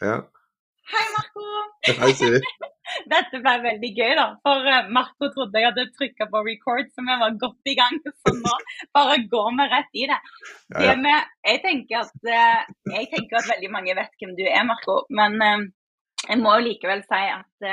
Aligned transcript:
Ja. 0.00 0.16
Hei, 0.92 1.06
Marco. 1.16 1.44
Hei, 2.00 2.12
Siri. 2.14 2.40
Dette 3.10 3.40
ble 3.42 3.54
veldig 3.64 3.90
gøy, 3.96 4.12
da. 4.18 4.26
For 4.44 4.68
eh, 4.70 4.90
Marco 4.94 5.30
trodde 5.34 5.58
jeg 5.58 5.70
hadde 5.70 5.86
trykka 5.96 6.28
på 6.30 6.42
record, 6.46 6.90
så 6.92 7.04
vi 7.06 7.16
var 7.22 7.38
godt 7.40 7.72
i 7.72 7.74
gang. 7.78 7.96
Så 8.22 8.34
nå 8.36 8.52
bare 8.94 9.16
går 9.32 9.48
vi 9.56 9.68
rett 9.72 9.98
i 10.04 10.04
det. 10.10 10.20
Ja, 10.20 10.76
det 10.76 10.90
ja. 10.92 10.98
med, 11.00 11.32
jeg, 11.48 11.62
tenker 11.64 12.04
at, 12.04 12.28
eh, 12.28 12.68
jeg 12.92 13.10
tenker 13.14 13.40
at 13.40 13.50
veldig 13.54 13.72
mange 13.72 13.96
vet 13.98 14.20
hvem 14.20 14.36
du 14.38 14.44
er, 14.46 14.62
Marco. 14.68 15.00
Men 15.16 15.40
eh, 15.48 15.66
jeg 16.28 16.42
må 16.42 16.54
jo 16.56 16.68
likevel 16.68 17.02
si 17.06 17.24
at 17.32 17.68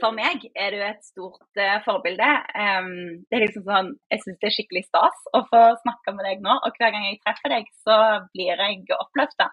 for 0.00 0.16
meg 0.16 0.44
er 0.56 0.72
du 0.72 0.82
et 0.84 1.00
stort 1.04 1.58
forbilde. 1.84 2.28
Det 2.54 3.36
er 3.36 3.42
liksom 3.42 3.64
sånn, 3.66 3.88
Jeg 4.12 4.22
syns 4.22 4.38
det 4.40 4.48
er 4.48 4.54
skikkelig 4.54 4.82
stas 4.86 5.24
å 5.36 5.40
få 5.48 5.60
snakke 5.82 6.14
med 6.14 6.24
deg 6.28 6.44
nå. 6.44 6.54
Og 6.64 6.78
hver 6.78 6.94
gang 6.94 7.08
jeg 7.08 7.18
treffer 7.24 7.52
deg, 7.52 7.66
så 7.84 7.96
blir 8.32 8.62
jeg 8.62 8.86
oppløfta. 8.96 9.50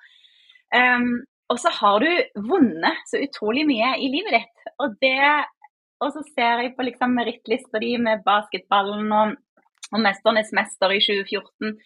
Um, 0.76 1.26
og 1.48 1.60
så 1.60 1.72
har 1.72 2.04
du 2.04 2.42
vunnet 2.50 3.04
så 3.08 3.22
utrolig 3.24 3.64
mye 3.68 3.94
i 4.04 4.10
livet 4.12 4.36
ditt. 4.36 4.72
Og, 4.84 4.98
det, 5.02 5.20
og 6.04 6.12
så 6.16 6.24
ser 6.34 6.64
jeg 6.64 6.74
på 6.76 6.88
liksom 6.88 7.16
merittlista 7.16 7.80
di 7.84 7.94
med 8.02 8.26
basketballen 8.26 9.14
og, 9.16 9.38
og 9.94 10.02
'Mesternes 10.04 10.52
mester' 10.58 10.96
i 10.98 11.00
2014. 11.06 11.78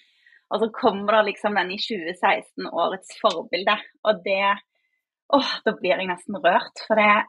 Og 0.52 0.64
så 0.64 0.68
kommer 0.76 1.20
det 1.20 1.28
liksom 1.30 1.56
den 1.56 1.72
i 1.76 1.80
2016, 1.80 2.68
årets 2.72 3.14
forbilde. 3.22 3.78
Og 4.04 4.26
det 4.26 4.58
Åh, 5.32 5.52
da 5.64 5.72
blir 5.72 5.96
jeg 5.96 6.10
nesten 6.10 6.36
rørt. 6.44 6.82
For 6.88 7.00
det, 7.00 7.22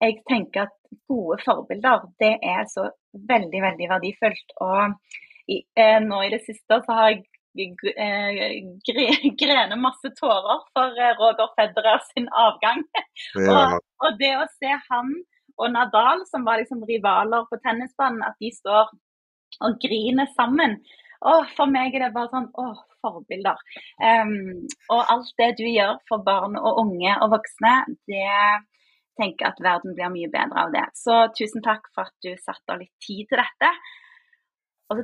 jeg 0.00 0.22
tenker 0.24 0.70
at 0.70 0.76
gode 1.04 1.36
forbilder, 1.44 2.06
det 2.22 2.38
er 2.40 2.62
så 2.70 2.86
veldig, 3.12 3.60
veldig 3.66 3.88
verdifullt. 3.90 4.54
Og 4.64 4.94
i, 5.52 5.58
eh, 5.76 5.98
nå 6.00 6.22
i 6.24 6.30
det 6.32 6.40
siste 6.46 6.80
så 6.86 6.96
har 6.96 7.10
jeg 7.10 7.26
eh, 7.58 8.62
gre- 8.88 9.32
grene 9.42 9.78
masse 9.80 10.12
tårer 10.18 10.64
for 10.72 10.96
eh, 10.98 11.14
Roger 11.20 11.52
Federer 11.58 12.00
sin 12.12 12.28
avgang. 12.32 12.84
Ja. 13.38 13.76
Og, 13.76 13.82
og 14.02 14.18
det 14.18 14.32
å 14.40 14.48
se 14.58 14.72
han 14.88 15.12
og 15.60 15.68
Nadal, 15.74 16.24
som 16.26 16.46
var 16.48 16.58
liksom 16.62 16.82
rivaler 16.88 17.44
på 17.50 17.58
tennisbanen, 17.62 18.22
at 18.26 18.38
de 18.40 18.50
står 18.54 18.90
og 19.62 19.76
griner 19.82 20.30
sammen. 20.36 20.78
Åh, 21.22 21.46
for 21.56 21.70
meg 21.70 21.94
er 21.94 22.06
det 22.06 22.14
bare 22.16 22.32
sånn 22.32 22.48
åh, 22.58 22.80
forbilder. 23.04 23.60
Um, 24.02 24.64
og 24.90 25.12
alt 25.12 25.30
det 25.38 25.52
du 25.60 25.66
gjør 25.68 26.00
for 26.08 26.24
barn 26.26 26.56
og 26.58 26.80
unge 26.82 27.14
og 27.22 27.34
voksne, 27.36 27.74
det 28.10 28.26
tenker 29.20 29.52
at 29.52 29.60
verden 29.62 29.94
blir 29.94 30.10
mye 30.10 30.30
bedre 30.32 30.66
av 30.66 30.72
det. 30.74 30.86
Så 30.98 31.20
tusen 31.36 31.62
takk 31.64 31.86
for 31.92 32.08
at 32.08 32.16
du 32.24 32.32
satte 32.40 32.74
av 32.74 32.80
litt 32.82 32.94
tid 33.04 33.28
til 33.30 33.42
dette. 33.42 33.70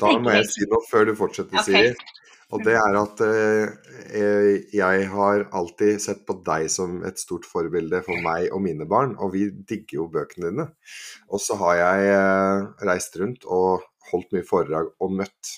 Da 0.00 0.14
må 0.20 0.34
jeg 0.36 0.48
si 0.50 0.66
noe 0.68 0.84
før 0.90 1.08
du 1.08 1.14
fortsetter, 1.18 1.60
Ok. 1.60 1.68
Siri. 1.68 1.92
Og 2.48 2.62
det 2.64 2.78
er 2.80 2.96
at 2.96 3.20
eh, 3.26 4.52
jeg 4.72 5.08
har 5.12 5.42
alltid 5.52 6.00
sett 6.00 6.22
på 6.24 6.38
deg 6.46 6.70
som 6.72 7.02
et 7.04 7.20
stort 7.20 7.44
forbilde 7.44 8.00
for 8.06 8.16
meg 8.24 8.48
og 8.56 8.62
mine 8.64 8.86
barn, 8.88 9.12
og 9.20 9.34
vi 9.34 9.50
digger 9.68 9.98
jo 9.98 10.06
bøkene 10.14 10.48
dine. 10.48 10.68
Og 11.28 11.42
så 11.44 11.58
har 11.60 11.76
jeg 11.82 12.14
eh, 12.14 12.62
reist 12.88 13.20
rundt 13.20 13.44
og 13.44 13.84
holdt 14.08 14.32
mye 14.32 14.48
foredrag 14.48 14.88
og 14.96 15.12
møtt 15.20 15.52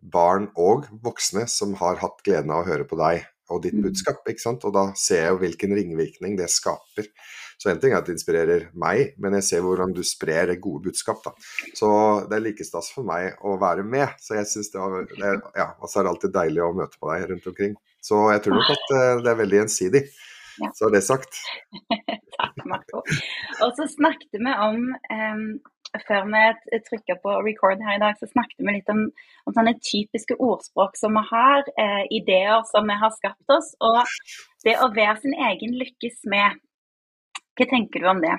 barn 0.00 0.46
og 0.54 0.86
voksne 1.02 1.48
som 1.50 1.74
har 1.82 1.98
hatt 2.00 2.22
gleden 2.24 2.54
av 2.54 2.62
å 2.62 2.70
høre 2.70 2.86
på 2.88 2.98
deg 3.00 3.26
og 3.50 3.62
ditt 3.62 3.74
Mm. 3.74 3.82
budskap. 3.88 4.22
ikke 4.28 4.40
sant? 4.40 4.64
Og 4.64 4.72
da 4.72 4.92
ser 4.94 5.22
jeg 5.24 5.30
jo 5.34 5.38
hvilken 5.42 5.74
ringvirkning 5.76 6.36
det 6.38 6.48
skaper. 6.50 7.06
Så 7.60 7.68
en 7.70 7.78
ting 7.80 7.92
er 7.92 7.98
at 7.98 8.06
det 8.06 8.14
inspirerer 8.16 8.68
meg, 8.74 9.14
men 9.20 9.34
jeg 9.36 9.42
ser 9.44 9.60
hvordan 9.60 9.92
du 9.92 10.00
sprer 10.02 10.46
det 10.48 10.60
gode 10.62 10.84
budskap. 10.88 11.20
da. 11.24 11.30
Så 11.76 11.90
det 12.30 12.36
er 12.38 12.40
like 12.46 12.64
stas 12.64 12.88
for 12.94 13.04
meg 13.04 13.36
å 13.44 13.58
være 13.60 13.84
med. 13.84 14.08
Så 14.18 14.34
jeg 14.38 14.46
synes 14.46 14.70
det 14.72 14.80
var, 14.80 15.04
det 15.04 15.42
ja, 15.56 15.66
altså 15.82 16.00
er 16.00 16.02
det 16.04 16.12
alltid 16.14 16.32
deilig 16.32 16.62
å 16.64 16.72
møte 16.74 16.96
på 16.98 17.12
deg 17.12 17.28
rundt 17.30 17.46
omkring. 17.52 17.74
Så 18.00 18.16
jeg 18.32 18.42
tror 18.42 18.54
nok 18.56 18.70
at 18.70 18.94
eh, 18.96 19.22
det 19.22 19.30
er 19.34 19.40
veldig 19.42 19.58
gjensidig. 19.60 20.02
Så 20.76 20.88
er 20.88 20.90
det 20.96 21.04
sagt. 21.04 21.36
Takk, 22.40 22.64
Marco. 22.64 23.02
Og 23.64 23.70
så 23.76 23.84
snakket 23.92 24.40
vi 24.40 24.54
om 24.56 24.88
em, 25.12 25.44
Før 26.06 26.26
vi 26.30 26.78
trykka 26.86 27.16
på 27.22 27.32
record 27.42 27.80
her 27.82 27.96
i 27.96 28.02
dag, 28.02 28.18
så 28.20 28.28
snakket 28.30 28.62
vi 28.62 28.76
litt 28.76 28.90
om, 28.92 29.08
om 29.46 29.54
sånne 29.56 29.72
typiske 29.82 30.36
ordspråk 30.38 30.94
som 30.98 31.16
vi 31.18 31.24
har, 31.32 31.64
eh, 31.82 32.04
ideer 32.14 32.62
som 32.70 32.86
vi 32.86 32.94
har 33.00 33.10
skapt 33.16 33.50
oss, 33.50 33.72
og 33.82 33.98
det 34.64 34.76
å 34.78 34.92
være 34.94 35.16
sin 35.24 35.34
egen 35.34 35.74
lykkes 35.80 36.22
med. 36.30 36.60
Hva 37.58 37.66
tenker 37.72 38.04
du 38.04 38.06
om 38.12 38.22
det? 38.22 38.36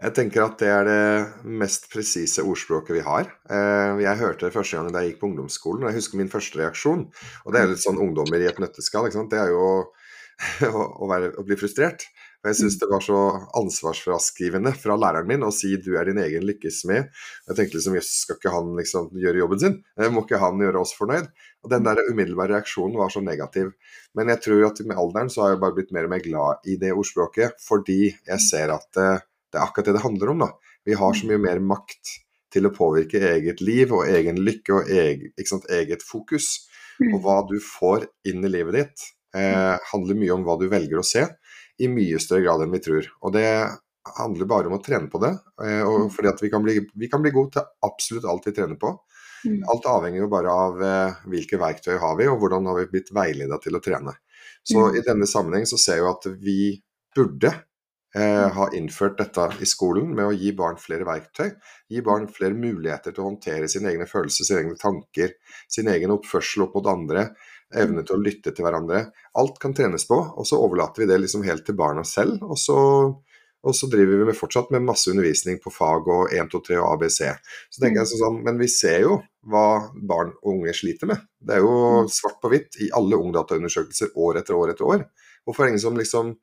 Jeg 0.00 0.14
tenker 0.16 0.46
at 0.46 0.56
det 0.58 0.68
er 0.72 0.86
det 0.88 1.46
mest 1.60 1.86
presise 1.92 2.42
ordspråket 2.42 2.96
vi 2.96 3.04
har. 3.04 3.28
Eh, 3.52 4.00
Jeg 4.00 4.16
hørte 4.18 4.48
det 4.48 4.54
første 4.56 4.78
gang 4.78 4.90
da 4.90 5.02
jeg 5.04 5.12
gikk 5.12 5.20
på 5.20 5.28
ungdomsskolen, 5.28 5.84
og 5.84 5.90
jeg 5.92 6.00
husker 6.00 6.18
min 6.18 6.32
første 6.32 6.58
reaksjon. 6.58 7.02
Og 7.44 7.52
det 7.52 7.60
er 7.60 7.68
litt 7.68 7.84
sånn 7.84 8.00
ungdommer 8.00 8.40
i 8.40 8.48
et 8.48 8.58
nøtteskall. 8.58 9.06
ikke 9.06 9.18
sant? 9.20 9.30
Det 9.30 9.38
er 9.38 9.52
jo 9.52 9.92
å, 10.72 11.06
være, 11.06 11.34
å 11.36 11.44
bli 11.44 11.58
frustrert. 11.60 12.08
Og 12.40 12.48
jeg 12.48 12.56
syns 12.56 12.78
det 12.80 12.88
var 12.88 13.02
så 13.04 13.18
ansvarsfraskrivende 13.60 14.72
fra 14.80 14.94
læreren 14.96 15.28
min 15.28 15.42
å 15.44 15.50
si 15.52 15.74
'du 15.76 15.90
er 16.00 16.08
din 16.08 16.20
egen 16.22 16.46
lykkes 16.48 16.84
med'. 16.88 17.10
Jeg 17.48 17.56
tenkte 17.56 17.76
liksom 17.76 17.98
jøss, 17.98 18.12
skal 18.22 18.38
ikke 18.38 18.54
han 18.54 18.70
liksom 18.78 19.10
gjøre 19.12 19.42
jobben 19.42 19.60
sin? 19.60 19.76
Eh, 20.00 20.08
Må 20.08 20.24
ikke 20.24 20.40
han 20.40 20.56
gjøre 20.58 20.80
oss 20.80 20.94
fornøyd? 20.96 21.28
Og 21.64 21.70
den 21.70 21.84
der 21.84 22.00
umiddelbare 22.08 22.56
reaksjonen 22.56 22.96
var 22.96 23.12
så 23.12 23.20
negativ. 23.20 23.74
Men 24.16 24.32
jeg 24.32 24.40
tror 24.40 24.66
at 24.70 24.80
med 24.86 24.96
alderen 24.96 25.28
så 25.28 25.42
har 25.42 25.50
jeg 25.52 25.60
bare 25.60 25.76
blitt 25.76 25.92
mer 25.92 26.08
og 26.08 26.14
mer 26.14 26.24
glad 26.24 26.64
i 26.64 26.78
det 26.80 26.94
ordspråket, 26.96 27.60
fordi 27.60 28.00
jeg 28.08 28.40
ser 28.40 28.72
at 28.72 28.96
eh, 28.96 29.20
det 29.52 29.58
er 29.60 29.66
akkurat 29.66 29.90
det 29.90 29.98
det 29.98 30.06
handler 30.06 30.32
om. 30.32 30.38
da. 30.46 30.50
Vi 30.86 30.96
har 30.96 31.12
så 31.12 31.28
mye 31.28 31.38
mer 31.42 31.60
makt 31.60 32.16
til 32.50 32.66
å 32.66 32.74
påvirke 32.74 33.20
eget 33.20 33.60
liv 33.60 33.92
og 33.92 34.08
egen 34.08 34.40
lykke 34.40 34.74
og 34.74 34.88
eget, 34.88 35.36
sant, 35.46 35.68
eget 35.68 36.02
fokus. 36.02 36.66
Og 37.00 37.20
hva 37.24 37.40
du 37.48 37.58
får 37.60 38.08
inn 38.28 38.44
i 38.44 38.50
livet 38.50 38.76
ditt, 38.76 39.04
eh, 39.34 39.76
handler 39.92 40.18
mye 40.18 40.34
om 40.34 40.42
hva 40.44 40.58
du 40.60 40.66
velger 40.68 41.00
å 41.00 41.06
se, 41.06 41.26
i 41.80 41.88
mye 41.90 42.18
større 42.22 42.44
grad 42.44 42.64
enn 42.64 42.74
vi 42.74 42.82
tror. 42.84 43.08
Og 43.24 43.32
det 43.36 43.46
handler 44.16 44.48
bare 44.48 44.70
om 44.70 44.76
å 44.78 44.82
trene 44.84 45.10
på 45.12 45.20
det. 45.22 45.32
Eh, 45.64 45.82
og 45.86 46.10
fordi 46.14 46.30
at 46.32 46.42
vi 46.42 46.50
kan, 46.52 46.64
bli, 46.64 46.78
vi 46.94 47.08
kan 47.12 47.22
bli 47.24 47.32
gode 47.34 47.56
til 47.56 47.86
absolutt 47.86 48.28
alt 48.28 48.48
vi 48.48 48.54
trener 48.56 48.78
på. 48.80 48.94
Mm. 49.44 49.62
Alt 49.72 49.88
avhenger 49.88 50.24
jo 50.24 50.28
bare 50.32 50.52
av 50.52 50.82
eh, 50.84 51.24
hvilke 51.32 51.60
verktøy 51.60 51.96
har 52.00 52.16
vi, 52.18 52.28
og 52.28 52.40
hvordan 52.42 52.68
har 52.68 52.80
vi 52.80 52.90
blitt 52.92 53.12
veileda 53.16 53.60
til 53.62 53.76
å 53.76 53.82
trene. 53.84 54.16
Så 54.64 54.90
Mm. 54.90 54.96
i 54.96 55.02
denne 55.06 55.26
sammenheng 55.28 55.66
så 55.68 55.78
ser 55.80 56.00
jeg 56.00 56.08
at 56.10 56.26
vi 56.40 56.82
burde 57.16 57.52
eh, 58.14 58.48
ha 58.56 58.66
innført 58.76 59.18
dette 59.18 59.46
i 59.62 59.68
skolen 59.68 60.10
med 60.14 60.26
å 60.26 60.34
gi 60.36 60.52
barn 60.56 60.76
flere 60.80 61.06
verktøy. 61.08 61.54
Gi 61.88 62.02
barn 62.04 62.28
flere 62.28 62.56
muligheter 62.56 63.14
til 63.14 63.24
å 63.24 63.30
håndtere 63.30 63.68
sine 63.68 63.92
egne 63.92 64.08
følelser, 64.10 64.44
sine 64.44 64.64
egne 64.64 64.76
tanker, 64.80 65.32
sin 65.68 65.88
egen 65.88 66.12
oppførsel 66.12 66.66
opp 66.66 66.76
mot 66.76 66.90
andre. 66.92 67.30
Evne 67.70 68.02
til 68.06 68.16
å 68.16 68.22
lytte 68.22 68.52
til 68.54 68.66
hverandre. 68.66 69.04
Alt 69.38 69.60
kan 69.62 69.74
trenes 69.76 70.06
på, 70.08 70.16
og 70.18 70.46
så 70.48 70.58
overlater 70.58 71.04
vi 71.04 71.10
det 71.10 71.20
liksom 71.22 71.44
helt 71.46 71.62
til 71.66 71.76
barna 71.78 72.02
selv. 72.06 72.40
Og 72.42 72.58
så, 72.58 72.76
og 73.62 73.76
så 73.76 73.88
driver 73.92 74.22
vi 74.22 74.28
med 74.30 74.38
fortsatt 74.38 74.72
med 74.74 74.86
masse 74.88 75.10
undervisning 75.12 75.60
på 75.62 75.72
fag 75.74 76.10
og 76.10 76.34
1, 76.34 76.50
2, 76.50 76.62
3 76.66 76.80
og 76.80 76.88
ABC. 76.96 77.20
Så 77.70 77.82
tenker 77.82 78.02
jeg 78.02 78.12
sånn, 78.12 78.42
Men 78.46 78.58
vi 78.58 78.70
ser 78.72 79.04
jo 79.06 79.20
hva 79.46 79.92
barn 79.94 80.34
og 80.42 80.54
unge 80.56 80.74
sliter 80.76 81.12
med. 81.12 81.22
Det 81.38 81.56
er 81.56 81.64
jo 81.64 82.06
svart 82.10 82.40
på 82.42 82.50
hvitt 82.52 82.80
i 82.82 82.90
alle 82.96 83.20
ungdataundersøkelser 83.20 84.16
år 84.18 84.42
etter 84.42 84.58
år 84.58 84.74
etter 84.74 84.90
år. 84.90 85.06
Hvorfor 85.44 85.64
er 85.64 85.70
det 85.70 85.76
ingen 85.76 85.86
som 85.86 85.98
liksom 85.98 86.34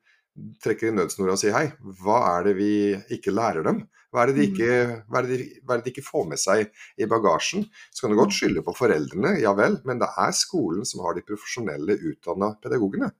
trekker 0.62 0.90
i 0.90 0.96
nødsnora 0.96 1.34
og 1.34 1.40
sier 1.40 1.56
hei, 1.56 1.68
hva 2.02 2.18
er 2.36 2.48
det 2.48 2.58
vi 2.58 2.72
ikke 3.14 3.34
lærer 3.34 3.66
dem? 3.66 3.84
Hva 4.08 4.22
er, 4.22 4.30
det 4.30 4.38
de 4.38 4.44
ikke, 4.48 4.68
hva, 5.04 5.20
er 5.20 5.26
det 5.26 5.36
de, 5.36 5.46
hva 5.68 5.74
er 5.74 5.80
det 5.80 5.84
de 5.84 5.92
ikke 5.92 6.06
får 6.06 6.22
med 6.30 6.40
seg 6.40 6.70
i 6.96 7.08
bagasjen? 7.10 7.66
Så 7.92 8.00
kan 8.00 8.14
du 8.14 8.16
godt 8.16 8.32
skylde 8.32 8.62
på 8.64 8.72
foreldrene, 8.76 9.34
ja 9.42 9.52
vel, 9.56 9.76
men 9.88 10.00
det 10.00 10.08
er 10.08 10.32
skolen 10.36 10.88
som 10.88 11.02
har 11.04 11.18
de 11.18 11.24
profesjonelle 11.28 11.98
utdanna 12.08 12.54
pedagogene. 12.62 13.10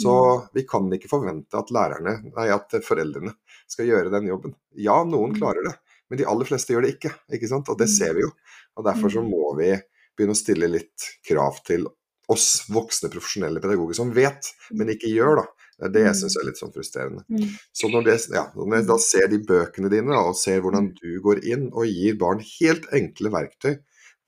Så 0.00 0.14
vi 0.56 0.64
kan 0.68 0.88
ikke 0.96 1.10
forvente 1.12 1.60
at 1.60 1.72
lærerne, 1.76 2.16
nei, 2.32 2.48
at 2.54 2.72
foreldrene 2.86 3.34
skal 3.68 3.90
gjøre 3.90 4.12
den 4.14 4.30
jobben. 4.30 4.56
Ja, 4.80 5.02
noen 5.04 5.36
klarer 5.36 5.66
det, 5.68 5.76
men 6.08 6.22
de 6.22 6.28
aller 6.32 6.48
fleste 6.48 6.72
gjør 6.72 6.88
det 6.88 6.96
ikke. 6.96 7.12
ikke 7.36 7.50
sant? 7.50 7.68
Og 7.68 7.76
det 7.80 7.90
ser 7.92 8.16
vi 8.16 8.24
jo. 8.24 8.32
Og 8.80 8.86
Derfor 8.88 9.12
så 9.12 9.24
må 9.26 9.52
vi 9.60 9.74
begynne 10.16 10.36
å 10.36 10.40
stille 10.40 10.72
litt 10.72 11.10
krav 11.26 11.60
til 11.68 11.84
oss 12.30 12.64
voksne 12.70 13.10
profesjonelle 13.12 13.60
pedagoger 13.60 13.98
som 13.98 14.12
vet, 14.14 14.52
men 14.72 14.92
ikke 14.94 15.10
gjør. 15.12 15.42
da. 15.42 15.59
Det 15.80 15.86
er 15.88 15.92
det 15.94 16.02
jeg 16.04 16.16
syns 16.20 16.36
er 16.36 16.44
litt 16.50 16.58
sånn 16.60 16.72
frustrerende. 16.74 17.22
Mm. 17.32 17.46
Så 17.72 17.88
når, 17.88 18.04
det, 18.10 18.16
ja, 18.36 18.42
når 18.54 18.74
jeg 18.76 18.86
da 18.90 18.96
ser 19.00 19.28
de 19.32 19.38
bøkene 19.48 19.88
dine, 19.92 20.12
da, 20.12 20.20
og 20.28 20.36
ser 20.36 20.60
hvordan 20.60 20.90
du 21.00 21.14
går 21.24 21.40
inn 21.48 21.70
og 21.72 21.86
gir 21.88 22.18
barn 22.20 22.42
helt 22.60 22.84
enkle 22.92 23.32
verktøy 23.32 23.78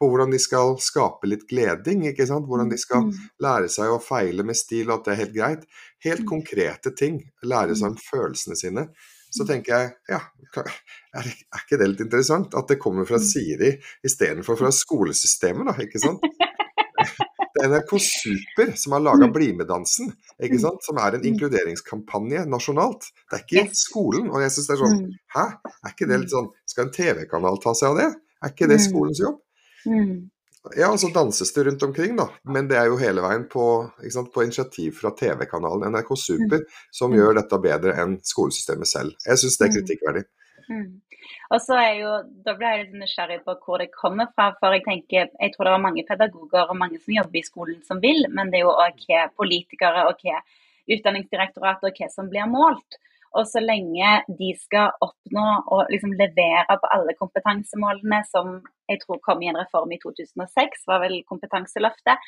på 0.02 0.08
hvordan 0.10 0.32
de 0.34 0.38
skal 0.42 0.72
skape 0.82 1.28
litt 1.30 1.44
gleding, 1.46 2.00
ikke 2.08 2.24
sant? 2.26 2.48
hvordan 2.50 2.72
de 2.72 2.78
skal 2.80 3.04
Mm. 3.04 3.12
lære 3.44 3.68
seg 3.70 3.92
å 3.92 4.00
feile 4.02 4.42
med 4.42 4.56
stil, 4.58 4.88
og 4.90 4.96
at 4.98 5.04
det 5.04 5.12
er 5.12 5.20
helt 5.24 5.34
greit. 5.36 5.62
Helt 6.02 6.24
Mm. 6.24 6.30
konkrete 6.32 6.90
ting. 6.98 7.20
Lære 7.44 7.76
seg 7.78 7.92
om 7.92 7.96
følelsene 8.00 8.56
sine. 8.58 8.88
Så 9.32 9.46
tenker 9.46 9.72
jeg, 9.78 9.92
ja, 10.10 10.18
er 11.14 11.28
ikke 11.56 11.78
det 11.78 11.86
litt 11.88 12.00
interessant? 12.04 12.52
At 12.58 12.66
det 12.68 12.80
kommer 12.82 13.06
fra 13.08 13.18
Siri 13.22 13.78
istedenfor 14.04 14.58
fra 14.58 14.68
skolesystemet, 14.74 15.70
da, 15.70 15.72
ikke 15.84 16.00
sant? 16.02 16.20
Det 17.54 17.62
er 17.64 17.68
NRK 17.68 17.98
Super 18.00 18.72
som 18.80 18.92
har 18.96 19.00
laga 19.04 19.28
Bli 19.32 19.52
med-dansen, 19.52 20.12
som 20.82 20.98
er 20.98 21.14
en 21.18 21.24
inkluderingskampanje 21.24 22.46
nasjonalt. 22.48 23.04
Det 23.30 23.38
er 23.40 23.44
ikke 23.44 23.76
skolen. 23.76 24.30
Og 24.32 24.40
jeg 24.40 24.50
syns 24.54 24.66
det 24.70 24.74
er 24.78 24.82
sånn 24.84 25.00
Mm. 25.02 25.12
Hæ? 25.34 25.46
Er 25.84 25.90
ikke 25.92 26.08
det 26.08 26.20
litt 26.20 26.30
sånn 26.30 26.48
Skal 26.66 26.86
en 26.86 26.92
TV-kanal 26.92 27.60
ta 27.62 27.72
seg 27.74 27.90
av 27.90 27.96
det? 27.98 28.16
Er 28.42 28.48
ikke 28.50 28.68
det 28.68 28.80
Mm. 28.80 28.86
skolens 28.90 29.20
jobb? 29.20 29.38
Ja, 29.84 30.28
Ja, 30.76 30.96
så 30.96 31.12
danses 31.12 31.52
det 31.52 31.66
rundt 31.66 31.82
omkring, 31.82 32.16
da. 32.16 32.28
Men 32.46 32.68
det 32.68 32.76
er 32.78 32.86
jo 32.86 32.96
hele 32.96 33.20
veien 33.20 33.48
på, 33.50 33.90
sant, 34.08 34.32
på 34.32 34.44
initiativ 34.44 34.92
fra 34.94 35.10
TV-kanalen 35.10 35.90
NRK 35.92 36.14
Super 36.16 36.60
som 36.92 37.10
Mm. 37.10 37.16
gjør 37.18 37.34
dette 37.34 37.58
bedre 37.60 37.96
enn 37.98 38.20
skolesystemet 38.22 38.86
selv. 38.86 39.12
Jeg 39.26 39.36
syns 39.38 39.58
det 39.58 39.66
er 39.66 39.72
Mm. 39.72 39.76
kritikkverdig. 39.82 40.24
Mm. 40.68 41.00
Og 41.54 41.60
så 41.62 41.76
er 41.78 41.92
jo, 42.00 42.10
Da 42.46 42.54
ble 42.58 42.72
jeg 42.72 42.84
litt 42.84 42.98
nysgjerrig 43.02 43.40
på 43.46 43.56
hvor 43.64 43.82
det 43.82 43.92
kommer 43.94 44.30
fra. 44.34 44.52
for 44.60 44.74
Jeg 44.74 44.84
tenker, 44.86 45.30
jeg 45.30 45.54
tror 45.54 45.68
det 45.68 45.72
er 45.76 45.86
mange 45.86 46.04
pedagoger 46.08 46.68
og 46.68 46.76
mange 46.76 46.98
som 46.98 47.14
jobber 47.14 47.38
i 47.38 47.46
skolen 47.46 47.80
som 47.86 48.02
vil, 48.02 48.26
men 48.30 48.50
det 48.50 48.60
er 48.60 48.66
jo 48.66 48.74
òg 48.74 49.06
hva 49.06 49.28
politikere 49.36 50.08
og 50.10 50.20
hva 50.22 50.42
Utdanningsdirektoratet 50.92 51.86
og 51.86 51.98
hva 51.98 52.08
som 52.10 52.28
blir 52.30 52.48
målt. 52.50 52.98
Og 53.38 53.46
så 53.48 53.62
lenge 53.62 54.08
de 54.28 54.50
skal 54.60 54.92
oppnå 55.00 55.46
og 55.72 55.92
liksom 55.92 56.12
levere 56.18 56.76
på 56.82 56.90
alle 56.92 57.14
kompetansemålene 57.16 58.18
som 58.28 58.58
jeg 58.90 59.00
tror 59.04 59.22
kom 59.24 59.40
i 59.40 59.48
en 59.48 59.56
reform 59.56 59.94
i 59.94 60.00
2006, 60.02 60.84
var 60.90 61.00
vel 61.04 61.22
Kompetanseløftet, 61.28 62.20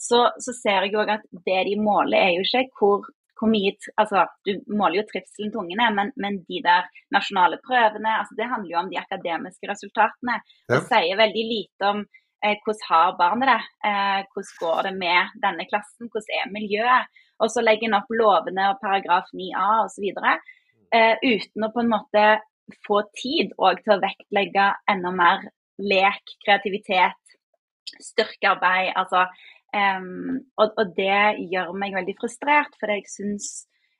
så, 0.00 0.24
så 0.42 0.54
ser 0.56 0.88
jeg 0.88 0.96
òg 0.98 1.12
at 1.14 1.26
det 1.46 1.60
de 1.68 1.76
måler 1.78 2.18
er 2.18 2.32
jo 2.38 2.46
ikke 2.46 2.64
hvor, 2.80 3.06
hvor 3.38 3.50
mye 3.52 3.74
Altså, 4.00 4.24
du 4.46 4.58
måler 4.68 5.00
jo 5.00 5.06
trivselen 5.08 5.52
til 5.52 5.62
ungene, 5.62 5.88
men, 5.94 6.12
men 6.16 6.40
de 6.48 6.62
der 6.64 6.88
nasjonale 7.14 7.60
prøvene, 7.64 8.18
altså 8.20 8.36
det 8.38 8.48
handler 8.50 8.72
jo 8.72 8.80
om 8.82 8.90
de 8.92 9.00
akademiske 9.00 9.70
resultatene. 9.70 10.40
Ja. 10.68 10.78
Og 10.78 10.88
sier 10.90 11.20
veldig 11.20 11.44
lite 11.52 11.92
om 11.92 12.02
eh, 12.44 12.56
hvordan 12.64 12.88
har 12.90 13.16
barnet 13.20 13.52
det, 13.52 13.60
eh, 13.90 14.20
hvordan 14.32 14.54
går 14.62 14.82
det 14.88 14.94
med 14.98 15.40
denne 15.44 15.66
klassen, 15.70 16.10
hvordan 16.10 16.36
er 16.40 16.54
miljøet. 16.54 17.18
Og 17.38 17.52
så 17.54 17.62
legger 17.62 17.88
en 17.88 17.98
opp 18.00 18.10
lovene 18.10 18.72
og 18.72 18.80
paragraf 18.82 19.30
9a 19.36 19.68
osv. 19.84 20.08
Eh, 20.94 21.14
uten 21.22 21.66
å 21.66 21.72
på 21.74 21.84
en 21.84 21.92
måte 21.92 22.24
få 22.86 23.02
tid 23.16 23.54
òg 23.56 23.82
til 23.84 23.96
å 23.96 24.02
vektlegge 24.02 24.72
enda 24.90 25.12
mer 25.14 25.46
lek, 25.78 26.34
kreativitet, 26.44 27.36
styrkearbeid. 28.02 28.92
Altså, 28.98 29.26
em, 29.76 30.38
og, 30.56 30.76
og 30.80 30.94
det 30.96 31.40
gjør 31.52 31.74
meg 31.76 31.96
veldig 31.96 32.14
frustrert, 32.20 32.76
for 32.80 32.92
jeg 32.92 33.04
syns 33.12 33.50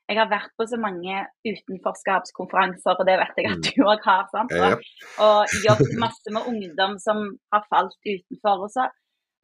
jeg 0.09 0.17
har 0.17 0.29
vært 0.31 0.55
på 0.57 0.65
så 0.65 0.77
mange 0.81 1.19
utenforskapskonferanser, 1.45 2.95
og 2.97 3.05
det 3.05 3.17
vet 3.21 3.35
jeg 3.37 3.51
at 3.51 3.67
du 3.67 3.83
òg 3.85 4.07
har. 4.07 4.23
sant? 4.31 4.55
Og, 4.57 4.87
og 5.21 5.53
jobbet 5.61 5.99
masse 6.01 6.33
med 6.33 6.47
ungdom 6.49 6.95
som 7.03 7.21
har 7.53 7.67
falt 7.69 7.93
utenfor. 8.07 8.65
Og 8.65 8.73
så, 8.73 8.87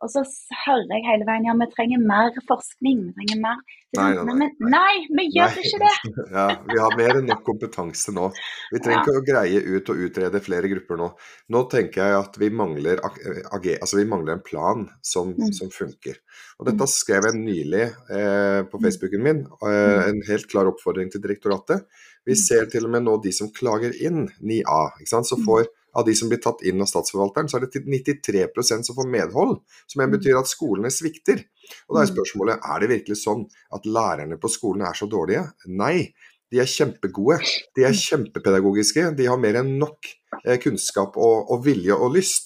og 0.04 0.10
så 0.12 0.22
hører 0.66 0.90
jeg 0.92 1.06
hele 1.08 1.26
veien 1.28 1.46
ja, 1.48 1.54
vi 1.60 1.68
trenger 1.72 2.02
mer 2.04 2.32
forskning. 2.50 2.98
vi 3.08 3.14
trenger 3.16 3.42
mer. 3.42 3.62
Nei, 3.96 4.10
nei, 4.28 4.34
nei. 4.42 4.48
Nei, 4.60 4.96
vi 5.18 5.24
gjør 5.32 5.54
ikke 5.62 5.80
det. 5.80 5.92
Ja, 6.36 6.48
vi 6.68 6.80
har 6.84 6.98
mer 7.00 7.20
enn 7.22 7.30
nok 7.30 7.46
kompetanse 7.48 8.12
nå. 8.12 8.26
Vi 8.74 8.82
trenger 8.84 9.06
ikke 9.06 9.22
å 9.22 9.24
greie 9.30 9.62
ut 9.78 9.92
og 9.94 10.02
utrede 10.08 10.42
flere 10.44 10.68
grupper 10.74 11.00
nå. 11.00 11.08
Nå 11.56 11.62
tenker 11.72 12.04
jeg 12.04 12.18
at 12.20 12.36
vi 12.42 12.50
mangler, 12.52 13.00
altså 13.00 13.96
vi 14.02 14.06
mangler 14.12 14.36
en 14.36 14.44
plan 14.46 14.84
som, 15.02 15.32
Mm. 15.36 15.54
som 15.56 15.70
funker. 15.72 16.20
Og 16.60 16.68
dette 16.68 16.88
skrev 16.92 17.24
jeg 17.30 17.40
nylig 17.40 17.86
eh, 18.12 18.62
på 18.72 18.82
Facebooken 18.84 19.24
min. 19.24 19.42
Eh, 19.64 20.10
en 20.10 20.22
helt 20.28 20.48
klar 20.52 20.68
oppfordring 20.72 21.10
til 21.12 21.22
direktoratet. 21.24 21.86
Vi 22.26 22.34
Mm. 22.36 22.42
ser 22.44 22.66
til 22.66 22.86
og 22.86 22.92
med 22.92 23.04
nå 23.04 23.16
de 23.24 23.32
som 23.32 23.48
klager 23.54 23.94
inn 24.02 24.28
9A. 24.42 24.92
Ikke 25.00 25.08
sant? 25.14 25.26
Så 25.28 25.38
Mm. 25.40 25.46
får 25.46 25.68
av 25.96 26.06
de 26.06 26.16
som 26.16 26.30
blir 26.30 26.42
tatt 26.44 26.62
inn 26.68 26.82
av 26.84 26.90
statsforvalteren, 26.92 27.48
så 27.48 27.58
er 27.58 27.66
det 27.66 27.84
93% 27.88 28.86
som 28.90 28.96
får 28.98 29.08
medhold. 29.10 29.60
Som 29.88 30.02
igjen 30.02 30.12
Mm. 30.12 30.20
betyr 30.20 30.40
at 30.40 30.52
skolene 30.52 30.92
svikter. 30.92 31.44
Og 31.90 31.96
da 31.96 32.02
er 32.04 32.08
Mm. 32.08 32.16
spørsmålet 32.16 32.60
er 32.64 32.80
det 32.80 32.90
virkelig 32.90 33.18
sånn 33.24 33.46
at 33.74 33.84
lærerne 33.86 34.38
på 34.40 34.50
skolen 34.50 34.82
er 34.84 34.94
så 34.94 35.08
dårlige? 35.10 35.54
Nei. 35.68 36.14
De 36.52 36.60
er 36.60 36.66
kjempegode. 36.66 37.40
De 37.76 37.84
er 37.84 37.92
kjempepedagogiske. 37.92 39.16
De 39.18 39.26
har 39.26 39.38
mer 39.38 39.56
enn 39.56 39.80
nok 39.80 40.06
eh, 40.46 40.58
kunnskap 40.58 41.16
og, 41.18 41.50
og 41.50 41.64
vilje 41.66 41.94
og 41.94 42.14
lyst. 42.14 42.46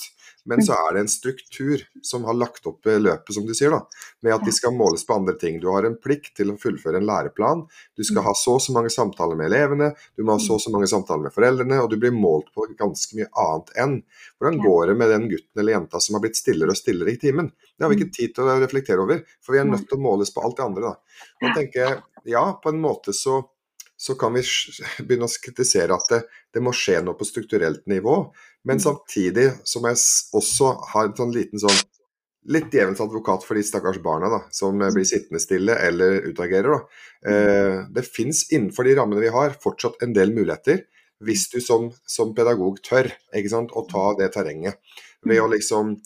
Men 0.49 0.63
så 0.65 0.73
er 0.73 0.95
det 0.95 1.03
en 1.03 1.11
struktur 1.11 1.83
som 2.05 2.25
har 2.25 2.37
lagt 2.37 2.65
opp 2.69 2.87
løpet, 2.89 3.33
som 3.35 3.45
du 3.45 3.53
sier, 3.53 3.73
da, 3.75 3.83
med 4.25 4.33
at 4.33 4.45
de 4.47 4.53
skal 4.55 4.73
måles 4.73 5.05
på 5.05 5.13
andre 5.19 5.35
ting. 5.37 5.59
Du 5.61 5.67
har 5.69 5.85
en 5.85 5.97
plikt 6.01 6.33
til 6.39 6.49
å 6.49 6.57
fullføre 6.57 6.97
en 6.97 7.05
læreplan. 7.05 7.61
Du 7.97 8.03
skal 8.07 8.25
ha 8.25 8.33
så 8.37 8.55
og 8.57 8.63
så 8.65 8.73
mange 8.75 8.89
samtaler 8.93 9.37
med 9.37 9.51
elevene, 9.51 9.91
du 10.17 10.25
må 10.25 10.35
ha 10.35 10.41
så 10.41 10.57
og 10.57 10.63
så 10.63 10.73
mange 10.73 10.89
samtaler 10.89 11.27
med 11.27 11.35
foreldrene, 11.35 11.77
og 11.83 11.91
du 11.91 11.99
blir 12.01 12.15
målt 12.15 12.49
på 12.55 12.65
ganske 12.79 13.19
mye 13.19 13.29
annet 13.45 13.71
enn 13.83 13.95
hvordan 14.39 14.59
går 14.63 14.89
det 14.89 14.97
med 14.99 15.13
den 15.13 15.29
gutten 15.29 15.61
eller 15.61 15.75
jenta 15.75 16.01
som 16.01 16.17
har 16.17 16.25
blitt 16.25 16.39
stillere 16.39 16.73
og 16.73 16.79
stillere 16.79 17.13
i 17.13 17.21
timen. 17.21 17.51
Det 17.77 17.85
har 17.85 17.93
vi 17.93 17.99
ikke 17.99 18.17
tid 18.17 18.35
til 18.35 18.49
å 18.49 18.57
reflektere 18.59 19.05
over, 19.05 19.21
for 19.45 19.55
vi 19.55 19.61
er 19.61 19.69
nødt 19.69 19.85
til 19.87 19.99
å 19.99 20.03
måles 20.03 20.33
på 20.33 20.43
alt 20.43 20.57
det 20.57 20.65
andre. 20.65 20.91
da. 20.91 21.23
Nå 21.43 21.53
tenker 21.55 21.85
jeg, 21.85 22.01
ja, 22.33 22.45
på 22.63 22.73
en 22.73 22.81
måte 22.81 23.15
så 23.15 23.41
så 23.99 24.15
kan 24.19 24.33
vi 24.37 24.43
begynne 25.05 25.27
å 25.27 25.39
kritisere 25.43 25.95
at 25.95 26.11
det, 26.13 26.21
det 26.55 26.63
må 26.63 26.73
skje 26.75 27.01
noe 27.03 27.17
på 27.19 27.27
strukturelt 27.27 27.85
nivå. 27.91 28.21
Men 28.63 28.79
Mm. 28.79 28.83
samtidig 28.83 29.47
som 29.67 29.85
jeg 29.87 29.97
også 30.35 30.73
har 30.93 31.07
en 31.07 31.15
sånn 31.17 31.33
liten 31.35 31.61
sånn 31.61 31.79
litt 32.49 32.71
djevelens 32.73 33.01
advokat 33.03 33.43
for 33.45 33.55
de 33.59 33.63
stakkars 33.63 33.99
barna 34.03 34.29
da, 34.31 34.39
som 34.55 34.79
eh, 34.81 34.91
blir 34.95 35.07
sittende 35.07 35.41
stille 35.43 35.75
eller 35.75 36.23
utagerer. 36.31 36.71
Da. 36.71 37.03
Eh, 37.31 37.75
det 37.95 38.05
fins 38.07 38.45
innenfor 38.51 38.87
de 38.87 38.95
rammene 38.97 39.23
vi 39.23 39.33
har 39.35 39.57
fortsatt 39.63 39.99
en 40.03 40.15
del 40.15 40.31
muligheter, 40.35 40.85
hvis 41.23 41.49
du 41.51 41.59
som, 41.61 41.89
som 42.07 42.31
pedagog 42.35 42.79
tør 42.85 43.11
ikke 43.35 43.51
sant, 43.51 43.75
å 43.75 43.83
ta 43.89 44.13
det 44.19 44.31
terrenget. 44.35 44.79
Ved 45.27 45.41
å 45.43 45.49
liksom 45.51 45.97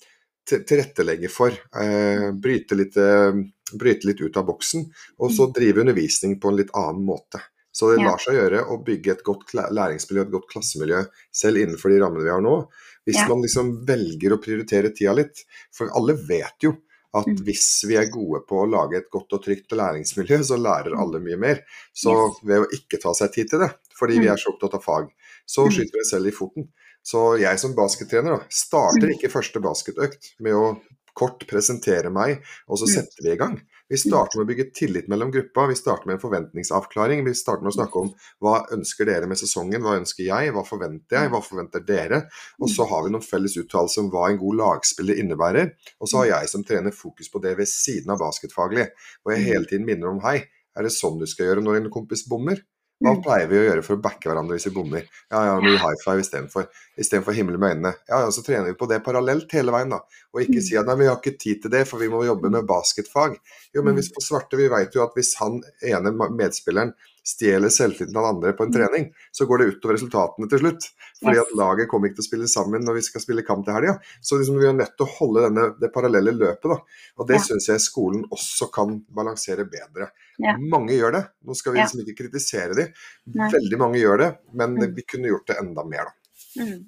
tilrettelegge 0.49 1.29
for, 1.31 1.53
eh, 1.79 2.31
bryte, 2.33 2.75
litt, 2.75 2.97
eh, 2.97 3.37
bryte 3.77 4.09
litt 4.09 4.21
ut 4.21 4.37
av 4.37 4.49
boksen, 4.49 4.87
og 5.21 5.31
så 5.31 5.47
drive 5.53 5.85
undervisning 5.85 6.39
på 6.41 6.49
en 6.49 6.57
litt 6.59 6.73
annen 6.75 7.05
måte. 7.05 7.39
Så 7.73 7.89
det 7.89 8.03
lar 8.05 8.19
seg 8.21 8.35
gjøre 8.37 8.59
å 8.69 8.77
bygge 8.85 9.11
et 9.15 9.23
godt 9.25 9.53
læringsmiljø, 9.57 10.21
et 10.27 10.31
godt 10.31 10.47
klassemiljø, 10.51 10.99
selv 11.33 11.57
innenfor 11.57 11.89
de 11.89 11.99
rammene 12.03 12.23
vi 12.23 12.29
har 12.29 12.41
nå. 12.45 12.67
Hvis 13.07 13.17
Ja. 13.17 13.27
man 13.27 13.41
liksom 13.41 13.85
velger 13.85 14.35
å 14.35 14.41
prioritere 14.41 14.93
tida 14.95 15.13
litt. 15.17 15.43
For 15.73 15.89
alle 15.97 16.13
vet 16.13 16.53
jo 16.61 16.77
at 17.15 17.25
Mm. 17.27 17.43
hvis 17.45 17.83
vi 17.87 17.95
er 17.97 18.05
gode 18.09 18.45
på 18.47 18.61
å 18.63 18.69
lage 18.69 18.97
et 18.97 19.09
godt 19.11 19.33
og 19.33 19.43
trygt 19.43 19.69
læringsmiljø, 19.69 20.39
så 20.45 20.57
lærer 20.57 20.95
alle 20.97 21.19
mye 21.19 21.37
mer. 21.37 21.63
Så 21.93 22.13
ved 22.43 22.61
å 22.61 22.69
ikke 22.71 23.01
ta 23.01 23.11
seg 23.13 23.33
tid 23.33 23.49
til 23.49 23.59
det, 23.59 23.73
fordi 23.99 24.19
vi 24.19 24.25
Mm. 24.27 24.33
er 24.33 24.37
så 24.37 24.53
opptatt 24.53 24.73
av 24.75 24.83
fag, 24.83 25.09
så 25.47 25.65
Mm. 25.65 25.71
skyter 25.71 25.97
vi 25.97 26.05
selv 26.05 26.27
i 26.27 26.31
foten. 26.31 26.67
Så 27.03 27.37
jeg 27.39 27.59
som 27.59 27.73
baskettrener 27.75 28.37
da, 28.39 28.45
starter 28.49 29.09
ikke 29.09 29.29
første 29.31 29.59
basketøkt 29.61 30.39
med 30.39 30.53
å 30.53 30.79
kort 31.15 31.45
presentere 31.47 32.09
meg, 32.11 32.41
og 32.69 32.77
så 32.77 32.87
setter 32.87 33.21
vi 33.23 33.31
i 33.31 33.35
gang. 33.37 33.61
Vi 33.93 33.97
starter 34.01 34.39
med 34.39 34.47
å 34.47 34.49
bygge 34.49 34.71
tillit 34.73 35.09
mellom 35.11 35.29
gruppa, 35.29 35.67
vi 35.69 35.75
starter 35.77 36.09
med 36.09 36.15
en 36.15 36.21
forventningsavklaring. 36.23 37.19
Vi 37.27 37.33
starter 37.37 37.61
med 37.61 37.75
å 37.75 37.75
snakke 37.75 38.01
om 38.01 38.07
hva 38.41 38.55
ønsker 38.73 39.05
dere 39.05 39.27
med 39.29 39.37
sesongen, 39.37 39.83
hva 39.85 39.99
ønsker 39.99 40.25
jeg, 40.25 40.49
hva 40.55 40.63
forventer 40.65 41.19
jeg, 41.19 41.29
hva 41.29 41.43
forventer 41.45 41.83
dere? 41.85 42.23
Og 42.57 42.71
så 42.73 42.87
har 42.89 43.05
vi 43.05 43.13
noen 43.13 43.21
felles 43.21 43.53
uttalelser 43.61 44.01
om 44.01 44.09
hva 44.15 44.31
en 44.31 44.41
god 44.41 44.57
lagspiller 44.63 45.21
innebærer. 45.21 45.75
Og 46.01 46.09
så 46.09 46.23
har 46.23 46.31
jeg 46.31 46.49
som 46.55 46.65
trener 46.65 46.95
fokus 47.03 47.29
på 47.29 47.43
det 47.43 47.53
ved 47.59 47.69
siden 47.69 48.15
av 48.15 48.23
basketfaglig. 48.23 48.87
Og 49.27 49.35
jeg 49.35 49.45
hele 49.51 49.69
tiden 49.69 49.85
minner 49.85 50.09
om 50.09 50.23
hei, 50.25 50.39
er 50.73 50.89
det 50.89 50.95
sånn 50.97 51.21
du 51.21 51.29
skal 51.29 51.51
gjøre 51.51 51.67
når 51.67 51.83
en 51.83 51.93
kompis 51.93 52.25
bommer? 52.25 52.65
Hva 53.03 53.13
pleier 53.19 53.49
vi 53.51 53.57
å 53.59 53.63
gjøre 53.65 53.83
for 53.83 53.97
å 53.97 54.01
backe 54.01 54.29
hverandre 54.29 54.55
hvis 54.55 54.69
vi 54.69 54.73
bommer? 54.77 55.07
Ja, 55.27 55.41
ja, 55.49 55.55
mye 55.59 55.77
high 55.81 55.99
five 56.03 56.23
istedenfor. 56.23 56.69
Istedenfor 56.95 57.35
himmel 57.35 57.57
med 57.59 57.75
øynene. 57.75 57.93
Ja, 58.07 58.21
ja, 58.23 58.29
så 58.31 58.43
trener 58.45 58.69
vi 58.71 58.77
på 58.79 58.87
det 58.87 59.01
parallelt 59.03 59.51
hele 59.51 59.73
veien, 59.75 59.91
da. 59.91 59.99
Og 60.33 60.43
ikke 60.45 60.63
si 60.63 60.77
at 60.79 60.87
nei, 60.87 60.95
vi 61.01 61.09
har 61.11 61.19
ikke 61.19 61.37
tid 61.37 61.63
til 61.65 61.73
det, 61.73 61.83
for 61.89 61.99
vi 61.99 62.07
må 62.11 62.23
jobbe 62.23 62.51
med 62.53 62.67
basketfag. 62.69 63.35
Jo, 63.75 63.81
men 63.83 63.93
Mm. 63.93 63.99
hvis 63.99 64.13
på 64.15 64.23
svarte, 64.23 64.57
vi 64.57 64.69
vet 64.71 64.95
jo 64.95 65.03
at 65.03 65.13
hvis 65.17 65.35
han 65.41 65.61
ene 65.83 66.15
medspilleren 66.31 66.93
stjeler 67.23 67.71
selvtilliten 67.71 68.17
av 68.19 68.25
andre 68.35 68.51
på 68.53 68.63
en 68.65 68.71
Mm. 68.71 68.75
trening, 68.75 69.13
så 69.31 69.45
går 69.47 69.57
det 69.59 69.67
utover 69.75 69.95
resultatene 69.95 70.49
til 70.49 70.59
slutt. 70.59 70.83
Fordi 71.23 71.39
at 71.39 71.53
laget 71.55 71.87
kommer 71.89 72.09
ikke 72.09 72.19
til 72.19 72.25
å 72.25 72.29
spille 72.29 72.47
sammen 72.51 72.83
når 72.83 72.95
vi 72.95 73.01
skal 73.01 73.21
spille 73.21 73.45
kamp 73.47 73.65
til 73.65 73.73
helga. 73.73 73.97
Så 74.21 74.37
liksom 74.37 74.59
vi 74.59 74.67
er 74.67 74.73
nødt 74.73 74.97
til 74.97 75.05
å 75.07 75.13
holde 75.17 75.43
denne, 75.47 75.79
det 75.79 75.93
parallelle 75.93 76.33
løpet, 76.35 76.67
da. 76.69 76.77
Og 77.17 77.27
det 77.27 77.35
Ja. 77.37 77.41
syns 77.41 77.67
jeg 77.67 77.79
skolen 77.79 78.25
også 78.29 78.71
kan 78.71 79.05
balansere 79.13 79.63
bedre. 79.63 80.11
Ja. 80.39 80.57
Mange 80.57 80.89
gjør 80.91 81.11
det. 81.13 81.27
Nå 81.45 81.55
skal 81.55 81.73
vi 81.73 81.79
liksom 81.79 82.01
ikke 82.05 82.17
kritisere 82.27 82.75
de. 82.75 82.93
Veldig 83.33 83.77
mange 83.77 84.01
gjør 84.01 84.17
det, 84.17 84.37
men 84.53 84.75
Mm. 84.75 84.95
vi 84.95 85.01
kunne 85.03 85.29
gjort 85.31 85.45
det 85.47 85.57
enda 85.59 85.83
mer, 85.85 86.03
da. 86.05 86.11
Mm. 86.59 86.81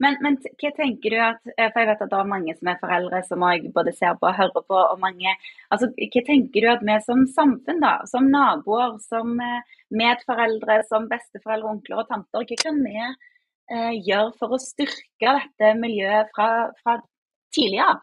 Men, 0.00 0.16
men 0.24 0.36
hva 0.40 0.70
tenker 0.76 1.12
du 1.12 1.18
at 1.20 1.40
eh, 1.52 1.68
For 1.68 1.82
jeg 1.82 1.88
vet 1.90 2.04
at 2.06 2.12
det 2.12 2.18
er 2.18 2.30
mange 2.30 2.54
som 2.56 2.70
er 2.72 2.78
foreldre 2.80 3.20
som 3.26 3.44
jeg 3.44 3.72
både 3.74 3.92
ser 3.96 4.16
på 4.20 4.28
og 4.30 4.38
hører 4.38 4.64
på. 4.64 4.78
og 4.78 5.00
mange, 5.02 5.34
altså 5.68 5.90
Hva 5.92 6.22
tenker 6.26 6.64
du 6.64 6.70
at 6.72 6.84
vi 6.88 6.96
som 7.04 7.26
samfunn, 7.34 7.82
da, 7.84 7.94
som 8.10 8.30
naboer, 8.32 8.96
som 9.04 9.34
eh, 9.44 9.76
medforeldre, 10.02 10.80
som 10.88 11.08
besteforeldre, 11.10 11.74
onkler 11.76 12.04
og 12.04 12.12
tanter, 12.12 12.46
hva 12.48 12.60
kan 12.64 12.80
vi 12.86 12.96
eh, 13.00 13.94
gjøre 14.08 14.32
for 14.40 14.56
å 14.56 14.62
styrke 14.62 15.36
dette 15.40 15.74
miljøet 15.80 16.32
fra, 16.36 16.50
fra 16.80 17.00
tidlig 17.54 17.82
av? 17.84 18.00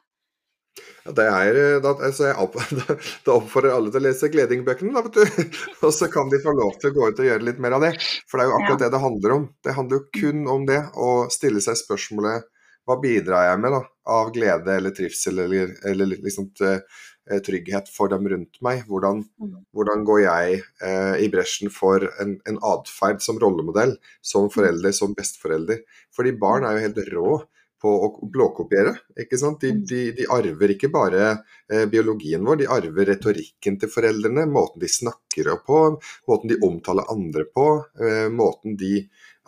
Ja, 1.05 1.13
det 1.15 1.25
er, 1.31 1.60
eh, 1.62 1.77
da, 1.84 1.93
altså 2.10 2.27
jeg 2.29 2.38
opp, 2.43 2.57
da 3.25 3.36
oppfordrer 3.38 3.75
alle 3.77 3.93
til 3.93 4.01
å 4.01 4.05
lese 4.07 4.29
Gleding-bøkene, 4.34 4.93
da, 4.96 5.03
vet 5.05 5.17
du. 5.17 5.57
Og 5.88 5.93
så 5.96 6.10
kan 6.12 6.29
de 6.34 6.41
få 6.43 6.53
lov 6.57 6.75
til 6.81 6.91
å 6.91 6.98
gå 6.98 7.10
ut 7.12 7.24
og 7.24 7.29
gjøre 7.29 7.48
litt 7.48 7.62
mer 7.63 7.77
av 7.77 7.86
det. 7.88 7.93
For 8.27 8.39
det 8.39 8.46
er 8.46 8.51
jo 8.51 8.60
akkurat 8.60 8.84
det 8.86 8.91
det 8.96 9.03
handler 9.05 9.36
om. 9.38 9.50
Det 9.63 9.75
handler 9.77 10.01
jo 10.01 10.22
kun 10.22 10.46
om 10.57 10.67
det. 10.69 10.81
Å 10.93 11.12
stille 11.34 11.63
seg 11.63 11.79
spørsmålet 11.79 12.48
hva 12.88 12.96
bidrar 13.03 13.50
jeg 13.50 13.60
med 13.60 13.74
da, 13.75 13.81
av 14.15 14.29
glede 14.36 14.77
eller 14.79 14.93
trivsel 14.96 15.41
eller, 15.43 15.74
eller 15.89 16.13
liksom 16.24 16.46
eh, 16.63 17.39
trygghet 17.43 17.89
for 17.91 18.07
dem 18.13 18.27
rundt 18.31 18.62
meg? 18.63 18.86
Hvordan, 18.88 19.25
Mm. 19.43 19.57
hvordan 19.75 20.05
går 20.07 20.22
jeg 20.24 20.62
eh, 20.88 21.15
i 21.24 21.27
bresjen 21.34 21.72
for 21.74 22.03
en, 22.24 22.38
en 22.48 22.60
atferd 22.63 23.19
som 23.24 23.39
rollemodell, 23.43 23.98
som 24.24 24.48
forelder, 24.53 24.96
som 24.96 25.15
besteforelder? 25.17 25.84
Fordi 26.15 26.31
barn 26.39 26.63
er 26.63 26.77
jo 26.77 26.86
helt 26.88 27.03
rå 27.12 27.29
på 27.81 27.91
å 28.05 28.10
blåkopiere. 28.34 28.93
ikke 29.22 29.39
sant? 29.39 29.62
De, 29.62 29.72
de, 29.86 30.01
de 30.17 30.27
arver 30.34 30.74
ikke 30.74 30.89
bare 30.93 31.24
eh, 31.29 31.86
biologien 31.89 32.43
vår, 32.46 32.62
de 32.62 32.69
arver 32.74 33.12
retorikken 33.12 33.77
til 33.81 33.91
foreldrene, 33.91 34.48
måten 34.50 34.81
de 34.84 34.89
snakker 34.91 35.51
på, 35.67 35.81
måten 36.29 36.53
de 36.53 36.60
omtaler 36.65 37.10
andre 37.13 37.46
på, 37.53 37.67
eh, 38.01 38.25
måten 38.34 38.77
de 38.79 39.05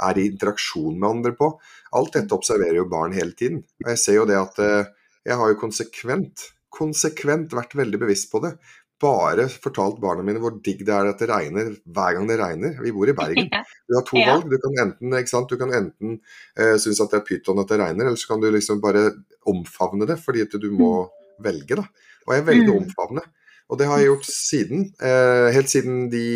er 0.10 0.20
i 0.20 0.28
interaksjon 0.30 0.96
med 0.96 1.10
andre 1.10 1.34
på. 1.36 1.52
Alt 1.98 2.16
dette 2.16 2.38
observerer 2.38 2.80
jo 2.80 2.88
barn 2.92 3.16
hele 3.18 3.36
tiden. 3.36 3.64
Og 3.84 3.92
jeg 3.94 4.04
ser 4.04 4.20
jo 4.22 4.30
det 4.30 4.40
at 4.40 4.62
eh, 4.64 4.94
jeg 5.28 5.40
har 5.42 5.52
jo 5.52 5.60
konsekvent, 5.60 6.46
konsekvent 6.74 7.54
vært 7.58 7.76
veldig 7.76 8.00
bevisst 8.06 8.30
på 8.32 8.42
det 8.46 8.54
bare 9.00 9.48
fortalt 9.52 10.00
barna 10.02 10.24
mine 10.26 10.42
hvor 10.44 10.58
digg 10.64 10.82
det 10.88 10.94
er 10.96 11.10
at 11.12 11.22
det 11.22 11.30
regner 11.32 11.72
hver 11.88 12.16
gang 12.18 12.28
det 12.30 12.38
regner. 12.42 12.76
Vi 12.84 12.94
bor 12.96 13.10
i 13.10 13.16
Bergen. 13.18 13.50
Du 13.90 13.96
har 13.98 14.06
to 14.06 14.20
ja. 14.20 14.36
valg. 14.36 14.52
Du 14.52 14.60
kan 14.62 14.76
enten, 14.84 15.16
du 15.50 15.56
kan 15.58 15.72
enten 15.74 16.20
uh, 16.20 16.76
synes 16.78 17.00
at 17.02 17.14
det 17.14 17.22
er 17.22 17.26
pyton 17.26 17.62
at 17.64 17.72
det 17.72 17.80
regner, 17.82 18.06
eller 18.06 18.20
så 18.22 18.34
kan 18.34 18.44
du 18.44 18.50
liksom 18.54 18.84
bare 18.84 19.08
omfavne 19.50 20.06
det, 20.06 20.20
fordi 20.22 20.44
at 20.46 20.54
du 20.62 20.70
må 20.70 20.92
mm. 21.08 21.16
velge, 21.48 21.80
da. 21.80 21.88
Og 22.28 22.36
jeg 22.36 22.46
velger 22.52 22.70
å 22.70 22.76
mm. 22.76 22.84
omfavne. 22.84 23.26
Og 23.70 23.80
det 23.80 23.88
har 23.90 24.02
jeg 24.02 24.12
gjort 24.12 24.30
siden. 24.30 24.86
Uh, 25.02 25.50
helt 25.56 25.74
siden 25.74 26.06
de, 26.14 26.28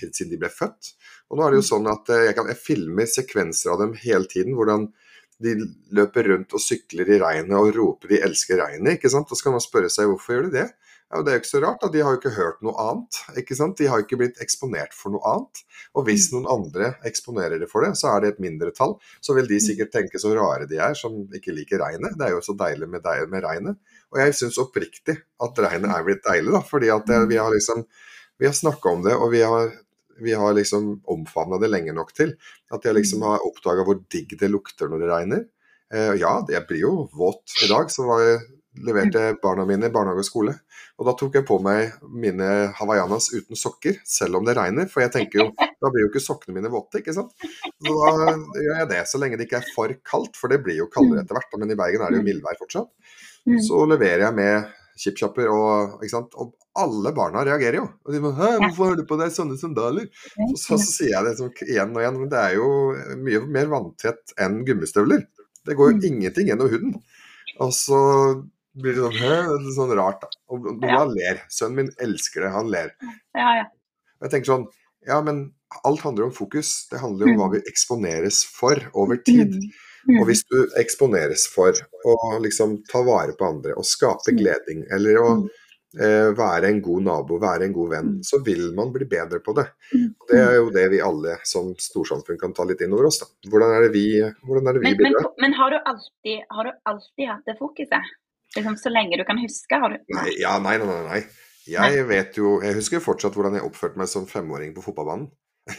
helt 0.00 0.16
siden 0.16 0.32
de 0.32 0.40
ble 0.40 0.48
født. 0.52 0.94
Og 1.28 1.36
nå 1.36 1.44
er 1.44 1.52
det 1.52 1.60
jo 1.60 1.66
mm. 1.66 1.70
sånn 1.72 1.92
at 1.92 2.12
uh, 2.14 2.24
jeg, 2.24 2.36
kan, 2.38 2.48
jeg 2.48 2.62
filmer 2.64 3.12
sekvenser 3.12 3.74
av 3.74 3.84
dem 3.84 3.94
hele 4.00 4.30
tiden. 4.30 4.56
hvordan 4.56 4.88
de 5.40 5.54
løper 5.96 6.28
rundt 6.28 6.52
og 6.52 6.60
sykler 6.60 7.08
i 7.14 7.18
regnet 7.20 7.56
og 7.56 7.72
roper 7.76 8.12
de 8.12 8.20
elsker 8.26 8.60
regnet. 8.60 8.98
ikke 8.98 9.12
sant? 9.12 9.30
Og 9.30 9.38
så 9.38 9.46
kan 9.46 9.56
man 9.56 9.64
spørre 9.64 9.92
seg 9.92 10.10
hvorfor 10.10 10.36
gjør 10.36 10.48
de 10.48 10.58
det? 10.58 10.66
Ja, 11.10 11.22
Det 11.22 11.30
er 11.30 11.38
jo 11.38 11.42
ikke 11.42 11.50
så 11.50 11.60
rart, 11.64 11.80
da. 11.82 11.88
de 11.90 12.02
har 12.06 12.14
jo 12.14 12.18
ikke 12.20 12.36
hørt 12.36 12.60
noe 12.62 12.74
annet. 12.78 13.16
ikke 13.40 13.56
sant? 13.58 13.76
De 13.80 13.88
har 13.90 13.98
jo 13.98 14.06
ikke 14.06 14.18
blitt 14.20 14.38
eksponert 14.42 14.94
for 14.94 15.10
noe 15.10 15.24
annet. 15.26 15.62
Og 15.98 16.06
hvis 16.06 16.28
mm. 16.30 16.36
noen 16.36 16.50
andre 16.54 16.92
eksponerer 17.08 17.58
det 17.58 17.66
for 17.72 17.82
det, 17.82 17.96
så 17.98 18.12
er 18.12 18.22
det 18.22 18.30
et 18.34 18.42
mindretall. 18.44 18.94
Så 19.18 19.34
vil 19.34 19.50
de 19.50 19.58
mm. 19.58 19.64
sikkert 19.64 19.90
tenke 19.96 20.22
så 20.22 20.30
rare 20.38 20.68
de 20.70 20.78
er 20.78 20.94
som 20.94 21.18
ikke 21.34 21.56
liker 21.56 21.82
regnet. 21.82 22.14
Det 22.14 22.28
er 22.28 22.36
jo 22.36 22.44
så 22.46 22.54
deilig 22.54 22.86
med, 22.92 23.10
med 23.32 23.42
regnet. 23.42 23.80
Og 24.14 24.22
jeg 24.22 24.38
syns 24.38 24.60
oppriktig 24.62 25.18
at 25.18 25.62
regnet 25.66 25.90
er 25.90 26.06
blitt 26.06 26.22
deilig, 26.28 26.54
da. 26.54 26.62
Fordi 26.70 26.94
at 26.94 27.10
det, 27.10 27.24
mm. 27.24 27.30
vi 27.34 27.42
har 27.42 27.54
liksom 27.56 27.86
Vi 28.40 28.46
har 28.48 28.54
snakka 28.56 28.88
om 28.88 29.02
det, 29.04 29.12
og 29.20 29.34
vi 29.34 29.42
har 29.44 29.74
vi 30.20 30.32
har 30.32 30.54
liksom 30.54 31.02
omfavna 31.04 31.58
det 31.60 31.68
lenge 31.68 31.92
nok 31.96 32.12
til 32.16 32.34
at 32.72 32.84
jeg 32.84 32.96
liksom 32.96 33.24
har 33.24 33.44
oppdaga 33.44 33.84
hvor 33.84 34.00
digg 34.12 34.32
det 34.40 34.48
lukter 34.52 34.88
når 34.88 35.02
det 35.02 35.10
regner. 35.10 35.44
Eh, 35.92 36.14
ja, 36.20 36.32
jeg 36.48 36.66
blir 36.68 36.84
jo 36.84 36.92
våt 37.16 37.56
i 37.64 37.68
dag, 37.70 37.90
så 37.92 38.06
var 38.08 38.24
jeg 38.24 38.40
leverte 38.78 39.34
barna 39.42 39.64
mine 39.66 39.88
i 39.88 39.92
barnehage 39.92 40.22
og 40.22 40.28
skole. 40.28 40.54
Og 41.00 41.08
da 41.08 41.14
tok 41.18 41.38
jeg 41.38 41.46
på 41.48 41.56
meg 41.64 41.96
mine 42.12 42.48
hawaiianas 42.78 43.30
uten 43.32 43.58
sokker, 43.58 43.98
selv 44.06 44.38
om 44.38 44.46
det 44.46 44.54
regner. 44.58 44.88
For 44.90 45.02
jeg 45.04 45.14
tenker 45.14 45.42
jo, 45.42 45.46
da 45.56 45.90
blir 45.90 46.06
jo 46.06 46.10
ikke 46.12 46.22
sokkene 46.22 46.58
mine 46.58 46.70
våte, 46.72 47.00
ikke 47.00 47.16
sant. 47.16 47.32
Så 47.80 47.96
da 47.96 48.34
gjør 48.62 48.82
jeg 48.82 48.90
det, 48.92 49.02
så 49.10 49.20
lenge 49.22 49.40
det 49.40 49.48
ikke 49.48 49.62
er 49.62 49.72
for 49.74 49.96
kaldt. 50.06 50.38
For 50.38 50.52
det 50.52 50.60
blir 50.64 50.78
jo 50.82 50.90
kaldere 50.92 51.24
etter 51.24 51.38
hvert, 51.38 51.58
men 51.58 51.74
i 51.74 51.78
Bergen 51.80 52.06
er 52.06 52.14
det 52.14 52.20
jo 52.20 52.28
mildvær 52.28 52.60
fortsatt. 52.60 52.90
Så 53.66 53.84
leverer 53.88 54.28
jeg 54.28 54.36
med 54.36 54.76
chipchopper 55.00 55.48
og 55.50 56.02
ikke 56.04 56.12
sant. 56.12 56.36
Og 56.38 56.54
alle 56.80 57.12
barna 57.16 57.42
reagerer 57.46 57.80
jo. 57.80 57.86
Og 58.06 58.14
de 58.14 58.20
må, 58.22 58.32
Hæ, 58.36 58.52
hvorfor 58.62 58.92
har 58.92 59.00
du 59.00 59.06
på 59.08 59.18
deg 59.20 59.32
sånne 59.34 59.58
sandaler? 59.58 60.06
Så, 60.36 60.52
så, 60.52 60.78
så 60.78 60.78
sier 60.84 61.16
jeg 61.16 61.26
det 61.26 61.36
sånn 61.40 61.52
igjen 61.66 61.96
og 61.96 62.04
igjen, 62.04 62.20
men 62.22 62.30
det 62.30 62.44
er 62.44 62.56
jo 62.60 62.70
mye 63.24 63.42
mer 63.56 63.72
vanntett 63.72 64.36
enn 64.40 64.60
gummistøvler. 64.68 65.24
Det 65.66 65.76
går 65.76 65.92
jo 65.94 66.10
ingenting 66.12 66.52
gjennom 66.52 66.70
huden. 66.72 66.94
Og 67.60 67.72
så 67.76 67.98
blir 68.78 68.94
det 68.94 69.02
sånn 69.02 69.18
Hø? 69.18 69.36
Det 69.50 69.70
er 69.70 69.76
sånn 69.76 69.94
rart, 69.98 70.22
da. 70.22 70.42
Og 70.52 70.68
Noah 70.78 70.92
ja. 70.92 71.04
ler. 71.10 71.44
Sønnen 71.50 71.78
min 71.80 71.94
elsker 72.02 72.46
det, 72.46 72.52
han 72.54 72.70
ler. 72.70 72.92
Ja, 73.36 73.54
ja. 73.62 73.68
Jeg 74.20 74.34
tenker 74.34 74.52
sånn 74.52 74.68
Ja, 75.08 75.22
men 75.24 75.48
alt 75.86 76.02
handler 76.04 76.28
om 76.28 76.34
fokus. 76.34 76.88
Det 76.90 77.00
handler 77.02 77.30
om 77.30 77.38
hva 77.40 77.48
mm. 77.48 77.54
vi 77.56 77.62
eksponeres 77.70 78.42
for 78.52 78.82
over 78.98 79.20
tid. 79.26 79.56
Mm. 80.08 80.20
Og 80.20 80.28
hvis 80.30 80.42
du 80.48 80.58
eksponeres 80.80 81.46
for 81.52 81.76
å 82.08 82.14
liksom 82.42 82.78
ta 82.90 83.02
vare 83.06 83.34
på 83.36 83.48
andre 83.48 83.76
og 83.78 83.86
skape 83.88 84.34
mm. 84.34 84.38
gleding, 84.38 84.84
eller 84.92 85.20
å 85.20 85.28
eh, 85.98 86.30
være 86.36 86.70
en 86.70 86.80
god 86.84 87.06
nabo, 87.08 87.40
være 87.42 87.68
en 87.68 87.76
god 87.76 87.92
venn, 87.94 88.14
så 88.26 88.40
vil 88.44 88.70
man 88.76 88.92
bli 88.94 89.08
bedre 89.10 89.42
på 89.44 89.54
det. 89.58 89.66
Og 89.96 90.32
det 90.32 90.40
er 90.40 90.56
jo 90.58 90.70
det 90.74 90.86
vi 90.94 91.02
alle 91.04 91.36
som 91.48 91.72
storsamfunn 91.80 92.40
kan 92.40 92.56
ta 92.56 92.66
litt 92.68 92.82
inn 92.84 92.96
over 92.96 93.10
oss. 93.10 93.20
da. 93.22 93.30
Hvordan 93.50 93.76
er 93.76 93.86
det 93.86 93.92
vi, 93.96 94.06
hvordan 94.46 94.68
er 94.68 94.78
det 94.78 94.84
vi 94.84 94.90
men, 94.90 95.02
bidrar? 95.02 95.28
Men, 95.28 95.36
men 95.46 95.58
har, 95.60 95.76
du 95.76 95.92
alltid, 95.94 96.48
har 96.56 96.68
du 96.70 96.74
alltid 96.94 97.32
hatt 97.34 97.52
det 97.52 97.56
fokuset? 97.60 98.16
Liksom, 98.56 98.76
så 98.76 98.90
lenge 98.90 99.18
du 99.20 99.24
kan 99.28 99.38
huske? 99.38 99.78
Har 99.82 99.92
du 99.94 100.16
Nei, 100.16 100.30
ja, 100.40 100.56
nei, 100.62 100.78
nei, 100.82 101.02
nei. 101.06 101.20
Jeg 101.70 102.00
nei. 102.00 102.06
vet 102.08 102.38
jo 102.40 102.56
Jeg 102.64 102.74
husker 102.80 103.02
fortsatt 103.04 103.36
hvordan 103.36 103.58
jeg 103.58 103.66
oppførte 103.66 104.00
meg 104.00 104.10
som 104.10 104.26
femåring 104.30 104.74
på 104.74 104.84
fotballbanen. 104.84 105.28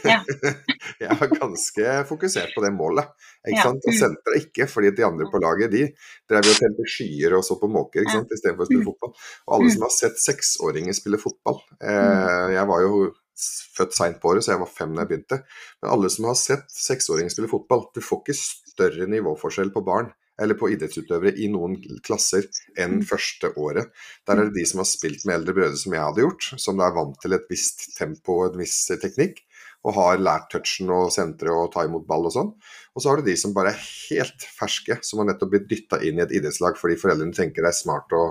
Ja. 0.07 0.21
jeg 1.03 1.17
var 1.19 1.31
ganske 1.33 1.95
fokusert 2.07 2.53
på 2.55 2.63
det 2.63 2.71
målet. 2.75 3.09
Ikke 3.43 3.57
ja. 3.57 3.65
sant? 3.67 3.87
Og 3.87 3.97
sentra 3.97 4.37
ikke, 4.39 4.67
fordi 4.71 4.93
de 4.95 5.05
andre 5.07 5.27
på 5.31 5.41
laget 5.43 5.73
de 5.73 5.81
drev 6.31 6.47
og 6.47 6.59
telte 6.61 6.87
skyer 6.93 7.35
og 7.37 7.43
så 7.45 7.57
på 7.59 7.69
måker 7.71 8.05
ikke 8.05 8.19
sant? 8.19 8.35
istedenfor 8.35 8.67
å 8.67 8.69
spille 8.69 8.85
mm. 8.85 8.91
fotball. 8.91 9.15
Og 9.47 9.57
alle 9.57 9.67
mm. 9.67 9.73
som 9.75 9.87
har 9.87 9.93
sett 9.97 10.21
seksåringer 10.21 10.95
spille 10.95 11.19
fotball 11.21 11.59
eh, 11.81 12.47
Jeg 12.55 12.65
var 12.71 12.85
jo 12.85 13.03
født 13.75 13.95
seint 13.97 14.19
på 14.21 14.31
året, 14.31 14.45
så 14.45 14.53
jeg 14.53 14.61
var 14.61 14.71
fem 14.71 14.95
da 14.95 15.03
jeg 15.03 15.11
begynte. 15.11 15.41
Men 15.81 15.93
alle 15.97 16.11
som 16.13 16.29
har 16.29 16.39
sett 16.39 16.71
seksåringer 16.71 17.33
spille 17.33 17.51
fotball, 17.51 17.87
du 17.95 18.03
får 18.05 18.21
ikke 18.21 18.37
større 18.37 19.09
nivåforskjell 19.11 19.73
på 19.73 19.83
barn 19.87 20.11
eller 20.41 20.57
på 20.57 20.71
idrettsutøvere 20.73 21.35
i 21.37 21.47
noen 21.53 21.77
klasser 22.05 22.47
enn 22.79 22.99
mm. 22.99 23.05
første 23.09 23.51
året. 23.61 23.91
Der 24.27 24.39
er 24.39 24.49
det 24.49 24.57
de 24.57 24.65
som 24.69 24.81
har 24.81 24.89
spilt 24.89 25.25
med 25.27 25.37
eldre 25.37 25.55
brødre, 25.57 25.79
som 25.79 25.95
jeg 25.95 26.03
hadde 26.07 26.25
gjort, 26.25 26.49
som 26.65 26.81
er 26.81 26.97
vant 26.97 27.17
til 27.21 27.37
et 27.37 27.47
visst 27.51 27.91
tempo 27.97 28.39
og 28.39 28.51
en 28.51 28.63
viss 28.63 28.79
teknikk, 28.91 29.43
og 29.81 29.95
har 29.97 30.21
lært 30.21 30.49
touchen 30.53 30.91
og 30.93 31.09
sentre 31.13 31.53
og 31.57 31.71
ta 31.73 31.85
imot 31.87 32.05
ball 32.09 32.27
og 32.29 32.35
sånn. 32.35 32.51
Og 32.93 33.01
så 33.01 33.09
har 33.09 33.21
du 33.21 33.29
de 33.29 33.37
som 33.39 33.53
bare 33.55 33.73
er 33.73 33.85
helt 34.11 34.45
ferske, 34.57 34.99
som 35.05 35.21
har 35.21 35.31
nettopp 35.31 35.53
blitt 35.55 35.69
dytta 35.71 36.01
inn 36.05 36.19
i 36.19 36.25
et 36.25 36.35
idrettslag 36.37 36.77
fordi 36.77 36.99
foreldrene 37.01 37.33
tenker 37.35 37.65
det 37.65 37.71
er 37.71 37.79
smart 37.79 38.13
å 38.13 38.25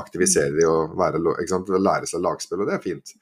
aktivisere 0.00 0.54
de 0.56 0.66
og 0.68 0.96
være, 0.98 1.22
sant, 1.50 1.70
lære 1.70 2.10
seg 2.10 2.24
lagspill, 2.24 2.64
og 2.64 2.70
det 2.70 2.78
er 2.78 2.84
fint. 2.84 3.14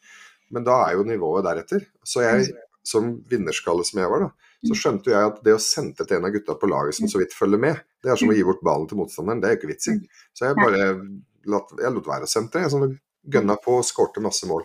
Men 0.55 0.65
da 0.67 0.81
er 0.87 0.97
jo 0.97 1.07
nivået 1.09 1.45
deretter. 1.47 1.85
Så 2.07 2.25
jeg, 2.25 2.49
mm. 2.49 2.65
som 2.87 3.13
vinnerskalle 3.31 3.85
som 3.87 4.01
jeg 4.01 4.13
var, 4.13 4.27
da, 4.27 4.44
så 4.69 4.77
skjønte 4.79 5.13
jeg 5.13 5.31
at 5.31 5.41
det 5.45 5.55
å 5.57 5.63
sende 5.63 6.07
til 6.07 6.17
en 6.19 6.29
av 6.29 6.35
gutta 6.35 6.57
på 6.61 6.71
laget 6.71 6.99
som 6.99 7.11
så 7.11 7.21
vidt 7.21 7.37
følger 7.37 7.61
med, 7.61 7.81
det 8.05 8.13
er 8.13 8.21
som 8.21 8.33
å 8.33 8.37
gi 8.37 8.45
bort 8.47 8.63
ballen 8.65 8.89
til 8.89 9.01
motstanderen. 9.01 9.43
Det 9.43 9.49
er 9.49 9.57
jo 9.57 9.61
ikke 9.61 9.73
vits 9.73 9.91
i. 9.93 9.99
Så 10.37 10.49
jeg 10.49 10.59
bare 10.61 10.89
lot, 11.51 11.75
jeg 11.81 11.93
lot 11.93 12.09
være 12.09 12.29
å 12.29 12.31
sende 12.31 12.63
Jeg 12.63 12.73
sånn, 12.73 12.97
gønna 13.35 13.57
på 13.61 13.79
og 13.81 13.87
skårte 13.87 14.23
masse 14.25 14.49
mål. 14.49 14.65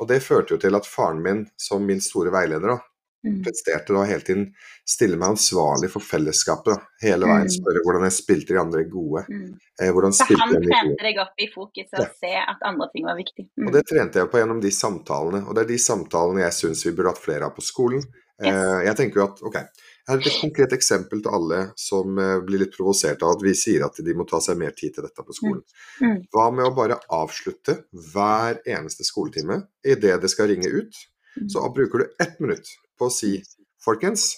Og 0.00 0.10
det 0.10 0.22
førte 0.24 0.54
jo 0.54 0.60
til 0.62 0.78
at 0.78 0.88
faren 0.88 1.22
min, 1.22 1.46
som 1.58 1.82
min 1.86 2.02
store 2.02 2.32
veileder, 2.34 2.74
da, 2.74 2.78
mm. 3.26 3.38
presterte 3.44 3.94
da 3.96 4.04
hele 4.06 4.24
tiden 4.26 4.44
stille 4.86 5.18
meg 5.18 5.34
ansvarlig 5.34 5.90
for 5.92 6.04
fellesskapet. 6.04 6.74
Da. 6.74 7.06
Hele 7.06 7.28
veien 7.28 7.48
mm. 7.48 7.54
spørre 7.56 7.82
hvordan 7.86 8.06
jeg 8.06 8.16
spilte 8.18 8.54
de 8.54 8.60
andre 8.62 8.84
gode. 8.90 9.24
Mm. 9.30 9.48
Eh, 9.82 10.02
så 10.12 10.28
han 10.42 10.54
trente 10.54 11.08
deg 11.08 11.22
opp 11.22 11.42
i 11.42 11.48
fokus 11.52 11.88
og 11.90 12.04
ja. 12.04 12.10
se 12.20 12.34
at 12.42 12.68
andre 12.68 12.90
ting 12.92 13.08
var 13.08 13.18
viktig. 13.18 13.48
Mm. 13.56 13.66
Og 13.68 13.74
det 13.74 13.86
trente 13.90 14.22
jeg 14.22 14.30
på 14.32 14.42
gjennom 14.42 14.62
de 14.62 14.72
samtalene. 14.74 15.42
Og 15.46 15.56
det 15.56 15.66
er 15.66 15.72
de 15.72 15.80
samtalene 15.88 16.46
jeg 16.46 16.58
syns 16.60 16.86
vi 16.86 16.94
burde 16.94 17.14
hatt 17.14 17.24
flere 17.24 17.50
av 17.50 17.56
på 17.56 17.64
skolen. 17.64 18.06
Eh, 18.44 18.78
jeg 18.84 18.96
tenker 18.98 19.20
jo 19.20 19.24
at 19.24 19.38
ok, 19.48 19.54
jeg 19.56 20.10
har 20.10 20.20
et 20.20 20.40
konkret 20.42 20.74
eksempel 20.76 21.22
til 21.24 21.36
alle 21.38 21.60
som 21.80 22.18
eh, 22.20 22.34
blir 22.44 22.60
litt 22.60 22.74
provosert 22.74 23.22
av 23.24 23.36
at 23.36 23.44
vi 23.46 23.54
sier 23.56 23.86
at 23.86 23.96
de 24.04 24.16
må 24.16 24.26
ta 24.28 24.42
seg 24.44 24.58
mer 24.60 24.74
tid 24.76 24.96
til 24.96 25.06
dette 25.06 25.24
på 25.24 25.36
skolen. 25.36 25.62
Mm. 26.02 26.10
Mm. 26.10 26.18
Hva 26.34 26.48
med 26.52 26.68
å 26.68 26.74
bare 26.76 26.98
avslutte 27.16 27.78
hver 28.12 28.60
eneste 28.68 29.06
skoletime 29.08 29.62
idet 29.86 30.18
det 30.22 30.32
skal 30.32 30.50
ringe 30.52 30.68
ut? 30.68 31.00
Mm. 31.36 31.48
Så 31.52 31.64
bruker 31.72 32.04
du 32.04 32.20
ett 32.22 32.36
minutt 32.42 32.68
på 32.96 33.08
å 33.08 33.12
si 33.12 33.38
folkens, 33.84 34.34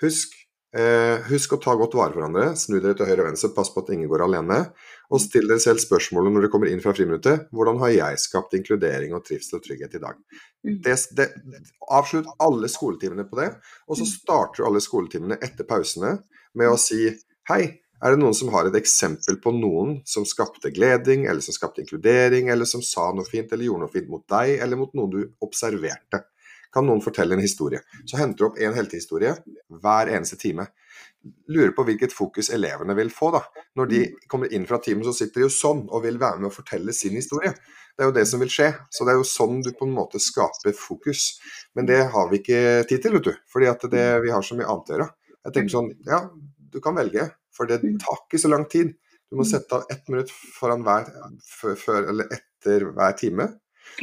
husk 0.00 0.32
Eh, 0.74 1.20
husk 1.28 1.52
å 1.54 1.60
ta 1.62 1.76
godt 1.78 1.92
vare 1.94 2.10
på 2.10 2.18
hverandre, 2.18 2.48
snu 2.58 2.80
dere 2.80 2.96
til 2.98 3.06
høyre 3.06 3.22
og 3.22 3.28
venstre, 3.28 3.52
pass 3.54 3.68
på 3.70 3.84
at 3.84 3.92
ingen 3.94 4.08
går 4.10 4.24
alene. 4.24 4.56
Og 5.14 5.22
still 5.22 5.46
dere 5.46 5.62
selv 5.62 5.82
spørsmålet 5.82 6.34
når 6.34 6.44
dere 6.44 6.50
kommer 6.50 6.70
inn 6.70 6.82
fra 6.82 6.94
friminuttet 6.96 7.44
hvordan 7.54 7.78
har 7.82 7.92
jeg 7.92 8.22
skapt 8.24 8.56
inkludering 8.58 9.14
og 9.14 9.22
trivsel 9.28 9.60
og 9.60 9.68
trygghet 9.68 9.94
i 9.94 10.02
dag? 10.02 10.18
Mm. 10.66 10.80
Det, 10.82 10.96
det, 11.14 11.28
avslutt 11.94 12.32
alle 12.42 12.70
skoletimene 12.72 13.26
på 13.28 13.38
det, 13.38 13.52
og 13.86 14.00
så 14.00 14.08
mm. 14.08 14.10
starter 14.16 14.64
du 14.64 14.68
alle 14.70 14.82
skoletimene 14.82 15.38
etter 15.46 15.68
pausene 15.68 16.16
med 16.58 16.72
å 16.72 16.80
si 16.80 17.06
hei, 17.52 17.62
er 18.04 18.12
det 18.12 18.20
noen 18.20 18.34
som 18.36 18.50
har 18.52 18.66
et 18.66 18.74
eksempel 18.76 19.38
på 19.40 19.54
noen 19.54 20.00
som 20.08 20.26
skapte 20.28 20.72
gleding, 20.74 21.28
eller 21.30 21.44
som 21.44 21.54
skapte 21.54 21.84
inkludering, 21.84 22.50
eller 22.52 22.68
som 22.68 22.82
sa 22.84 23.12
noe 23.14 23.24
fint 23.28 23.52
eller 23.54 23.68
gjorde 23.68 23.86
noe 23.86 23.94
fint 23.94 24.10
mot 24.10 24.26
deg, 24.34 24.58
eller 24.58 24.80
mot 24.80 24.92
noen 24.98 25.12
du 25.14 25.20
observerte? 25.44 26.24
Kan 26.74 26.86
noen 26.86 27.02
fortelle 27.04 27.36
en 27.36 27.42
historie. 27.42 27.80
Så 28.04 28.18
henter 28.18 28.42
du 28.42 28.48
opp 28.48 28.58
en 28.58 28.74
heltehistorie 28.74 29.36
hver 29.82 30.10
eneste 30.10 30.38
time. 30.40 30.66
Lurer 31.48 31.72
på 31.76 31.84
hvilket 31.86 32.12
fokus 32.12 32.50
elevene 32.52 32.96
vil 32.98 33.12
få. 33.14 33.30
da. 33.36 33.44
Når 33.78 33.90
de 33.92 34.02
kommer 34.30 34.52
inn 34.52 34.66
fra 34.68 34.80
timen, 34.82 35.06
så 35.06 35.14
sitter 35.16 35.40
de 35.40 35.46
jo 35.46 35.54
sånn 35.54 35.84
og 35.88 36.04
vil 36.04 36.18
være 36.20 36.42
med 36.42 36.50
å 36.50 36.54
fortelle 36.54 36.92
sin 36.96 37.16
historie. 37.16 37.54
Det 37.94 38.02
er 38.02 38.10
jo 38.10 38.16
det 38.16 38.26
som 38.26 38.42
vil 38.42 38.50
skje. 38.50 38.72
Så 38.90 39.06
det 39.06 39.14
er 39.14 39.20
jo 39.20 39.28
sånn 39.28 39.62
du 39.62 39.70
på 39.76 39.86
en 39.86 39.94
måte 39.94 40.20
skaper 40.22 40.74
fokus. 40.76 41.38
Men 41.78 41.88
det 41.90 42.02
har 42.12 42.28
vi 42.32 42.42
ikke 42.42 42.82
tid 42.90 43.04
til, 43.04 43.16
vet 43.18 43.30
du. 43.30 43.32
Fordi 43.52 43.70
at 43.70 43.86
det, 43.94 44.04
vi 44.26 44.34
har 44.34 44.44
så 44.44 44.58
mye 44.58 44.68
annet 44.68 44.90
å 44.90 44.96
gjøre. 44.96 45.08
Jeg 45.44 45.56
tenker 45.56 45.76
sånn, 45.76 45.90
ja, 46.08 46.20
du 46.74 46.80
kan 46.82 46.96
velge, 46.98 47.28
for 47.54 47.70
det 47.70 47.82
tar 48.02 48.20
ikke 48.24 48.40
så 48.40 48.50
lang 48.50 48.66
tid. 48.70 48.96
Du 49.30 49.38
må 49.38 49.46
sette 49.48 49.78
av 49.78 49.86
ett 49.92 50.08
minutt 50.10 50.32
foran 50.58 50.82
hver, 50.86 51.06
før, 51.78 52.10
eller 52.10 52.34
etter 52.34 52.88
hver 52.90 53.14
time. 53.18 53.48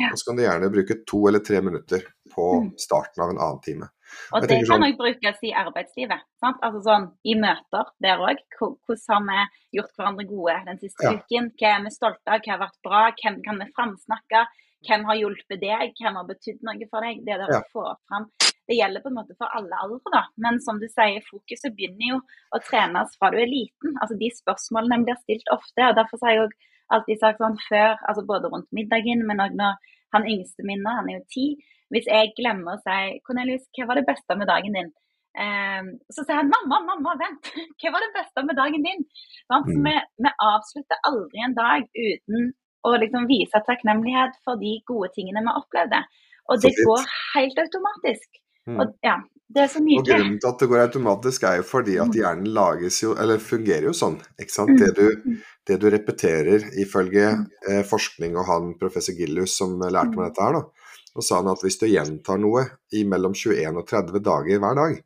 Og 0.07 0.17
så 0.19 0.29
kan 0.29 0.37
du 0.37 0.43
gjerne 0.45 0.71
bruke 0.71 1.01
to 1.09 1.25
eller 1.27 1.43
tre 1.43 1.59
minutter 1.63 2.05
på 2.33 2.45
starten 2.81 3.23
av 3.23 3.33
en 3.33 3.41
annen 3.41 3.61
time. 3.65 3.89
Og 4.35 4.43
det 4.43 4.57
kan 4.67 4.81
òg 4.83 4.89
sånn, 4.91 4.97
brukes 4.99 5.43
i 5.47 5.53
arbeidslivet. 5.55 6.25
Sant? 6.43 6.59
Altså 6.65 6.81
sånn 6.87 7.07
i 7.23 7.37
møter 7.39 7.91
der 8.03 8.23
òg. 8.23 8.41
Hvordan 8.59 9.29
har 9.31 9.45
vi 9.51 9.79
gjort 9.79 9.93
hverandre 9.95 10.27
gode 10.29 10.57
den 10.67 10.81
siste 10.81 11.07
ja. 11.07 11.15
uken? 11.15 11.51
Hva 11.59 11.75
er 11.77 11.85
vi 11.85 11.93
stolte 11.95 12.35
av? 12.35 12.43
Hva 12.43 12.55
har 12.55 12.63
vært 12.65 12.81
bra? 12.87 13.03
Hvem 13.21 13.39
kan 13.45 13.61
vi 13.63 13.69
framsnakke? 13.77 14.45
Hvem 14.87 15.07
har 15.07 15.19
hjulpet 15.21 15.61
deg? 15.61 15.95
Hvem 15.99 16.19
har 16.19 16.27
betydd 16.27 16.63
noe 16.67 16.89
for 16.89 17.07
deg? 17.07 17.23
Det 17.27 17.37
der 17.43 17.55
ja. 17.55 17.61
å 17.61 17.71
få 17.71 17.87
fram 18.09 18.31
det 18.71 18.77
gjelder 18.77 19.03
på 19.03 19.09
en 19.11 19.17
måte 19.17 19.35
for 19.35 19.51
alle 19.57 19.77
aldre, 19.83 20.11
da. 20.13 20.21
Men 20.43 20.59
som 20.63 20.77
du 20.79 20.87
sier, 20.87 21.23
fokuset 21.27 21.73
begynner 21.75 22.13
jo 22.13 22.19
å 22.55 22.59
trenes 22.63 23.15
fra 23.19 23.31
du 23.33 23.39
er 23.41 23.49
liten. 23.49 23.97
Altså 23.99 24.15
De 24.21 24.29
spørsmålene 24.31 25.01
blir 25.07 25.17
stilt 25.23 25.49
ofte. 25.51 25.87
og 25.89 25.97
Derfor 25.97 26.21
har 26.23 26.35
jeg 26.35 26.45
òg 26.45 26.55
alltid 26.95 27.19
sagt 27.19 27.41
sånn 27.41 27.57
før, 27.67 27.97
altså 28.07 28.23
både 28.27 28.51
rundt 28.51 28.69
middagen, 28.75 29.25
men 29.27 29.43
òg 29.43 29.57
når 29.59 29.79
han 30.15 30.27
yngste 30.27 30.65
min 30.67 30.87
han 30.87 31.09
er 31.09 31.19
jo 31.19 31.25
ti. 31.35 31.45
Hvis 31.91 32.07
jeg 32.09 32.33
glemmer 32.37 32.77
å 32.77 32.81
si 32.81 33.19
'Cornelius, 33.25 33.67
hva 33.75 33.87
var 33.89 33.99
det 33.99 34.07
beste 34.09 34.37
med 34.39 34.51
dagen 34.51 34.77
din?' 34.77 34.93
Um, 35.31 35.93
så 36.11 36.25
sier 36.25 36.41
han 36.41 36.49
'mamma, 36.51 36.81
mamma, 36.83 37.13
vent, 37.19 37.51
hva 37.79 37.91
var 37.93 38.03
det 38.03 38.15
beste 38.17 38.43
med 38.47 38.57
dagen 38.59 38.83
din?' 38.87 39.05
Sånn, 39.47 39.67
så 39.67 39.77
vi, 39.85 39.93
vi, 40.25 40.33
avslutter 40.47 41.05
aldri 41.07 41.45
en 41.45 41.55
dag 41.55 41.87
uten 41.87 42.51
å 42.87 42.95
liksom 42.97 43.27
vise 43.29 43.61
takknemlighet 43.67 44.39
for 44.45 44.59
de 44.59 44.79
gode 44.89 45.11
tingene 45.15 45.43
vi 45.45 45.53
opplevde. 45.59 46.01
Og 46.49 46.63
det 46.63 46.73
går 46.79 47.05
helt 47.35 47.59
automatisk. 47.61 48.41
Mm. 48.67 48.79
Og, 48.81 48.95
ja, 49.05 49.15
det 49.53 49.63
er 49.63 49.71
så 49.71 49.81
nydelig. 49.83 50.01
Og 50.01 50.09
Grunnen 50.09 50.37
til 50.41 50.49
at 50.49 50.61
det 50.61 50.69
går 50.71 50.83
automatisk, 50.85 51.45
er 51.47 51.59
jo 51.59 51.67
fordi 51.67 51.97
at 52.01 52.11
mm. 52.11 52.17
hjernen 52.17 52.51
lages 52.55 52.99
jo, 53.03 53.15
eller 53.19 53.41
fungerer 53.43 53.89
jo 53.89 53.95
sånn. 53.97 54.17
ikke 54.41 54.55
sant? 54.55 54.73
Det 54.79 54.91
du, 54.97 55.05
mm. 55.23 55.39
det 55.69 55.79
du 55.81 55.87
repeterer 55.93 56.67
ifølge 56.83 57.27
eh, 57.69 57.81
forskning, 57.87 58.37
og 58.39 58.47
han 58.49 58.71
professor 58.81 59.17
Gillius 59.17 59.57
som 59.59 59.77
lærte 59.81 60.15
meg 60.15 60.31
dette 60.31 60.47
her, 60.47 60.59
da, 60.59 60.80
så 61.13 61.25
sa 61.25 61.41
han 61.41 61.51
at 61.51 61.63
hvis 61.65 61.79
du 61.81 61.87
gjentar 61.89 62.39
noe 62.41 62.65
i 62.95 63.03
mellom 63.07 63.35
21 63.35 63.79
og 63.81 63.87
30 63.87 64.23
dager 64.23 64.61
hver 64.63 64.77
dag, 64.79 64.99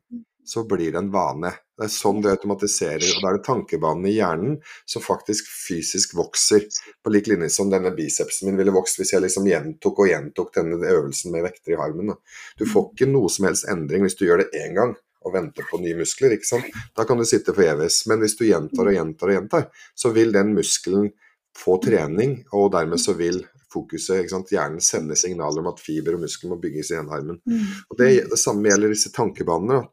så 0.46 0.62
blir 0.64 0.92
det 0.92 0.98
en 0.98 1.10
vane. 1.10 1.50
Det 1.76 1.88
er 1.88 1.92
sånn 1.92 2.20
det 2.22 2.30
automatiserer. 2.36 3.02
Og 3.02 3.22
da 3.22 3.30
er 3.30 3.38
det 3.38 3.46
tankebanene 3.48 4.08
i 4.12 4.14
hjernen 4.14 4.54
som 4.88 5.02
faktisk 5.02 5.48
fysisk 5.50 6.14
vokser, 6.16 6.68
på 7.02 7.12
lik 7.12 7.26
linje 7.32 7.50
som 7.56 7.72
denne 7.72 7.90
bicepsen 7.96 8.48
min 8.48 8.60
ville 8.60 8.74
vokst 8.74 9.00
hvis 9.00 9.12
jeg 9.16 9.24
liksom 9.24 9.48
gjentok 9.50 10.04
og 10.04 10.12
gjentok 10.12 10.54
denne 10.54 10.78
øvelsen 10.78 11.34
med 11.34 11.48
vekter 11.48 11.74
i 11.74 11.80
harmen. 11.80 12.14
Du 12.56 12.64
får 12.70 12.92
ikke 12.92 13.10
noe 13.10 13.32
som 13.32 13.48
helst 13.50 13.66
endring 13.72 14.06
hvis 14.06 14.16
du 14.18 14.24
gjør 14.28 14.44
det 14.44 14.52
én 14.62 14.78
gang 14.78 14.94
og 15.26 15.34
venter 15.34 15.66
på 15.66 15.82
nye 15.82 15.98
muskler. 15.98 16.36
ikke 16.36 16.46
sant? 16.46 16.70
Da 16.94 17.04
kan 17.04 17.18
du 17.18 17.26
sitte 17.26 17.54
forgjeves. 17.56 18.04
Men 18.06 18.22
hvis 18.22 18.38
du 18.38 18.46
gjentar 18.46 18.86
og 18.86 18.94
gjentar 18.94 19.32
og 19.32 19.38
gjentar, 19.40 19.64
så 19.98 20.14
vil 20.14 20.30
den 20.34 20.54
muskelen 20.54 21.10
få 21.56 21.78
trening, 21.82 22.40
og 22.54 22.72
dermed 22.74 23.00
så 23.02 23.16
vil 23.18 23.42
fokuset, 23.72 24.30
hjernen 24.52 24.80
sende 24.84 25.16
signaler 25.18 25.62
om 25.62 25.72
at 25.72 25.82
fiber 25.82 26.16
og 26.16 26.24
muskel 26.24 26.52
må 26.52 26.60
bygges 26.62 26.92
i 26.92 26.98
den 26.98 27.12
armen. 27.12 27.40
Mm. 27.44 27.68
Og 27.90 28.00
det, 28.00 28.10
det 28.30 28.40
samme 28.40 28.70
gjelder 28.70 28.94
disse 28.94 29.12
tankebanene. 29.14 29.84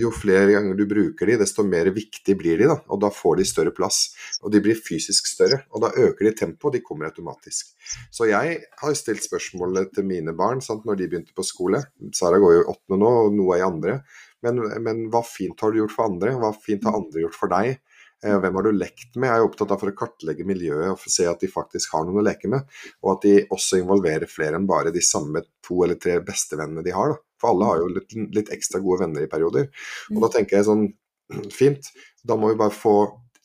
Jo 0.00 0.08
flere 0.10 0.48
ganger 0.50 0.74
du 0.74 0.82
bruker 0.90 1.28
de, 1.30 1.36
desto 1.38 1.62
mer 1.62 1.92
viktig 1.94 2.34
blir 2.38 2.58
de. 2.58 2.66
da, 2.72 2.80
og 2.90 3.02
Da 3.04 3.10
får 3.14 3.36
de 3.38 3.46
større 3.46 3.74
plass. 3.74 4.00
Og 4.42 4.50
de 4.50 4.62
blir 4.64 4.78
fysisk 4.78 5.28
større. 5.30 5.60
Og 5.70 5.84
da 5.84 5.92
øker 5.94 6.26
de 6.26 6.32
tempoet, 6.40 6.78
de 6.78 6.82
kommer 6.82 7.06
automatisk. 7.06 7.70
Så 8.10 8.26
jeg 8.30 8.56
har 8.82 8.96
stilt 8.98 9.22
spørsmålet 9.26 9.92
til 9.94 10.08
mine 10.08 10.34
barn 10.34 10.62
sant, 10.64 10.82
når 10.88 10.98
de 10.98 11.10
begynte 11.12 11.36
på 11.36 11.46
skole. 11.46 11.84
Sara 12.16 12.40
går 12.42 12.56
jo 12.56 12.64
i 12.64 12.68
åttende 12.72 12.98
nå, 12.98 13.12
og 13.28 13.38
noe 13.38 13.54
er 13.54 13.62
i 13.62 13.68
andre. 13.68 14.00
Men, 14.42 14.58
men, 14.82 15.06
hva 15.12 15.22
fint 15.26 15.62
har 15.62 15.70
du 15.70 15.82
gjort 15.82 15.94
for 15.94 16.08
andre? 16.08 16.34
Hva 16.40 16.50
fint 16.56 16.86
har 16.88 16.96
andre 16.96 17.22
gjort 17.26 17.38
for 17.38 17.52
deg? 17.52 17.78
Eh, 18.26 18.36
hvem 18.40 18.54
har 18.54 18.66
du 18.66 18.72
lekt 18.76 19.16
med? 19.16 19.30
Jeg 19.30 19.40
er 19.40 19.46
opptatt 19.46 19.70
av 19.72 19.80
for 19.80 19.90
å 19.90 19.96
kartlegge 19.96 20.44
miljøet 20.48 20.92
og 20.92 21.12
se 21.12 21.24
at 21.28 21.40
de 21.40 21.48
faktisk 21.48 21.94
har 21.96 22.04
noen 22.04 22.20
å 22.20 22.26
leke 22.26 22.50
med. 22.52 22.66
Og 23.04 23.14
at 23.14 23.24
de 23.24 23.46
også 23.56 23.80
involverer 23.80 24.28
flere 24.28 24.60
enn 24.60 24.68
bare 24.68 24.92
de 24.92 25.02
samme 25.04 25.42
to 25.64 25.80
eller 25.86 25.96
tre 26.00 26.18
bestevennene 26.24 26.84
de 26.84 26.94
har. 26.96 27.14
da. 27.14 27.22
For 27.40 27.54
alle 27.54 27.70
har 27.70 27.80
jo 27.80 27.88
litt, 27.94 28.14
litt, 28.36 28.52
ekstra 28.52 28.82
gode 28.84 29.06
venner 29.06 29.24
i 29.24 29.30
perioder. 29.32 29.70
Og 30.12 30.20
da 30.20 30.28
mm. 30.28 30.34
tenker 30.36 30.60
jeg 30.60 30.68
sånn 30.68 30.90
Fint, 31.54 31.92
da 32.26 32.34
må 32.34 32.50
vi 32.50 32.58
bare 32.58 32.74
få 32.74 32.94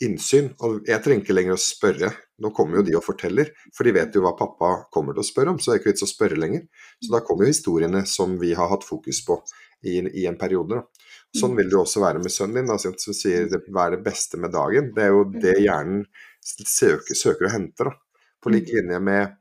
innsyn. 0.03 0.51
Og 0.65 0.87
jeg 0.89 1.03
trenger 1.05 1.23
ikke 1.23 1.37
lenger 1.37 1.55
å 1.55 1.61
spørre. 1.61 2.11
Nå 2.43 2.51
kommer 2.51 2.81
jo 2.81 2.87
de 2.89 2.95
og 2.99 3.05
forteller, 3.05 3.53
for 3.71 3.87
de 3.87 3.93
vet 3.95 4.15
jo 4.17 4.25
hva 4.25 4.33
pappa 4.35 4.71
kommer 4.91 5.15
til 5.15 5.23
å 5.23 5.27
spørre 5.27 5.53
om. 5.53 5.59
Så 5.61 5.71
det 5.71 5.77
er 5.77 5.83
ikke 5.83 5.93
vits 5.93 6.03
å 6.03 6.11
spørre 6.11 6.39
lenger. 6.39 6.65
Så 6.99 7.13
da 7.13 7.21
kommer 7.23 7.45
jo 7.45 7.53
historiene 7.53 8.03
som 8.09 8.35
vi 8.41 8.51
har 8.57 8.71
hatt 8.73 8.83
fokus 8.83 9.21
på 9.23 9.39
i, 9.85 10.01
i 10.01 10.25
en 10.27 10.39
periode. 10.41 10.81
Da. 10.81 11.04
Sånn 11.35 11.55
vil 11.57 11.69
det 11.71 11.79
også 11.79 12.03
være 12.03 12.21
med 12.23 12.33
sønnen 12.33 12.61
din, 12.61 12.71
da, 12.71 12.77
som 12.79 13.15
sier 13.15 13.49
hva 13.67 13.87
er 13.87 13.97
det 13.97 14.05
beste 14.05 14.39
med 14.41 14.53
dagen. 14.55 14.91
Det 14.95 15.03
er 15.03 15.11
jo 15.13 15.25
det 15.33 15.57
hjernen 15.59 16.05
søker, 16.41 17.17
søker 17.17 17.49
å 17.49 17.55
hente. 17.55 17.89
da. 17.89 17.95
På 18.43 18.53
lik 18.53 18.69
linje 18.71 18.99
med 19.01 19.33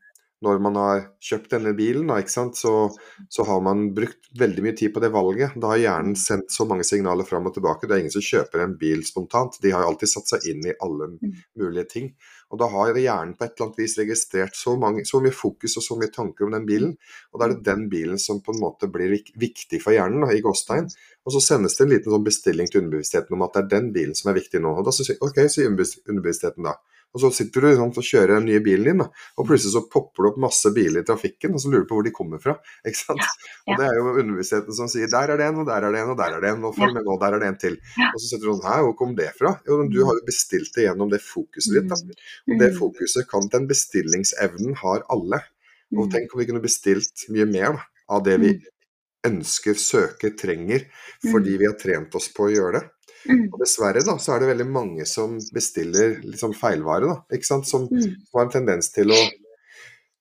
når 0.45 0.61
man 0.61 0.77
har 0.77 1.03
kjøpt 1.25 1.55
denne 1.55 1.73
bilen, 1.77 2.11
da, 2.11 2.19
så, 2.29 2.75
så, 3.33 3.47
har 3.49 3.63
man 3.65 3.87
brukt 3.97 4.29
veldig 4.39 4.65
mye 4.67 4.77
tid 4.77 4.93
på 4.95 5.03
det 5.03 5.11
valget. 5.15 5.57
Da 5.61 5.73
har 5.73 5.81
hjernen 5.81 6.19
sendt 6.19 6.53
så 6.53 6.67
mange 6.69 6.87
signaler 6.87 7.27
fram 7.29 7.49
og 7.49 7.55
tilbake. 7.57 7.89
Det 7.89 7.97
er 7.97 8.05
ingen 8.05 8.15
som 8.15 8.25
kjøper 8.25 8.65
en 8.65 8.77
bil 8.81 9.05
spontant. 9.07 9.57
De 9.63 9.73
har 9.75 9.87
alltid 9.87 10.11
satt 10.11 10.35
seg 10.35 10.49
inn 10.53 10.67
i 10.69 10.77
alle 10.85 11.15
mm. 11.15 11.33
mulige 11.61 11.87
ting. 11.95 12.11
Og 12.55 12.61
da 12.61 12.69
har 12.71 12.95
hjernen 12.95 13.35
på 13.35 13.43
et 13.43 13.57
eller 13.57 13.67
annet 13.67 13.81
vis 13.83 13.97
registrert 13.99 14.55
så, 14.55 14.77
mange, 14.79 15.03
så 15.09 15.19
mye 15.23 15.35
fokus 15.35 15.75
og 15.81 15.83
så 15.83 15.97
mye 15.99 16.13
tanker 16.15 16.47
om 16.47 16.55
den 16.55 16.69
bilen. 16.69 16.93
Og 17.33 17.41
da 17.41 17.49
er 17.49 17.57
det 17.57 17.67
den 17.67 17.89
bilen 17.91 18.21
som 18.23 18.39
på 18.45 18.55
en 18.55 18.63
måte 18.63 18.87
blir 18.95 19.17
viktig 19.43 19.81
for 19.83 19.97
hjernen, 19.97 20.23
da, 20.23 20.31
i 20.31 20.43
gåstein. 20.45 20.87
Og 21.27 21.35
så 21.35 21.43
sendes 21.43 21.75
det 21.75 21.89
en 21.89 21.95
liten 21.97 22.15
sånn 22.15 22.27
bestilling 22.27 22.71
til 22.71 22.85
underbevisstheten 22.85 23.35
om 23.35 23.43
at 23.47 23.57
det 23.57 23.65
er 23.65 23.73
den 23.73 23.91
bilen 23.97 24.15
som 24.15 24.31
er 24.31 24.39
viktig 24.39 24.63
nå. 24.63 24.77
Og 24.79 24.87
da 24.87 24.95
sier 24.95 25.19
ok, 25.19 25.43
sier 25.51 25.73
underbevisstheten 25.73 26.71
da. 26.71 26.77
Og 27.15 27.23
så 27.23 27.31
sitter 27.31 27.63
du 27.63 27.69
liksom, 27.69 27.93
og 27.95 28.07
kjører 28.09 28.33
den 28.37 28.49
nye 28.49 28.61
bilen 28.65 28.89
din, 28.89 29.03
da, 29.05 29.07
og 29.39 29.47
plutselig 29.47 29.75
så 29.77 29.85
popper 29.91 30.27
det 30.27 30.31
opp 30.33 30.39
masse 30.43 30.73
biler 30.75 31.05
i 31.05 31.07
trafikken, 31.07 31.55
og 31.55 31.63
så 31.63 31.71
lurer 31.71 31.85
du 31.85 31.89
på 31.91 31.99
hvor 31.99 32.07
de 32.07 32.13
kommer 32.15 32.43
fra. 32.43 32.57
ikke 32.89 33.01
sant? 33.01 33.23
Ja, 33.23 33.31
ja. 33.31 33.63
Og 33.69 33.81
det 33.81 33.87
er 33.87 33.99
jo 33.99 34.07
underbevisstheten 34.11 34.79
som 34.79 34.91
sier 34.91 35.11
der 35.13 35.35
er 35.35 35.41
det 35.41 35.47
en, 35.47 35.61
og 35.63 35.69
der 35.71 35.87
er 35.87 35.95
det 35.95 36.03
en, 36.03 36.13
og 36.15 36.19
der 36.19 36.35
er 36.35 36.43
det 36.43 36.51
en, 36.51 36.67
og 36.67 36.75
følg 36.75 36.97
med 36.97 37.07
nå, 37.07 37.17
der 37.23 37.39
er 37.39 37.45
det 37.45 37.51
en 37.53 37.61
til. 37.65 37.79
Og 38.11 38.19
så 38.19 38.27
sitter 38.27 38.51
du 38.51 38.53
sånn 38.57 38.67
her, 38.67 38.83
hvor 38.89 38.97
kom 38.99 39.15
det 39.19 39.31
fra? 39.39 39.55
Jo, 39.69 39.81
du 39.87 40.01
har 40.03 40.19
jo 40.19 40.27
bestilt 40.27 40.75
det 40.75 40.89
gjennom 40.89 41.13
det 41.13 41.23
fokuset 41.23 41.79
ditt. 41.79 41.91
da. 41.93 42.21
Og 42.51 42.55
det 42.59 42.71
mm. 42.73 42.79
fokuset 42.81 43.31
kan 43.31 43.51
den 43.55 43.71
bestillingsevnen 43.71 44.79
har 44.83 45.07
alle. 45.15 45.45
Og 45.95 46.09
mm. 46.09 46.13
tenk 46.17 46.35
om 46.35 46.43
vi 46.43 46.49
kunne 46.51 46.65
bestilt 46.65 47.29
mye 47.35 47.47
mer 47.51 47.79
da, 47.79 47.87
av 48.17 48.25
det 48.27 48.37
vi 48.43 48.57
mm. 48.59 48.67
ønsker, 49.31 49.79
søker, 49.79 50.35
trenger, 50.39 50.89
fordi 51.23 51.59
vi 51.63 51.71
har 51.71 51.79
trent 51.79 52.19
oss 52.19 52.27
på 52.35 52.49
å 52.49 52.53
gjøre 52.53 52.81
det. 52.81 52.85
Mm. 53.25 53.47
Og 53.53 53.61
dessverre 53.63 54.03
da, 54.05 54.17
så 54.21 54.35
er 54.35 54.43
det 54.43 54.51
veldig 54.53 54.67
mange 54.69 55.07
som 55.09 55.39
bestiller 55.55 56.19
liksom 56.25 56.53
feilvare, 56.59 57.09
da, 57.09 57.37
ikke 57.37 57.49
sant? 57.49 57.69
Som, 57.69 57.89
mm. 57.89 58.29
har 58.35 58.47
en 58.47 58.53
tendens 58.53 58.91
til 58.95 59.15
å, 59.15 59.21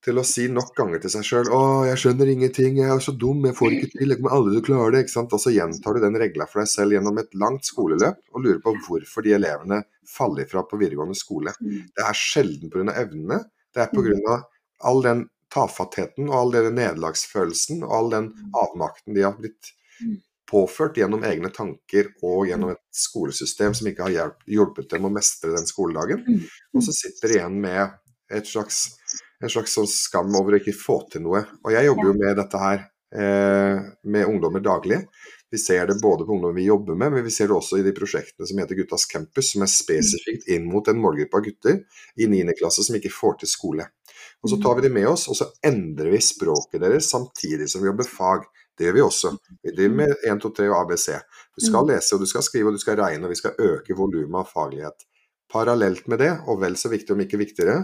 til 0.04 0.20
å 0.20 0.26
si 0.28 0.48
nok 0.52 0.72
ganger 0.78 1.04
til 1.04 1.14
seg 1.14 1.28
sjøl 1.28 1.52
'Å, 1.52 1.60
jeg 1.90 2.02
skjønner 2.04 2.32
ingenting, 2.34 2.80
jeg 2.80 2.92
er 2.92 3.04
så 3.04 3.16
dum, 3.16 3.44
jeg 3.48 3.58
får 3.60 3.78
ikke 3.78 3.92
til, 3.98 4.08
jeg 4.08 4.22
kommer 4.22 4.38
aldri 4.38 4.56
til 4.56 4.64
å 4.64 4.68
klare 4.70 4.96
det'. 4.96 5.06
ikke 5.06 5.16
sant? 5.16 5.36
Og 5.36 5.44
så 5.44 5.56
gjentar 5.56 5.96
du 5.96 6.04
den 6.04 6.20
regla 6.24 6.48
for 6.48 6.64
deg 6.64 6.72
selv 6.72 6.98
gjennom 6.98 7.20
et 7.20 7.38
langt 7.46 7.68
skoleløp 7.68 8.20
og 8.34 8.48
lurer 8.48 8.64
på 8.64 8.76
hvorfor 8.88 9.28
de 9.28 9.36
elevene 9.40 9.84
faller 10.08 10.48
fra 10.50 10.64
på 10.68 10.80
videregående 10.80 11.18
skole. 11.18 11.56
Mm. 11.60 11.86
Det 11.96 12.08
er 12.08 12.20
sjelden 12.20 12.72
pga. 12.72 12.92
evnene, 13.04 13.44
det 13.74 13.86
er 13.86 13.94
pga. 13.94 14.20
Mm. 14.40 14.50
all 14.84 15.00
den 15.04 15.30
tafattheten 15.54 16.28
og 16.30 16.36
all 16.36 16.52
den 16.56 16.76
nederlagsfølelsen 16.76 17.84
og 17.86 17.92
all 17.98 18.10
den 18.12 18.30
avmakten 18.58 19.14
de 19.16 19.24
har 19.24 19.36
blitt 19.38 19.74
påført 20.54 20.98
gjennom 21.02 21.26
egne 21.26 21.50
tanker 21.54 22.12
og 22.22 22.48
gjennom 22.50 22.72
mm. 22.72 22.78
et 22.78 23.02
skolesystem 23.04 23.76
som 23.78 23.90
ikke 23.90 24.08
har 24.08 24.34
hjulpet 24.50 24.92
dem 24.94 25.10
å 25.10 25.14
mestre 25.14 25.54
den 25.56 25.68
skoledagen. 25.70 26.24
Mm. 26.28 26.48
Og 26.78 26.86
så 26.86 26.96
sitter 26.96 27.32
de 27.32 27.40
igjen 27.40 27.60
med 27.64 28.00
et 28.34 28.50
slags, 28.50 28.86
en 29.44 29.52
slags 29.52 29.76
sånn 29.76 29.90
skam 29.90 30.34
over 30.40 30.56
å 30.56 30.62
ikke 30.62 30.76
få 30.78 31.02
til 31.12 31.26
noe. 31.26 31.44
Og 31.64 31.74
jeg 31.76 31.90
jobber 31.90 32.10
jo 32.10 32.18
med 32.22 32.38
dette 32.40 32.62
her 32.62 32.86
eh, 33.16 33.88
med 34.04 34.30
ungdommer 34.30 34.64
daglig. 34.64 35.04
Vi 35.54 35.60
ser 35.62 35.86
det 35.88 36.00
både 36.02 36.26
på 36.26 36.34
ungdommer 36.34 36.58
vi 36.58 36.66
jobber 36.66 36.98
med, 36.98 37.12
men 37.14 37.26
vi 37.26 37.32
ser 37.32 37.52
det 37.52 37.54
også 37.54 37.78
i 37.78 37.86
de 37.86 37.94
prosjektene 37.94 38.48
som 38.50 38.58
heter 38.58 38.78
Guttas 38.80 39.06
campus, 39.06 39.52
som 39.54 39.62
er 39.62 39.70
spesifikt 39.70 40.48
inn 40.50 40.66
mot 40.66 40.88
en 40.90 40.98
målgruppe 40.98 41.38
av 41.38 41.46
gutter 41.46 41.84
i 42.18 42.30
9. 42.32 42.56
klasse 42.58 42.86
som 42.88 42.98
ikke 42.98 43.14
får 43.14 43.38
til 43.44 43.52
skole. 43.52 43.86
Og 44.42 44.50
Så 44.50 44.58
tar 44.64 44.80
vi 44.80 44.88
de 44.88 44.92
med 44.96 45.06
oss, 45.08 45.28
og 45.30 45.38
så 45.38 45.52
endrer 45.64 46.10
vi 46.10 46.24
språket 46.26 46.82
deres 46.82 47.12
samtidig 47.14 47.70
som 47.70 47.84
vi 47.84 47.92
jobber 47.92 48.10
fag. 48.10 48.48
Det 48.78 48.88
gjør 48.88 48.98
vi 48.98 49.06
også. 49.06 49.34
Vi 49.62 49.74
driver 49.76 49.98
med 50.02 50.14
1, 50.24 50.44
2, 50.44 50.54
3 50.60 50.70
og 50.72 50.78
ABC. 50.82 51.08
Du 51.54 51.66
skal 51.66 51.84
mm. 51.84 51.90
lese, 51.92 52.16
og 52.16 52.24
du 52.24 52.30
skal 52.30 52.46
skrive, 52.46 52.70
og 52.70 52.78
du 52.78 52.82
skal 52.82 53.00
regne, 53.00 53.28
og 53.28 53.34
vi 53.34 53.40
skal 53.40 53.58
øke 53.62 53.98
volumet 53.98 54.40
av 54.42 54.50
faglighet. 54.50 55.06
Parallelt 55.54 56.08
med 56.10 56.18
det, 56.24 56.32
og 56.50 56.64
vel 56.64 56.74
så 56.80 56.90
viktig 56.90 57.14
om 57.14 57.20
ikke 57.22 57.38
viktigere, 57.38 57.76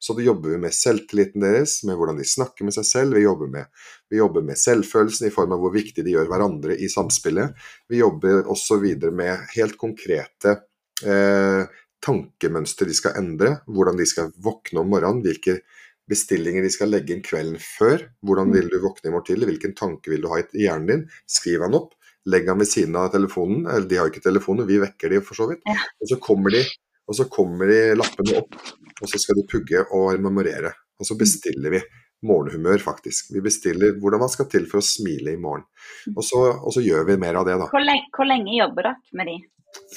så 0.00 0.14
det 0.16 0.24
jobber 0.24 0.54
vi 0.54 0.60
med 0.62 0.72
selvtilliten 0.72 1.44
deres, 1.44 1.74
med 1.84 1.98
hvordan 1.98 2.16
de 2.16 2.24
snakker 2.24 2.64
med 2.64 2.72
seg 2.78 2.86
selv. 2.88 3.18
Vi 3.18 3.26
jobber 3.26 3.50
med, 3.52 3.68
vi 4.08 4.22
jobber 4.22 4.46
med 4.46 4.56
selvfølelsen 4.56 5.28
i 5.28 5.34
form 5.34 5.52
av 5.52 5.60
hvor 5.60 5.74
viktig 5.74 6.06
de 6.06 6.14
gjør 6.14 6.30
hverandre 6.30 6.78
i 6.78 6.88
samspillet. 6.88 7.52
Vi 7.92 8.00
jobber 8.00 8.48
også 8.48 8.80
videre 8.80 9.12
med 9.12 9.44
helt 9.58 9.76
konkrete 9.80 10.56
eh, 11.04 11.68
tankemønster 12.04 12.88
de 12.88 12.96
skal 12.96 13.18
endre, 13.20 13.58
hvordan 13.68 14.00
de 14.00 14.06
skal 14.08 14.32
våkne 14.40 14.80
om 14.80 14.88
morgenen, 14.94 15.20
hvilke 15.26 15.60
bestillinger 16.08 16.64
de 16.64 16.72
skal 16.72 16.90
legge 16.92 17.14
inn 17.14 17.22
kvelden 17.24 17.60
før. 17.62 18.06
Hvordan 18.24 18.52
vil 18.54 18.70
du 18.72 18.80
våkne 18.82 19.10
i 19.10 19.14
morgen 19.14 19.28
tidlig? 19.28 19.52
Hvilken 19.52 19.76
tanke 19.78 20.12
vil 20.12 20.24
du 20.24 20.30
ha 20.32 20.40
i 20.42 20.64
hjernen 20.64 20.90
din? 20.90 21.06
Skriv 21.28 21.64
han 21.66 21.76
opp. 21.78 21.94
Legg 22.28 22.48
han 22.50 22.60
ved 22.60 22.68
siden 22.70 22.96
av 22.98 23.12
telefonen. 23.14 23.66
Eller 23.66 23.88
de 23.88 24.00
har 24.00 24.08
jo 24.08 24.14
ikke 24.14 24.26
telefoner, 24.26 24.68
vi 24.68 24.80
vekker 24.82 25.14
de 25.14 25.22
for 25.24 25.38
så 25.38 25.48
vidt. 25.52 25.64
Og 25.68 26.10
så 26.10 26.18
kommer 26.24 26.56
de, 26.56 26.64
og 27.08 27.16
så 27.16 27.28
kommer 27.32 27.70
de 27.70 27.80
lappene 27.96 28.36
opp, 28.42 28.58
og 28.98 29.08
så 29.08 29.20
skal 29.20 29.38
de 29.38 29.46
pugge 29.48 29.84
og 29.96 30.20
memorere. 30.20 30.74
Og 30.98 31.08
så 31.08 31.16
bestiller 31.18 31.72
vi 31.72 31.80
morgenhumør, 32.28 32.82
faktisk. 32.82 33.30
Vi 33.34 33.42
bestiller 33.44 33.94
hvordan 34.02 34.24
man 34.24 34.32
skal 34.32 34.48
til 34.50 34.66
for 34.70 34.82
å 34.82 34.84
smile 34.84 35.36
i 35.36 35.40
morgen. 35.40 35.64
Og 36.16 36.24
så, 36.26 36.40
og 36.58 36.74
så 36.74 36.82
gjør 36.82 37.06
vi 37.12 37.20
mer 37.22 37.38
av 37.38 37.46
det, 37.46 37.54
da. 37.60 37.68
Hvor 37.70 37.84
lenge, 37.84 38.10
hvor 38.16 38.28
lenge 38.28 38.56
jobber 38.58 38.90
dere 38.90 39.20
med 39.20 39.30
de? 39.30 39.36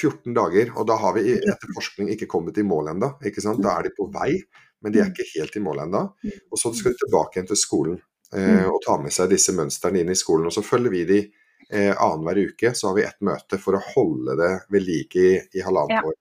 14 0.02 0.34
dager, 0.36 0.72
og 0.76 0.88
da 0.90 0.98
har 1.02 1.16
vi 1.18 1.36
etter 1.38 1.74
forskning 1.76 2.12
ikke 2.14 2.30
kommet 2.32 2.58
i 2.60 2.66
mål 2.68 2.94
ennå. 2.94 3.14
Da 3.22 3.76
er 3.76 3.88
de 3.88 3.94
på 3.96 4.08
vei, 4.14 4.34
men 4.82 4.94
de 4.94 5.02
er 5.02 5.12
ikke 5.12 5.28
helt 5.36 5.58
i 5.58 5.64
mål 5.64 5.86
ennå. 5.86 6.06
Og 6.52 6.60
så 6.60 6.74
skal 6.76 6.96
de 6.96 7.04
tilbake 7.04 7.38
igjen 7.38 7.52
til 7.52 7.60
skolen 7.60 8.00
eh, 8.36 8.66
og 8.66 8.82
ta 8.86 8.98
med 9.02 9.14
seg 9.14 9.32
disse 9.32 9.56
mønstrene 9.58 10.02
inn 10.02 10.12
i 10.14 10.18
skolen. 10.18 10.50
Og 10.50 10.56
så 10.56 10.64
følger 10.66 10.94
vi 10.94 11.06
de 11.10 11.22
eh, 11.70 11.94
annenhver 11.94 12.44
uke, 12.52 12.74
så 12.78 12.90
har 12.90 12.98
vi 12.98 13.06
ett 13.08 13.22
møte 13.26 13.62
for 13.62 13.78
å 13.78 13.86
holde 13.94 14.38
det 14.40 14.52
ved 14.74 14.88
like 14.88 15.22
i, 15.22 15.34
i 15.58 15.66
halvannet 15.66 16.12
år. 16.12 16.18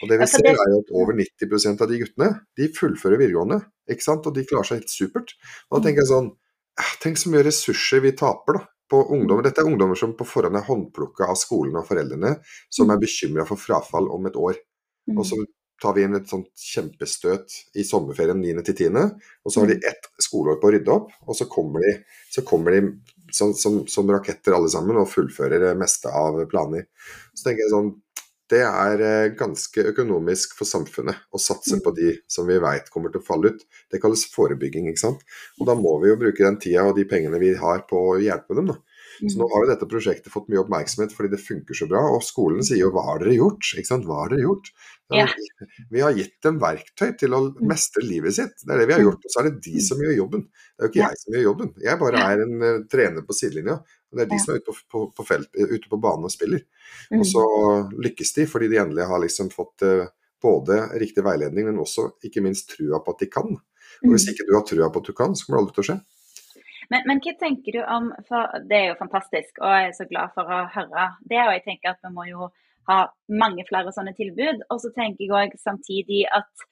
Og 0.00 0.10
det 0.10 0.18
vi 0.20 0.28
ser 0.30 0.50
er 0.50 0.72
jo 0.72 0.80
at 0.82 0.92
over 0.96 1.16
90% 1.18 1.84
av 1.84 1.90
de 1.90 2.00
guttene 2.00 2.30
de 2.58 2.68
fullfører 2.74 3.20
videregående, 3.20 3.60
ikke 3.90 4.06
sant? 4.06 4.26
og 4.26 4.36
de 4.36 4.46
klarer 4.48 4.70
seg 4.70 4.82
helt 4.82 4.92
supert. 4.92 5.34
Og 5.68 5.78
da 5.78 5.88
tenker 5.88 6.04
jeg 6.04 6.12
sånn 6.12 6.32
Tenk 7.02 7.18
så 7.20 7.28
mye 7.28 7.42
ressurser 7.44 8.00
vi 8.00 8.14
taper 8.16 8.56
da, 8.56 8.60
på 8.90 9.04
ungdommer. 9.14 9.46
Dette 9.46 9.62
er 9.62 9.70
ungdommer 9.70 9.98
som 9.98 10.16
på 10.18 10.26
forhånd 10.28 10.58
er 10.58 10.66
håndplukka 10.66 11.30
av 11.30 11.38
skolen 11.38 11.78
og 11.80 11.86
foreldrene, 11.88 12.36
som 12.72 12.90
er 12.90 13.00
bekymra 13.00 13.46
for 13.48 13.60
frafall 13.60 14.10
om 14.12 14.28
et 14.30 14.38
år. 14.38 14.58
Og 15.16 15.24
så 15.26 15.38
tar 15.80 15.94
vi 15.96 16.04
inn 16.04 16.16
et 16.18 16.28
sånt 16.28 16.50
kjempestøt 16.60 17.54
i 17.80 17.84
sommerferien 17.86 18.40
9.-10., 18.42 18.98
og 19.44 19.52
så 19.52 19.62
har 19.62 19.70
de 19.70 19.78
ett 19.88 20.10
skoleår 20.20 20.60
på 20.60 20.68
å 20.68 20.74
rydde 20.74 20.92
opp, 20.92 21.14
og 21.24 21.38
så 21.38 21.46
kommer 21.50 21.84
de, 21.86 21.94
så 22.34 22.44
kommer 22.46 22.76
de 22.76 22.82
som, 23.32 23.54
som, 23.56 23.80
som, 23.88 24.10
raketter 24.12 24.56
alle 24.56 24.68
sammen 24.72 24.98
og 25.00 25.08
fullfører 25.08 25.70
det 25.70 25.74
meste 25.80 26.12
av 26.12 26.42
planer. 26.50 26.86
Så 27.32 27.46
tenker 27.46 27.64
jeg 27.64 27.72
sånn 27.72 27.92
det 28.50 28.60
er 28.66 29.02
eh, 29.06 29.32
ganske 29.38 29.84
økonomisk 29.92 30.56
for 30.58 30.68
samfunnet 30.68 31.22
å 31.30 31.40
satse 31.40 31.78
på 31.84 31.92
de 31.94 32.16
som 32.30 32.48
vi 32.48 32.58
vet 32.62 32.90
kommer 32.90 33.12
til 33.12 33.22
å 33.22 33.26
falle 33.26 33.52
ut. 33.54 33.64
Det 33.92 34.00
kalles 34.02 34.26
forebygging. 34.32 34.88
ikke 34.90 35.04
sant? 35.04 35.22
Og 35.60 35.68
Da 35.70 35.76
må 35.78 35.96
vi 36.02 36.10
jo 36.10 36.18
bruke 36.18 36.44
den 36.44 36.58
tida 36.62 36.88
og 36.88 36.96
de 36.98 37.06
pengene 37.06 37.38
vi 37.42 37.54
har 37.54 37.84
på 37.90 38.00
å 38.10 38.18
hjelpe 38.18 38.58
dem. 38.58 38.72
da. 38.72 38.78
Så 39.20 39.40
nå 39.40 39.46
har 39.52 39.64
jo 39.64 39.68
dette 39.68 39.88
prosjektet 39.90 40.32
fått 40.32 40.48
mye 40.52 40.62
oppmerksomhet 40.62 41.12
fordi 41.12 41.32
det 41.34 41.42
funker 41.42 41.76
så 41.76 41.88
bra. 41.90 42.00
Og 42.14 42.22
skolen 42.24 42.64
sier 42.64 42.84
jo 42.84 42.92
'hva 42.94 43.04
har 43.04 43.22
dere 43.22 43.36
gjort'? 43.36 43.74
Ikke 43.76 43.90
sant? 43.90 44.06
Hva 44.08 44.22
har 44.22 44.32
dere 44.32 44.46
gjort? 44.46 44.70
Ja. 45.10 45.26
Vi 45.90 46.00
har 46.00 46.14
gitt 46.14 46.36
dem 46.46 46.60
verktøy 46.62 47.16
til 47.18 47.34
å 47.34 47.40
mestre 47.66 48.04
livet 48.06 48.36
sitt. 48.36 48.62
Det 48.62 48.74
er 48.74 48.78
det 48.82 48.86
vi 48.90 48.96
har 48.96 49.02
gjort. 49.04 49.24
Og 49.24 49.32
så 49.34 49.40
er 49.40 49.48
det 49.50 49.62
de 49.66 49.80
som 49.82 49.98
gjør 49.98 50.14
jobben. 50.16 50.46
Det 50.46 50.80
er 50.80 50.86
jo 50.86 50.92
ikke 50.92 51.02
jeg 51.02 51.20
som 51.22 51.34
gjør 51.34 51.46
jobben. 51.48 51.72
Jeg 51.82 52.02
bare 52.04 52.22
er 52.30 52.44
en 52.44 52.54
uh, 52.62 52.84
trener 52.92 53.26
på 53.26 53.36
sidelinja. 53.36 53.76
Og 54.10 54.18
det 54.18 54.24
er 54.24 54.30
de 54.30 54.38
som 54.42 54.54
er 54.54 54.62
ute 54.62 54.70
på, 54.70 54.76
på, 54.90 55.02
på, 55.16 55.26
felt, 55.26 55.50
ute 55.54 55.90
på 55.90 56.00
banen 56.00 56.30
og 56.30 56.32
spiller. 56.32 56.62
Og 57.14 57.26
så 57.26 57.44
lykkes 58.06 58.32
de 58.38 58.46
fordi 58.50 58.70
de 58.70 58.80
endelig 58.82 59.06
har 59.10 59.22
liksom 59.22 59.50
fått 59.54 59.86
uh, 59.86 60.06
både 60.42 60.86
riktig 61.02 61.24
veiledning, 61.26 61.68
men 61.68 61.82
også 61.82 62.12
ikke 62.24 62.42
minst 62.44 62.70
trua 62.72 63.02
på 63.04 63.14
at 63.14 63.26
de 63.26 63.28
kan. 63.30 63.58
Og 64.00 64.14
hvis 64.14 64.30
ikke 64.30 64.46
du 64.48 64.54
har 64.56 64.64
trua 64.66 64.88
på 64.92 65.02
at 65.02 65.10
du 65.10 65.16
kan, 65.16 65.36
så 65.36 65.46
kommer 65.46 65.60
det 65.60 65.64
aldri 65.64 65.76
til 65.76 65.84
å 65.84 65.88
skje. 65.90 65.98
Men, 66.90 67.04
men, 67.06 67.20
hva 67.22 67.34
tenker 67.38 67.76
du 67.76 67.80
om 67.86 68.10
for 68.26 68.66
Det 68.66 68.78
er 68.78 68.88
jo 68.90 68.98
fantastisk, 68.98 69.60
og 69.62 69.70
jeg 69.70 69.90
er 69.90 69.94
så 69.94 70.08
glad 70.10 70.34
for 70.34 70.50
å 70.50 70.64
høre 70.74 71.06
det. 71.30 71.38
Og 71.44 71.54
jeg 71.54 71.64
tenker 71.68 71.92
at 71.92 72.02
vi 72.02 72.12
må 72.14 72.26
jo 72.30 72.50
ha 72.90 73.04
mange 73.42 73.64
flere 73.68 73.94
sånne 73.94 74.14
tilbud. 74.18 74.64
Og 74.72 74.82
så 74.82 74.90
tenker 74.96 75.24
jeg 75.24 75.34
òg 75.36 75.56
samtidig 75.62 76.24
at 76.34 76.66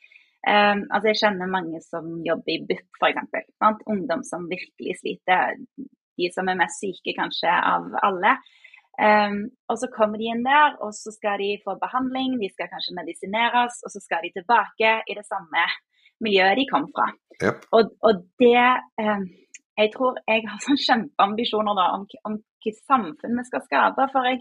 um, 0.49 0.85
altså 0.91 1.13
jeg 1.13 1.21
kjenner 1.23 1.55
mange 1.55 1.83
som 1.87 2.19
jobber 2.27 2.57
i 2.57 2.61
BUP 2.67 3.01
f.eks. 3.01 3.83
Ungdom 3.87 4.25
som 4.27 4.49
virkelig 4.51 4.99
sliter. 5.03 5.59
De 6.19 6.31
som 6.35 6.51
er 6.51 6.59
mest 6.59 6.83
syke 6.83 7.15
kanskje 7.19 7.53
av 7.55 7.93
alle. 8.03 8.39
Um, 8.99 9.45
og 9.71 9.79
så 9.79 9.87
kommer 9.95 10.19
de 10.19 10.33
inn 10.33 10.43
der, 10.43 10.75
og 10.83 10.91
så 10.97 11.13
skal 11.15 11.39
de 11.39 11.53
få 11.63 11.77
behandling, 11.79 12.33
de 12.41 12.49
skal 12.51 12.67
kanskje 12.73 12.97
medisineres, 12.97 13.77
og 13.87 13.93
så 13.95 14.03
skal 14.03 14.25
de 14.27 14.33
tilbake 14.35 14.97
i 15.07 15.15
det 15.15 15.23
samme 15.29 15.69
miljøet 16.27 16.59
de 16.59 16.65
kom 16.67 16.89
fra. 16.91 17.07
Yep. 17.39 17.69
Og, 17.79 17.93
og, 18.03 18.25
det 18.43 18.65
um, 18.99 19.29
jeg 19.79 19.93
tror 19.95 20.19
jeg 20.27 20.47
har 20.49 20.63
sånn 20.65 20.81
kjempeambisjoner 20.85 21.77
da, 21.79 21.91
om, 21.97 22.07
om 22.29 22.39
hvilket 22.39 22.81
samfunn 22.91 23.39
vi 23.39 23.45
skal 23.47 23.65
skape. 23.67 24.09
For 24.13 24.27
jeg, 24.27 24.41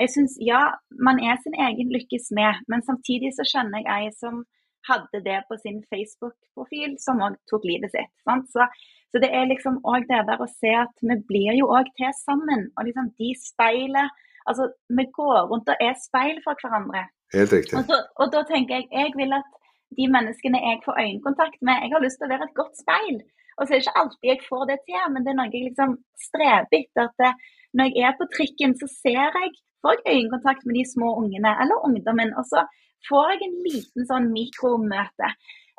jeg 0.00 0.12
syns 0.14 0.36
ja, 0.44 0.62
man 1.08 1.20
er 1.20 1.40
sin 1.42 1.56
egen 1.68 1.92
lykkes 1.94 2.30
med, 2.38 2.62
men 2.72 2.84
samtidig 2.86 3.34
så 3.36 3.46
kjenner 3.48 3.84
jeg 3.84 4.08
ei 4.08 4.14
som 4.16 4.44
hadde 4.88 5.20
det 5.24 5.42
på 5.48 5.58
sin 5.60 5.82
Facebook-profil, 5.90 6.96
som 7.02 7.20
òg 7.24 7.36
tok 7.50 7.66
livet 7.68 7.92
sitt. 7.92 8.14
Så, 8.54 8.64
så, 9.10 9.20
det 9.20 9.28
er 9.34 9.50
liksom 9.50 9.82
òg 9.84 10.06
det 10.08 10.22
der 10.30 10.40
å 10.40 10.48
se 10.54 10.72
at 10.84 11.04
vi 11.04 11.18
blir 11.30 11.58
jo 11.58 11.68
òg 11.78 11.90
til 11.98 12.14
sammen. 12.22 12.70
Og 12.76 12.88
liksom 12.88 13.12
de 13.20 13.34
speiler 13.48 14.08
Altså, 14.48 14.64
vi 14.96 15.04
går 15.12 15.38
rundt 15.50 15.68
og 15.68 15.82
er 15.86 15.96
speil 16.00 16.38
for 16.40 16.56
hverandre. 16.56 17.02
Helt 17.34 17.50
riktig. 17.52 17.74
Og, 17.76 17.82
så, 17.84 17.96
og 18.16 18.30
da 18.32 18.40
tenker 18.48 18.78
jeg 18.78 18.86
jeg 18.88 19.10
vil 19.18 19.34
at 19.36 19.50
de 19.98 20.06
menneskene 20.14 20.62
jeg 20.62 20.78
får 20.86 21.00
øyekontakt 21.02 21.58
med, 21.68 21.82
jeg 21.84 21.92
har 21.92 22.00
lyst 22.04 22.16
til 22.20 22.28
å 22.28 22.32
være 22.32 22.46
et 22.48 22.56
godt 22.56 22.80
speil. 22.80 23.18
Og 23.58 23.66
så 23.66 23.74
er 23.74 23.78
det 23.78 23.86
ikke 23.86 24.00
alltid 24.02 24.30
jeg 24.30 24.44
får 24.48 24.66
det 24.70 24.78
til, 24.86 25.06
men 25.12 25.24
det 25.24 25.32
er 25.32 25.38
noe 25.38 25.50
jeg 25.52 25.68
liksom 25.68 25.96
streber 26.28 26.78
etter. 26.78 27.10
at 27.10 27.74
Når 27.78 27.90
jeg 27.94 28.06
er 28.08 28.18
på 28.18 28.28
trikken, 28.34 28.74
så 28.80 28.86
ser 28.90 29.38
jeg, 29.38 29.50
får 29.82 29.98
jeg 29.98 30.18
øyekontakt 30.18 30.66
med 30.66 30.78
de 30.78 30.84
små 30.94 31.14
ungene 31.22 31.54
eller 31.62 31.84
ungdommen. 31.88 32.34
Og 32.38 32.46
så 32.50 32.64
får 33.08 33.34
jeg 33.34 33.44
en 33.46 33.58
liten 33.66 34.08
sånn 34.08 34.30
mikromøte. 34.34 35.32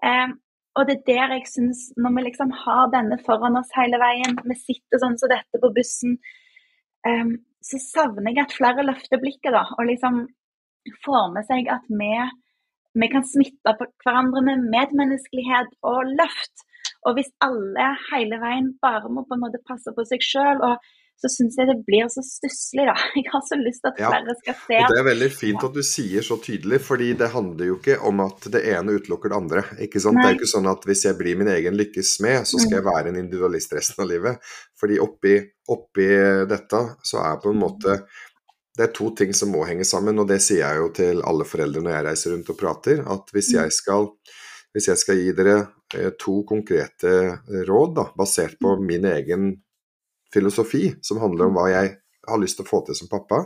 Um, 0.04 0.38
og 0.78 0.88
det 0.88 1.00
er 1.00 1.08
der 1.10 1.36
jeg 1.36 1.48
syns, 1.50 1.88
når 2.00 2.14
vi 2.16 2.26
liksom 2.28 2.52
har 2.64 2.92
denne 2.94 3.18
foran 3.26 3.58
oss 3.60 3.72
hele 3.76 4.00
veien, 4.00 4.38
vi 4.48 4.56
sitter 4.60 5.02
sånn 5.02 5.18
som 5.20 5.32
dette 5.32 5.60
på 5.60 5.72
bussen, 5.76 6.20
um, 7.08 7.34
så 7.66 7.80
savner 7.84 8.32
jeg 8.32 8.46
at 8.46 8.56
flere 8.56 8.86
løfter 8.88 9.20
blikket, 9.20 9.52
da. 9.56 9.66
Og 9.78 9.90
liksom 9.90 10.22
får 11.04 11.34
med 11.36 11.48
seg 11.50 11.68
at 11.74 11.86
vi, 11.92 12.14
vi 13.02 13.10
kan 13.12 13.26
smitte 13.28 13.76
på 13.80 13.90
hverandre 14.06 14.46
med 14.46 14.70
medmenneskelighet 14.72 15.76
og 15.90 16.14
løft. 16.14 16.66
Og 17.08 17.16
hvis 17.16 17.30
alle 17.44 17.92
hele 18.10 18.40
veien 18.42 18.74
bare 18.84 19.12
må 19.12 19.24
på 19.28 19.38
en 19.38 19.46
måte 19.46 19.62
passe 19.68 19.94
på 19.96 20.04
seg 20.08 20.24
sjøl, 20.26 20.64
så 21.20 21.28
syns 21.32 21.58
jeg 21.60 21.68
det 21.68 21.76
blir 21.88 22.08
så 22.12 22.22
stusslig, 22.24 22.86
da. 22.88 22.96
Jeg 23.18 23.26
har 23.28 23.42
så 23.44 23.58
lyst 23.60 23.84
til 23.84 23.92
at 23.92 23.98
flere 24.00 24.36
skal 24.40 24.56
se 24.62 24.78
Og 24.86 24.94
Det 24.94 25.00
er 25.02 25.08
veldig 25.10 25.30
fint 25.36 25.66
at 25.68 25.76
du 25.76 25.82
sier 25.84 26.26
så 26.26 26.38
tydelig, 26.44 26.80
fordi 26.86 27.10
det 27.20 27.32
handler 27.34 27.72
jo 27.72 27.80
ikke 27.80 27.98
om 28.08 28.24
at 28.24 28.48
det 28.54 28.64
ene 28.72 28.96
utelukker 28.96 29.34
det 29.34 29.40
andre. 29.40 29.66
ikke 29.84 30.00
sant? 30.04 30.20
Nei. 30.20 30.24
Det 30.24 30.30
er 30.30 30.38
jo 30.38 30.40
ikke 30.40 30.54
sånn 30.54 30.72
at 30.72 30.88
hvis 30.88 31.04
jeg 31.10 31.20
blir 31.20 31.40
min 31.42 31.52
egen 31.52 31.80
lykkes 31.80 32.14
med, 32.24 32.48
så 32.48 32.62
skal 32.62 32.80
jeg 32.80 32.86
mm. 32.86 32.92
være 32.94 33.12
en 33.12 33.22
individualist 33.26 33.76
resten 33.76 34.06
av 34.06 34.12
livet. 34.14 34.52
Fordi 34.80 35.00
oppi, 35.04 35.36
oppi 35.76 36.10
dette 36.54 36.84
så 37.12 37.24
er 37.26 37.40
på 37.44 37.52
en 37.52 37.64
måte 37.68 38.00
det 38.80 38.86
er 38.86 38.94
to 38.96 39.10
ting 39.12 39.34
som 39.36 39.50
må 39.52 39.66
henge 39.68 39.84
sammen, 39.84 40.22
og 40.22 40.30
det 40.30 40.38
sier 40.40 40.62
jeg 40.62 40.80
jo 40.80 40.92
til 40.96 41.18
alle 41.28 41.44
foreldre 41.44 41.82
når 41.84 41.98
jeg 41.98 42.06
reiser 42.06 42.32
rundt 42.32 42.52
og 42.54 42.60
prater, 42.62 43.02
at 43.12 43.34
hvis 43.36 43.52
mm. 43.52 43.58
jeg 43.58 43.76
skal 43.76 44.08
hvis 44.70 44.88
jeg 44.92 45.02
skal 45.02 45.18
gi 45.18 45.34
dere 45.36 45.56
to 46.20 46.44
konkrete 46.48 47.12
eh, 47.12 47.62
råd 47.68 47.96
da, 47.96 48.06
basert 48.18 48.60
på 48.62 48.76
mm. 48.76 48.86
min 48.86 49.06
egen 49.06 49.52
filosofi, 50.34 50.96
som 51.02 51.22
handler 51.22 51.50
om 51.50 51.58
hva 51.58 51.70
jeg 51.72 51.96
har 52.30 52.42
lyst 52.42 52.60
til 52.60 52.68
å 52.68 52.70
få 52.70 52.84
til 52.86 52.98
som 52.98 53.10
pappa, 53.10 53.46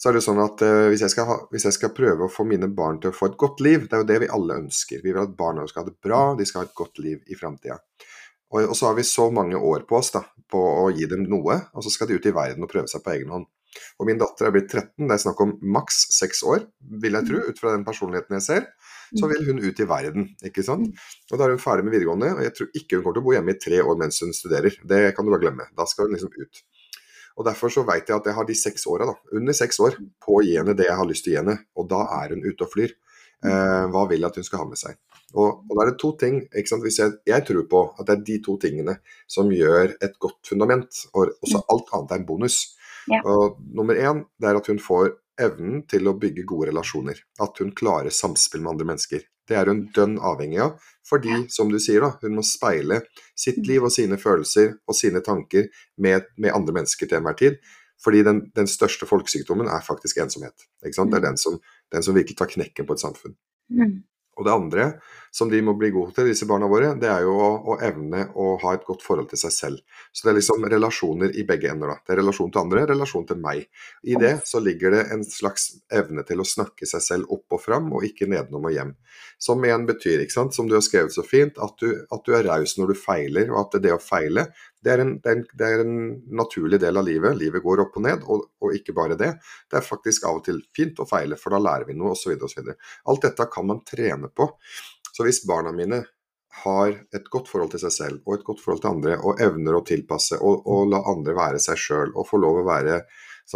så 0.00 0.08
er 0.08 0.16
det 0.16 0.22
sånn 0.24 0.38
at 0.40 0.62
uh, 0.64 0.86
hvis, 0.88 1.02
jeg 1.04 1.26
ha, 1.28 1.34
hvis, 1.52 1.66
jeg 1.66 1.76
skal 1.76 1.90
prøve 1.92 2.24
å 2.24 2.32
få 2.32 2.46
mine 2.48 2.70
barn 2.72 3.00
til 3.02 3.10
å 3.10 3.16
få 3.16 3.28
et 3.28 3.40
godt 3.40 3.60
liv, 3.64 3.84
det 3.84 3.98
er 3.98 4.04
jo 4.04 4.08
det 4.08 4.20
vi 4.22 4.30
alle 4.32 4.56
ønsker. 4.62 5.02
Vi 5.02 5.12
vil 5.12 5.20
at 5.20 5.34
barna 5.36 5.66
skal 5.68 5.82
ha 5.82 5.90
det 5.90 5.98
bra, 6.00 6.20
de 6.38 6.46
skal 6.48 6.62
ha 6.62 6.68
et 6.70 6.78
godt 6.78 7.02
liv 7.02 7.18
i 7.28 7.36
framtida. 7.36 7.76
Og, 8.54 8.62
og, 8.62 8.72
så 8.78 8.88
har 8.88 8.96
vi 8.96 9.04
så 9.04 9.26
mange 9.34 9.58
år 9.58 9.84
på 9.90 9.98
oss 9.98 10.14
da, 10.14 10.22
på 10.50 10.62
å 10.86 10.86
gi 10.94 11.04
dem 11.10 11.26
noe, 11.28 11.58
og 11.74 11.84
så 11.84 11.92
skal 11.92 12.08
de 12.08 12.16
ut 12.16 12.30
i 12.30 12.32
verden 12.32 12.64
og 12.64 12.72
prøve 12.72 12.88
seg 12.88 13.04
på 13.04 13.12
egen 13.12 13.34
hånd. 13.34 13.50
Og 14.00 14.08
min 14.08 14.18
datter 14.18 14.48
er 14.48 14.54
blitt 14.54 14.72
13, 14.72 15.04
det 15.04 15.18
er 15.18 15.22
snakk 15.26 15.44
om 15.44 15.52
maks 15.76 16.06
seks 16.16 16.40
år, 16.48 16.64
vil 17.02 17.18
jeg 17.18 17.28
tro, 17.28 17.42
ut 17.50 17.60
fra 17.60 17.74
den 17.76 17.84
personligheten 17.86 18.38
jeg 18.38 18.46
ser 18.46 18.70
så 19.18 19.28
vil 19.30 19.46
hun 19.48 19.62
ut 19.62 19.80
i 19.80 19.86
verden. 19.88 20.28
ikke 20.46 20.64
sant? 20.66 20.90
Og 21.30 21.38
Da 21.38 21.46
er 21.46 21.54
hun 21.54 21.62
ferdig 21.62 21.86
med 21.86 21.94
videregående, 21.96 22.34
og 22.36 22.42
jeg 22.44 22.54
tror 22.56 22.68
ikke 22.74 22.96
hun 22.96 23.04
kommer 23.04 23.18
til 23.18 23.24
å 23.24 23.28
bo 23.28 23.36
hjemme 23.36 23.54
i 23.54 23.62
tre 23.66 23.80
år 23.82 23.98
mens 23.98 24.20
hun 24.24 24.34
studerer. 24.36 24.76
Det 24.86 25.00
kan 25.16 25.26
du 25.26 25.32
bare 25.32 25.44
glemme. 25.46 25.68
Da 25.76 25.86
skal 25.86 26.06
hun 26.06 26.16
liksom 26.16 26.34
ut. 26.36 26.62
Og 27.38 27.46
Derfor 27.46 27.72
så 27.72 27.86
vet 27.86 28.08
jeg 28.08 28.16
at 28.16 28.26
jeg 28.26 28.36
har 28.36 28.46
de 28.46 28.54
seks 28.58 28.86
åra, 28.90 29.06
under 29.32 29.56
seks 29.56 29.80
år, 29.80 29.96
på 30.20 30.40
å 30.40 30.42
gi 30.44 30.58
henne 30.58 30.74
det 30.76 30.90
jeg 30.90 30.98
har 30.98 31.08
lyst 31.08 31.24
til 31.24 31.32
å 31.32 31.34
gi 31.34 31.40
henne. 31.40 31.56
Og 31.78 31.88
da 31.88 32.02
er 32.20 32.34
hun 32.34 32.44
ute 32.44 32.66
og 32.66 32.72
flyr. 32.72 32.92
Eh, 33.40 33.84
hva 33.88 34.02
vil 34.10 34.20
jeg 34.20 34.28
at 34.28 34.36
hun 34.36 34.44
skal 34.44 34.60
ha 34.60 34.66
med 34.68 34.80
seg? 34.80 34.98
Og, 35.32 35.62
og 35.62 35.72
da 35.72 35.84
er 35.84 35.92
det 35.92 36.00
to 36.02 36.10
ting 36.20 36.40
ikke 36.42 36.80
jeg, 36.90 37.14
jeg, 37.30 37.44
tror 37.46 37.66
på 37.70 37.80
at 37.94 38.08
det 38.08 38.16
er 38.16 38.24
de 38.26 38.36
to 38.44 38.56
tingene 38.60 38.96
som 39.30 39.48
gjør 39.54 39.94
et 40.02 40.18
godt 40.20 40.50
fundament. 40.50 41.04
Og 41.14 41.32
også 41.40 41.62
alt 41.72 41.94
annet 41.96 42.14
er 42.14 42.20
en 42.20 42.28
bonus. 42.28 42.60
Ja. 43.08 43.22
Og 43.24 43.60
Nummer 43.74 43.96
én 43.96 44.24
det 44.40 44.50
er 44.50 44.60
at 44.60 44.68
hun 44.68 44.82
får 44.82 45.14
evnen 45.42 45.82
til 45.90 46.08
å 46.08 46.16
bygge 46.20 46.46
gode 46.48 46.70
relasjoner. 46.70 47.18
At 47.42 47.60
hun 47.62 47.74
klarer 47.76 48.14
samspill 48.14 48.62
med 48.64 48.74
andre 48.74 48.88
mennesker. 48.92 49.26
Det 49.50 49.56
er 49.58 49.66
hun 49.66 49.86
dønn 49.94 50.18
avhengig 50.22 50.60
av, 50.62 50.76
fordi, 51.08 51.40
som 51.50 51.72
du 51.72 51.78
sier, 51.82 52.04
da, 52.04 52.12
hun 52.22 52.36
må 52.38 52.44
speile 52.46 53.00
sitt 53.34 53.58
mm. 53.58 53.66
liv 53.66 53.86
og 53.86 53.90
sine 53.94 54.18
følelser 54.20 54.76
og 54.86 54.94
sine 54.94 55.22
tanker 55.26 55.66
med, 55.98 56.28
med 56.38 56.54
andre 56.54 56.76
mennesker 56.76 57.10
til 57.10 57.18
enhver 57.18 57.38
tid. 57.40 57.58
Fordi 58.00 58.22
den, 58.24 58.44
den, 58.56 58.68
største 58.70 59.08
folkesykdommen 59.08 59.68
er 59.68 59.82
faktisk 59.84 60.22
ensomhet. 60.22 60.68
Det 60.80 60.92
er 60.94 61.02
mm. 61.04 61.16
den 61.26 61.40
som, 61.40 61.58
den 61.92 62.06
som 62.06 62.16
virkelig 62.16 62.38
tar 62.38 62.52
knekken 62.52 62.86
på 62.88 62.96
et 62.96 63.02
samfunn. 63.02 63.34
Mm. 63.74 63.98
Og 64.40 64.46
det 64.48 64.54
andre 64.56 64.84
som 65.30 65.50
de 65.50 65.60
må 65.62 65.76
bli 65.78 65.92
gode 65.94 66.14
til, 66.16 66.26
disse 66.32 66.46
barna 66.48 66.66
våre, 66.70 66.94
det 66.98 67.06
er 67.10 67.22
jo 67.22 67.36
å, 67.38 67.50
å, 67.70 67.76
evne 67.86 68.24
å 68.34 68.54
ha 68.62 68.72
et 68.74 68.86
godt 68.86 69.04
forhold 69.04 69.28
til 69.30 69.38
seg 69.38 69.52
selv. 69.54 70.00
Så 70.10 70.24
det 70.24 70.32
er 70.32 70.38
liksom 70.40 70.64
relasjoner 70.72 71.36
i 71.38 71.44
begge 71.46 71.70
ender. 71.70 71.92
da. 71.92 72.00
Det 72.02 72.16
er 72.16 72.20
relasjon 72.22 72.50
til 72.50 72.62
andre, 72.64 72.82
relasjon 72.90 73.28
til 73.28 73.38
meg. 73.42 73.68
I 74.02 74.16
det 74.18 74.32
så 74.48 74.62
ligger 74.64 74.96
det 74.96 75.04
en 75.14 75.22
slags 75.26 75.68
evne 75.92 76.24
til 76.26 76.42
å 76.42 76.48
snakke 76.48 76.88
seg 76.88 77.04
selv 77.04 77.30
opp 77.36 77.54
og 77.54 77.62
fram, 77.62 77.92
og 77.94 78.06
ikke 78.08 78.26
nedenom 78.32 78.66
og 78.66 78.74
hjem. 78.74 78.94
Som 79.40 79.62
igjen 79.64 79.86
betyr, 79.88 80.24
ikke 80.24 80.38
sant, 80.38 80.56
som 80.56 80.66
du 80.70 80.74
har 80.78 80.84
skrevet 80.84 81.14
så 81.14 81.22
fint, 81.26 81.60
at 81.62 81.78
du, 81.78 81.92
at 82.10 82.26
du 82.26 82.34
er 82.34 82.48
raus 82.50 82.74
når 82.80 82.94
du 82.94 82.98
feiler, 82.98 83.54
og 83.54 83.62
at 83.62 83.78
det 83.84 83.94
å 83.94 84.02
feile 84.02 84.48
det 84.84 84.92
er, 84.92 85.02
en, 85.02 85.10
det, 85.20 85.28
er 85.28 85.36
en, 85.36 85.42
det 85.60 85.66
er, 85.66 85.82
en, 85.84 85.96
naturlig 86.40 86.78
del 86.80 86.96
av 86.96 87.04
livet. 87.04 87.36
Livet 87.36 87.64
går 87.64 87.82
opp 87.84 87.98
og 88.00 88.06
ned, 88.06 88.22
og, 88.24 88.46
og, 88.62 88.76
ikke 88.76 88.94
bare 88.96 89.18
det. 89.20 89.34
Det 89.68 89.80
er 89.80 89.84
faktisk 89.84 90.24
av 90.28 90.40
og 90.40 90.46
til 90.46 90.62
fint 90.76 91.02
å 91.02 91.08
feile, 91.08 91.36
for 91.40 91.52
da 91.52 91.60
lærer 91.60 91.88
vi 91.88 91.98
noe, 91.98 92.14
osv. 92.16 92.32
osv. 92.48 92.72
Alt 93.12 93.26
dette 93.26 93.48
kan 93.52 93.68
man 93.68 93.84
trene 93.84 94.32
på. 94.32 94.48
Så 95.10 95.26
hvis 95.26 95.42
barna 95.48 95.74
mine 95.76 96.04
har 96.64 96.94
et 97.14 97.28
godt 97.30 97.48
forhold 97.50 97.74
til 97.74 97.82
seg 97.84 97.92
selv 97.94 98.22
og 98.26 98.34
et 98.34 98.46
godt 98.46 98.62
forhold 98.62 98.82
til 98.82 98.94
andre, 98.94 99.18
og 99.20 99.40
evner 99.42 99.76
å 99.76 99.84
tilpasse 99.86 100.38
og, 100.40 100.64
og 100.66 100.88
la 100.90 101.02
andre 101.12 101.36
være 101.36 101.60
seg 101.62 101.78
sjøl 101.78 102.14
og 102.14 102.26
få 102.26 102.40
lov 102.42 102.62
å 102.62 102.66
være 102.66 103.02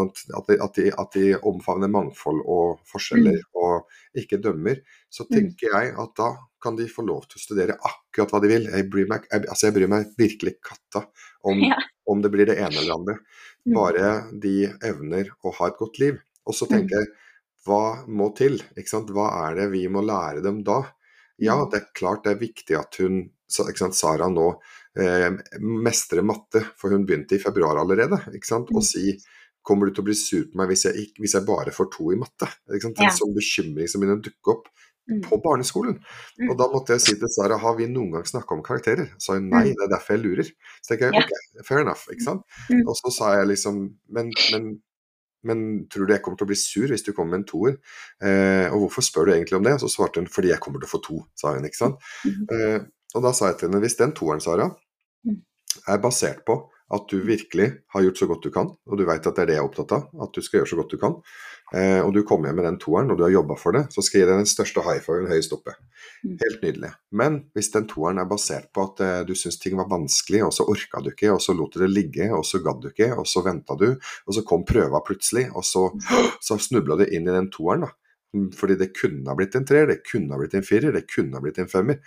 at, 0.02 0.48
de, 0.48 0.56
at, 0.58 0.74
de, 0.78 0.90
at, 0.90 1.16
de, 1.16 1.24
omfavner 1.46 1.90
mangfold 1.92 2.42
og 2.50 2.80
forskjeller 2.90 3.38
mm. 3.38 3.60
og 3.62 4.20
ikke 4.20 4.40
dømmer, 4.42 4.80
så 5.12 5.26
mm. 5.26 5.30
tenker 5.32 5.74
jeg 5.76 5.94
at 6.00 6.14
da 6.18 6.30
kan 6.64 6.78
de 6.78 6.88
få 6.88 7.04
lov 7.04 7.26
til 7.28 7.40
å 7.40 7.44
studere 7.44 7.76
akkurat 7.76 8.32
hva 8.32 8.40
de 8.42 8.50
vil. 8.50 8.68
Jeg 8.72 8.88
bryr 8.92 9.10
meg, 9.10 9.26
jeg, 9.30 9.44
altså 9.44 9.68
jeg 9.68 9.76
bryr 9.76 9.92
meg 9.92 10.14
virkelig 10.18 10.54
katta 10.64 11.04
om, 11.44 11.60
ja. 11.60 11.78
om, 12.10 12.22
det 12.24 12.32
blir 12.32 12.48
det 12.48 12.56
ene 12.56 12.80
eller 12.80 12.96
andre. 12.96 13.18
Mm. 13.64 13.76
Bare 13.76 14.14
de 14.40 14.56
evner 14.90 15.30
å 15.44 15.52
ha 15.58 15.70
et 15.70 15.78
godt 15.80 16.00
liv. 16.02 16.18
Og 16.48 16.56
så 16.56 16.68
tenker 16.70 17.00
jeg, 17.02 17.12
hva 17.64 18.04
må 18.08 18.30
til? 18.36 18.58
Hva 18.76 19.28
er 19.46 19.60
det 19.60 19.70
vi 19.72 19.86
må 19.92 20.04
lære 20.04 20.44
dem 20.44 20.60
da? 20.64 20.82
Ja, 21.40 21.60
mm. 21.62 21.70
det 21.72 21.80
er 21.80 21.92
klart 21.96 22.24
det 22.26 22.34
er 22.34 22.42
viktig 22.42 22.76
at 22.78 22.98
hun, 23.02 23.22
sant, 23.50 23.96
Sara 23.96 24.28
nå 24.30 24.50
eh, 25.00 25.30
mestrer 25.60 26.24
matte, 26.26 26.62
for 26.78 26.94
hun 26.94 27.06
begynte 27.08 27.38
i 27.38 27.42
februar 27.42 27.80
allerede. 27.82 28.20
ikke 28.34 28.50
sant, 28.50 28.72
Og 28.74 28.82
mm. 28.82 28.88
si 28.88 29.16
kommer 29.64 29.88
du 29.88 29.96
til 29.96 30.04
å 30.04 30.08
bli 30.10 30.16
sur 30.18 30.46
på 30.50 30.60
meg 30.60 30.70
hvis 30.70 30.86
jeg, 30.88 31.10
hvis 31.20 31.36
jeg 31.38 31.46
bare 31.48 31.74
får 31.74 31.90
to 31.94 32.10
i 32.12 32.18
matte? 32.20 32.48
Ikke 32.68 32.88
sant? 32.88 33.00
En 33.00 33.10
ja. 33.10 33.16
sånn 33.16 33.36
bekymring 33.36 33.90
som 33.90 34.02
begynner 34.02 34.20
å 34.20 34.24
dukke 34.24 34.54
opp 34.54 34.70
mm. 35.10 35.20
på 35.26 35.40
barneskolen. 35.44 35.98
Mm. 36.38 36.48
Og 36.50 36.56
da 36.60 36.70
måtte 36.72 36.96
jeg 36.96 37.04
si 37.04 37.16
til 37.20 37.32
Sara 37.32 37.58
har 37.60 37.76
vi 37.78 37.90
noen 37.90 38.16
gang 38.16 38.26
snakka 38.28 38.56
om 38.56 38.64
karakterer? 38.66 39.12
Så 39.16 39.30
sa 39.32 39.38
hun 39.38 39.50
nei, 39.52 39.66
mm. 39.70 39.76
det 39.78 39.86
er 39.86 39.94
derfor 39.96 40.16
jeg 40.16 40.24
lurer. 40.24 40.50
Så 40.80 40.92
tenker 40.92 41.10
jeg 41.10 41.24
ok, 41.24 41.62
fair 41.68 41.84
enough. 41.84 42.08
ikke 42.12 42.26
sant? 42.26 42.44
Mm. 42.68 42.82
Og 42.84 42.98
så 43.00 43.14
sa 43.18 43.36
jeg 43.38 43.54
liksom 43.54 43.86
men, 44.16 44.34
men 44.54 44.74
men 45.44 45.58
tror 45.92 46.08
du 46.08 46.14
jeg 46.14 46.22
kommer 46.24 46.38
til 46.40 46.46
å 46.46 46.48
bli 46.48 46.56
sur 46.56 46.88
hvis 46.88 47.04
du 47.04 47.10
kommer 47.12 47.34
med 47.34 47.42
en 47.42 47.48
toer? 47.50 47.74
Eh, 48.24 48.64
og 48.72 48.86
hvorfor 48.86 49.04
spør 49.04 49.28
du 49.28 49.34
egentlig 49.34 49.58
om 49.58 49.66
det? 49.66 49.74
Og 49.76 49.82
Så 49.84 49.90
svarte 49.92 50.22
hun 50.22 50.30
fordi 50.32 50.48
jeg 50.48 50.62
kommer 50.64 50.80
til 50.80 50.88
å 50.88 50.92
få 50.94 51.02
to, 51.04 51.18
sa 51.36 51.52
hun. 51.52 51.66
ikke 51.68 51.82
sant? 51.82 52.06
Mm. 52.24 52.46
Eh, 52.48 52.78
og 53.14 53.26
da 53.26 53.32
sa 53.36 53.50
jeg 53.50 53.60
til 53.60 53.68
henne 53.68 53.82
hvis 53.84 53.98
den 54.00 54.14
toeren, 54.16 54.40
Sara, 54.40 54.70
er 55.90 56.00
basert 56.02 56.40
på 56.48 56.56
at 56.92 57.08
du 57.08 57.16
virkelig 57.24 57.70
har 57.94 58.04
gjort 58.04 58.18
så 58.20 58.26
godt 58.28 58.44
du 58.44 58.50
kan, 58.52 58.68
og 58.68 58.98
du 59.00 59.04
vet 59.08 59.24
at 59.24 59.36
det 59.36 59.42
er 59.44 59.48
det 59.48 59.56
jeg 59.56 59.62
er 59.62 59.68
opptatt 59.68 59.94
av, 59.96 60.08
at 60.26 60.36
du 60.36 60.44
skal 60.44 60.60
gjøre 60.60 60.70
så 60.74 60.78
godt 60.78 60.92
du 60.92 60.98
kan, 61.00 61.16
eh, 61.72 62.00
og 62.04 62.12
du 62.12 62.20
kommer 62.28 62.50
hjem 62.50 62.60
med 62.60 62.68
den 62.68 62.78
toeren 62.82 63.10
og 63.12 63.18
du 63.18 63.24
har 63.24 63.32
jobba 63.32 63.56
for 63.60 63.76
det, 63.76 63.86
så 63.94 64.04
skal 64.04 64.20
jeg 64.20 64.26
gi 64.26 64.30
deg 64.30 64.42
den 64.42 64.50
største 64.50 64.84
high 64.84 65.00
fiven 65.04 65.30
høyest 65.30 65.56
oppe. 65.56 65.74
Mm. 66.20 66.36
Helt 66.44 66.66
nydelig. 66.66 66.92
Men 67.16 67.40
hvis 67.56 67.72
den 67.72 67.88
toeren 67.90 68.20
er 68.20 68.28
basert 68.28 68.68
på 68.76 68.84
at 68.84 69.02
eh, 69.06 69.16
du 69.24 69.32
syns 69.38 69.58
ting 69.62 69.78
var 69.80 69.88
vanskelig, 69.90 70.44
og 70.44 70.52
så 70.56 70.68
orka 70.68 71.00
du 71.04 71.10
ikke, 71.14 71.32
og 71.32 71.42
så 71.42 71.56
lot 71.56 71.72
du 71.72 71.80
det 71.86 71.90
ligge, 71.92 72.28
og 72.36 72.44
så 72.48 72.60
gadd 72.64 72.84
du 72.84 72.90
ikke, 72.92 73.10
og 73.16 73.28
så 73.30 73.44
venta 73.46 73.78
du, 73.80 73.90
og 73.96 74.36
så 74.36 74.44
kom 74.46 74.68
prøva 74.68 75.00
plutselig, 75.06 75.48
og 75.56 75.64
så, 75.64 75.88
så 76.44 76.60
snubla 76.60 77.00
du 77.00 77.08
inn 77.08 77.28
i 77.28 77.36
den 77.36 77.50
toeren, 77.54 77.88
da. 77.88 77.96
Fordi 78.58 78.76
det 78.80 78.92
kunne 78.96 79.30
ha 79.30 79.36
blitt 79.38 79.54
en 79.58 79.66
treer, 79.68 79.88
det 79.90 80.02
kunne 80.06 80.34
ha 80.34 80.40
blitt 80.40 80.56
en 80.58 80.66
firer, 80.66 80.92
det 80.94 81.06
kunne 81.10 81.38
ha 81.38 81.42
blitt 81.44 81.60
en 81.62 81.70
femmer. 81.70 82.00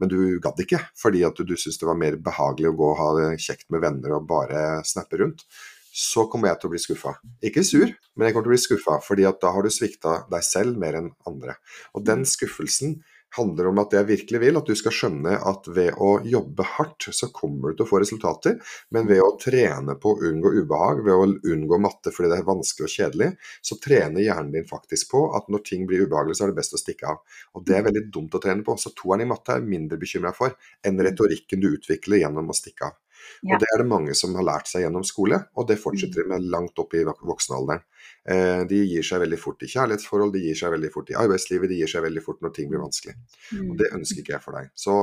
Men 0.00 0.10
du 0.10 0.18
gadd 0.42 0.60
ikke, 0.64 0.80
fordi 0.98 1.22
at 1.26 1.38
du, 1.38 1.44
du 1.46 1.54
syntes 1.56 1.78
det 1.80 1.88
var 1.88 2.00
mer 2.00 2.18
behagelig 2.22 2.72
å 2.72 2.76
gå 2.78 2.90
og 2.90 3.00
ha 3.00 3.08
det 3.20 3.30
kjekt 3.44 3.68
med 3.74 3.84
venner 3.84 4.16
og 4.16 4.28
bare 4.30 4.82
snappe 4.88 5.20
rundt. 5.20 5.46
Så 5.94 6.24
kommer 6.26 6.50
jeg 6.50 6.58
til 6.58 6.70
å 6.70 6.72
bli 6.72 6.82
skuffa. 6.82 7.12
Ikke 7.46 7.62
sur, 7.62 7.86
men 7.86 8.26
jeg 8.26 8.34
kommer 8.34 8.48
til 8.48 8.50
å 8.50 8.56
bli 8.56 8.64
skuffa, 8.64 8.98
fordi 9.04 9.28
at 9.28 9.38
da 9.44 9.52
har 9.54 9.62
du 9.62 9.70
svikta 9.70 10.24
deg 10.32 10.46
selv 10.46 10.80
mer 10.80 10.98
enn 10.98 11.12
andre. 11.30 11.54
Og 11.94 12.02
den 12.08 12.24
skuffelsen 12.26 12.98
handler 13.36 13.68
om 13.70 13.80
at 13.82 13.94
jeg 13.96 14.08
virkelig 14.08 14.40
vil 14.42 14.58
at 14.58 14.68
du 14.68 14.74
skal 14.78 14.94
skjønne 14.94 15.34
at 15.50 15.68
ved 15.74 15.98
å 16.02 16.16
jobbe 16.28 16.66
hardt, 16.76 17.08
så 17.14 17.28
kommer 17.34 17.72
du 17.72 17.78
til 17.78 17.86
å 17.86 17.90
få 17.90 18.00
resultater. 18.02 18.56
Men 18.94 19.08
ved 19.10 19.22
å 19.24 19.34
trene 19.40 19.96
på 20.00 20.14
å 20.14 20.30
unngå 20.30 20.54
ubehag, 20.60 21.04
ved 21.06 21.14
å 21.14 21.52
unngå 21.54 21.80
matte 21.82 22.14
fordi 22.14 22.32
det 22.32 22.40
er 22.40 22.48
vanskelig 22.48 22.88
og 22.88 22.94
kjedelig, 22.94 23.30
så 23.64 23.78
trener 23.82 24.24
hjernen 24.24 24.52
din 24.54 24.68
faktisk 24.68 25.12
på 25.14 25.24
at 25.38 25.50
når 25.52 25.64
ting 25.68 25.86
blir 25.90 26.06
ubehagelig, 26.06 26.38
så 26.38 26.46
er 26.46 26.54
det 26.54 26.60
best 26.62 26.76
å 26.76 26.82
stikke 26.82 27.14
av. 27.14 27.38
Og 27.54 27.66
det 27.66 27.78
er 27.78 27.88
veldig 27.88 28.06
dumt 28.14 28.34
å 28.36 28.42
trene 28.42 28.66
på. 28.66 28.78
Så 28.80 28.94
toeren 28.96 29.26
i 29.26 29.30
matte 29.30 29.56
er 29.56 29.64
mindre 29.64 30.00
bekymra 30.00 30.34
for 30.36 30.54
enn 30.84 31.00
retorikken 31.08 31.62
du 31.62 31.72
utvikler 31.74 32.24
gjennom 32.24 32.50
å 32.50 32.56
stikke 32.56 32.90
av. 32.90 33.00
Ja. 33.42 33.54
Og 33.54 33.62
det 33.62 33.68
er 33.72 33.82
det 33.82 33.88
mange 33.90 34.14
som 34.18 34.34
har 34.38 34.46
lært 34.46 34.70
seg 34.70 34.84
gjennom 34.84 35.04
skole, 35.06 35.40
og 35.54 35.68
det 35.68 35.78
fortsetter 35.80 36.22
de 36.22 36.32
med 36.34 36.48
langt 36.52 36.78
opp 36.80 36.96
i 36.96 37.04
voksenalderen. 37.04 37.84
Eh, 38.24 38.62
de 38.68 38.80
gir 38.88 39.04
seg 39.04 39.20
veldig 39.24 39.38
fort 39.40 39.64
i 39.64 39.68
kjærlighetsforhold, 39.68 40.32
de 40.34 40.44
gir 40.46 40.58
seg 40.58 40.72
veldig 40.74 40.90
fort 40.94 41.12
i 41.12 41.18
arbeidslivet, 41.20 41.68
de 41.70 41.80
gir 41.82 41.90
seg 41.90 42.04
veldig 42.06 42.24
fort 42.24 42.44
når 42.44 42.54
ting 42.56 42.70
blir 42.72 42.82
vanskelig. 42.82 43.16
Og 43.58 43.72
mm. 43.72 43.78
det 43.80 43.90
ønsker 43.98 44.22
ikke 44.22 44.36
jeg 44.36 44.44
for 44.44 44.58
deg. 44.58 44.70
Så 44.78 44.98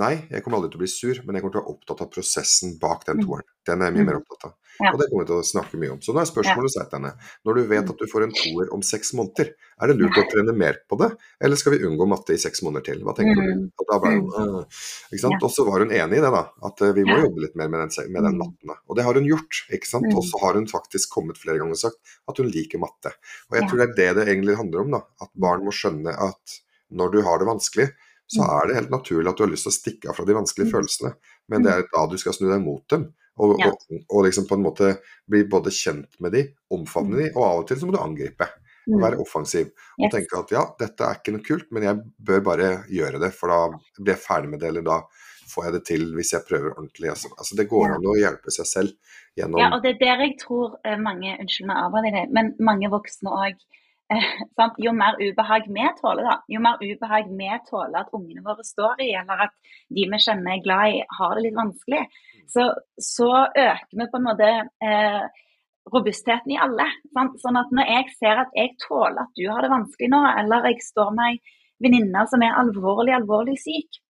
nei, 0.00 0.14
jeg 0.32 0.44
kommer 0.44 0.60
aldri 0.60 0.72
til 0.72 0.80
å 0.80 0.84
bli 0.84 0.92
sur, 0.94 1.22
men 1.24 1.36
jeg 1.36 1.44
kommer 1.44 1.56
til 1.56 1.62
å 1.62 1.64
være 1.64 1.76
opptatt 1.76 2.04
av 2.04 2.12
prosessen 2.14 2.76
bak 2.82 3.04
den 3.08 3.20
mm. 3.20 3.26
toeren. 3.28 3.50
Den 3.68 3.84
er 3.84 3.90
jeg 3.90 3.98
mye 3.98 4.08
mer 4.10 4.20
opptatt 4.22 4.48
av. 4.50 4.56
Ja. 4.80 4.90
Og 4.90 4.98
det 5.00 5.06
kommer 5.10 5.24
vi 5.24 5.30
til 5.30 5.38
å 5.38 5.46
snakke 5.46 5.78
mye 5.80 5.92
om. 5.94 6.00
Så 6.02 6.14
nå 6.14 6.22
er 6.22 6.28
spørsmålet 6.28 6.76
ja. 6.76 6.86
til 6.90 6.98
henne. 6.98 7.12
Når 7.46 7.58
du 7.58 7.62
vet 7.70 7.92
at 7.92 8.00
du 8.00 8.10
får 8.10 8.26
en 8.26 8.34
toer 8.34 8.72
om 8.74 8.82
seks 8.86 9.12
måneder, 9.18 9.52
er 9.54 9.90
det 9.90 9.96
lurt 9.98 10.18
å 10.18 10.24
trene 10.30 10.54
mer 10.56 10.80
på 10.90 10.98
det, 11.00 11.10
eller 11.44 11.60
skal 11.60 11.76
vi 11.76 11.82
unngå 11.86 12.08
matte 12.10 12.34
i 12.34 12.40
seks 12.40 12.64
måneder 12.66 12.86
til? 12.88 13.02
Hva 13.06 13.14
tenker 13.18 13.38
mm. 13.38 13.46
du? 13.46 13.68
Og, 13.82 13.86
da 13.90 14.00
ble, 14.02 14.14
uh, 14.34 14.86
ja. 15.14 15.32
og 15.34 15.50
så 15.54 15.66
var 15.68 15.84
hun 15.84 15.94
enig 15.94 16.18
i 16.18 16.24
det, 16.24 16.32
da. 16.34 16.42
At 16.70 16.82
uh, 16.84 16.92
vi 16.96 17.06
må 17.06 17.20
jobbe 17.20 17.44
litt 17.46 17.58
mer 17.60 17.70
med 17.72 17.84
den, 17.84 18.10
med 18.10 18.28
den 18.28 18.38
mm. 18.38 18.42
matten. 18.42 18.74
Og 18.88 18.98
det 18.98 19.06
har 19.06 19.20
hun 19.20 19.28
gjort. 19.28 19.62
ikke 19.74 19.90
sant? 19.90 20.10
Mm. 20.10 20.18
Og 20.18 20.26
så 20.30 20.42
har 20.44 20.58
hun 20.58 20.70
faktisk 20.70 21.14
kommet 21.14 21.40
flere 21.40 21.60
ganger 21.62 21.78
og 21.78 21.82
sagt 21.86 22.16
at 22.30 22.40
hun 22.42 22.50
liker 22.50 22.82
matte. 22.82 23.14
Og 23.50 23.60
jeg 23.60 23.68
tror 23.70 23.82
det 23.82 23.88
er 23.88 23.96
det 24.00 24.10
det 24.20 24.26
egentlig 24.32 24.58
handler 24.58 24.86
om. 24.86 24.98
da, 24.98 25.04
At 25.22 25.32
barn 25.46 25.64
må 25.66 25.74
skjønne 25.74 26.14
at 26.28 26.58
når 26.94 27.14
du 27.14 27.22
har 27.26 27.40
det 27.40 27.48
vanskelig, 27.48 27.88
så 28.26 28.40
mm. 28.40 28.50
er 28.56 28.68
det 28.68 28.78
helt 28.78 28.94
naturlig 28.94 29.30
at 29.30 29.38
du 29.38 29.44
har 29.44 29.52
lyst 29.52 29.66
til 29.68 29.72
å 29.72 29.76
stikke 29.76 30.10
av 30.10 30.18
fra 30.18 30.26
de 30.28 30.36
vanskelige 30.36 30.72
følelsene. 30.72 31.12
Men 31.52 31.66
det 31.66 31.74
er 31.74 31.86
da 31.90 32.06
du 32.08 32.16
skal 32.20 32.36
snu 32.36 32.48
deg 32.48 32.62
mot 32.64 32.84
dem. 32.92 33.10
Og, 33.42 33.56
ja. 33.58 33.70
og, 33.72 34.02
og, 34.08 34.20
liksom 34.28 34.46
på 34.46 34.58
en 34.58 34.62
måte 34.62 34.92
bli 35.30 35.42
både 35.50 35.72
kjent 35.74 36.20
med 36.22 36.36
de, 36.36 36.44
omfavne 36.74 37.18
de, 37.18 37.32
og 37.34 37.42
av 37.46 37.62
og 37.64 37.66
til 37.70 37.80
så 37.80 37.88
må 37.88 37.96
du 37.96 38.02
angripe. 38.02 38.46
Og 38.84 38.98
mm. 38.98 39.00
være 39.00 39.20
offensiv. 39.22 39.70
Og 39.96 40.02
yes. 40.04 40.12
tenke 40.12 40.36
at 40.42 40.50
ja, 40.52 40.62
dette 40.80 41.06
er 41.06 41.16
ikke 41.16 41.32
noe 41.32 41.44
kult, 41.46 41.70
men 41.72 41.86
jeg 41.86 42.02
bør 42.28 42.42
bare 42.44 42.66
gjøre 42.92 43.22
det, 43.22 43.30
for 43.32 43.48
da 43.48 43.60
blir 43.96 44.12
jeg 44.12 44.20
ferdig 44.20 44.50
med 44.52 44.60
det, 44.60 44.74
eller 44.74 44.84
da 44.84 44.98
får 45.48 45.68
jeg 45.68 45.74
det 45.76 45.82
til 45.88 46.04
hvis 46.16 46.32
jeg 46.34 46.46
prøver 46.48 46.74
ordentlig. 46.74 47.10
Altså, 47.12 47.30
altså 47.38 47.58
det 47.58 47.68
går 47.70 47.94
an 47.94 48.10
å 48.10 48.16
hjelpe 48.18 48.54
seg 48.54 48.68
selv 48.68 49.14
gjennom 49.38 49.62
Ja, 49.62 49.70
og 49.76 49.84
det 49.84 49.94
er 49.94 50.02
der 50.02 50.24
jeg 50.26 50.36
tror 50.42 50.76
eh, 50.84 50.98
mange 51.00 51.36
Unnskyld 51.38 51.70
meg 51.70 51.80
avbryter 51.84 52.34
men 52.36 52.52
mange 52.64 52.90
voksne 52.92 53.32
òg 53.34 53.64
eh, 54.14 54.28
Jo 54.84 54.94
mer 54.96 55.18
ubehag 55.20 55.68
vi 55.68 55.88
tåler, 56.00 56.28
da, 56.28 56.38
jo 56.50 56.62
mer 56.64 56.80
ubehag 56.82 57.32
vi 57.32 57.50
tåler 57.68 58.00
at 58.04 58.14
ungene 58.16 58.44
våre 58.46 58.66
står 58.66 59.04
i, 59.04 59.12
eller 59.20 59.48
at 59.48 59.56
de 59.94 60.08
vi 60.10 60.22
kjenner 60.26 60.56
er 60.56 60.64
glad 60.64 60.98
i, 60.98 61.02
har 61.18 61.36
det 61.36 61.46
litt 61.48 61.58
vanskelig, 61.58 62.04
så, 62.50 62.68
så 63.00 63.30
øker 63.46 63.98
vi 63.98 64.10
på 64.10 64.20
en 64.20 64.28
måte 64.28 64.50
eh, 64.84 65.24
robustheten 65.92 66.54
i 66.54 66.60
alle. 66.60 66.86
Sant? 67.16 67.36
Sånn 67.42 67.58
at 67.60 67.72
når 67.74 67.90
jeg 67.90 68.14
ser 68.18 68.40
at 68.44 68.56
jeg 68.56 68.74
tåler 68.82 69.24
at 69.24 69.34
du 69.36 69.44
har 69.50 69.64
det 69.64 69.72
vanskelig 69.72 70.10
nå, 70.12 70.22
eller 70.40 70.70
jeg 70.70 70.80
står 70.86 71.12
med 71.16 71.34
ei 71.34 71.60
venninne 71.84 72.24
som 72.30 72.42
er 72.44 72.56
alvorlig, 72.60 73.14
alvorlig 73.16 73.56
syk, 73.60 74.00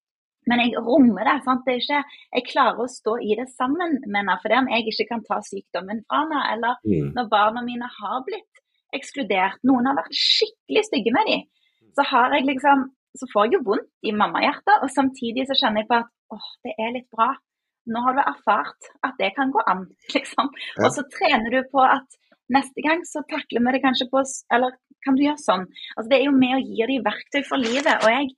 men 0.50 0.60
jeg 0.60 0.82
rommer 0.84 1.24
det. 1.24 1.38
Sant? 1.46 1.62
det 1.66 1.76
er 1.76 1.82
ikke, 1.82 2.18
jeg 2.36 2.48
klarer 2.50 2.84
å 2.84 2.90
stå 2.90 3.16
i 3.24 3.36
det 3.38 3.46
sammen 3.54 3.96
med 4.04 4.20
henne 4.20 4.36
fordi 4.42 4.58
om 4.60 4.68
jeg 4.74 4.90
ikke 4.92 5.08
kan 5.14 5.24
ta 5.24 5.40
sykdommen 5.44 6.04
fra 6.04 6.24
henne, 6.24 6.42
eller 6.52 6.82
mm. 6.84 7.14
når 7.16 7.30
barna 7.32 7.64
mine 7.64 7.88
har 7.98 8.20
blitt 8.26 8.62
ekskludert, 8.94 9.62
noen 9.66 9.88
har 9.88 9.96
vært 9.98 10.14
skikkelig 10.14 10.84
stygge 10.86 11.14
med 11.16 11.30
dem, 11.30 11.48
så 11.96 12.04
har 12.12 12.36
jeg 12.36 12.46
liksom 12.52 12.90
så 13.14 13.28
får 13.30 13.46
jeg 13.46 13.54
jo 13.54 13.66
vondt 13.68 14.08
i 14.08 14.12
mammahjertet, 14.14 14.82
og 14.82 14.90
samtidig 14.90 15.44
så 15.46 15.54
kjenner 15.54 15.84
jeg 15.84 15.90
på 15.90 16.00
at 16.00 16.08
åh, 16.34 16.46
det 16.66 16.72
er 16.82 16.94
litt 16.96 17.06
bra 17.14 17.28
nå 17.90 18.02
har 18.06 18.16
du 18.16 18.22
erfart 18.22 18.90
at 19.06 19.18
det 19.20 19.32
kan 19.36 19.52
gå 19.54 19.62
an, 19.70 19.86
liksom. 20.16 20.50
Ja. 20.76 20.86
Og 20.86 20.94
så 20.96 21.04
trener 21.16 21.52
du 21.52 21.60
på 21.72 21.82
at 21.84 22.18
neste 22.52 22.84
gang 22.84 23.04
så 23.08 23.24
takler 23.28 23.64
vi 23.64 23.76
det 23.76 23.84
kanskje 23.84 24.08
på 24.12 24.20
Eller 24.52 24.74
kan 25.04 25.16
du 25.16 25.24
gjøre 25.24 25.40
sånn? 25.40 25.68
Altså 25.96 26.08
Det 26.10 26.18
er 26.18 26.26
jo 26.28 26.34
med 26.36 26.56
å 26.56 26.64
gi 26.64 26.88
dem 26.90 27.04
verktøy 27.04 27.42
for 27.48 27.60
livet. 27.60 28.04
Og 28.04 28.10
jeg, 28.12 28.32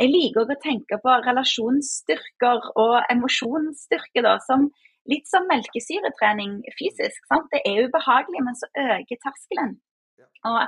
jeg 0.00 0.12
liker 0.12 0.42
også 0.42 0.56
å 0.56 0.64
tenke 0.64 1.00
på 1.02 1.16
relasjonsstyrker 1.26 2.70
og 2.80 2.96
emosjonsstyrke 3.12 4.24
da, 4.26 4.36
som 4.44 4.68
litt 5.10 5.28
som 5.30 5.46
melkesyretrening 5.48 6.60
fysisk. 6.78 7.22
Sant? 7.30 7.48
Det 7.52 7.62
er 7.68 7.88
ubehagelig, 7.88 8.42
men 8.46 8.58
så 8.58 8.68
øker 8.76 9.22
terskelen. 9.24 9.78
Og, 10.48 10.60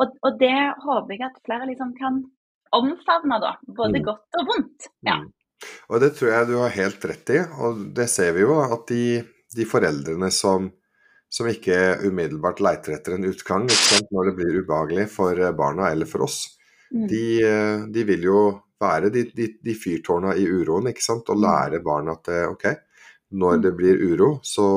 og, 0.00 0.12
og, 0.24 0.36
det 0.40 0.56
håper 0.84 1.14
jeg 1.14 1.24
at 1.26 1.40
flere 1.44 1.68
liksom 1.68 1.94
kan 1.98 2.22
omfavne, 2.76 3.40
da. 3.42 3.56
Både 3.68 4.00
mm. 4.00 4.06
godt 4.06 4.40
og 4.40 4.52
vondt. 4.52 4.88
Ja. 5.08 5.18
Mm. 5.20 5.32
Og 5.88 6.02
det 6.02 6.12
tror 6.16 6.32
jeg 6.32 6.48
du 6.50 6.56
har 6.60 6.74
helt 6.76 7.04
rett 7.10 7.32
i, 7.34 7.40
og 7.62 7.80
det 7.96 8.06
ser 8.12 8.34
vi 8.36 8.44
jo 8.44 8.60
at 8.62 8.84
de, 8.90 9.22
de 9.56 9.66
foreldrene 9.66 10.30
som, 10.34 10.68
som, 11.30 11.48
ikke 11.50 11.98
umiddelbart 12.04 12.62
leiter 12.64 12.94
etter 12.94 13.16
en 13.16 13.26
utgang 13.26 13.66
når 14.12 14.30
det 14.30 14.36
blir 14.38 14.60
ubehagelig 14.62 15.08
for 15.12 15.42
barna 15.58 15.90
eller 15.90 16.08
for 16.10 16.28
oss, 16.28 16.44
de, 16.90 17.24
eh, 17.44 17.86
de 17.90 18.04
vil 18.08 18.28
jo 18.28 18.42
være 18.80 19.10
de, 19.12 19.24
de, 19.34 19.48
de 19.64 19.74
fyrtårna 19.74 20.36
i 20.38 20.46
uroen, 20.46 20.88
ikke 20.92 21.04
sant, 21.04 21.28
og 21.32 21.42
lære 21.42 21.82
barna 21.84 22.14
at 22.16 22.30
eh, 22.32 22.46
OK, 22.48 22.68
når 23.38 23.64
det 23.64 23.74
blir 23.76 23.98
uro, 24.12 24.38
så, 24.46 24.68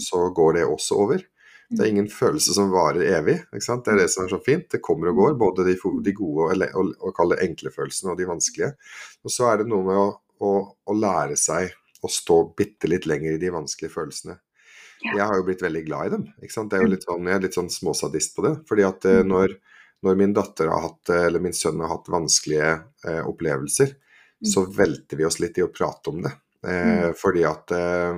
så 0.00 0.28
går 0.34 0.60
det 0.60 0.68
også 0.68 1.00
over. 1.02 1.24
Det 1.68 1.82
er 1.84 1.90
ingen 1.90 2.08
følelse 2.08 2.54
som 2.56 2.70
varer 2.72 3.04
evig. 3.18 3.34
sant? 3.60 3.84
Det 3.84 3.92
er 3.92 3.98
det 4.00 4.06
som 4.08 4.24
er 4.24 4.30
så 4.32 4.38
fint. 4.40 4.64
Det 4.72 4.80
kommer 4.80 5.10
og 5.10 5.18
går, 5.18 5.34
både 5.36 5.66
de, 5.66 5.74
de 5.76 6.14
gode 6.16 6.46
og, 6.46 6.62
og, 6.80 7.20
og 7.20 7.34
enkle 7.36 7.72
følelsene 7.74 8.14
og 8.14 8.16
de 8.20 8.28
vanskelige. 8.30 8.70
Og 9.20 9.34
så 9.34 9.50
er 9.50 9.60
det 9.60 9.68
noe 9.68 9.84
med 9.84 10.00
å, 10.00 10.06
å, 10.44 10.52
å 10.68 10.96
lære 10.96 11.36
seg 11.38 11.72
å 12.02 12.10
stå 12.12 12.42
bitte 12.58 12.90
litt 12.90 13.08
lenger 13.10 13.34
i 13.34 13.40
de 13.42 13.50
vanskelige 13.54 13.94
følelsene. 13.94 14.38
Jeg 15.02 15.22
har 15.22 15.36
jo 15.38 15.44
blitt 15.46 15.62
veldig 15.62 15.84
glad 15.86 16.06
i 16.06 16.12
dem. 16.16 16.24
ikke 16.42 16.54
sant? 16.54 16.70
Det 16.70 16.78
er 16.78 16.84
jo 16.86 16.92
litt 16.94 17.06
sånn, 17.06 17.26
jeg 17.30 17.38
er 17.38 17.44
litt 17.44 17.58
sånn 17.58 17.70
småsadist 17.70 18.34
på 18.34 18.44
det. 18.46 18.54
fordi 18.68 18.84
at 18.86 19.06
eh, 19.06 19.22
når, 19.26 19.54
når 20.06 20.18
min 20.18 20.34
datter 20.34 20.70
har 20.72 20.82
hatt, 20.88 21.12
eller 21.14 21.42
min 21.42 21.54
sønn 21.54 21.82
har 21.84 21.92
hatt 21.92 22.10
vanskelige 22.10 22.72
eh, 23.06 23.22
opplevelser, 23.22 23.94
så 24.46 24.64
velter 24.70 25.18
vi 25.18 25.26
oss 25.26 25.40
litt 25.42 25.58
i 25.58 25.64
å 25.64 25.72
prate 25.74 26.10
om 26.10 26.22
det. 26.22 26.32
Eh, 26.66 27.12
fordi 27.18 27.44
at 27.46 27.70
eh, 27.74 28.14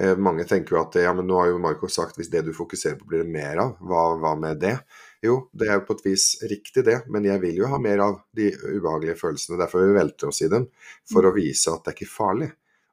eh, 0.00 0.16
mange 0.16 0.44
tenker 0.48 0.76
jo 0.76 0.82
at 0.82 0.98
ja, 1.00 1.12
men 1.16 1.28
nå 1.28 1.38
har 1.40 1.52
jo 1.52 1.60
Marco 1.62 1.88
sagt 1.88 2.18
hvis 2.20 2.30
det 2.32 2.44
du 2.48 2.52
fokuserer 2.56 2.98
på 3.00 3.08
blir 3.08 3.24
det 3.24 3.32
mer 3.32 3.60
av, 3.62 3.76
hva, 3.80 4.06
hva 4.20 4.34
med 4.40 4.60
det? 4.64 4.76
Jo, 5.24 5.38
det 5.56 5.70
er 5.70 5.78
jo 5.78 5.86
på 5.88 5.96
et 5.96 6.04
vis 6.10 6.24
riktig 6.50 6.84
det, 6.84 6.98
men 7.12 7.24
jeg 7.24 7.40
vil 7.40 7.62
jo 7.62 7.70
ha 7.72 7.78
mer 7.80 8.02
av 8.04 8.18
de 8.36 8.50
ubehagelige 8.52 9.16
følelsene. 9.16 9.56
Derfor 9.60 9.86
vi 9.86 9.96
velter 9.96 10.28
oss 10.28 10.42
i 10.44 10.50
dem, 10.52 10.66
for 11.08 11.24
å 11.24 11.32
vise 11.36 11.72
at 11.72 11.84
det 11.84 11.94
er 11.94 11.96
ikke 11.96 12.12
farlig. 12.12 12.50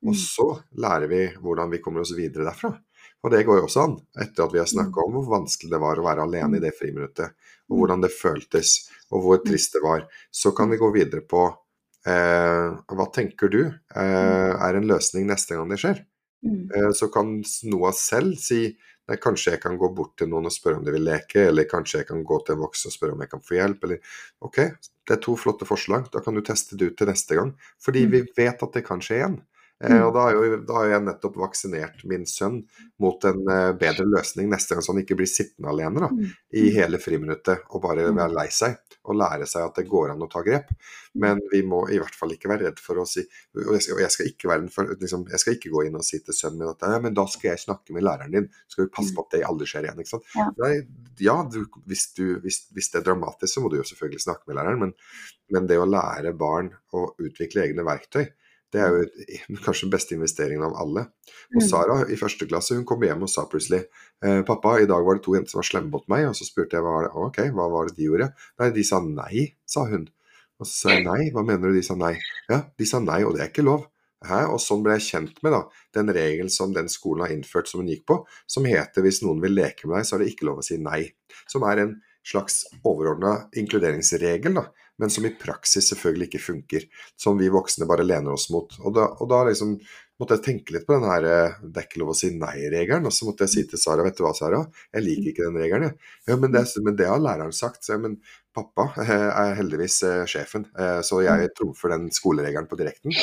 Og 0.07 0.15
så 0.17 0.47
lærer 0.81 1.11
vi 1.11 1.25
hvordan 1.41 1.73
vi 1.73 1.81
kommer 1.83 2.05
oss 2.05 2.13
videre 2.17 2.47
derfra. 2.47 2.71
Og 3.21 3.33
det 3.33 3.43
går 3.45 3.59
jo 3.59 3.65
også 3.67 3.83
an, 3.83 3.97
etter 4.23 4.45
at 4.45 4.53
vi 4.53 4.61
har 4.61 4.69
snakka 4.69 5.03
om 5.03 5.17
hvor 5.17 5.27
vanskelig 5.35 5.69
det 5.69 5.81
var 5.81 5.99
å 5.99 6.05
være 6.05 6.23
alene 6.25 6.57
i 6.57 6.63
det 6.63 6.71
friminuttet, 6.77 7.35
og 7.69 7.81
hvordan 7.81 8.01
det 8.01 8.13
føltes, 8.15 8.77
og 9.13 9.25
hvor 9.25 9.41
trist 9.45 9.75
det 9.75 9.83
var. 9.83 10.07
Så 10.33 10.55
kan 10.57 10.71
vi 10.71 10.79
gå 10.81 10.89
videre 10.95 11.21
på 11.21 11.43
eh, 12.09 12.71
hva 12.71 13.07
tenker 13.13 13.51
du 13.53 13.61
eh, 13.67 14.53
er 14.55 14.79
en 14.79 14.89
løsning 14.89 15.27
neste 15.29 15.57
gang 15.57 15.69
det 15.69 15.81
skjer? 15.83 16.01
Eh, 16.49 16.89
så 16.97 17.11
kan 17.13 17.37
Noah 17.69 17.93
selv 17.93 18.39
si 18.41 18.71
kanskje 19.19 19.55
jeg 19.55 19.61
kan 19.63 19.77
gå 19.81 19.89
bort 19.97 20.13
til 20.19 20.29
noen 20.31 20.47
og 20.47 20.53
spørre 20.55 20.79
om 20.79 20.85
de 20.85 20.93
vil 20.95 21.03
leke, 21.03 21.47
eller 21.49 21.67
kanskje 21.69 22.01
jeg 22.01 22.07
kan 22.07 22.23
gå 22.23 22.37
til 22.45 22.55
en 22.55 22.63
voksen 22.63 22.91
og 22.91 22.95
spørre 22.95 23.17
om 23.17 23.23
jeg 23.25 23.31
kan 23.33 23.43
få 23.43 23.57
hjelp, 23.57 23.83
eller 23.87 24.15
OK, 24.47 24.59
det 25.07 25.17
er 25.17 25.21
to 25.25 25.35
flotte 25.39 25.67
forslag, 25.67 26.07
da 26.13 26.21
kan 26.23 26.37
du 26.37 26.43
teste 26.45 26.77
det 26.79 26.91
ut 26.91 26.97
til 26.99 27.09
neste 27.09 27.37
gang. 27.37 27.55
Fordi 27.81 28.05
vi 28.11 28.23
vet 28.37 28.63
at 28.63 28.77
det 28.77 28.85
kan 28.87 29.01
skje 29.03 29.19
igjen. 29.19 29.39
Eh, 29.83 30.01
og 30.05 30.13
da 30.13 30.27
har, 30.27 30.35
jo, 30.37 30.57
da 30.67 30.77
har 30.77 30.91
jeg 30.91 31.03
nettopp 31.07 31.37
vaksinert 31.41 32.03
min 32.09 32.27
sønn 32.29 32.59
mot 33.01 33.23
en 33.25 33.41
eh, 33.49 33.71
bedre 33.79 34.05
løsning 34.05 34.51
neste 34.51 34.75
gang, 34.75 34.85
så 34.85 34.93
han 34.93 35.01
ikke 35.01 35.17
blir 35.17 35.29
sittende 35.29 35.71
alene 35.71 36.03
da, 36.03 36.09
i 36.57 36.67
hele 36.75 36.99
friminuttet 37.01 37.65
og 37.71 37.81
bare 37.85 38.11
være 38.11 38.35
lei 38.35 38.47
seg. 38.53 38.77
Og 39.09 39.17
lære 39.17 39.47
seg 39.49 39.63
at 39.65 39.79
det 39.79 39.87
går 39.89 40.11
an 40.13 40.21
å 40.21 40.27
ta 40.29 40.43
grep. 40.45 40.67
Men 41.17 41.39
vi 41.49 41.63
må 41.65 41.79
i 41.89 41.97
hvert 41.97 42.13
fall 42.13 42.35
ikke 42.35 42.51
være 42.51 42.67
redd 42.67 42.77
for 42.79 43.01
å 43.01 43.05
si 43.09 43.23
Og 43.57 43.73
jeg 43.73 43.81
skal, 43.83 43.97
jeg 44.03 44.13
skal, 44.13 44.27
ikke, 44.29 44.49
være, 44.51 44.83
liksom, 45.01 45.23
jeg 45.31 45.41
skal 45.41 45.55
ikke 45.57 45.71
gå 45.73 45.81
inn 45.87 45.97
og 45.97 46.05
si 46.05 46.19
til 46.21 46.37
sønnen 46.37 46.61
min 46.61 46.69
at 46.69 46.85
ja, 46.85 46.99
men 47.01 47.15
da 47.17 47.25
skal 47.27 47.49
jeg 47.49 47.63
snakke 47.63 47.95
med 47.95 48.05
læreren 48.05 48.35
din, 48.35 48.45
så 48.69 48.75
skal 48.75 48.85
vi 48.85 48.93
passe 48.93 49.15
på 49.17 49.25
at 49.25 49.33
det 49.33 49.41
aldri 49.47 49.67
skjer 49.71 49.87
igjen. 49.87 50.03
ikke 50.03 50.13
sant? 50.13 50.29
Ja, 50.37 50.45
Nei, 50.61 50.71
ja 51.25 51.35
du, 51.49 51.63
hvis, 51.89 52.05
du, 52.13 52.25
hvis, 52.45 52.61
hvis, 52.75 52.91
det 52.93 53.01
er 53.01 53.07
dramatisk, 53.09 53.55
så 53.55 53.65
må 53.65 53.73
du 53.73 53.79
jo 53.79 53.87
selvfølgelig 53.89 54.21
snakke 54.27 54.51
med 54.51 54.59
læreren, 54.59 54.85
men, 54.85 54.93
men 55.57 55.71
det 55.71 55.81
å 55.81 55.89
lære 55.89 56.35
barn 56.37 56.69
å 56.93 57.07
utvikle 57.25 57.65
egne 57.65 57.87
verktøy, 57.87 58.29
det 58.71 58.81
er 58.81 58.93
jo 58.95 59.57
kanskje 59.65 59.87
den 59.87 59.93
beste 59.93 60.15
investeringen 60.15 60.63
av 60.65 60.77
alle. 60.79 61.05
Og 61.55 61.65
Sara 61.65 61.97
i 62.07 62.17
første 62.19 62.47
klasse 62.47 62.77
hun 62.77 62.85
kom 62.87 63.03
hjem 63.03 63.25
og 63.27 63.31
sa 63.31 63.43
plutselig 63.49 63.83
eh, 64.23 64.41
'Pappa, 64.47 64.77
i 64.79 64.87
dag 64.89 65.03
var 65.05 65.19
det 65.19 65.25
to 65.25 65.35
jenter 65.35 65.53
som 65.53 65.59
var 65.59 65.69
slemme 65.69 65.91
mot 65.91 66.07
meg.' 66.11 66.29
Og 66.29 66.35
så 66.39 66.47
spurte 66.47 66.79
jeg 66.79 66.85
hva, 66.85 67.11
ok, 67.27 67.43
hva 67.55 67.67
var 67.73 67.89
det 67.89 67.97
de 67.99 68.07
gjorde. 68.07 68.31
Nei, 68.61 68.69
de 68.75 68.85
sa 68.87 69.01
nei, 69.03 69.47
sa 69.67 69.85
hun. 69.91 70.07
Og 70.61 70.69
så 70.69 70.73
sa 70.75 70.95
jeg 70.95 71.07
nei, 71.07 71.31
hva 71.35 71.43
mener 71.43 71.71
du 71.71 71.79
de 71.79 71.85
sa 71.85 71.97
nei? 71.99 72.13
Ja, 72.49 72.61
de 72.77 72.87
sa 72.87 73.01
nei, 73.03 73.23
og 73.25 73.35
det 73.35 73.43
er 73.43 73.51
ikke 73.51 73.65
lov. 73.65 73.87
Hæ? 74.21 74.43
Og 74.53 74.59
sånn 74.61 74.83
ble 74.85 74.99
jeg 74.99 75.07
kjent 75.07 75.39
med 75.41 75.55
da, 75.55 75.63
den 75.97 76.13
regelen 76.13 76.51
som 76.53 76.75
den 76.75 76.89
skolen 76.93 77.25
har 77.25 77.33
innført 77.33 77.71
som 77.71 77.81
hun 77.81 77.89
gikk 77.89 78.05
på, 78.11 78.19
som 78.45 78.67
heter 78.69 79.01
hvis 79.01 79.23
noen 79.25 79.41
vil 79.41 79.55
leke 79.57 79.89
med 79.89 79.97
deg, 79.97 80.07
så 80.07 80.15
er 80.15 80.23
det 80.23 80.31
ikke 80.35 80.47
lov 80.51 80.61
å 80.61 80.65
si 80.65 80.77
nei. 80.77 81.07
Som 81.49 81.65
er 81.65 81.81
en 81.81 81.95
slags 82.21 82.67
overordna 82.85 83.47
inkluderingsregel, 83.57 84.59
da, 84.59 84.67
men 84.99 85.09
som 85.13 85.25
i 85.25 85.33
praksis 85.39 85.87
selvfølgelig 85.91 86.29
ikke 86.29 86.43
funker. 86.43 86.87
Som 87.19 87.39
vi 87.39 87.49
voksne 87.53 87.87
bare 87.89 88.05
lener 88.05 88.35
oss 88.35 88.49
mot. 88.53 88.73
Og 88.83 88.95
da, 88.95 89.07
og 89.17 89.29
da 89.31 89.43
liksom 89.47 89.77
måtte 90.21 90.37
jeg 90.37 90.45
tenke 90.45 90.75
litt 90.75 90.85
på 90.85 90.93
den 90.93 91.07
her 91.09 91.25
eh, 91.25 91.55
'det 91.63 91.81
er 91.81 91.87
ikke 91.87 92.01
lov 92.03 92.13
å 92.13 92.17
si 92.17 92.29
nei'-regelen. 92.35 93.07
Og 93.09 93.15
så 93.15 93.25
måtte 93.25 93.47
jeg 93.47 93.53
si 93.53 93.63
til 93.69 93.81
Sara 93.81 94.05
vet 94.05 94.17
du 94.17 94.23
hva, 94.25 94.33
Sara, 94.37 94.61
jeg 94.93 95.05
liker 95.07 95.31
ikke 95.31 95.47
den 95.47 95.61
regelen. 95.63 95.87
jeg. 95.89 96.11
Ja, 96.29 96.37
men 96.37 96.53
det, 96.53 96.65
men 96.85 96.97
det 96.99 97.09
har 97.09 97.21
læreren 97.21 97.55
sagt. 97.55 97.83
Så, 97.87 97.97
men 98.01 98.19
pappa 98.53 98.91
er 99.01 99.55
heldigvis 99.57 100.01
eh, 100.07 100.25
sjefen, 100.29 100.67
eh, 100.77 100.99
så 101.07 101.23
jeg 101.25 101.53
trumfer 101.57 101.95
den 101.95 102.11
skoleregelen 102.13 102.69
på 102.69 102.77
direkten. 102.79 103.15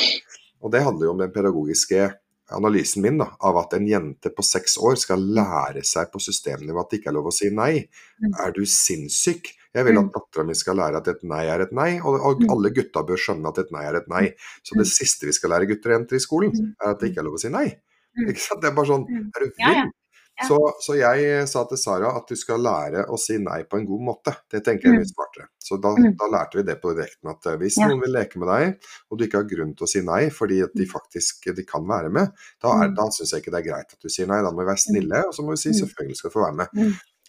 Og 0.59 0.75
det 0.75 0.83
handler 0.83 1.07
jo 1.07 1.15
om 1.15 1.23
den 1.23 1.35
pedagogiske 1.35 2.09
analysen 2.51 3.05
min 3.05 3.19
da, 3.21 3.29
av 3.45 3.59
at 3.61 3.77
en 3.77 3.87
jente 3.87 4.33
på 4.33 4.45
seks 4.47 4.79
år 4.81 4.97
skal 5.01 5.23
lære 5.37 5.85
seg 5.87 6.11
på 6.13 6.21
systemnivå 6.23 6.81
at 6.81 6.91
det 6.91 7.01
ikke 7.01 7.13
er 7.13 7.19
lov 7.19 7.29
å 7.31 7.35
si 7.35 7.51
nei. 7.55 7.73
Er 8.41 8.55
du 8.57 8.65
sinnssyk? 8.65 9.53
Jeg 9.75 9.85
vil 9.85 9.99
at 10.01 10.13
dattera 10.15 10.45
mi 10.49 10.55
skal 10.55 10.77
lære 10.81 10.97
at 10.97 11.09
et 11.09 11.23
nei 11.29 11.45
er 11.47 11.61
et 11.61 11.73
nei, 11.73 12.01
og, 12.01 12.17
og 12.25 12.45
alle 12.51 12.71
gutta 12.75 13.03
bør 13.05 13.17
skjønne 13.21 13.49
at 13.49 13.59
et 13.59 13.71
nei 13.75 13.85
er 13.85 13.95
et 14.01 14.09
nei. 14.09 14.25
Så 14.65 14.75
det 14.79 14.87
siste 14.87 15.27
vi 15.27 15.33
skal 15.37 15.51
lære 15.51 15.67
gutter 15.69 15.91
og 15.93 15.99
jenter 16.01 16.17
i 16.17 16.21
skolen, 16.25 16.53
er 16.83 16.91
at 16.95 17.01
det 17.01 17.11
ikke 17.13 17.21
er 17.21 17.29
lov 17.29 17.35
å 17.37 17.43
si 17.45 17.49
nei. 17.53 17.69
Ikke 18.29 18.41
sant? 18.41 18.61
Det 18.63 18.71
er 18.71 18.75
bare 18.75 18.87
sånn 18.89 19.05
Er 19.37 19.41
du 19.45 19.51
vill? 19.69 19.91
Så, 20.47 20.57
så 20.81 20.95
jeg 20.95 21.49
sa 21.51 21.65
til 21.67 21.79
Sara 21.83 22.13
at 22.17 22.29
du 22.31 22.37
skal 22.39 22.61
lære 22.63 23.05
å 23.11 23.17
si 23.19 23.39
nei 23.43 23.65
på 23.67 23.75
en 23.81 23.85
god 23.89 24.03
måte. 24.07 24.35
Det 24.49 24.61
tenker 24.63 24.87
jeg 24.87 24.95
er 24.95 25.01
mye 25.03 25.09
smartere. 25.11 25.49
Så 25.59 25.77
da, 25.83 25.91
da 26.15 26.29
lærte 26.31 26.61
vi 26.61 26.63
det 26.63 26.77
på 26.81 26.93
direkten 26.95 27.29
at 27.33 27.47
eh, 27.51 27.57
hvis 27.59 27.75
noen 27.91 28.01
vil 28.05 28.13
leke 28.15 28.39
med 28.39 28.47
deg, 28.49 28.77
og 29.11 29.19
du 29.19 29.25
ikke 29.27 29.41
har 29.43 29.49
grunn 29.51 29.73
til 29.75 29.83
å 29.85 29.91
si 29.91 30.01
nei 30.07 30.31
fordi 30.31 30.61
at 30.63 30.71
de 30.79 30.87
faktisk 30.87 31.51
de 31.59 31.65
kan 31.67 31.83
være 31.91 32.09
med, 32.15 32.31
da, 32.63 32.71
er- 32.85 32.95
da 32.95 33.09
syns 33.11 33.33
jeg 33.35 33.43
ikke 33.43 33.51
det 33.51 33.59
er 33.65 33.67
greit 33.67 33.93
at 33.93 33.99
du 34.01 34.09
sier 34.09 34.31
nei. 34.31 34.39
Da 34.47 34.53
må 34.55 34.63
vi 34.63 34.71
være 34.71 34.85
snille, 34.87 35.25
og 35.27 35.35
så 35.35 35.43
må 35.43 35.57
vi 35.57 35.61
si 35.65 35.71
selvfølgelig 35.75 36.17
skal 36.23 36.31
du 36.31 36.35
få 36.39 36.45
være 36.47 36.59
med. 36.63 36.69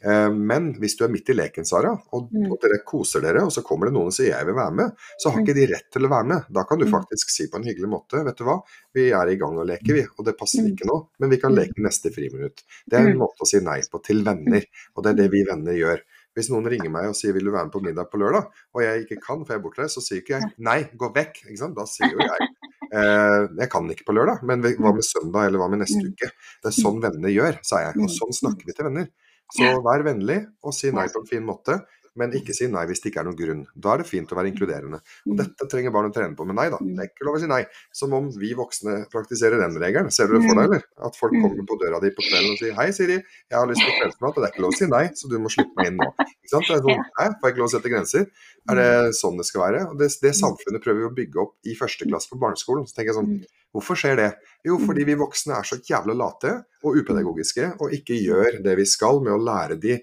Mm. 0.03 0.09
Eh, 0.11 0.29
Men 0.33 0.73
hvis 0.79 0.95
du 0.97 1.03
er 1.05 1.09
midt 1.09 1.29
i 1.29 1.33
leken, 1.33 1.65
Sara, 1.65 1.91
og, 2.13 2.29
Mm. 2.31 2.51
og 2.51 2.59
dere 2.61 2.79
koser 2.85 3.21
dere, 3.21 3.43
og 3.43 3.51
så 3.51 3.61
kommer 3.63 3.85
det 3.87 3.93
noen 3.93 4.07
og 4.07 4.13
sier 4.13 4.31
'jeg 4.35 4.45
vil 4.45 4.55
være 4.55 4.71
med', 4.75 4.91
så 5.19 5.29
har 5.31 5.41
ikke 5.41 5.53
de 5.55 5.65
rett 5.73 5.91
til 5.91 6.01
å 6.03 6.09
være 6.09 6.25
med. 6.27 6.43
Da 6.51 6.63
kan 6.63 6.79
du 6.79 6.85
Mm. 6.85 6.91
faktisk 6.91 7.29
si 7.29 7.47
på 7.47 7.55
en 7.57 7.63
hyggelig 7.63 7.89
måte 7.89 8.23
'vet 8.23 8.37
du 8.37 8.43
hva, 8.45 8.61
vi 8.93 9.09
er 9.11 9.27
i 9.27 9.35
gang 9.35 9.57
og 9.57 9.67
leker, 9.67 9.93
vi', 9.93 10.07
og 10.17 10.25
det 10.25 10.37
passer 10.37 10.63
Mm. 10.63 10.71
ikke 10.75 10.85
nå, 10.87 11.07
men 11.19 11.29
vi 11.29 11.37
kan 11.37 11.51
Mm. 11.51 11.57
leke 11.57 11.77
neste 11.83 12.11
friminutt. 12.13 12.63
Det 12.89 12.99
er 12.99 13.07
en 13.07 13.13
Mm. 13.17 13.19
måte 13.19 13.41
å 13.41 13.47
si 13.47 13.59
nei 13.59 13.81
på 13.91 14.01
til 14.03 14.23
venner, 14.23 14.63
og 14.95 15.03
det 15.03 15.09
er 15.11 15.23
det 15.23 15.31
vi 15.31 15.43
venner 15.43 15.73
gjør. 15.73 15.99
Hvis 16.37 16.49
noen 16.51 16.65
ringer 16.69 16.89
meg 16.89 17.05
og 17.09 17.15
sier 17.15 17.33
'vil 17.33 17.43
du 17.43 17.51
være 17.51 17.65
med 17.65 17.71
på 17.73 17.81
middag 17.83 18.09
på 18.09 18.17
lørdag', 18.19 18.47
og 18.75 18.81
jeg 18.81 19.05
ikke 19.05 19.19
kan 19.21 19.43
for 19.43 19.53
jeg 19.53 19.59
er 19.59 19.63
bortreist, 19.67 19.97
så 19.97 20.01
sier 20.01 20.21
ikke 20.21 20.39
jeg 20.39 20.53
'nei, 20.59 20.83
gå 20.95 21.13
vekk'. 21.13 21.75
Da 21.75 21.83
sier 21.85 22.11
jo 22.11 22.17
jeg 22.19 22.47
eh, 22.93 23.47
'jeg 23.59 23.69
kan 23.69 23.89
ikke 23.89 24.05
på 24.05 24.13
lørdag', 24.15 24.43
men 24.43 24.61
hva 24.61 24.93
med 24.93 25.03
søndag, 25.03 25.47
eller 25.47 25.59
hva 25.59 25.69
med 25.69 25.79
neste 25.79 25.99
Mm. 26.01 26.13
uke? 26.13 26.31
Det 26.63 26.65
er 26.65 26.81
sånn 26.81 27.01
venner 27.01 27.29
gjør, 27.29 27.59
sa 27.63 27.77
jeg, 27.79 27.95
og 28.01 28.09
sånn 28.09 28.31
snakker 28.31 28.65
vi 28.65 28.71
til 28.73 28.85
venner. 28.85 29.07
Så 29.49 29.69
vær 29.85 30.03
vennlig 30.05 30.43
og 30.61 30.75
si 30.77 30.91
nei 30.93 31.07
på 31.09 31.23
en 31.23 31.29
fin 31.29 31.45
måte, 31.45 31.79
men 32.19 32.33
ikke 32.35 32.53
si 32.55 32.67
nei 32.71 32.83
hvis 32.89 33.01
det 33.03 33.11
ikke 33.11 33.21
er 33.23 33.27
noen 33.29 33.37
grunn. 33.39 33.61
Da 33.73 33.93
er 33.93 34.03
det 34.03 34.09
fint 34.09 34.31
å 34.33 34.37
være 34.37 34.51
inkluderende. 34.51 34.99
Og 35.29 35.37
dette 35.39 35.67
trenger 35.71 35.93
barn 35.95 36.09
å 36.09 36.13
trene 36.15 36.35
på 36.37 36.47
Men 36.49 36.59
nei, 36.59 36.67
da. 36.73 36.79
Det 36.83 37.05
er 37.05 37.11
ikke 37.11 37.27
lov 37.27 37.37
å 37.37 37.41
si 37.43 37.49
nei. 37.49 37.61
Som 37.95 38.15
om 38.17 38.29
vi 38.41 38.51
voksne 38.57 38.97
praktiserer 39.13 39.61
den 39.61 39.77
regelen. 39.81 40.11
Ser 40.13 40.29
du 40.29 40.37
det 40.37 40.43
for 40.45 40.59
deg, 40.59 40.69
eller? 40.69 40.85
At 41.09 41.19
folk 41.19 41.35
kommer 41.37 41.65
på 41.69 41.79
døra 41.81 42.01
di 42.03 42.11
på 42.15 42.25
kvelden 42.25 42.55
og 42.55 42.61
sier 42.61 42.75
'hei, 42.77 42.89
Siri, 42.95 43.19
jeg 43.19 43.57
har 43.57 43.69
lyst 43.69 43.85
på 43.85 43.95
kveldsmat', 44.01 44.35
og 44.35 44.41
det 44.41 44.47
er 44.49 44.53
ikke 44.53 44.65
lov 44.65 44.75
å 44.75 44.79
si 44.79 44.89
nei, 44.89 45.05
så 45.15 45.31
du 45.31 45.37
må 45.39 45.53
slippe 45.53 45.79
meg 45.79 45.93
inn 45.93 46.01
nå. 46.01 46.09
Ikke 46.27 46.51
sant? 46.53 46.67
Det 46.67 46.75
er 46.75 46.83
sånn, 46.85 47.05
nei, 47.19 47.27
får 47.29 47.47
jeg 47.47 47.55
ikke 47.55 47.63
lov 47.63 47.69
å 47.69 47.75
sette 47.75 47.93
grenser? 47.93 48.27
Er 48.69 48.75
det 48.81 48.89
sånn 49.17 49.39
det 49.39 49.47
skal 49.47 49.65
være? 49.65 49.85
Og 49.93 49.95
det, 50.01 50.11
det 50.21 50.33
samfunnet 50.35 50.83
prøver 50.83 50.99
vi 50.99 51.09
å 51.09 51.15
bygge 51.21 51.41
opp 51.45 51.55
i 51.65 51.77
første 51.79 52.09
klasse 52.09 52.29
på 52.29 52.41
barneskolen. 52.41 52.85
Så 52.85 52.97
tenker 52.97 53.13
jeg 53.13 53.19
sånn, 53.21 53.33
Hvorfor 53.69 53.97
skjer 54.01 54.15
det? 54.17 54.29
Jo, 54.65 54.79
fordi 54.81 55.03
vi 55.05 55.17
voksne 55.19 55.59
er 55.59 55.67
så 55.67 55.77
jævla 55.85 56.15
late 56.17 56.55
og 56.81 56.95
upedagogiske 56.97 57.75
og 57.77 57.93
ikke 57.93 58.17
gjør 58.17 58.63
det 58.65 58.73
vi 58.79 58.85
skal 58.89 59.21
med 59.21 59.35
å 59.35 59.43
lære 59.45 59.77
de 59.81 59.99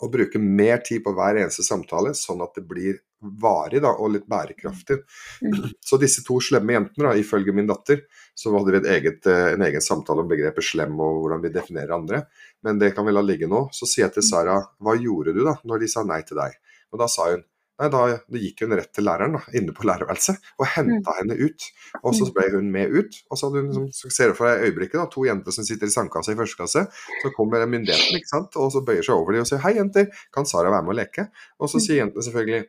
å 0.00 0.08
bruke 0.12 0.40
mer 0.40 0.80
tid 0.86 1.04
på 1.04 1.12
hver 1.16 1.38
eneste 1.42 1.64
samtale, 1.66 2.14
sånn 2.16 2.42
at 2.44 2.56
det 2.56 2.64
blir 2.68 3.00
varig 3.20 3.82
da, 3.84 3.92
og 4.00 4.14
litt 4.14 4.26
bærekraftig. 4.30 5.00
Så 5.86 5.98
disse 6.00 6.24
to 6.26 6.38
slemme 6.42 6.76
jentene, 6.76 7.10
da, 7.10 7.14
ifølge 7.20 7.54
min 7.56 7.68
datter, 7.68 8.06
så 8.34 8.54
hadde 8.54 8.72
vi 8.72 8.80
et 8.80 8.90
eget, 8.94 9.26
eh, 9.28 9.50
en 9.54 9.64
egen 9.66 9.84
samtale 9.84 10.24
om 10.24 10.30
begrepet 10.30 10.64
slem 10.64 10.94
og 10.96 11.20
hvordan 11.20 11.44
vi 11.44 11.52
definerer 11.52 11.96
andre. 11.98 12.22
Men 12.64 12.80
det 12.80 12.94
kan 12.96 13.04
vi 13.04 13.12
la 13.12 13.24
ligge 13.24 13.50
nå. 13.50 13.66
Så 13.76 13.88
sier 13.88 14.06
jeg 14.06 14.16
til 14.16 14.28
Sara, 14.30 14.56
hva 14.80 14.96
gjorde 14.96 15.36
du 15.36 15.42
da 15.44 15.58
når 15.68 15.84
de 15.84 15.90
sa 15.92 16.06
nei 16.08 16.22
til 16.24 16.40
deg? 16.40 16.56
Og 16.94 17.02
da 17.02 17.08
sa 17.10 17.28
hun 17.28 17.44
Nei, 17.80 17.88
da, 17.88 18.00
da 18.28 18.40
gikk 18.40 18.60
hun 18.66 18.74
rett 18.76 18.90
til 18.92 19.06
læreren 19.08 19.38
da, 19.38 19.40
inne 19.56 19.72
på 19.72 19.86
lærerværelset 19.88 20.50
og 20.60 20.66
henta 20.74 21.14
henne 21.16 21.36
ut. 21.40 21.68
Og 22.02 22.16
så 22.16 22.26
ble 22.36 22.50
hun 22.52 22.66
med 22.74 22.92
ut. 22.92 23.20
Og 23.30 23.40
så 23.40 23.48
hadde 23.48 23.62
hun, 23.64 23.86
som 23.96 24.12
ser 24.12 24.32
du 24.32 24.36
for 24.36 24.50
deg 24.50 24.66
øyeblikket, 24.68 24.98
da, 25.00 25.06
to 25.08 25.24
jenter 25.24 25.54
som 25.56 25.64
sitter 25.64 25.88
i 25.88 25.94
sandkassa 25.94 26.34
i 26.34 26.38
første 26.38 26.60
klasse. 26.60 26.82
Så 27.22 27.32
kommer 27.36 27.64
myndigheten 27.64 28.18
ikke 28.18 28.28
sant? 28.28 28.58
og 28.60 28.68
så 28.74 28.82
bøyer 28.84 29.06
seg 29.06 29.16
over 29.16 29.32
dem 29.32 29.46
og 29.46 29.48
sier 29.48 29.62
'Hei, 29.62 29.72
jenter, 29.78 30.10
kan 30.34 30.46
Sara 30.48 30.72
være 30.72 30.84
med 30.84 30.94
å 30.94 30.98
leke?' 31.00 31.26
Og 31.60 31.72
så 31.72 31.80
sier 31.80 32.02
jentene 32.02 32.24
selvfølgelig 32.26 32.62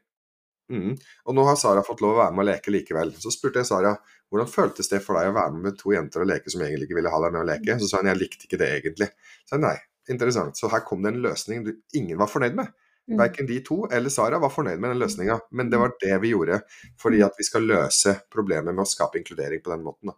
mm. 0.72 0.94
Og 1.28 1.36
nå 1.36 1.46
har 1.48 1.60
Sara 1.60 1.84
fått 1.84 2.04
lov 2.06 2.16
å 2.16 2.22
være 2.22 2.36
med 2.38 2.46
å 2.46 2.50
leke 2.52 2.72
likevel. 2.72 3.12
Så 3.20 3.34
spurte 3.36 3.60
jeg 3.60 3.68
Sara 3.68 3.96
hvordan 4.32 4.48
føltes 4.48 4.88
det 4.88 5.02
for 5.04 5.20
deg 5.20 5.28
å 5.28 5.36
være 5.36 5.52
med 5.58 5.66
med 5.68 5.80
to 5.80 5.92
jenter 5.92 6.24
og 6.24 6.30
leke 6.32 6.52
som 6.52 6.64
egentlig 6.64 6.88
ikke 6.88 7.02
ville 7.02 7.12
ha 7.12 7.20
deg 7.26 7.34
med 7.36 7.44
å 7.44 7.50
leke? 7.52 7.76
Så 7.82 7.90
sa 7.92 8.00
hun 8.00 8.08
jeg 8.08 8.22
likte 8.22 8.48
ikke 8.48 8.62
det 8.62 8.70
egentlig. 8.78 9.10
Så 9.44 9.58
jeg 9.58 9.64
nei, 9.66 9.76
interessant. 10.08 10.56
Så 10.56 10.72
her 10.72 10.86
kom 10.88 11.04
det 11.04 11.12
en 11.12 11.20
løsning 11.26 11.66
du, 11.66 11.74
ingen 12.00 12.20
var 12.22 12.32
fornøyd 12.32 12.56
med. 12.56 12.72
Mm. 13.10 13.18
Verken 13.18 13.48
de 13.50 13.60
to 13.66 13.88
eller 13.92 14.10
Sara 14.14 14.38
var 14.40 14.50
fornøyd 14.54 14.80
med 14.80 14.92
den 14.94 15.00
løsninga, 15.02 15.40
men 15.52 15.70
det 15.72 15.80
var 15.82 15.92
det 16.00 16.20
vi 16.22 16.30
gjorde 16.36 16.62
fordi 17.02 17.24
at 17.26 17.34
vi 17.38 17.44
skal 17.44 17.66
løse 17.68 18.14
problemet 18.32 18.76
med 18.76 18.84
å 18.86 18.88
skape 18.88 19.18
inkludering 19.20 19.62
på 19.66 19.72
den 19.74 19.84
måten. 19.84 20.12
Da. 20.12 20.14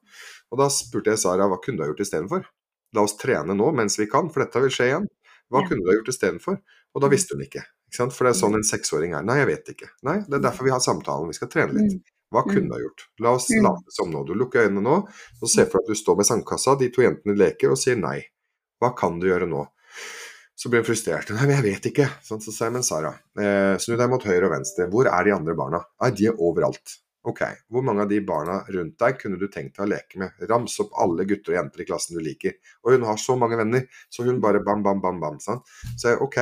Og 0.51 0.59
da 0.59 0.67
spurte 0.69 1.13
jeg 1.15 1.19
Sara 1.23 1.47
hva 1.47 1.57
kunne 1.63 1.77
du 1.79 1.83
ha 1.85 1.89
gjort 1.93 2.03
istedenfor? 2.03 2.43
La 2.93 3.01
oss 3.07 3.15
trene 3.17 3.55
nå 3.55 3.71
mens 3.73 3.97
vi 3.97 4.05
kan, 4.11 4.29
for 4.29 4.43
dette 4.43 4.61
vil 4.61 4.69
skje 4.69 4.89
igjen. 4.91 5.07
Hva 5.49 5.61
Ja. 5.63 5.67
kunne 5.69 5.81
du 5.81 5.89
ha 5.89 5.95
gjort 5.97 6.11
istedenfor? 6.13 6.59
Og 6.95 7.01
da 7.01 7.07
visste 7.09 7.33
hun 7.35 7.41
ikke. 7.45 7.63
ikke? 7.89 8.11
For 8.11 8.25
det 8.27 8.35
er 8.35 8.39
sånn 8.41 8.55
en 8.55 8.63
seksåring 8.67 9.15
er. 9.15 9.23
Nei, 9.23 9.37
jeg 9.39 9.47
vet 9.47 9.65
ikke. 9.73 9.89
Nei, 10.03 10.19
Det 10.27 10.33
er 10.33 10.39
derfor 10.49 10.63
vi 10.65 10.71
har 10.71 10.79
samtalen. 10.79 11.27
Vi 11.27 11.33
skal 11.39 11.47
trene 11.47 11.73
litt. 11.73 12.01
Hva 12.33 12.43
kunne 12.43 12.67
du 12.67 12.73
ha 12.73 12.79
gjort? 12.81 13.07
La 13.19 13.31
oss 13.33 13.49
Mm. 13.49 13.63
late 13.63 13.89
som 13.89 14.11
nå. 14.11 14.25
Du 14.25 14.33
lukker 14.33 14.67
øynene 14.67 14.81
nå 14.83 15.07
og 15.41 15.47
ser 15.49 15.65
for 15.65 15.79
deg 15.79 15.85
at 15.85 15.87
du 15.87 15.93
står 15.95 16.17
med 16.17 16.25
sandkassa, 16.25 16.77
de 16.79 16.89
to 16.89 17.01
jentene 17.01 17.37
leker 17.37 17.71
og 17.71 17.77
sier 17.77 17.95
nei. 17.95 18.25
Hva 18.81 18.95
kan 18.97 19.19
du 19.19 19.27
gjøre 19.27 19.47
nå? 19.47 19.67
Så 20.63 20.69
blir 20.71 20.79
hun 20.79 20.87
frustrert. 20.87 21.27
Nei, 21.35 21.43
men 21.43 21.57
jeg 21.57 21.63
vet 21.65 21.87
ikke. 21.89 22.05
Sånn, 22.23 22.39
så 22.39 22.53
sier 22.53 22.69
jeg, 22.69 22.73
men 22.77 22.85
Sara, 22.87 23.09
eh, 23.35 23.73
snu 23.83 23.97
deg 23.99 24.07
mot 24.07 24.23
høyre 24.23 24.47
og 24.47 24.53
venstre. 24.53 24.85
Hvor 24.87 25.09
er 25.11 25.25
de 25.27 25.33
andre 25.35 25.55
barna? 25.59 25.81
Nei, 25.99 26.09
de 26.15 26.29
er 26.29 26.37
overalt. 26.39 26.93
Ok, 27.27 27.41
hvor 27.67 27.83
mange 27.83 28.05
av 28.05 28.07
de 28.07 28.21
barna 28.23 28.61
rundt 28.71 28.95
deg 28.99 29.19
kunne 29.19 29.39
du 29.39 29.49
tenkt 29.51 29.75
deg 29.75 29.83
å 29.83 29.89
leke 29.91 30.21
med? 30.21 30.39
Rams 30.47 30.77
opp 30.79 30.95
alle 31.03 31.25
gutter 31.27 31.51
og 31.51 31.57
jenter 31.57 31.83
i 31.83 31.87
klassen 31.89 32.15
du 32.15 32.23
liker. 32.23 32.55
Og 32.83 32.95
hun 32.95 33.03
har 33.09 33.19
så 33.19 33.35
mange 33.39 33.59
venner, 33.59 33.89
så 34.07 34.23
hun 34.23 34.39
bare 34.43 34.63
bam, 34.63 34.85
bam, 34.87 35.03
bam, 35.03 35.19
bam. 35.19 35.41
Sant? 35.43 35.67
Så 35.99 36.13
jeg, 36.13 36.21
ok, 36.23 36.39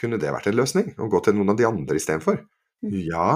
kunne 0.00 0.20
det 0.20 0.36
vært 0.36 0.50
en 0.52 0.58
løsning? 0.60 0.92
Å 1.00 1.08
gå 1.12 1.22
til 1.24 1.36
noen 1.38 1.54
av 1.54 1.60
de 1.60 1.68
andre 1.68 1.96
istedenfor? 1.96 2.42
Ja, 2.84 3.30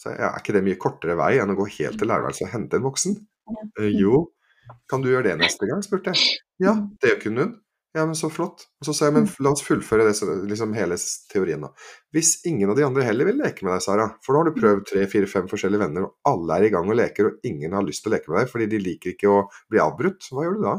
så 0.00 0.14
jeg, 0.14 0.24
er 0.30 0.40
ikke 0.40 0.56
det 0.56 0.64
mye 0.64 0.80
kortere 0.80 1.16
vei 1.20 1.34
enn 1.42 1.52
å 1.52 1.58
gå 1.60 1.68
helt 1.78 2.00
til 2.00 2.08
lærerværelset 2.08 2.48
og 2.48 2.52
hente 2.56 2.80
en 2.80 2.88
voksen? 2.88 3.20
Eh, 3.80 3.92
jo, 4.00 4.26
kan 4.88 5.04
du 5.04 5.12
gjøre 5.12 5.28
det 5.28 5.38
neste 5.44 5.68
gang, 5.68 5.84
spurte 5.84 6.16
jeg. 6.16 6.40
Ja, 6.64 6.76
det 7.04 7.18
kunne 7.24 7.44
hun. 7.44 7.56
Ja, 7.96 8.02
men 8.06 8.16
så 8.18 8.28
flott. 8.30 8.66
Og 8.80 8.84
så 8.84 8.92
sa 8.92 9.06
jeg, 9.06 9.14
men 9.16 9.26
la 9.40 9.54
oss 9.56 9.62
fullføre 9.64 10.04
det, 10.04 10.16
liksom 10.50 10.74
hele 10.76 10.98
teorien 11.32 11.62
da. 11.64 11.70
Hvis 12.12 12.34
ingen 12.44 12.68
av 12.68 12.76
de 12.76 12.84
andre 12.84 13.06
heller 13.06 13.30
vil 13.30 13.38
leke 13.40 13.64
med 13.64 13.72
deg, 13.72 13.84
Sara, 13.86 14.04
for 14.26 14.36
nå 14.36 14.42
har 14.42 14.50
du 14.50 14.58
prøvd 14.58 14.82
tre, 14.90 15.04
fire, 15.08 15.28
fem 15.30 15.48
forskjellige 15.48 15.80
venner, 15.80 16.04
og 16.04 16.28
alle 16.28 16.58
er 16.58 16.66
i 16.66 16.72
gang 16.74 16.90
og 16.92 16.98
leker, 17.00 17.30
og 17.30 17.48
ingen 17.48 17.72
har 17.72 17.86
lyst 17.86 18.04
til 18.04 18.12
å 18.12 18.16
leke 18.18 18.28
med 18.28 18.42
deg 18.42 18.52
fordi 18.52 18.66
de 18.74 18.82
liker 18.82 19.14
ikke 19.14 19.32
å 19.32 19.38
bli 19.72 19.80
avbrutt, 19.80 20.28
hva 20.28 20.44
gjør 20.44 20.58
du 20.58 20.66
da? 20.66 20.74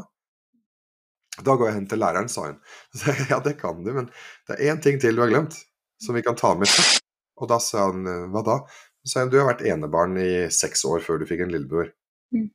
Da 1.48 1.58
går 1.58 1.70
jeg 1.70 1.78
hen 1.80 1.90
til 1.90 2.02
læreren, 2.04 2.30
sa 2.30 2.46
hun. 2.46 2.62
Så 3.00 3.10
jeg, 3.10 3.26
ja, 3.34 3.42
det 3.42 3.56
kan 3.58 3.82
du, 3.82 3.90
men 3.98 4.12
det 4.46 4.54
er 4.54 4.70
én 4.70 4.86
ting 4.86 5.02
til 5.02 5.18
du 5.18 5.26
har 5.26 5.34
glemt, 5.34 5.58
som 5.98 6.14
vi 6.14 6.22
kan 6.22 6.38
ta 6.38 6.54
med. 6.60 6.70
Og 7.42 7.50
da 7.50 7.58
sa 7.62 7.88
han, 7.88 8.06
hva 8.30 8.46
da? 8.46 8.60
Så 9.02 9.16
sa 9.16 9.26
hun, 9.26 9.34
du 9.34 9.40
har 9.42 9.50
vært 9.50 9.66
enebarn 9.66 10.14
i 10.22 10.30
seks 10.54 10.86
år 10.86 11.02
før 11.02 11.18
du 11.18 11.26
fikk 11.26 11.48
en 11.48 11.50
lillebror. 11.56 11.90
Mm. 12.30 12.50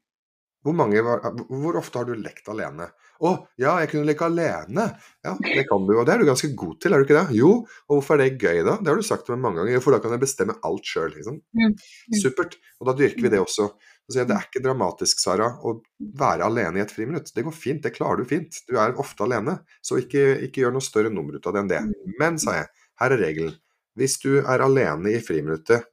Hvor, 0.63 0.79
mange 0.79 1.03
var, 1.03 1.27
hvor 1.51 1.83
ofte 1.83 1.99
har 1.99 2.07
du 2.07 2.15
lekt 2.15 2.47
alene? 2.47 2.93
Å, 3.23 3.31
ja, 3.61 3.75
jeg 3.83 3.91
kunne 3.91 4.07
leke 4.09 4.25
alene. 4.25 4.87
Ja, 5.23 5.35
det 5.37 5.65
kan 5.69 5.85
du, 5.87 5.93
og 5.95 6.07
det 6.07 6.15
er 6.15 6.23
du 6.23 6.27
ganske 6.27 6.49
god 6.57 6.79
til, 6.81 6.93
er 6.95 7.01
du 7.01 7.07
ikke 7.07 7.19
det? 7.19 7.37
Jo, 7.37 7.51
og 7.87 7.95
hvorfor 7.97 8.17
er 8.17 8.25
det 8.25 8.41
gøy 8.41 8.63
da? 8.65 8.77
Det 8.81 8.91
har 8.91 8.99
du 8.99 9.05
sagt 9.05 9.27
til 9.27 9.35
meg 9.35 9.45
mange 9.45 9.61
ganger, 9.61 9.77
jo, 9.77 9.83
for 9.85 9.95
da 9.95 10.01
kan 10.03 10.15
jeg 10.15 10.23
bestemme 10.23 10.57
alt 10.67 10.89
sjøl. 10.89 11.13
Liksom. 11.13 11.39
Mm. 11.55 11.73
Mm. 11.75 12.17
Supert. 12.19 12.57
Og 12.81 12.89
da 12.89 12.95
dyrker 12.99 13.23
vi 13.23 13.31
det 13.31 13.41
også. 13.43 13.69
Så 14.03 14.11
sier 14.11 14.25
jeg, 14.25 14.29
det 14.33 14.35
er 14.35 14.47
ikke 14.49 14.63
dramatisk, 14.65 15.21
Sara, 15.23 15.47
å 15.63 15.77
være 16.19 16.49
alene 16.49 16.81
i 16.81 16.83
et 16.83 16.91
friminutt. 16.91 17.31
Det 17.31 17.45
går 17.45 17.55
fint, 17.55 17.83
det 17.85 17.93
klarer 17.95 18.19
du 18.19 18.27
fint. 18.27 18.59
Du 18.67 18.75
er 18.75 18.97
ofte 18.99 19.23
alene, 19.23 19.61
så 19.85 20.01
ikke, 20.01 20.25
ikke 20.49 20.65
gjør 20.65 20.75
noe 20.75 20.83
større 20.83 21.13
nummer 21.13 21.37
ut 21.37 21.47
av 21.47 21.55
det 21.55 21.61
enn 21.63 21.71
det. 21.71 21.83
Men, 22.19 22.39
sa 22.41 22.57
jeg, 22.57 22.71
her 22.99 23.15
er 23.15 23.23
regelen. 23.23 23.55
Hvis 23.95 24.17
du 24.19 24.41
er 24.41 24.65
alene 24.65 25.13
i 25.13 25.21
friminuttet 25.23 25.87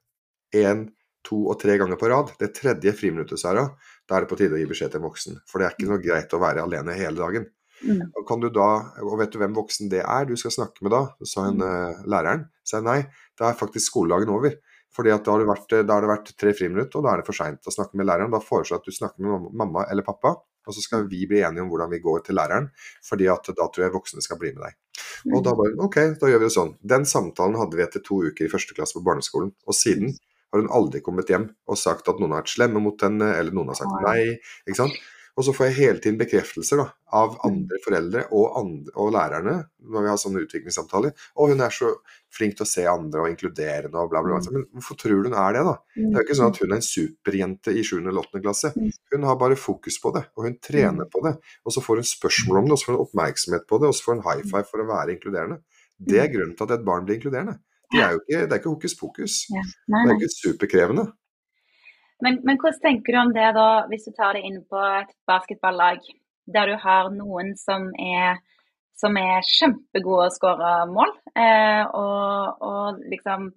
én, 0.56 0.88
to 1.26 1.42
og 1.52 1.58
tre 1.60 1.76
ganger 1.78 2.00
på 2.00 2.08
rad, 2.10 2.32
det 2.40 2.54
tredje 2.56 2.94
friminuttet, 2.96 3.38
Sara, 3.38 3.66
da 4.10 4.18
er 4.18 4.24
det 4.24 4.30
på 4.32 4.38
tide 4.40 4.56
å 4.56 4.58
gi 4.58 4.66
beskjed 4.66 4.90
til 4.90 4.98
en 4.98 5.06
voksen. 5.06 5.36
For 5.46 5.62
det 5.62 5.68
er 5.68 5.76
ikke 5.76 5.90
noe 5.92 6.02
greit 6.02 6.32
å 6.34 6.42
være 6.42 6.64
alene 6.66 6.96
hele 6.98 7.20
dagen. 7.20 7.46
Mm. 7.80 8.02
Og 8.10 8.26
kan 8.28 8.42
du 8.42 8.48
da, 8.52 8.66
og 9.00 9.14
vet 9.20 9.30
du 9.32 9.38
hvem 9.40 9.54
voksen 9.56 9.88
det 9.92 10.02
er 10.02 10.26
du 10.28 10.34
skal 10.36 10.52
snakke 10.52 10.84
med 10.84 10.92
da? 10.92 11.04
Så 11.20 11.30
sa 11.30 11.46
hun 11.46 11.62
uh, 11.62 12.02
læreren. 12.10 12.48
Jeg 12.66 12.84
nei, 12.86 12.98
da 13.38 13.48
er 13.48 13.60
faktisk 13.60 13.92
skoledagen 13.92 14.32
over. 14.34 14.58
Fordi 14.90 15.12
at 15.14 15.22
da 15.22 15.36
har, 15.36 15.42
det 15.42 15.46
vært, 15.46 15.74
har 15.78 16.02
det 16.02 16.10
vært 16.10 16.32
tre 16.42 16.52
friminutt, 16.58 16.96
og 16.98 17.06
da 17.06 17.12
er 17.12 17.20
det 17.20 17.28
for 17.28 17.38
seint 17.38 17.66
å 17.70 17.72
snakke 17.72 17.98
med 17.98 18.08
læreren. 18.10 18.32
Da 18.34 18.42
foreslår 18.42 18.76
jeg 18.76 18.82
at 18.82 18.88
du 18.90 18.96
snakker 18.96 19.22
med 19.22 19.52
mamma 19.62 19.86
eller 19.92 20.06
pappa, 20.06 20.34
og 20.66 20.74
så 20.74 20.82
skal 20.82 21.06
vi 21.08 21.22
bli 21.30 21.44
enige 21.46 21.62
om 21.62 21.70
hvordan 21.70 21.92
vi 21.92 22.02
går 22.02 22.24
til 22.26 22.36
læreren. 22.36 22.66
fordi 23.06 23.30
at 23.30 23.46
da 23.46 23.68
tror 23.70 23.86
jeg 23.86 23.94
voksne 23.94 24.24
skal 24.26 24.40
bli 24.40 24.50
med 24.56 24.66
deg. 24.66 25.06
Og 25.30 25.44
da 25.46 25.54
bare 25.54 25.78
OK, 25.86 26.00
da 26.18 26.32
gjør 26.32 26.42
vi 26.42 26.48
det 26.48 26.56
sånn. 26.56 26.74
Den 26.82 27.06
samtalen 27.06 27.58
hadde 27.60 27.78
vi 27.78 27.86
etter 27.86 28.02
to 28.04 28.18
uker 28.26 28.48
i 28.48 28.52
første 28.52 28.74
klasse 28.74 28.98
på 28.98 29.04
barneskolen. 29.06 29.54
Og 29.70 29.78
siden 29.78 30.18
har 30.50 30.62
hun 30.62 30.74
aldri 30.74 31.02
kommet 31.04 31.30
hjem 31.30 31.48
og 31.70 31.78
sagt 31.78 32.10
at 32.10 32.20
noen 32.20 32.34
har 32.34 32.44
vært 32.44 32.54
slemme 32.56 32.82
mot 32.82 33.06
henne, 33.06 33.32
eller 33.38 33.54
noen 33.54 33.72
har 33.72 33.78
sagt 33.78 33.96
nei. 34.04 34.36
ikke 34.66 34.82
sant? 34.82 35.00
Og 35.38 35.44
så 35.46 35.52
får 35.56 35.68
jeg 35.68 35.76
hele 35.76 36.00
tiden 36.02 36.18
bekreftelser 36.20 36.80
da, 36.82 36.86
av 37.16 37.36
andre 37.46 37.78
foreldre 37.84 38.24
og, 38.36 38.46
andre, 38.60 38.92
og 38.98 39.12
lærerne 39.14 39.54
når 39.88 40.04
vi 40.04 40.10
har 40.10 40.18
sånne 40.20 40.42
utviklingssamtaler. 40.44 41.14
Og 41.40 41.52
hun 41.52 41.62
er 41.64 41.72
så 41.72 41.92
flink 42.34 42.58
til 42.58 42.66
å 42.66 42.68
se 42.68 42.84
andre 42.90 43.22
og 43.22 43.30
inkluderende 43.30 44.02
og 44.02 44.10
bla, 44.12 44.20
bla, 44.26 44.36
bla. 44.36 44.52
Men 44.56 44.66
hvorfor 44.74 44.98
tror 45.00 45.22
du 45.22 45.30
hun 45.30 45.38
er 45.38 45.56
det, 45.56 45.62
da? 45.70 45.76
Det 45.96 46.10
er 46.10 46.18
jo 46.18 46.26
ikke 46.26 46.38
sånn 46.42 46.52
at 46.52 46.60
hun 46.60 46.68
er 46.68 46.76
en 46.76 46.86
superjente 46.86 47.72
i 47.72 47.86
7. 47.86 47.94
eller 48.02 48.20
8. 48.20 48.42
klasse. 48.44 48.72
Hun 49.14 49.26
har 49.30 49.40
bare 49.40 49.58
fokus 49.58 49.96
på 50.02 50.12
det, 50.18 50.26
og 50.36 50.48
hun 50.48 50.58
trener 50.66 51.08
på 51.14 51.24
det. 51.24 51.36
Og 51.64 51.76
så 51.76 51.84
får 51.86 52.02
hun 52.02 52.10
spørsmål 52.10 52.60
om 52.60 52.68
det, 52.68 52.76
og 52.76 52.82
så 52.82 52.90
får 52.90 52.98
hun 52.98 53.06
oppmerksomhet 53.06 53.66
på 53.70 53.80
det, 53.80 53.90
og 53.90 53.96
så 53.96 54.08
får 54.08 54.18
hun 54.18 54.24
high 54.26 54.44
five 54.44 54.66
for 54.68 54.84
å 54.84 54.90
være 54.90 55.16
inkluderende. 55.16 55.62
Det 56.10 56.20
er 56.20 56.32
grunnen 56.32 56.56
til 56.58 56.68
at 56.68 56.78
et 56.78 56.86
barn 56.86 57.06
blir 57.06 57.20
inkluderende. 57.20 57.60
Det 57.90 58.02
er 58.04 58.14
jo 58.14 58.20
ikke, 58.22 58.42
det 58.44 58.52
er 58.52 58.60
ikke 58.60 58.74
hokus 58.74 58.94
pokus. 58.98 59.40
Ja. 59.50 59.64
Nei, 59.90 60.04
Det 60.04 60.10
er 60.10 60.12
nei. 60.12 60.18
ikke 60.20 60.36
superkrevende. 60.36 61.06
Men, 62.20 62.38
men 62.44 62.60
hvordan 62.60 62.80
tenker 62.84 63.16
du 63.16 63.18
om 63.22 63.32
det 63.34 63.48
da, 63.56 63.68
hvis 63.90 64.06
du 64.06 64.12
tar 64.16 64.36
det 64.36 64.44
inn 64.44 64.60
på 64.68 64.80
et 65.00 65.12
basketballag, 65.28 66.04
der 66.54 66.70
du 66.70 66.76
har 66.82 67.10
noen 67.14 67.54
som 67.58 67.88
er, 67.96 68.40
som 69.00 69.16
er 69.16 69.46
kjempegode 69.46 70.28
å 70.28 70.34
skåre 70.34 70.72
mål, 70.92 71.14
eh, 71.32 71.84
og, 71.96 72.64
og 72.66 73.00
liksom 73.08 73.48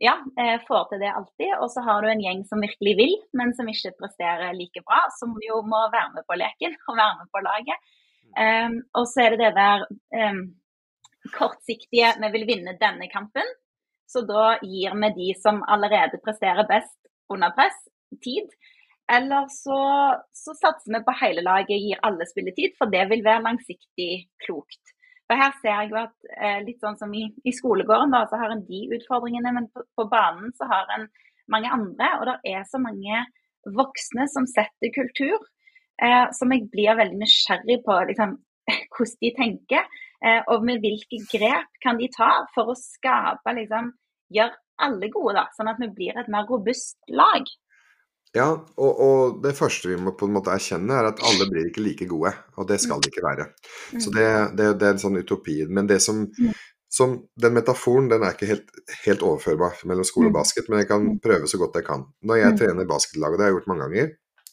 ja, 0.00 0.16
eh, 0.40 0.56
får 0.64 0.86
til 0.90 1.02
det 1.04 1.12
alltid. 1.12 1.52
Og 1.60 1.68
så 1.72 1.84
har 1.84 2.02
du 2.02 2.10
en 2.10 2.24
gjeng 2.24 2.42
som 2.48 2.64
virkelig 2.64 2.96
vil, 3.02 3.16
men 3.36 3.52
som 3.56 3.68
ikke 3.68 3.92
presterer 4.00 4.56
like 4.56 4.82
bra, 4.86 5.02
som 5.18 5.36
jo 5.44 5.60
må 5.66 5.84
være 5.92 6.14
med 6.16 6.26
på 6.28 6.38
leken 6.40 6.78
og 6.88 6.96
være 6.96 7.18
med 7.20 7.32
på 7.34 7.44
laget. 7.44 7.90
Um, 8.30 8.76
og 8.94 9.08
så 9.10 9.24
er 9.24 9.34
det 9.34 9.40
det 9.42 9.54
der 9.56 9.80
um, 10.30 10.44
kortsiktige 11.34 12.14
Vi 12.20 12.32
vil 12.34 12.46
vinne 12.48 12.76
denne 12.80 13.08
kampen, 13.12 13.46
så 14.10 14.24
da 14.26 14.58
gir 14.62 14.94
vi 15.02 15.10
de 15.16 15.30
som 15.38 15.62
allerede 15.68 16.20
presterer 16.24 16.66
best 16.68 16.96
under 17.30 17.52
press, 17.54 17.78
tid. 18.24 18.48
Eller 19.10 19.46
så, 19.50 19.80
så 20.34 20.54
satser 20.54 20.94
vi 20.94 21.02
på 21.06 21.14
hele 21.20 21.42
laget, 21.42 21.82
gir 21.82 22.02
alle 22.06 22.26
spilletid, 22.26 22.74
for 22.78 22.90
det 22.90 23.06
vil 23.10 23.24
være 23.26 23.44
langsiktig 23.46 24.10
klokt. 24.46 24.94
For 25.30 25.38
her 25.38 25.54
ser 25.62 25.76
jeg 25.76 25.90
jo 25.92 25.98
at 26.00 26.30
eh, 26.42 26.60
litt 26.66 26.82
sånn 26.82 26.98
som 26.98 27.12
i, 27.14 27.28
i 27.46 27.52
skolegården, 27.54 28.10
da, 28.14 28.24
så 28.26 28.38
har 28.38 28.50
en 28.50 28.64
de 28.66 28.80
utfordringene, 28.96 29.52
men 29.54 29.68
på, 29.70 29.84
på 29.98 30.06
banen 30.10 30.50
så 30.58 30.66
har 30.70 30.90
en 30.96 31.06
mange 31.50 31.70
andre. 31.70 32.08
Og 32.18 32.26
det 32.26 32.36
er 32.50 32.64
så 32.66 32.80
mange 32.82 33.24
voksne 33.78 34.26
som 34.32 34.46
setter 34.50 34.90
kultur, 34.94 35.38
eh, 36.02 36.26
som 36.34 36.50
jeg 36.54 36.66
blir 36.72 36.98
veldig 36.98 37.20
nysgjerrig 37.22 37.78
på 37.86 37.98
liksom, 38.10 38.36
hvordan 38.96 39.20
de 39.22 39.32
tenker. 39.38 40.02
Eh, 40.24 40.42
og 40.52 40.64
med 40.64 40.82
hvilke 40.84 41.22
grep 41.32 41.68
kan 41.82 41.96
de 41.96 42.08
ta 42.12 42.46
for 42.54 42.72
å 42.72 42.76
skape, 42.76 43.54
liksom, 43.56 43.92
gjøre 44.34 44.52
alle 44.80 45.08
gode, 45.12 45.34
da, 45.36 45.46
sånn 45.56 45.68
at 45.72 45.80
vi 45.80 45.88
blir 45.96 46.16
et 46.20 46.28
mer 46.28 46.46
robust 46.48 46.96
lag. 47.08 47.44
Ja, 48.36 48.46
og, 48.78 49.00
og 49.02 49.40
det 49.42 49.56
første 49.58 49.88
vi 49.90 49.96
må 49.98 50.12
på 50.16 50.28
en 50.28 50.36
måte 50.36 50.52
erkjenne, 50.54 50.92
er 50.94 51.08
at 51.08 51.22
alle 51.26 51.48
blir 51.50 51.66
ikke 51.66 51.82
like 51.82 52.06
gode. 52.06 52.30
Og 52.62 52.68
det 52.68 52.78
skal 52.80 53.00
de 53.02 53.10
ikke 53.10 53.24
være. 53.26 53.48
Så 53.98 54.12
det, 54.14 54.28
det, 54.56 54.68
det 54.78 54.86
er 54.86 54.92
en 54.94 55.02
sånn 55.02 55.18
utopi. 55.18 55.64
Men 55.66 55.88
det 55.90 55.98
som, 56.04 56.28
Mm. 56.38 56.52
som 56.90 57.16
Den 57.38 57.54
metaforen 57.54 58.08
den 58.10 58.22
er 58.22 58.32
ikke 58.34 58.46
helt, 58.50 58.70
helt 59.04 59.22
overførbar 59.26 59.82
mellom 59.86 60.04
skole 60.06 60.26
og 60.30 60.32
Mm. 60.34 60.38
basket, 60.38 60.68
men 60.70 60.78
jeg 60.78 60.88
kan 60.88 61.02
Mm. 61.08 61.18
prøve 61.20 61.46
så 61.50 61.58
godt 61.58 61.74
jeg 61.74 61.84
kan. 61.86 62.04
Når 62.22 62.36
jeg 62.42 62.52
Mm. 62.52 62.58
trener 62.58 62.84
basketlag, 62.86 63.32
og 63.32 63.38
det 63.38 63.44
har 63.44 63.50
jeg 63.50 63.56
gjort 63.58 63.66
mange 63.74 63.84
ganger, 63.88 64.08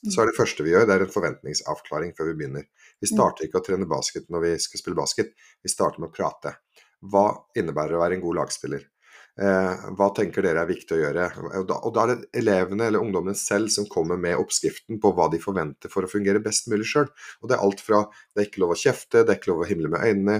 så 0.09 0.21
er 0.21 0.25
det 0.25 0.37
første 0.37 0.63
vi 0.63 0.69
gjør, 0.73 0.85
det 0.87 0.95
er 0.95 1.05
en 1.05 1.15
forventningsavklaring 1.17 2.11
før 2.17 2.25
vi 2.33 2.37
begynner. 2.41 2.63
Vi 3.01 3.09
starter 3.09 3.47
ikke 3.47 3.61
å 3.61 3.65
trene 3.65 3.89
basket 3.89 4.29
når 4.33 4.45
vi 4.45 4.53
skal 4.61 4.81
spille 4.81 4.97
basket, 4.97 5.33
vi 5.63 5.71
starter 5.71 6.03
med 6.03 6.11
å 6.11 6.15
prate. 6.15 6.57
Hva 7.05 7.29
innebærer 7.57 7.97
å 7.97 8.03
være 8.03 8.17
en 8.17 8.23
god 8.23 8.39
lagspiller? 8.41 8.85
Eh, 9.37 9.83
hva 9.93 10.07
tenker 10.17 10.41
dere 10.41 10.63
er 10.63 10.69
viktig 10.69 10.95
å 10.95 10.99
gjøre? 10.99 11.27
Og 11.59 11.65
da, 11.69 11.75
og 11.85 11.93
da 11.93 12.03
er 12.03 12.13
det 12.13 12.39
elevene 12.41 12.87
eller 12.89 13.03
ungdommene 13.05 13.37
selv 13.37 13.69
som 13.69 13.85
kommer 13.91 14.17
med 14.17 14.39
oppskriften 14.41 14.97
på 15.03 15.11
hva 15.13 15.27
de 15.29 15.37
forventer 15.41 15.93
for 15.93 16.07
å 16.07 16.09
fungere 16.09 16.41
best 16.41 16.71
mulig 16.71 16.87
sjøl. 16.89 17.05
Og 17.43 17.51
det 17.51 17.57
er 17.57 17.65
alt 17.67 17.83
fra 17.85 18.01
det 18.33 18.41
er 18.41 18.49
ikke 18.49 18.63
lov 18.65 18.73
å 18.73 18.79
kjefte, 18.81 19.21
det 19.21 19.35
er 19.35 19.37
ikke 19.37 19.51
lov 19.51 19.61
å 19.61 19.69
himle 19.69 19.93
med 19.93 20.07
øynene, 20.09 20.39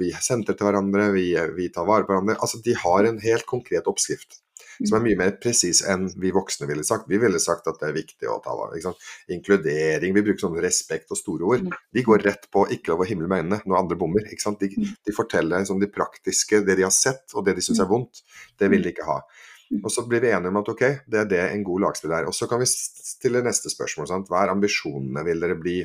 vi 0.00 0.10
sentrer 0.18 0.58
til 0.58 0.66
hverandre, 0.66 1.12
vi, 1.14 1.28
vi 1.54 1.70
tar 1.70 1.86
vare 1.86 2.08
på 2.08 2.14
hverandre. 2.14 2.40
Altså 2.42 2.58
De 2.64 2.74
har 2.82 3.06
en 3.06 3.22
helt 3.22 3.46
konkret 3.46 3.86
oppskrift 3.90 4.40
som 4.80 4.98
er 4.98 5.04
mye 5.04 5.18
mer 5.20 5.34
presis 5.40 5.82
enn 5.90 6.08
vi 6.20 6.32
voksne 6.34 6.68
ville 6.70 6.84
sagt. 6.86 7.08
Vi 7.10 7.20
ville 7.22 7.40
sagt 7.42 7.68
at 7.70 7.80
det 7.80 7.90
er 7.90 7.96
viktig 7.96 8.30
å 8.30 8.40
ta 8.44 8.56
vare 8.58 8.80
sant? 8.84 9.00
Inkludering, 9.34 10.14
vi 10.16 10.24
bruker 10.26 10.46
sånn 10.46 10.60
respekt 10.64 11.14
og 11.14 11.20
store 11.20 11.50
ord. 11.54 11.72
De 11.94 12.04
går 12.06 12.26
rett 12.26 12.48
på 12.52 12.66
ikke 12.74 12.92
lov 12.92 13.04
å 13.04 13.08
himle 13.08 13.30
med 13.30 13.44
øynene 13.44 13.62
når 13.64 13.80
andre 13.80 13.98
bommer. 14.00 14.28
ikke 14.28 14.46
sant? 14.46 14.62
De, 14.62 14.92
de 15.04 15.16
forteller 15.16 15.66
sånn 15.68 15.82
de 15.82 15.90
praktiske, 15.92 16.62
det 16.66 16.78
de 16.78 16.86
har 16.86 16.94
sett 16.94 17.34
og 17.34 17.46
det 17.46 17.56
de 17.58 17.64
syns 17.64 17.82
er 17.82 17.90
vondt, 17.90 18.24
det 18.60 18.70
vil 18.72 18.84
de 18.84 18.94
ikke 18.94 19.08
ha. 19.08 19.20
Og 19.82 19.90
så 19.90 20.04
blir 20.06 20.22
vi 20.22 20.30
enige 20.30 20.52
om 20.52 20.60
at 20.60 20.70
ok, 20.70 20.82
det 21.10 21.20
er 21.22 21.28
det 21.30 21.44
en 21.48 21.62
god 21.66 21.86
lagspiller 21.86 22.20
er. 22.20 22.28
Og 22.30 22.36
så 22.36 22.46
kan 22.50 22.60
vi 22.60 22.68
stille 22.68 23.42
neste 23.44 23.72
spørsmål. 23.72 24.08
Sant? 24.10 24.28
Hva 24.30 24.44
er 24.44 24.52
ambisjonene? 24.52 25.24
Vil 25.26 25.40
dere 25.42 25.56
bli 25.58 25.78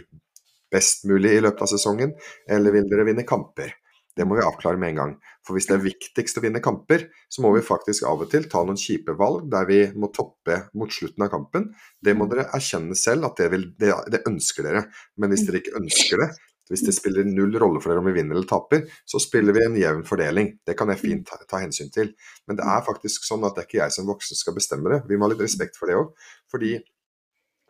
best 0.70 1.08
mulig 1.10 1.32
i 1.34 1.42
løpet 1.42 1.64
av 1.66 1.72
sesongen, 1.72 2.14
eller 2.50 2.76
vil 2.76 2.90
dere 2.92 3.08
vinne 3.08 3.26
kamper? 3.28 3.74
Det 4.18 4.26
må 4.28 4.38
vi 4.38 4.44
avklare 4.44 4.80
med 4.80 4.94
en 4.94 5.00
gang. 5.00 5.14
For 5.46 5.56
hvis 5.56 5.70
det 5.70 5.78
er 5.78 5.86
viktigst 5.86 6.40
å 6.40 6.44
vinne 6.44 6.62
kamper, 6.64 7.08
så 7.32 7.44
må 7.46 7.54
vi 7.56 7.64
faktisk 7.66 8.08
av 8.10 8.26
og 8.26 8.32
til 8.32 8.50
ta 8.52 8.64
noen 8.66 8.80
kjipe 8.80 9.16
valg 9.20 9.48
der 9.52 9.68
vi 9.70 9.80
må 9.96 10.12
toppe 10.16 10.64
mot 10.78 10.92
slutten 10.94 11.26
av 11.26 11.32
kampen. 11.34 11.70
Det 12.02 12.16
må 12.18 12.28
dere 12.32 12.50
erkjenne 12.56 12.98
selv 13.00 13.30
at 13.30 13.40
det, 13.40 13.50
vil, 13.54 13.70
det, 13.80 13.94
det 14.12 14.26
ønsker 14.30 14.68
dere. 14.68 14.86
Men 15.20 15.34
hvis 15.34 15.46
dere 15.48 15.62
ikke 15.64 15.78
ønsker 15.80 16.24
det, 16.26 16.30
hvis 16.70 16.84
det 16.86 16.94
spiller 16.94 17.26
null 17.26 17.56
rolle 17.58 17.82
for 17.82 17.90
dere 17.90 18.04
om 18.04 18.08
vi 18.12 18.14
vinner 18.20 18.38
eller 18.38 18.50
taper, 18.50 18.84
så 19.10 19.22
spiller 19.22 19.56
vi 19.58 19.64
en 19.66 19.78
jevn 19.80 20.04
fordeling. 20.06 20.52
Det 20.66 20.76
kan 20.78 20.92
jeg 20.94 21.02
fint 21.02 21.26
ta, 21.26 21.40
ta, 21.50 21.64
hensyn 21.64 21.90
til. 21.94 22.12
Men 22.46 22.60
det 22.60 22.68
er 22.70 22.86
faktisk 22.86 23.26
sånn 23.26 23.46
at 23.48 23.58
det 23.58 23.64
er 23.64 23.70
ikke 23.70 23.82
jeg 23.82 23.96
som 23.96 24.10
voksen 24.10 24.38
skal 24.38 24.58
bestemme 24.58 24.94
det. 24.94 25.02
Vi 25.10 25.18
må 25.18 25.26
ha 25.26 25.34
litt 25.34 25.42
respekt 25.42 25.80
for 25.80 25.90
det 25.90 25.98
òg. 25.98 26.14
Fordi 26.54 26.76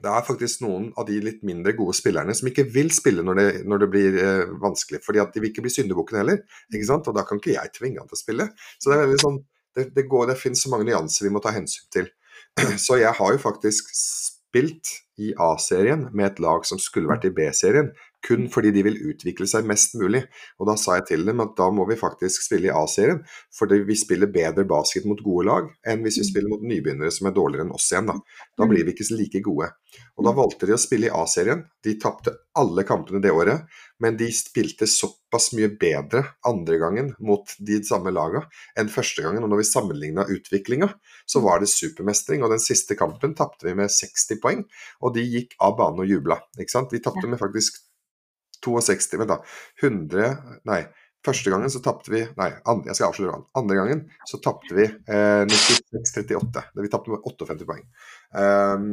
det 0.04 0.12
er 0.12 0.26
faktisk 0.28 0.64
noen 0.64 0.90
av 1.00 1.08
de 1.10 1.18
litt 1.24 1.42
mindre 1.48 1.74
gode 1.78 1.96
spillerne 1.98 2.36
som 2.38 2.48
ikke 2.50 2.68
vil 2.72 2.92
spille 2.96 3.24
når 3.26 3.40
det, 3.40 3.48
når 3.68 3.84
det 3.84 3.90
blir 3.92 4.20
eh, 4.22 4.54
vanskelig. 4.62 5.02
fordi 5.06 5.22
at 5.24 5.34
de 5.34 5.44
vil 5.44 5.52
ikke 5.52 5.66
bli 5.66 5.74
syndebukken 5.74 6.22
heller. 6.22 6.40
ikke 6.72 6.88
sant? 6.88 7.10
Og 7.12 7.18
da 7.18 7.26
kan 7.28 7.42
ikke 7.42 7.56
jeg 7.58 7.74
tvinge 7.76 8.00
han 8.00 8.10
til 8.10 8.20
å 8.20 8.22
spille. 8.22 8.48
Så 8.80 8.92
det 8.92 8.98
er 8.98 9.06
veldig 9.06 9.24
sånn, 9.26 9.42
det, 9.76 9.90
det, 9.98 10.08
går, 10.12 10.30
det 10.32 10.40
finnes 10.40 10.64
så 10.64 10.72
mange 10.72 10.88
nyanser 10.88 11.28
vi 11.28 11.34
må 11.36 11.44
ta 11.44 11.54
hensyn 11.56 11.90
til. 11.94 12.10
Så 12.86 13.00
jeg 13.02 13.12
har 13.20 13.36
jo 13.36 13.42
faktisk 13.44 13.92
spilt 13.96 14.96
i 15.20 15.34
A-serien 15.38 16.08
med 16.16 16.32
et 16.32 16.40
lag 16.44 16.64
som 16.66 16.80
skulle 16.82 17.12
vært 17.12 17.28
i 17.28 17.34
B-serien, 17.36 17.92
kun 18.26 18.48
fordi 18.52 18.72
de 18.76 18.84
vil 18.86 18.98
utvikle 19.12 19.48
seg 19.50 19.68
mest 19.70 19.96
mulig. 20.00 20.24
Og 20.60 20.70
da 20.70 20.76
sa 20.80 20.98
jeg 21.00 21.08
til 21.12 21.26
dem 21.28 21.44
at 21.44 21.56
da 21.58 21.70
må 21.74 21.86
vi 21.90 22.00
faktisk 22.00 22.46
spille 22.46 22.70
i 22.70 22.74
A-serien, 22.76 23.22
fordi 23.56 23.82
vi 23.88 23.98
spiller 24.00 24.32
bedre 24.34 24.66
basket 24.70 25.08
mot 25.10 25.22
gode 25.24 25.48
lag 25.50 25.70
enn 25.88 26.04
hvis 26.06 26.20
vi 26.20 26.26
mm. 26.26 26.30
spiller 26.32 26.54
mot 26.54 26.66
nybegynnere 26.66 27.14
som 27.16 27.30
er 27.30 27.36
dårligere 27.38 27.68
enn 27.68 27.76
oss 27.76 27.90
igjen. 27.94 28.12
Da, 28.12 28.18
da 28.60 28.68
mm. 28.68 28.74
blir 28.74 28.88
vi 28.88 28.96
ikke 28.96 29.10
like 29.16 29.44
gode. 29.46 29.72
Og 30.18 30.26
da 30.26 30.34
mm. 30.34 30.40
valgte 30.42 30.70
de 30.70 30.76
å 30.76 30.82
spille 30.82 31.10
i 31.10 31.14
A-serien. 31.16 31.64
De 31.86 31.96
tapte 32.02 32.36
alle 32.60 32.84
kampene 32.88 33.22
det 33.24 33.32
året, 33.32 33.68
men 34.04 34.18
de 34.20 34.28
spilte 34.36 34.88
såpass 34.90 35.50
mye 35.56 35.70
bedre 35.80 36.24
andre 36.48 36.80
gangen 36.82 37.12
mot 37.24 37.54
de 37.64 37.80
samme 37.88 38.12
lagene 38.16 38.46
enn 38.80 38.92
første 38.92 39.24
gangen. 39.24 39.46
Og 39.46 39.52
når 39.52 39.62
vi 39.62 39.70
sammenligna 39.70 40.28
utviklinga, 40.28 40.92
så 41.30 41.44
var 41.46 41.64
det 41.64 41.72
supermestring. 41.72 42.44
Og 42.44 42.54
den 42.54 42.64
siste 42.64 42.98
kampen 43.00 43.36
tapte 43.38 43.70
vi 43.70 43.78
med 43.80 43.92
60 43.94 44.42
poeng, 44.44 44.66
og 45.04 45.16
de 45.16 45.26
gikk 45.26 45.56
av 45.64 45.78
banen 45.80 46.04
og 46.04 46.12
jubla. 46.12 46.42
Ikke 46.60 46.76
sant? 46.76 46.92
Vi 46.96 47.04
tapte 47.04 47.30
med 47.30 47.42
faktisk 47.42 47.80
62 48.66 49.20
Vent, 49.22 49.32
da. 49.32 49.42
100 49.84 50.64
Nei. 50.70 50.84
Første 51.26 51.52
gangen 51.52 51.72
så 51.72 51.82
tapte 51.84 52.14
vi 52.14 52.22
Nei, 52.40 52.48
andre, 52.64 52.88
jeg 52.88 52.96
skal 52.96 53.10
avsløre 53.10 53.42
Andre 53.60 53.76
gangen 53.76 54.04
så 54.28 54.40
tapte 54.44 54.76
vi 54.78 54.86
eh, 54.88 55.44
96-38. 55.52 56.64
Vi 56.80 56.92
tapte 56.92 57.12
med 57.12 57.26
58 57.26 57.68
poeng. 57.68 57.84
Um, 58.30 58.86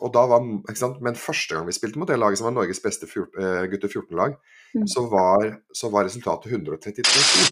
og 0.00 0.12
da 0.14 0.22
var, 0.30 0.46
ikke 0.64 0.80
sant? 0.80 1.02
Men 1.04 1.18
første 1.18 1.56
gang 1.56 1.68
vi 1.68 1.74
spilte 1.76 2.00
mot 2.00 2.08
det 2.08 2.16
laget 2.16 2.40
som 2.40 2.48
var 2.48 2.56
Norges 2.56 2.80
beste 2.82 3.08
uh, 3.10 3.66
gutter 3.68 3.90
14-lag, 3.90 4.38
mm. 4.78 4.86
så, 4.88 5.04
så, 5.76 5.90
var 5.92 6.08
resultatet 6.08 6.54
132-2. 6.56 7.50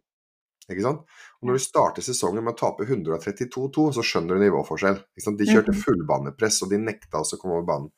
Ikke 0.70 0.85
sant? 0.85 1.03
Og 1.41 1.49
Når 1.49 1.59
du 1.59 1.64
starter 1.66 2.07
sesongen 2.07 2.45
med 2.47 2.55
å 2.55 2.61
tape 2.62 2.87
132-2, 2.87 3.89
så 3.99 4.05
skjønner 4.07 4.39
du 4.39 4.47
nivåforskjell. 4.47 5.03
De 5.18 5.49
kjørte 5.49 5.75
mm. 5.75 5.81
fullbanepress, 5.83 6.62
og 6.64 6.73
de 6.73 6.81
nekta 6.81 7.20
oss 7.20 7.35
å 7.37 7.41
komme 7.43 7.59
over 7.59 7.68
banen. 7.68 7.93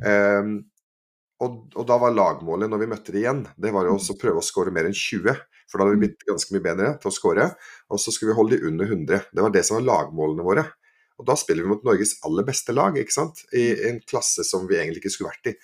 Um, 0.00 0.54
og, 1.42 1.56
og, 1.74 1.82
da 1.88 1.96
var 1.98 2.14
lagmålet 2.14 2.70
når 2.70 2.82
vi 2.84 2.88
møtte 2.92 3.12
det 3.14 3.24
igjen, 3.24 3.42
det 3.58 3.72
var 3.74 3.88
jo 3.88 3.96
å 3.98 4.16
prøve 4.20 4.40
å 4.40 4.44
skåre 4.44 4.72
mer 4.74 4.86
enn 4.88 4.94
20. 4.94 5.34
For 5.70 5.80
da 5.80 5.86
hadde 5.86 5.96
vi 5.96 5.98
mm. 5.98 6.04
blitt 6.04 6.26
ganske 6.28 6.54
mye 6.54 6.64
bedre 6.64 6.92
til 7.02 7.10
å 7.10 7.14
skåre. 7.14 7.48
Og 7.90 8.00
så 8.00 8.14
skulle 8.14 8.32
vi 8.32 8.38
holde 8.38 8.58
de 8.58 8.70
under 8.70 8.90
100. 8.90 9.30
Det 9.34 9.44
var 9.44 9.54
det 9.54 9.64
som 9.66 9.78
var 9.78 9.88
lagmålene 9.88 10.46
våre. 10.46 10.66
Og 11.18 11.26
da 11.28 11.36
spiller 11.38 11.66
vi 11.66 11.72
mot 11.72 11.84
Norges 11.86 12.16
aller 12.26 12.46
beste 12.46 12.74
lag, 12.74 12.96
ikke 12.98 13.14
sant. 13.14 13.42
I 13.54 13.66
en 13.90 14.00
klasse 14.06 14.46
som 14.46 14.68
vi 14.70 14.78
egentlig 14.78 15.02
ikke 15.02 15.14
skulle 15.16 15.32
vært 15.32 15.52
i. 15.52 15.56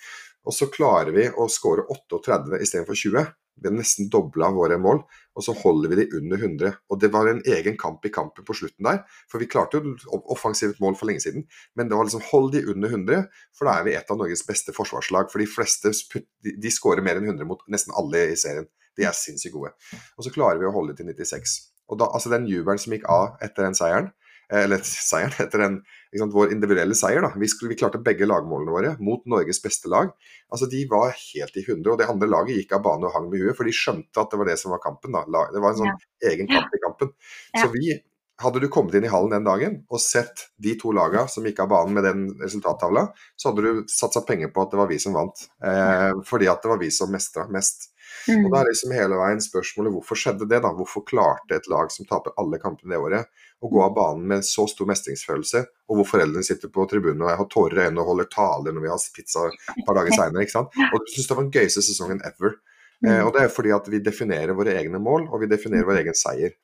Og 0.47 0.55
så 0.57 0.67
klarer 0.73 1.13
vi 1.15 1.27
å 1.29 1.47
skåre 1.51 1.85
38 1.91 2.59
istedenfor 2.65 2.97
20. 2.97 3.31
Vi 3.61 3.69
har 3.69 3.75
nesten 3.75 4.09
dobla 4.11 4.49
våre 4.55 4.77
mål, 4.81 5.03
og 5.37 5.45
så 5.45 5.53
holder 5.55 5.91
vi 5.91 5.99
de 6.01 6.07
under 6.17 6.41
100. 6.41 6.73
Og 6.89 6.99
Det 6.99 7.11
var 7.13 7.29
en 7.29 7.41
egen 7.45 7.77
kamp 7.77 8.05
i 8.05 8.11
kampen 8.13 8.45
på 8.45 8.55
slutten 8.57 8.87
der. 8.87 9.03
For 9.29 9.41
vi 9.41 9.49
klarte 9.51 9.77
jo 9.77 10.21
offensivt 10.33 10.81
mål 10.81 10.97
for 10.97 11.09
lenge 11.09 11.21
siden, 11.21 11.45
men 11.75 11.89
det 11.89 11.97
var 11.97 12.09
liksom 12.09 12.25
hold 12.31 12.51
de 12.55 12.65
under 12.73 12.89
100, 12.89 13.27
for 13.57 13.69
da 13.69 13.77
er 13.77 13.85
vi 13.85 13.95
et 13.95 14.11
av 14.11 14.17
Norges 14.17 14.45
beste 14.47 14.73
forsvarslag. 14.73 15.29
For 15.31 15.43
de 15.43 15.49
fleste 15.49 15.93
de, 16.41 16.71
skårer 16.73 17.05
mer 17.05 17.21
enn 17.21 17.29
100 17.29 17.45
mot 17.47 17.61
nesten 17.69 17.93
alle 17.97 18.31
i 18.31 18.39
serien. 18.39 18.69
De 18.97 19.05
er 19.07 19.15
sinnssykt 19.15 19.55
gode. 19.55 19.71
Og 20.17 20.25
så 20.25 20.33
klarer 20.33 20.59
vi 20.59 20.67
å 20.67 20.73
holde 20.75 20.97
til 20.97 21.07
96. 21.07 21.59
Og 21.91 21.99
da, 21.99 22.07
altså 22.09 22.31
Den 22.31 22.47
jubelen 22.49 22.79
som 22.81 22.95
gikk 22.95 23.07
av 23.11 23.37
etter 23.43 23.67
den 23.67 23.77
seieren, 23.77 24.11
eller 24.51 24.83
seieren 24.85 25.35
etter 25.45 25.65
en, 25.65 25.79
sant, 26.17 26.35
vår 26.35 26.51
individuelle 26.55 26.97
seier. 26.97 27.23
Da. 27.23 27.31
Vi, 27.39 27.49
skulle, 27.51 27.71
vi, 27.73 27.79
klarte 27.79 28.01
begge 28.03 28.27
lagmålene 28.29 28.75
våre 28.75 28.93
mot 28.99 29.25
Norges 29.31 29.61
beste 29.63 29.91
lag. 29.91 30.11
Altså 30.51 30.69
De 30.71 30.83
var 30.91 31.15
helt 31.15 31.57
i 31.57 31.65
hundre. 31.69 31.95
Og 31.95 32.01
det 32.01 32.09
andre 32.11 32.29
laget 32.29 32.61
gikk 32.61 32.77
av 32.77 32.85
bane 32.85 33.09
og 33.09 33.15
hang 33.15 33.31
med 33.31 33.43
huet, 33.43 33.57
for 33.57 33.67
de 33.67 33.75
skjønte 33.75 34.23
at 34.23 34.31
det 34.31 34.41
var 34.41 34.51
det 34.51 34.59
som 34.61 34.75
var 34.75 34.83
kampen. 34.83 35.17
Da. 35.17 35.47
Det 35.53 35.63
var 35.63 35.73
en 35.73 35.83
sånn 35.83 35.93
ja. 35.93 35.99
egen 36.33 36.51
kamp 36.51 36.75
i 36.75 36.81
kampen. 36.85 37.13
Ja. 37.55 37.65
Så 37.65 37.73
vi 37.75 37.95
hadde 38.41 38.59
du 38.59 38.67
kommet 38.73 38.95
inn 38.97 39.05
i 39.05 39.11
hallen 39.11 39.33
den 39.35 39.45
dagen 39.45 39.75
og 39.91 40.01
sett 40.01 40.47
de 40.61 40.73
to 40.79 40.93
lagene 40.95 41.29
som 41.29 41.45
gikk 41.45 41.61
av 41.63 41.69
banen 41.71 41.93
med 41.97 42.07
den 42.07 42.23
resultattavla, 42.41 43.07
så 43.37 43.51
hadde 43.51 43.65
du 43.65 43.81
satsa 43.91 44.23
penger 44.25 44.49
på 44.53 44.63
at 44.63 44.73
det 44.73 44.79
var 44.81 44.89
vi 44.89 44.97
som 45.01 45.13
vant. 45.13 45.43
Eh, 45.63 46.09
fordi 46.27 46.49
at 46.49 46.63
det 46.63 46.71
var 46.71 46.81
vi 46.81 46.89
som 46.93 47.11
mestra 47.13 47.45
mest. 47.53 47.90
Mm. 48.27 48.45
Og 48.45 48.53
da 48.53 48.61
er 48.61 48.69
liksom 48.69 48.93
hele 48.95 49.17
veien 49.19 49.41
spørsmålet 49.43 49.95
hvorfor 49.95 50.19
skjedde 50.19 50.47
det, 50.49 50.59
da? 50.63 50.71
Hvorfor 50.77 51.05
klarte 51.07 51.57
et 51.57 51.69
lag 51.71 51.91
som 51.93 52.07
taper 52.09 52.35
alle 52.41 52.59
kampene 52.61 52.93
det 52.93 53.01
året, 53.01 53.29
å 53.61 53.69
gå 53.71 53.81
av 53.85 53.93
banen 53.97 54.27
med 54.29 54.45
så 54.45 54.65
stor 54.69 54.89
mestringsfølelse, 54.89 55.63
og 55.89 55.99
hvor 55.99 56.09
foreldrene 56.13 56.45
sitter 56.45 56.71
på 56.73 56.85
tribunen 56.89 57.25
og 57.25 57.31
jeg 57.31 57.41
har 57.41 57.49
tårer 57.51 57.79
i 57.79 57.85
øynene 57.87 58.03
og 58.03 58.11
holder 58.11 58.29
taler 58.33 58.75
når 58.75 58.85
vi 58.85 58.91
har 58.93 59.07
pizza 59.15 59.47
et 59.49 59.83
par 59.87 59.99
dager 59.99 60.17
seinere. 60.17 60.65
Og 60.91 60.97
du 61.01 61.13
syns 61.13 61.29
det 61.29 61.37
var 61.37 61.45
den 61.47 61.55
gøyeste 61.55 61.85
sesongen 61.85 62.23
ever. 62.27 62.57
Eh, 63.01 63.09
mm. 63.09 63.25
og 63.25 63.33
det 63.35 63.43
er 63.43 63.53
fordi 63.53 63.73
at 63.73 63.87
vi 63.89 64.01
definerer 64.05 64.57
våre 64.57 64.77
egne 64.77 65.01
mål, 65.01 65.27
og 65.29 65.43
vi 65.43 65.49
definerer 65.51 65.87
vår 65.89 66.01
egen 66.03 66.17
seier. 66.17 66.57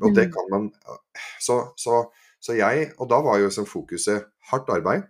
Og 0.00 0.14
det 0.16 0.28
mm. 0.28 0.34
kan 0.34 0.50
man 0.52 0.68
Så, 1.40 1.56
så, 1.76 2.04
så 2.40 2.54
jeg 2.56 2.92
Og 2.98 3.08
da 3.10 3.18
var 3.20 3.38
jo 3.38 3.48
liksom 3.48 3.66
fokuset 3.68 4.30
hardt 4.50 4.70
arbeid. 4.72 5.08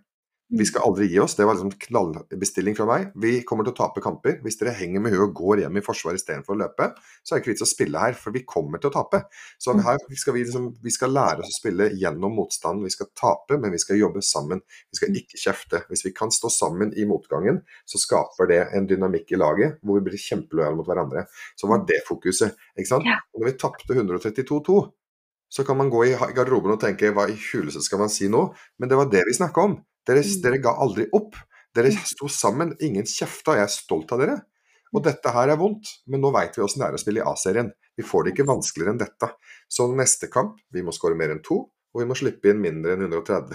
Vi 0.51 0.65
skal 0.67 0.83
aldri 0.83 1.05
gi 1.07 1.19
oss. 1.23 1.37
Det 1.37 1.45
var 1.47 1.55
liksom 1.55 1.71
knallbestilling 1.79 2.75
fra 2.75 2.83
meg. 2.89 3.05
Vi 3.23 3.37
kommer 3.47 3.63
til 3.63 3.71
å 3.71 3.77
tape 3.77 4.01
kamper. 4.03 4.41
Hvis 4.43 4.57
dere 4.59 4.73
henger 4.75 4.99
med 5.03 5.13
huet 5.13 5.23
og 5.29 5.37
går 5.37 5.61
hjem 5.63 5.79
i 5.79 5.83
forsvar 5.85 6.17
istedenfor 6.17 6.57
å 6.57 6.59
løpe, 6.59 6.89
så 7.23 7.33
er 7.33 7.39
det 7.39 7.45
ikke 7.45 7.51
vits 7.53 7.63
å 7.63 7.69
spille 7.69 8.01
her, 8.03 8.17
for 8.19 8.35
vi 8.35 8.43
kommer 8.43 8.81
til 8.81 8.91
å 8.91 8.95
tape. 8.97 9.21
Så 9.61 9.71
mm. 9.77 9.83
her 9.85 10.01
skal 10.19 10.35
vi, 10.35 10.43
liksom, 10.43 10.67
vi 10.83 10.91
skal 10.91 11.15
lære 11.15 11.45
oss 11.45 11.53
å 11.53 11.57
spille 11.61 11.87
gjennom 11.95 12.35
motstanden. 12.35 12.83
Vi 12.83 12.91
skal 12.91 13.07
tape, 13.15 13.61
men 13.61 13.71
vi 13.71 13.79
skal 13.79 14.01
jobbe 14.01 14.23
sammen. 14.27 14.59
Vi 14.91 14.99
skal 14.99 15.19
ikke 15.21 15.39
kjefte. 15.39 15.83
Hvis 15.87 16.03
vi 16.09 16.11
kan 16.17 16.35
stå 16.35 16.51
sammen 16.51 16.91
i 16.99 17.07
motgangen, 17.07 17.61
så 17.87 18.01
skaper 18.01 18.51
det 18.51 18.63
en 18.75 18.89
dynamikk 18.91 19.31
i 19.31 19.39
laget 19.39 19.79
hvor 19.79 20.01
vi 20.01 20.09
blir 20.09 20.19
kjempelojale 20.19 20.75
mot 20.75 20.89
hverandre. 20.89 21.29
Så 21.55 21.71
var 21.71 21.85
det 21.87 22.03
fokuset. 22.09 22.59
ikke 22.75 22.91
sant? 22.91 23.07
Og 23.31 23.39
når 23.39 23.53
vi 23.53 23.59
tapte 23.63 23.95
132-2 23.95 24.81
så 25.51 25.63
kan 25.67 25.75
man 25.75 25.89
gå 25.91 26.05
i 26.07 26.11
garderoben 26.15 26.71
og 26.71 26.79
tenke 26.79 27.09
hva 27.11 27.25
i 27.27 27.35
huleste 27.35 27.83
skal 27.83 27.99
man 27.99 28.11
si 28.11 28.29
nå? 28.31 28.45
Men 28.79 28.91
det 28.91 28.99
var 28.99 29.09
det 29.11 29.25
vi 29.27 29.35
snakka 29.35 29.65
om. 29.67 29.73
Dere, 30.11 30.23
mm. 30.27 30.37
dere, 30.43 30.61
ga 30.63 30.75
aldri 30.83 31.07
opp. 31.15 31.37
Dere 31.75 31.91
mm. 31.93 32.05
sto 32.11 32.27
sammen, 32.31 32.75
ingen 32.83 33.07
kjefta, 33.07 33.55
jeg 33.55 33.67
er 33.69 33.71
stolt 33.71 34.11
av 34.11 34.23
dere. 34.23 34.39
Og 34.91 34.99
mm. 34.99 35.05
dette 35.07 35.35
her 35.35 35.53
er 35.53 35.59
vondt, 35.59 35.95
men 36.11 36.23
nå 36.23 36.33
veit 36.35 36.57
vi 36.57 36.65
åssen 36.65 36.83
det 36.83 36.89
er 36.89 36.97
å 36.97 37.01
spille 37.01 37.23
i 37.23 37.27
A-serien. 37.31 37.71
Vi 37.95 38.07
får 38.07 38.25
det 38.25 38.33
ikke 38.35 38.49
vanskeligere 38.49 38.95
enn 38.95 38.99
dette. 38.99 39.31
Så 39.71 39.87
neste 39.95 40.27
kamp, 40.31 40.59
vi 40.73 40.83
må 40.83 40.91
skåre 40.95 41.15
mer 41.15 41.31
enn 41.31 41.43
to, 41.45 41.63
og 41.91 41.99
vi 41.99 42.07
må 42.07 42.15
slippe 42.15 42.51
inn 42.51 42.61
mindre 42.63 42.95
enn 42.95 43.03
130. 43.03 43.51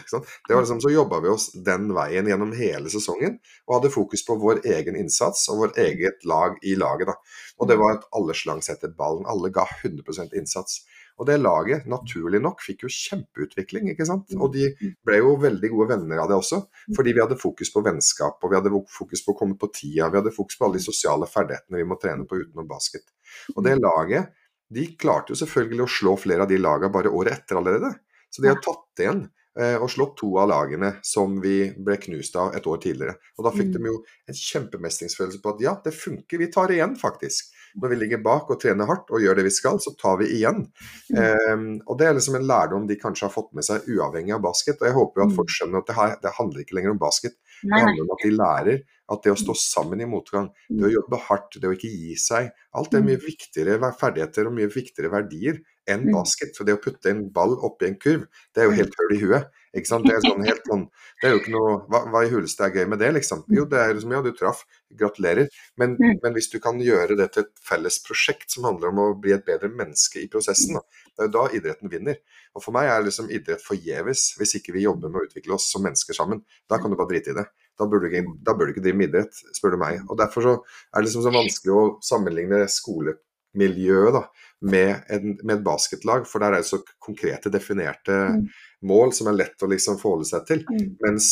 Det 0.48 0.52
var 0.52 0.64
liksom, 0.64 0.80
Så 0.84 0.92
jobba 0.92 1.20
vi 1.24 1.30
oss 1.32 1.48
den 1.64 1.88
veien 1.96 2.28
gjennom 2.28 2.52
hele 2.56 2.92
sesongen, 2.92 3.38
og 3.64 3.78
hadde 3.78 3.92
fokus 3.94 4.24
på 4.26 4.36
vår 4.40 4.60
egen 4.76 4.98
innsats 5.00 5.46
og 5.52 5.62
vår 5.62 5.78
eget 5.86 6.24
lag 6.28 6.58
i 6.62 6.76
laget. 6.76 7.08
da. 7.12 7.16
Og 7.60 7.70
det 7.70 7.78
var 7.80 7.96
at 7.96 8.04
alle 8.16 8.36
slang 8.36 8.60
etter 8.60 8.92
ballen. 8.92 9.24
Alle 9.28 9.50
ga 9.50 9.64
100% 9.64 10.36
innsats. 10.36 10.84
Og 11.16 11.28
det 11.28 11.38
laget, 11.40 11.86
naturlig 11.88 12.42
nok, 12.44 12.60
fikk 12.60 12.84
jo 12.84 12.90
kjempeutvikling, 12.92 13.88
ikke 13.92 14.06
sant. 14.08 14.34
Og 14.36 14.50
de 14.52 14.66
ble 15.06 15.20
jo 15.22 15.36
veldig 15.40 15.70
gode 15.72 15.88
venner 15.94 16.20
av 16.20 16.28
det 16.28 16.36
også, 16.36 16.60
fordi 16.96 17.14
vi 17.16 17.22
hadde 17.24 17.38
fokus 17.40 17.72
på 17.72 17.82
vennskap, 17.86 18.36
og 18.42 18.52
vi 18.52 18.58
hadde 18.58 18.72
fokus 18.92 19.24
på 19.24 19.32
å 19.32 19.38
komme 19.38 19.56
på 19.60 19.70
tida, 19.72 20.10
vi 20.12 20.20
hadde 20.20 20.34
fokus 20.36 20.58
på 20.58 20.66
alle 20.66 20.76
de 20.76 20.84
sosiale 20.84 21.28
ferdighetene 21.30 21.80
vi 21.80 21.88
må 21.88 21.96
trene 22.02 22.28
på 22.28 22.42
utenom 22.42 22.68
basket. 22.68 23.06
Og 23.54 23.64
det 23.64 23.78
laget, 23.80 24.34
de 24.76 24.84
klarte 24.98 25.32
jo 25.32 25.40
selvfølgelig 25.40 25.86
å 25.86 25.94
slå 25.96 26.16
flere 26.20 26.44
av 26.44 26.52
de 26.52 26.60
lagene 26.60 26.92
bare 26.92 27.12
året 27.14 27.38
etter 27.38 27.60
allerede. 27.60 27.94
Så 28.28 28.42
de 28.42 28.50
har 28.50 28.60
tatt 28.60 29.04
igjen 29.04 29.24
og 29.56 29.86
slått 29.88 30.18
to 30.20 30.34
av 30.36 30.50
lagene 30.50 30.90
som 31.06 31.38
vi 31.40 31.70
ble 31.80 31.94
knust 32.02 32.34
av 32.36 32.52
et 32.58 32.66
år 32.68 32.80
tidligere. 32.82 33.14
Og 33.38 33.46
da 33.46 33.52
fikk 33.54 33.70
de 33.72 33.88
jo 33.88 33.94
en 34.28 34.36
kjempemestringsfølelse 34.36 35.40
på 35.40 35.54
at 35.54 35.62
ja, 35.64 35.72
det 35.80 35.94
funker, 35.96 36.42
vi 36.42 36.50
tar 36.52 36.74
igjen, 36.74 36.92
faktisk 37.00 37.54
når 37.76 37.92
vi 37.92 37.98
ligger 38.00 38.22
bak 38.24 38.50
og 38.52 38.58
trener 38.60 38.88
hardt 38.88 39.10
og 39.12 39.22
gjør 39.22 39.38
det 39.38 39.46
vi 39.46 39.52
skal, 39.54 39.78
så 39.82 39.92
tar 40.00 40.18
vi 40.22 40.30
igjen. 40.38 40.64
Mm. 41.12 41.18
Um, 41.52 41.66
og 41.84 41.98
Det 42.00 42.08
er 42.08 42.16
liksom 42.16 42.38
en 42.38 42.48
lærdom 42.48 42.86
de 42.88 42.98
kanskje 43.00 43.28
har 43.28 43.34
fått 43.34 43.52
med 43.56 43.66
seg 43.66 43.88
uavhengig 43.92 44.34
av 44.36 44.44
basket. 44.44 44.80
og 44.80 44.88
Jeg 44.88 44.96
håper 44.96 45.20
jo 45.20 45.26
at 45.26 45.32
mm. 45.32 45.38
folk 45.40 45.52
skjønner 45.52 45.82
at 45.82 45.90
det, 45.90 45.96
her, 45.98 46.14
det 46.22 46.36
handler 46.38 46.64
ikke 46.64 46.78
lenger 46.78 46.94
om 46.94 47.02
basket. 47.02 47.36
Det 47.62 47.82
handler 47.82 48.04
om 48.06 48.14
at 48.16 48.24
de 48.24 48.32
lærer 48.32 48.84
at 49.06 49.22
det 49.22 49.32
å 49.32 49.38
stå 49.38 49.54
sammen 49.60 50.00
i 50.02 50.08
motgang, 50.10 50.48
det 50.66 50.82
å 50.82 50.88
mm. 50.88 50.96
jobbe 50.96 51.22
hardt, 51.28 51.58
det 51.62 51.68
å 51.68 51.74
ikke 51.76 51.92
gi 51.92 52.16
seg 52.18 52.48
Alt 52.76 52.96
er 52.98 53.04
mye 53.06 53.20
viktigere 53.22 53.92
ferdigheter 53.96 54.48
og 54.48 54.56
mye 54.56 54.72
viktigere 54.72 55.12
verdier 55.12 55.60
enn 55.88 56.08
basket. 56.12 56.56
For 56.56 56.64
det 56.68 56.74
å 56.76 56.82
putte 56.82 57.10
en 57.12 57.28
ball 57.32 57.54
oppi 57.66 57.86
en 57.90 57.98
kurv, 58.00 58.26
det 58.54 58.62
er 58.62 58.68
jo 58.70 58.76
helt 58.80 58.96
høl 59.00 59.14
i 59.16 59.20
huet. 59.22 59.46
Ikke 59.76 59.90
sant? 59.90 60.06
Det 60.08 60.14
er, 60.16 60.22
sånn 60.24 60.40
helt 60.46 60.62
sånn, 60.64 60.86
det 61.20 61.28
er 61.28 61.34
jo 61.34 61.40
ikke 61.42 61.52
noe 61.52 61.72
hva, 61.92 61.98
hva 62.08 62.20
i 62.24 62.30
huleste 62.32 62.64
er 62.64 62.70
gøy 62.72 62.86
med 62.88 62.98
det, 63.02 63.10
liksom? 63.12 63.42
Jo, 63.52 63.66
det 63.68 63.76
er 63.76 63.90
liksom 63.92 64.14
Ja, 64.14 64.22
du 64.24 64.30
traff. 64.32 64.62
Gratulerer. 64.96 65.50
Men, 65.76 65.96
Mm. 66.00 66.14
men 66.22 66.32
hvis 66.32 66.48
du 66.48 66.56
kan 66.62 66.78
gjøre 66.80 67.16
det 67.18 67.26
til 67.34 67.42
et 67.42 67.52
felles 67.60 67.98
prosjekt 68.06 68.48
som 68.54 68.64
handler 68.64 68.88
om 68.88 69.02
å 69.02 69.20
bli 69.20 69.32
et 69.34 69.44
bedre 69.44 69.68
menneske 69.68 70.22
i 70.22 70.28
prosessen, 70.32 70.78
da, 70.78 70.80
det 70.80 71.20
er 71.20 71.28
jo 71.28 71.34
da 71.36 71.44
idretten 71.58 71.90
vinner. 71.92 72.16
Og 72.56 72.62
for 72.64 72.72
meg 72.72 72.88
er 72.88 73.04
liksom 73.04 73.28
idrett 73.28 73.60
forgjeves 73.60 74.30
hvis 74.38 74.54
ikke 74.56 74.72
vi 74.72 74.86
jobber 74.86 75.10
med 75.12 75.20
å 75.20 75.26
utvikle 75.28 75.58
oss 75.58 75.68
som 75.70 75.82
mennesker 75.84 76.14
sammen. 76.16 76.40
Da 76.70 76.78
kan 76.78 76.88
du 76.90 76.96
bare 76.96 77.12
drite 77.12 77.34
i 77.34 77.36
det. 77.36 77.44
Da 77.76 77.84
burde 77.84 78.08
du 78.08 78.14
ikke, 78.16 78.32
da 78.42 78.54
burde 78.54 78.72
du 78.72 78.78
ikke 78.78 78.86
drive 78.86 78.96
med 78.96 79.10
idrett, 79.10 79.42
spør 79.52 79.76
du 79.76 79.76
meg. 79.82 80.00
Og 80.08 80.16
derfor 80.16 80.40
så 80.46 80.54
er 80.56 81.02
det 81.02 81.10
liksom 81.10 81.26
så 81.26 81.34
vanskelig 81.36 81.74
å 81.76 81.84
sammenligne 82.00 82.64
skolemiljøet 82.72 84.14
da, 84.16 84.24
med, 84.64 85.02
en, 85.12 85.34
med 85.42 85.58
et 85.58 85.64
basketlag, 85.66 86.24
for 86.28 86.40
der 86.40 86.54
er 86.56 86.62
det 86.64 86.70
så 86.70 86.80
konkrete, 87.02 87.52
definerte 87.52 88.16
Mm. 88.36 88.46
mål 88.88 89.12
som 89.12 89.28
er 89.28 89.36
lett 89.36 89.62
å 89.62 89.68
liksom 89.68 89.98
forholde 90.00 90.28
seg 90.28 90.46
til. 90.48 90.64
Mm. 90.70 90.96
Mens, 91.04 91.28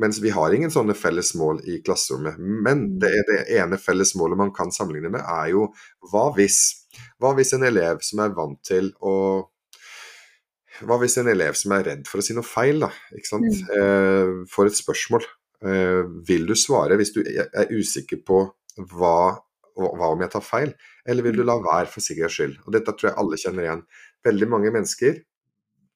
mens 0.00 0.18
vi 0.22 0.32
har 0.34 0.54
ingen 0.54 0.72
sånne 0.74 0.96
felles 0.98 1.34
mål 1.38 1.60
i 1.70 1.78
klasserommet. 1.86 2.38
Men 2.38 2.98
det, 2.98 3.12
det 3.28 3.40
ene 3.58 3.78
felles 3.78 4.14
målet 4.18 4.40
man 4.40 4.52
kan 4.54 4.72
sammenligne 4.74 5.12
med, 5.14 5.22
er 5.22 5.52
jo 5.52 5.68
hva 6.10 6.30
hvis? 6.34 6.60
Hva 7.22 7.34
hvis 7.38 7.54
en 7.54 7.66
elev 7.66 8.02
som 8.06 8.22
er 8.24 8.34
vant 8.34 8.60
til 8.66 8.92
å 9.02 9.14
Hva 10.82 10.96
hvis 10.98 11.14
en 11.20 11.28
elev 11.30 11.54
som 11.54 11.70
er 11.76 11.84
redd 11.86 12.08
for 12.10 12.18
å 12.18 12.24
si 12.26 12.34
noe 12.34 12.42
feil, 12.42 12.80
da, 12.82 12.88
ikke 13.14 13.30
sant? 13.30 13.60
Eh, 13.70 14.30
får 14.50 14.66
et 14.72 14.78
spørsmål. 14.80 15.26
Eh, 15.62 16.02
vil 16.26 16.48
du 16.48 16.54
svare 16.58 16.96
hvis 16.98 17.12
du 17.14 17.20
er 17.22 17.70
usikker 17.70 18.18
på 18.26 18.40
hva, 18.90 19.38
hva 19.74 20.10
om 20.12 20.22
jeg 20.22 20.32
tar 20.32 20.44
feil, 20.44 20.74
eller 21.08 21.26
vil 21.26 21.38
du 21.40 21.44
la 21.46 21.58
være 21.62 21.90
for 21.90 22.04
sikkerhets 22.04 22.38
skyld? 22.38 22.58
Og 22.64 22.74
dette 22.76 22.94
tror 22.94 23.10
jeg 23.10 23.18
alle 23.20 23.38
kjenner 23.40 23.66
igjen. 23.66 23.86
Veldig 24.26 24.50
mange 24.52 24.74
mennesker 24.74 25.22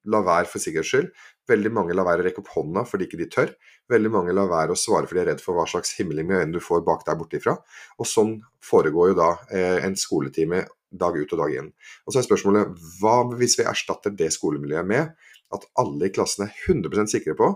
la 0.09 0.23
være 0.25 0.49
for 0.51 0.63
sikkerhets 0.63 0.93
skyld. 0.93 1.11
Veldig 1.49 1.73
mange 1.75 1.97
lar 1.97 2.07
være 2.09 2.23
å 2.23 2.27
rekke 2.27 2.43
opp 2.43 2.51
hånda 2.55 2.85
fordi 2.89 3.09
ikke 3.09 3.21
de 3.21 3.29
tør. 3.33 3.53
Veldig 3.93 4.11
mange 4.13 4.35
lar 4.37 4.51
være 4.51 4.75
å 4.75 4.79
svare 4.79 5.09
fordi 5.09 5.21
de 5.21 5.25
er 5.25 5.31
redd 5.33 5.45
for 5.45 5.57
hva 5.57 5.67
slags 5.69 5.95
himling 5.99 6.29
med 6.29 6.43
øynene 6.43 6.59
du 6.59 6.65
får 6.65 6.85
bak 6.87 7.07
der 7.07 7.19
bortifra. 7.21 7.57
Og 7.99 8.09
sånn 8.09 8.35
foregår 8.65 9.13
jo 9.13 9.19
da 9.21 9.31
eh, 9.49 9.79
en 9.87 9.97
skoletime 9.99 10.65
dag 10.89 11.17
ut 11.17 11.33
og 11.37 11.43
dag 11.43 11.57
inn. 11.61 11.73
Og 12.07 12.13
så 12.13 12.21
er 12.21 12.29
spørsmålet 12.29 12.73
hva 13.01 13.17
hvis 13.37 13.59
vi 13.61 13.69
erstatter 13.69 14.15
det 14.17 14.31
skolemiljøet 14.37 14.89
med 14.89 15.13
at 15.57 15.65
alle 15.81 16.09
i 16.09 16.13
klassen 16.13 16.47
er 16.47 16.55
100% 16.69 17.13
sikre 17.13 17.37
på 17.39 17.53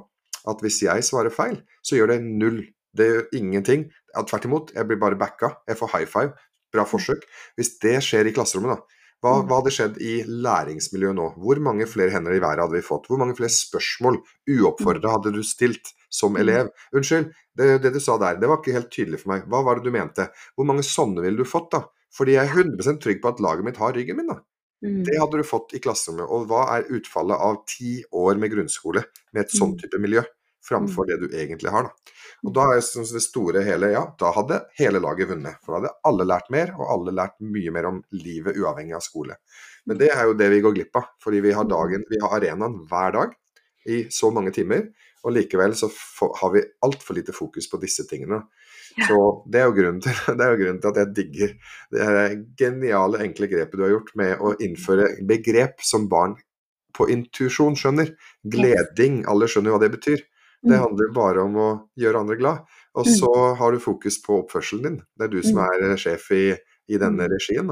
at 0.48 0.62
hvis 0.64 0.80
jeg 0.82 1.04
svarer 1.06 1.32
feil, 1.32 1.60
så 1.86 1.98
gjør 1.98 2.14
det 2.14 2.22
null. 2.26 2.62
Det 2.92 3.06
gjør 3.08 3.28
ingenting. 3.38 3.84
Ja, 4.14 4.22
tvert 4.28 4.44
imot, 4.48 4.72
jeg 4.74 4.86
blir 4.88 4.98
bare 5.00 5.16
backa. 5.18 5.56
Jeg 5.68 5.76
får 5.78 5.88
high 5.96 6.06
five. 6.06 6.32
Bra 6.72 6.84
forsøk. 6.88 7.22
Hvis 7.58 7.78
det 7.80 7.98
skjer 8.04 8.26
i 8.28 8.32
klasserommet, 8.32 8.76
da, 8.76 8.98
hva, 9.22 9.32
Mm. 9.42 9.48
hva 9.48 9.60
hadde 9.60 9.72
skjedd 9.72 9.98
i 10.00 10.22
læringsmiljøet 10.26 11.14
nå? 11.14 11.26
Hvor 11.38 11.60
mange 11.60 11.86
flere 11.86 12.10
hender 12.10 12.32
i 12.32 12.40
været 12.40 12.58
hadde 12.58 12.72
vi 12.74 12.80
fått? 12.82 13.06
Hvor 13.08 13.18
mange 13.18 13.36
flere 13.36 13.50
spørsmål 13.52 14.18
uoppfordra 14.48 15.12
hadde 15.16 15.32
du 15.32 15.42
stilt 15.42 15.92
som 16.10 16.32
Mm. 16.34 16.40
elev? 16.40 16.70
Unnskyld, 16.94 17.32
det, 17.56 17.82
det 17.82 17.92
du 17.92 18.00
sa 18.00 18.16
der, 18.18 18.36
det 18.40 18.48
var 18.48 18.58
ikke 18.58 18.72
helt 18.72 18.90
tydelig 18.90 19.20
for 19.20 19.32
meg. 19.34 19.44
Hva 19.48 19.62
var 19.64 19.76
det 19.76 19.84
du 19.84 19.90
mente? 19.92 20.28
Hvor 20.56 20.64
mange 20.66 20.82
sånne 20.82 21.22
ville 21.22 21.36
du 21.36 21.44
fått, 21.44 21.70
da? 21.70 21.84
Fordi 22.12 22.32
jeg 22.34 22.48
er 22.48 22.52
100 22.52 22.98
trygg 23.00 23.20
på 23.22 23.28
at 23.28 23.40
laget 23.40 23.64
mitt 23.64 23.76
har 23.76 23.92
ryggen 23.92 24.16
min, 24.16 24.26
da. 24.28 24.40
Mm. 24.84 25.04
Det 25.04 25.16
hadde 25.18 25.38
du 25.38 25.44
fått 25.46 25.72
i 25.74 25.78
klasserommet. 25.78 26.28
Og 26.28 26.48
hva 26.48 26.66
er 26.78 26.88
utfallet 26.90 27.38
av 27.38 27.64
ti 27.66 28.02
år 28.12 28.36
med 28.38 28.50
grunnskole 28.50 29.04
med 29.32 29.44
et 29.44 29.50
sånn 29.52 29.74
Mm. 29.76 29.78
type 29.80 30.00
miljø, 30.00 30.22
framfor 30.68 31.06
det 31.06 31.20
du 31.20 31.28
egentlig 31.36 31.70
har, 31.70 31.84
da? 31.84 31.90
Og 32.42 32.54
da 32.56 32.64
er 32.72 32.80
det 32.82 33.22
store 33.22 33.62
hele, 33.62 33.92
ja, 33.94 34.02
da 34.18 34.32
hadde 34.34 34.58
hele 34.80 34.98
laget 35.02 35.30
vunnet. 35.30 35.60
For 35.62 35.74
da 35.74 35.78
hadde 35.78 35.92
alle 36.10 36.26
lært 36.26 36.48
mer, 36.50 36.72
og 36.74 36.88
alle 36.90 37.14
lært 37.14 37.36
mye 37.38 37.74
mer 37.74 37.86
om 37.92 38.00
livet 38.18 38.58
uavhengig 38.58 38.96
av 38.98 39.04
skole. 39.04 39.36
Men 39.86 40.00
det 40.00 40.10
er 40.14 40.26
jo 40.26 40.34
det 40.38 40.48
vi 40.50 40.58
går 40.64 40.74
glipp 40.74 40.98
av, 40.98 41.06
fordi 41.22 41.42
vi 41.44 41.54
har 41.54 41.68
dagen, 41.70 42.02
vi 42.10 42.18
har 42.22 42.34
arenaen 42.38 42.80
hver 42.90 43.14
dag 43.14 43.36
i 43.86 44.04
så 44.14 44.30
mange 44.34 44.52
timer, 44.54 44.88
og 45.22 45.34
likevel 45.36 45.74
så 45.78 45.88
har 46.40 46.52
vi 46.54 46.64
altfor 46.86 47.14
lite 47.18 47.34
fokus 47.34 47.68
på 47.70 47.78
disse 47.82 48.06
tingene. 48.10 48.40
Ja. 48.98 49.06
Så 49.06 49.18
det 49.50 49.62
er, 49.62 49.74
til, 50.02 50.22
det 50.38 50.46
er 50.46 50.54
jo 50.54 50.60
grunnen 50.64 50.80
til 50.82 50.90
at 50.90 51.00
jeg 51.02 51.14
digger 51.18 51.54
det 51.94 52.06
geniale, 52.58 53.22
enkle 53.26 53.50
grepet 53.50 53.78
du 53.78 53.86
har 53.86 53.94
gjort 53.94 54.10
med 54.18 54.42
å 54.42 54.54
innføre 54.62 55.12
begrep 55.28 55.82
som 55.86 56.10
barn 56.10 56.34
på 56.92 57.06
intuisjon 57.12 57.78
skjønner. 57.78 58.12
Gleding, 58.42 59.22
alle 59.30 59.48
skjønner 59.48 59.74
hva 59.74 59.82
det 59.82 59.94
betyr. 59.94 60.26
Det 60.62 60.70
Mm. 60.76 60.80
handler 60.80 61.12
bare 61.14 61.42
om 61.42 61.54
å 61.56 61.68
gjøre 61.98 62.20
andre 62.20 62.36
glad. 62.36 62.58
Og 62.94 63.06
Mm. 63.06 63.14
så 63.18 63.56
har 63.56 63.72
du 63.72 63.78
fokus 63.78 64.22
på 64.22 64.42
oppførselen 64.46 64.82
din. 64.82 65.02
Det 65.18 65.24
er 65.24 65.28
du 65.28 65.42
som 65.42 65.56
Mm. 65.58 65.92
er 65.92 65.96
sjef 65.96 66.30
i, 66.30 66.56
i 66.88 66.98
denne 66.98 67.28
regien. 67.28 67.70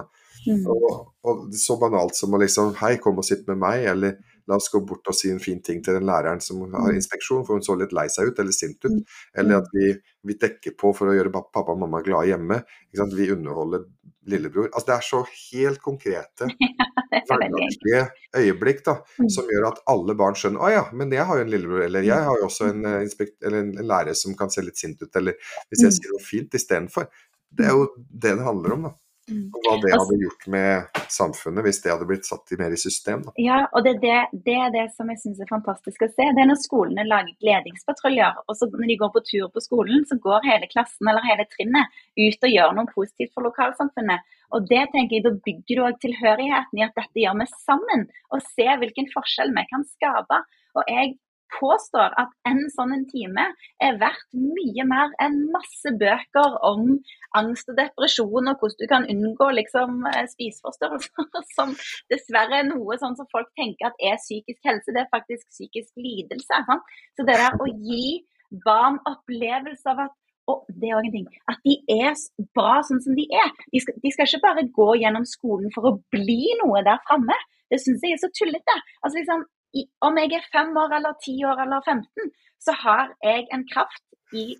Og, 0.66 1.12
og 1.24 1.52
så 1.52 1.78
banalt 1.78 2.14
som 2.16 2.30
å 2.32 2.38
liksom 2.40 2.74
Hei, 2.76 2.96
kom 2.96 3.18
og 3.18 3.24
sitt 3.24 3.46
med 3.46 3.58
meg, 3.58 3.84
eller 3.84 4.16
la 4.48 4.56
oss 4.56 4.70
gå 4.72 4.80
bort 4.86 5.08
og 5.10 5.14
si 5.14 5.30
en 5.30 5.40
fin 5.42 5.60
ting 5.62 5.82
til 5.84 5.94
den 5.98 6.06
læreren 6.08 6.40
som 6.42 6.60
har 6.72 6.90
Mm. 6.90 6.96
inspeksjon, 6.96 7.44
for 7.46 7.54
hun 7.54 7.62
så 7.62 7.76
litt 7.78 7.92
lei 7.92 8.06
seg 8.08 8.28
ut, 8.28 8.38
eller 8.38 8.52
sint 8.52 8.84
ut. 8.84 8.92
Mm. 8.92 9.04
Eller 9.36 9.56
Mm. 9.56 9.62
at 9.62 9.68
vi, 9.72 10.00
vi 10.24 10.34
dekker 10.34 10.76
på 10.76 10.94
for 10.96 11.08
å 11.08 11.14
gjøre 11.16 11.32
pappa 11.32 11.64
og 11.72 11.78
mamma 11.78 12.02
glade 12.02 12.28
hjemme. 12.28 12.62
Vi 12.92 13.30
underholder 13.32 13.84
lillebror. 14.26 14.68
Altså 14.74 14.86
Det 14.86 14.96
er 14.96 15.06
så 15.06 15.20
helt 15.52 15.80
konkrete, 15.82 16.48
er 17.12 17.24
hverdagslige 17.26 18.02
øyeblikk 18.36 18.84
da, 18.84 18.96
som 19.28 19.48
gjør 19.50 19.68
at 19.72 19.80
alle 19.90 20.14
barn 20.14 20.34
skjønner 20.34 20.60
Å 20.60 20.70
ja, 20.70 20.84
men 20.92 21.10
jeg 21.10 21.24
har 21.26 21.36
jo 21.40 21.44
en 21.46 21.50
lillebror, 21.50 21.82
eller 21.86 22.02
jeg 22.06 22.28
har 22.28 22.36
jo 22.38 22.46
også 22.46 22.68
en, 22.70 22.84
eh, 22.86 23.08
eller 23.46 23.58
en, 23.64 23.72
lærer 23.90 24.14
som 24.14 24.34
kan 24.36 24.50
se 24.50 24.62
litt 24.62 24.76
sint 24.76 25.00
ut, 25.02 25.14
eller 25.16 25.34
hvis 25.70 25.82
jeg 25.86 25.92
sier 25.98 26.12
noe 26.14 26.24
fint 26.24 26.54
istedenfor. 26.54 27.08
Det 27.50 27.66
er 27.66 27.74
jo 27.74 27.88
det 27.96 28.36
det 28.38 28.44
handler 28.46 28.72
om, 28.76 28.82
da. 28.90 28.92
Mm. 29.30 29.46
Og 29.54 29.60
hva 29.64 29.74
det 29.80 29.92
Altså- 29.94 30.10
hadde 30.10 30.22
gjort 30.24 30.46
med 30.54 31.00
samfunnet 31.08 31.64
hvis 31.64 31.80
det 31.82 31.92
hadde 31.92 32.08
blitt 32.10 32.26
satt 32.26 32.52
i 32.52 32.58
mer 32.60 32.74
i 32.74 32.80
system. 32.80 33.22
Da. 33.22 33.32
Ja, 33.38 33.58
og 33.72 33.84
det 33.84 33.96
er 33.96 34.00
det, 34.02 34.44
det 34.44 34.56
er 34.58 34.70
det 34.74 34.86
som 34.96 35.08
jeg 35.08 35.18
syns 35.22 35.40
er 35.40 35.50
fantastisk 35.50 36.02
å 36.02 36.10
se. 36.10 36.26
Det 36.34 36.42
er 36.42 36.50
når 36.50 36.60
skolene 36.62 37.06
lager 37.06 37.34
gledingspatruljer, 37.40 38.42
og 38.48 38.56
så 38.58 38.68
når 38.70 38.86
de 38.90 38.98
går 39.02 39.12
på 39.14 39.24
tur 39.30 39.48
på 39.54 39.64
skolen, 39.64 40.04
så 40.04 40.18
går 40.20 40.46
hele 40.50 40.66
klassen 40.72 41.08
eller 41.08 41.24
hele 41.24 41.46
trinnet 41.54 41.86
ut 42.18 42.46
og 42.46 42.54
gjør 42.56 42.76
noe 42.76 42.92
positivt 42.94 43.32
for 43.34 43.46
lokalsamfunnet. 43.46 44.20
Og 44.52 44.66
det 44.66 44.84
tenker 44.90 45.16
jeg, 45.16 45.24
Da 45.24 45.30
bygger 45.30 45.76
du 45.76 45.82
òg 45.86 45.98
tilhørigheten 46.02 46.78
i 46.80 46.86
at 46.86 46.94
dette 46.98 47.22
gjør 47.22 47.38
vi 47.38 47.46
sammen, 47.54 48.08
og 48.34 48.42
se 48.42 48.66
hvilken 48.66 49.06
forskjell 49.14 49.52
vi 49.54 49.64
kan 49.70 49.84
skape. 49.86 50.42
Og 50.74 50.82
jeg 50.88 51.18
påstår 51.56 52.14
at 52.20 52.32
en 52.48 52.62
sånn 52.74 52.94
en 52.96 53.06
time 53.10 53.46
er 53.82 53.98
verdt 54.00 54.36
mye 54.36 54.86
mer 54.88 55.14
enn 55.22 55.38
masse 55.54 55.92
bøker 56.00 56.56
om 56.66 56.96
angst 57.38 57.70
og 57.72 57.78
depresjon 57.78 58.52
og 58.52 58.62
hvordan 58.62 58.80
du 58.80 58.86
kan 58.90 59.08
unngå 59.12 59.50
liksom, 59.58 60.00
eh, 60.12 60.26
spiseforstyrrelser, 60.34 61.44
som 61.56 61.74
dessverre 62.12 62.62
er 62.62 62.70
noe 62.70 62.98
sånn 63.00 63.18
som 63.18 63.28
folk 63.32 63.50
tenker 63.58 63.90
at 63.90 64.06
er 64.10 64.20
psykisk 64.22 64.60
helse. 64.66 64.94
Det 64.94 65.04
er 65.04 65.12
faktisk 65.14 65.46
psykisk 65.52 65.92
lidelse. 66.00 66.64
Sant? 66.68 66.96
Så 67.16 67.26
det 67.26 67.38
der 67.40 67.58
å 67.60 67.68
gi 67.68 68.20
barn 68.64 68.98
opplevelse 69.08 69.92
av 69.92 70.06
at 70.08 70.16
og 70.50 70.64
det 70.80 70.88
er 70.88 70.96
også 70.98 71.06
en 71.06 71.14
ting, 71.14 71.26
at 71.52 71.58
de 71.62 71.74
er 71.94 72.14
bra 72.56 72.80
sånn 72.86 73.02
som 73.04 73.14
de 73.14 73.26
er. 73.42 73.52
De 73.70 73.82
skal, 73.82 73.98
de 74.02 74.10
skal 74.10 74.26
ikke 74.26 74.46
bare 74.46 74.64
gå 74.78 74.88
gjennom 75.02 75.26
skolen 75.28 75.70
for 75.74 75.86
å 75.86 75.96
bli 76.14 76.40
noe 76.62 76.82
der 76.86 76.98
framme. 77.06 77.36
Det 77.70 77.78
syns 77.78 78.02
jeg 78.02 78.16
er 78.16 78.22
så 78.22 78.30
tullete. 78.34 78.76
Altså 79.04 79.20
liksom, 79.20 79.44
i, 79.74 79.84
om 80.02 80.16
jeg 80.18 80.32
er 80.38 80.46
fem 80.52 80.74
år 80.76 80.96
eller 80.98 81.14
ti 81.22 81.36
år 81.46 81.60
eller 81.64 81.80
15, 81.86 82.30
så 82.60 82.72
har 82.82 83.12
jeg 83.24 83.46
en 83.54 83.64
kraft 83.70 84.02
i, 84.34 84.56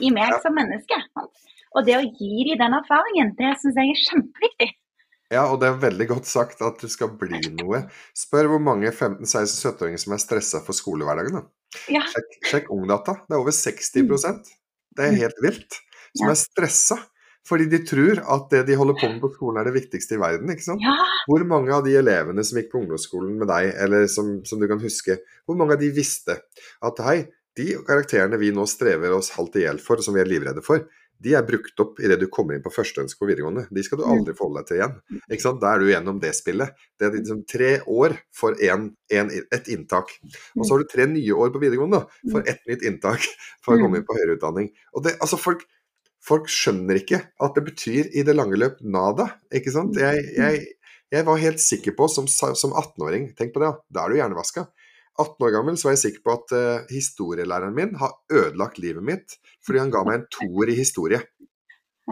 i 0.00 0.10
meg 0.10 0.30
Ja. 0.32 0.40
som 0.42 0.54
menneske. 0.56 0.96
Og 1.76 1.84
det 1.84 1.96
å 1.98 2.02
gi 2.04 2.44
dem 2.48 2.58
den 2.58 2.74
erfaringen, 2.78 3.34
det 3.36 3.52
syns 3.60 3.76
jeg 3.76 3.92
er 3.92 4.02
kjempeviktig. 4.06 4.70
Ja, 5.32 5.42
og 5.50 5.58
det 5.60 5.68
er 5.68 5.80
veldig 5.82 6.06
godt 6.08 6.26
sagt 6.30 6.60
at 6.62 6.78
det 6.80 6.88
skal 6.92 7.08
bli 7.18 7.40
noe. 7.58 7.82
Spør 8.14 8.46
hvor 8.52 8.60
mange 8.62 8.92
15-16-17-åringer 8.94 9.98
som 9.98 10.12
er 10.14 10.22
stressa 10.22 10.60
for 10.64 10.72
skolehverdagen. 10.78 11.40
da. 11.40 11.42
Ja. 11.90 12.00
Sjekk, 12.12 12.36
sjekk 12.46 12.70
Ungdata. 12.70 13.16
Det 13.26 13.34
er 13.34 13.40
over 13.42 13.50
60% 13.52 14.52
Det 14.96 15.04
er 15.04 15.16
helt 15.18 15.40
vilt. 15.42 15.80
Som 16.16 16.28
Ja. 16.28 16.30
er 16.32 16.38
stressa. 16.40 16.96
Fordi 17.46 17.68
de 17.70 17.80
tror 17.86 18.20
at 18.34 18.50
det 18.50 18.64
de 18.66 18.76
holder 18.78 18.98
på 18.98 19.10
med 19.12 19.22
på 19.22 19.30
skolen 19.36 19.60
er 19.60 19.68
det 19.68 19.76
viktigste 19.76 20.16
i 20.16 20.20
verden. 20.22 20.50
ikke 20.50 20.66
sant? 20.66 20.82
ja. 20.82 20.96
Hvor 21.30 21.46
mange 21.46 21.74
av 21.74 21.86
de 21.86 21.94
elevene 21.98 22.44
som 22.46 22.58
gikk 22.58 22.72
på 22.72 22.82
ungdomsskolen 22.82 23.38
med 23.40 23.50
deg, 23.50 23.72
eller 23.86 24.06
som, 24.10 24.38
som 24.46 24.62
du 24.62 24.68
kan 24.70 24.82
huske, 24.82 25.20
hvor 25.46 25.58
mange 25.58 25.76
av 25.76 25.82
de 25.82 25.92
visste 25.94 26.40
at 26.86 27.02
hei, 27.06 27.18
de 27.56 27.72
karakterene 27.86 28.36
vi 28.40 28.52
nå 28.52 28.66
strever 28.68 29.14
oss 29.16 29.32
halvt 29.38 29.60
i 29.60 29.64
hjel 29.64 29.78
for, 29.80 30.02
som 30.04 30.16
vi 30.16 30.20
er 30.20 30.28
livredde 30.28 30.64
for, 30.64 30.84
de 31.22 31.32
er 31.36 31.44
brukt 31.46 31.80
opp 31.80 32.00
idet 32.04 32.18
du 32.20 32.26
kommer 32.32 32.56
inn 32.56 32.64
på 32.64 32.72
førsteønske 32.72 33.18
på 33.20 33.28
videregående. 33.28 33.64
De 33.72 33.84
skal 33.84 34.00
du 34.00 34.04
aldri 34.04 34.34
forholde 34.36 34.60
deg 34.62 34.68
til 34.68 34.80
igjen. 34.80 35.54
Da 35.62 35.70
er 35.70 35.80
du 35.80 35.88
gjennom 35.88 36.18
det 36.20 36.32
spillet. 36.36 36.74
Det 36.98 37.08
er 37.08 37.14
liksom 37.14 37.40
tre 37.48 37.70
år 37.88 38.18
for 38.36 38.58
en, 38.68 38.90
en, 39.16 39.32
et 39.32 39.70
inntak. 39.72 40.12
Og 40.56 40.66
så 40.66 40.74
har 40.74 40.84
du 40.84 40.90
tre 40.92 41.06
nye 41.08 41.38
år 41.38 41.54
på 41.54 41.62
videregående 41.62 42.02
for 42.34 42.44
ett 42.44 42.60
nytt 42.68 42.84
inntak 42.84 43.24
for 43.64 43.76
å 43.76 43.80
komme 43.80 44.00
inn 44.00 44.06
på 44.08 44.18
høyere 44.18 44.36
utdanning. 44.36 44.68
Og 44.92 45.06
det, 45.06 45.16
altså 45.24 45.40
folk, 45.40 45.64
folk 46.26 46.48
skjønner 46.50 46.98
ikke 47.00 47.20
at 47.42 47.58
det 47.58 47.64
betyr 47.68 48.10
i 48.12 48.24
det 48.26 48.34
lange 48.34 48.58
løp 48.58 48.80
nada. 48.82 49.28
ikke 49.54 49.72
sant? 49.74 49.98
Jeg, 50.00 50.24
jeg, 50.36 50.64
jeg 51.14 51.26
var 51.28 51.42
helt 51.42 51.62
sikker 51.62 51.94
på 51.98 52.08
som, 52.10 52.26
som 52.28 52.74
18-åring 52.74 53.30
Tenk 53.38 53.54
på 53.54 53.62
det, 53.62 53.70
da. 53.70 53.84
da 53.94 54.04
er 54.04 54.12
du 54.12 54.20
hjernevaska. 54.20 54.66
18 55.16 55.46
år 55.46 55.54
gammel 55.54 55.78
så 55.78 55.88
var 55.88 55.96
jeg 55.96 56.02
sikker 56.02 56.24
på 56.26 56.34
at 56.34 56.52
uh, 56.56 56.90
historielæreren 56.92 57.76
min 57.76 57.94
har 58.00 58.18
ødelagt 58.28 58.80
livet 58.82 59.04
mitt 59.06 59.38
fordi 59.64 59.80
han 59.80 59.92
ga 59.94 60.02
meg 60.06 60.20
en 60.20 60.28
toer 60.34 60.72
i 60.72 60.76
historie. 60.76 61.22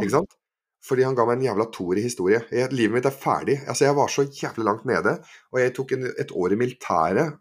Ikke 0.01 0.15
sant? 0.15 0.39
Fordi 0.85 1.05
han 1.07 1.17
ga 1.17 1.27
meg 1.29 1.39
en 1.39 1.47
jævla 1.47 1.69
toer 1.73 2.01
i 2.01 2.05
historie. 2.05 2.43
Jeg, 2.53 2.73
livet 2.75 2.99
mitt 2.99 3.07
er 3.09 3.15
ferdig. 3.15 3.61
Altså, 3.65 3.87
jeg 3.87 3.97
var 3.97 4.11
så 4.13 4.25
jævlig 4.27 4.67
langt 4.67 4.89
nede, 4.89 5.15
og 5.53 5.61
jeg 5.61 5.73
tok 5.77 5.95
en, 5.97 6.09
et 6.21 6.33
år 6.35 6.55
i 6.55 6.59
militæret 6.61 7.39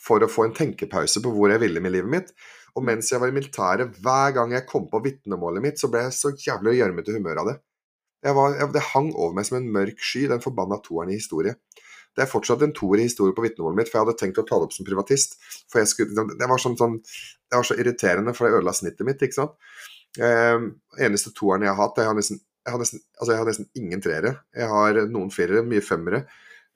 for 0.00 0.22
å 0.22 0.30
få 0.30 0.46
en 0.46 0.54
tenkepause 0.56 1.20
på 1.24 1.32
hvor 1.34 1.52
jeg 1.52 1.60
ville 1.64 1.82
med 1.84 1.92
livet 1.96 2.12
mitt. 2.12 2.30
Og 2.76 2.84
mens 2.84 3.10
jeg 3.12 3.20
var 3.22 3.30
i 3.30 3.34
militæret, 3.34 3.96
hver 4.04 4.34
gang 4.36 4.52
jeg 4.54 4.66
kom 4.68 4.88
på 4.90 5.00
vitnemålet 5.04 5.64
mitt, 5.64 5.80
så 5.80 5.90
ble 5.92 6.04
jeg 6.06 6.16
så 6.16 6.34
jævlig 6.34 6.78
gjørmete 6.78 7.16
humør 7.16 7.42
av 7.42 7.50
det. 7.52 7.56
Jeg 8.26 8.34
var, 8.34 8.56
jeg, 8.58 8.70
det 8.74 8.86
hang 8.92 9.12
over 9.14 9.36
meg 9.36 9.46
som 9.46 9.60
en 9.60 9.70
mørk 9.74 10.00
sky, 10.02 10.26
den 10.30 10.42
forbanna 10.42 10.80
toeren 10.84 11.12
i 11.12 11.18
historie. 11.18 11.54
Det 12.18 12.24
er 12.24 12.30
fortsatt 12.30 12.64
en 12.66 12.74
toer 12.74 12.98
i 12.98 13.06
historie 13.06 13.34
på 13.34 13.44
vitnemålet 13.44 13.78
mitt, 13.78 13.90
for 13.90 14.00
jeg 14.00 14.06
hadde 14.06 14.18
tenkt 14.18 14.40
å 14.42 14.46
ta 14.46 14.58
det 14.58 14.66
opp 14.66 14.74
som 14.74 14.86
privatist. 14.86 15.36
For 15.70 15.86
skulle, 15.86 16.26
det, 16.34 16.48
var 16.50 16.58
sånn, 16.58 16.74
sånn, 16.80 16.98
det, 16.98 17.54
var 17.54 17.68
så 17.68 17.76
irriterende, 17.78 18.34
for 18.34 18.48
det 18.48 18.58
ødela 18.58 18.74
snittet 18.74 19.06
mitt, 19.06 19.22
ikke 19.22 19.38
sant. 19.38 19.54
Eh, 20.18 20.66
eneste 21.06 21.30
toeren 21.36 21.66
jeg 21.66 21.70
har 21.70 21.78
hatt, 21.78 22.00
jeg 22.02 22.10
har 22.10 22.18
nesten, 22.18 22.40
jeg 22.66 22.74
har 22.74 22.82
nesten, 22.82 23.04
altså 23.20 23.30
jeg 23.32 23.42
har 23.42 23.50
nesten 23.52 23.70
ingen 23.78 24.02
treere. 24.02 24.34
Jeg 24.56 24.70
har 24.72 25.02
noen 25.12 25.30
firere, 25.34 25.62
mye 25.68 25.84
femmere, 25.84 26.24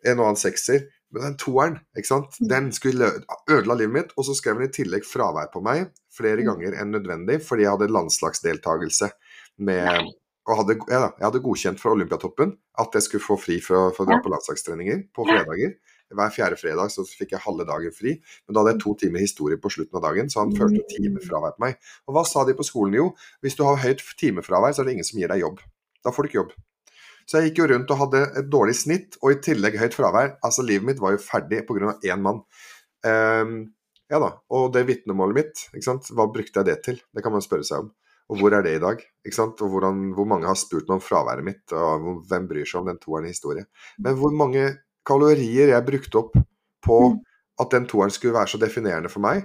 en 0.07 0.23
og 0.23 0.29
annen 0.29 0.41
sekser. 0.41 0.87
Men 1.13 1.27
den 1.27 1.37
toeren, 1.41 1.77
ikke 1.99 2.09
sant? 2.09 2.41
Mm. 2.41 2.49
den 2.49 2.73
skulle 2.73 3.11
ødela 3.51 3.77
livet 3.77 3.95
mitt. 3.99 4.17
Og 4.17 4.27
så 4.29 4.37
skrev 4.39 4.59
den 4.59 4.71
i 4.71 4.75
tillegg 4.75 5.07
fravær 5.09 5.53
på 5.53 5.63
meg 5.65 5.91
flere 6.13 6.41
mm. 6.41 6.49
ganger 6.51 6.81
enn 6.81 6.93
nødvendig, 6.97 7.39
fordi 7.45 7.67
jeg 7.67 7.77
hadde 7.77 7.93
landslagsdeltakelse 7.93 9.13
med 9.69 10.13
og 10.51 10.59
hadde, 10.59 10.75
ja, 10.91 11.07
jeg 11.07 11.23
hadde 11.23 11.41
godkjent 11.45 11.79
fra 11.79 11.93
Olympiatoppen 11.95 12.57
at 12.83 12.97
jeg 12.97 13.05
skulle 13.07 13.23
få 13.23 13.37
fri 13.39 13.61
for, 13.63 13.93
for 13.95 14.03
å 14.03 14.09
dra 14.09 14.17
på 14.25 14.33
landslagstreninger 14.33 15.05
på 15.15 15.27
fredager. 15.29 15.77
Hver 16.13 16.33
fjerde 16.35 16.59
fredag 16.61 16.91
så 16.93 17.05
fikk 17.09 17.37
jeg 17.37 17.45
halve 17.45 17.65
dagen 17.69 17.95
fri, 17.95 18.17
men 18.45 18.57
da 18.57 18.61
hadde 18.61 18.75
jeg 18.75 18.83
to 18.83 18.97
timer 19.01 19.23
historie 19.23 19.61
på 19.61 19.71
slutten 19.73 20.01
av 20.01 20.05
dagen, 20.05 20.29
så 20.29 20.43
han 20.43 20.53
følte 20.57 20.83
timefravær 20.91 21.55
på 21.57 21.65
meg. 21.65 21.79
Og 22.11 22.17
hva 22.17 22.27
sa 22.29 22.43
de 22.49 22.57
på 22.59 22.67
skolen? 22.69 22.99
Jo, 22.99 23.07
hvis 23.45 23.57
du 23.57 23.63
har 23.65 23.81
høyt 23.81 24.03
timefravær, 24.21 24.75
så 24.75 24.83
er 24.83 24.91
det 24.91 24.99
ingen 24.99 25.09
som 25.09 25.23
gir 25.23 25.33
deg 25.33 25.45
jobb. 25.45 25.63
Da 26.05 26.13
får 26.13 26.27
du 26.27 26.33
ikke 26.33 26.41
jobb. 26.43 26.53
Så 27.27 27.39
jeg 27.39 27.51
gikk 27.51 27.63
jo 27.63 27.69
rundt 27.73 27.93
og 27.95 28.01
hadde 28.05 28.23
et 28.41 28.51
dårlig 28.53 28.77
snitt, 28.79 29.17
og 29.23 29.35
i 29.35 29.41
tillegg 29.45 29.79
høyt 29.81 29.97
fravær. 29.97 30.37
Altså, 30.45 30.65
livet 30.67 30.89
mitt 30.89 31.03
var 31.03 31.17
jo 31.17 31.23
ferdig 31.23 31.63
pga. 31.69 31.97
én 32.03 32.23
mann. 32.25 32.43
Um, 33.07 33.57
ja 34.13 34.21
da. 34.21 34.31
Og 34.53 34.71
det 34.75 34.85
vitnemålet 34.89 35.39
mitt, 35.39 35.65
ikke 35.73 35.89
sant? 35.89 36.13
hva 36.13 36.29
brukte 36.31 36.61
jeg 36.61 36.69
det 36.69 36.79
til? 36.85 37.01
Det 37.15 37.25
kan 37.25 37.35
man 37.35 37.45
spørre 37.45 37.67
seg 37.67 37.87
om. 37.87 37.93
Og 38.33 38.39
hvor 38.41 38.55
er 38.57 38.65
det 38.65 38.77
i 38.77 38.83
dag? 38.83 39.01
Ikke 39.27 39.37
sant? 39.39 39.61
Og 39.65 39.73
hvordan, 39.73 40.13
hvor 40.17 40.29
mange 40.29 40.49
har 40.49 40.59
spurt 40.59 40.87
meg 40.89 40.99
om 40.99 41.05
fraværet 41.05 41.47
mitt, 41.47 41.65
og 41.75 42.23
hvem 42.29 42.49
bryr 42.49 42.69
seg 42.69 42.83
om 42.83 42.93
den 42.93 43.01
toeren 43.03 43.29
i 43.29 43.33
historie? 43.35 43.67
Men 44.01 44.17
hvor 44.21 44.33
mange 44.37 44.69
kalorier 45.09 45.73
jeg 45.73 45.87
brukte 45.89 46.21
opp 46.21 46.39
på 46.87 47.01
mm. 47.13 47.19
at 47.65 47.75
den 47.75 47.89
toeren 47.91 48.15
skulle 48.15 48.37
være 48.37 48.55
så 48.55 48.61
definerende 48.63 49.11
for 49.13 49.25
meg, 49.25 49.45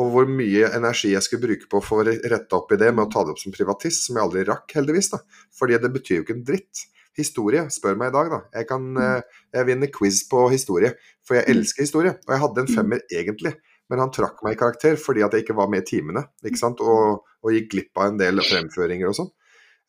og 0.00 0.10
hvor 0.10 0.26
mye 0.26 0.72
energi 0.74 1.12
jeg 1.12 1.22
skulle 1.22 1.44
bruke 1.44 1.68
på 1.70 1.78
å 1.78 1.84
få 1.84 2.00
retta 2.06 2.58
opp 2.58 2.72
i 2.74 2.78
det 2.80 2.90
med 2.94 3.04
å 3.04 3.10
ta 3.12 3.22
det 3.22 3.34
opp 3.34 3.42
som 3.42 3.54
privatist, 3.54 4.08
som 4.08 4.18
jeg 4.18 4.26
aldri 4.26 4.42
rakk, 4.48 4.66
heldigvis. 4.74 5.12
da. 5.12 5.20
Fordi 5.54 5.78
det 5.78 5.92
betyr 5.94 6.18
jo 6.18 6.24
ikke 6.24 6.34
en 6.40 6.48
dritt. 6.48 6.82
Historie, 7.18 7.66
spør 7.70 7.98
meg 8.00 8.10
i 8.10 8.16
dag, 8.16 8.32
da. 8.32 8.40
Jeg, 8.58 8.68
kan, 8.70 8.88
mm. 8.96 9.02
eh, 9.04 9.44
jeg 9.54 9.68
vinner 9.70 9.92
quiz 9.94 10.24
på 10.30 10.48
historie, 10.52 10.94
for 11.26 11.38
jeg 11.38 11.46
mm. 11.46 11.52
elsker 11.54 11.86
historie. 11.86 12.16
Og 12.26 12.34
jeg 12.34 12.42
hadde 12.44 12.64
en 12.64 12.72
femmer 12.72 13.04
egentlig, 13.12 13.54
men 13.92 14.02
han 14.02 14.12
trakk 14.14 14.42
meg 14.44 14.56
i 14.56 14.60
karakter 14.60 14.98
fordi 15.00 15.22
at 15.26 15.34
jeg 15.34 15.44
ikke 15.44 15.58
var 15.58 15.70
med 15.70 15.84
i 15.84 15.88
timene. 15.94 16.24
ikke 16.44 16.60
sant? 16.60 16.82
Og, 16.82 17.22
og 17.44 17.54
gikk 17.54 17.70
glipp 17.74 18.00
av 18.00 18.10
en 18.10 18.20
del 18.20 18.42
fremføringer 18.42 19.12
og 19.12 19.18
sånn. 19.20 19.30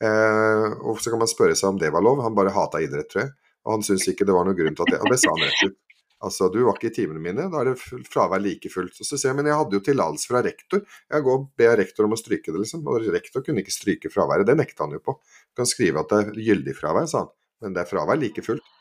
Eh, 0.04 0.70
og 0.84 1.00
så 1.02 1.14
kan 1.14 1.22
man 1.22 1.32
spørre 1.32 1.56
seg 1.58 1.72
om 1.72 1.82
det 1.82 1.94
var 1.96 2.04
lov. 2.06 2.22
Han 2.26 2.38
bare 2.38 2.54
hata 2.56 2.84
idrett, 2.84 3.10
tror 3.12 3.26
jeg. 3.26 3.34
Og 3.66 3.78
han 3.78 3.88
syntes 3.88 4.12
ikke 4.12 4.28
det 4.28 4.36
var 4.36 4.46
noen 4.46 4.58
grunn 4.58 4.78
til 4.78 4.86
at 4.86 4.94
det 4.94 5.02
Og 5.02 5.12
det 5.14 5.20
sa 5.22 5.34
han 5.34 5.46
rett 5.48 5.66
ut. 5.72 5.82
Altså, 6.26 6.48
du 6.50 6.62
var 6.64 6.78
ikke 6.78 6.90
i 6.90 6.96
timene 6.96 7.22
mine, 7.22 7.46
da 7.52 7.60
er 7.60 7.74
det 7.74 8.06
fravær 8.10 8.42
like 8.42 8.70
fullt. 8.72 8.96
Så 8.98 9.18
sier 9.18 9.30
jeg, 9.30 9.38
men 9.38 9.50
jeg 9.50 9.58
hadde 9.60 9.78
jo 9.78 9.84
tillatelse 9.84 10.30
fra 10.32 10.42
rektor. 10.46 10.82
Jeg 11.12 11.26
går 11.26 11.36
og 11.38 11.50
ber 11.60 11.76
rektor 11.78 12.08
om 12.08 12.16
å 12.16 12.20
stryke 12.20 12.54
det, 12.54 12.62
liksom. 12.64 12.86
Og 12.88 13.10
rektor 13.14 13.44
kunne 13.46 13.62
ikke 13.62 13.76
stryke 13.76 14.12
fraværet, 14.14 14.48
det 14.48 14.56
nekta 14.58 14.88
han 14.88 14.96
jo 14.96 15.02
på. 15.04 15.18
Kan 15.56 15.70
skrive 15.70 16.02
at 16.04 16.12
det 16.12 16.22
er 16.22 16.40
gyldig 16.50 16.76
fravær, 16.78 17.10
sa 17.10 17.26
han. 17.26 17.34
Men 17.64 17.76
det 17.76 17.84
er 17.84 17.90
fravær 17.90 18.20
like 18.20 18.44
fullt. 18.46 18.74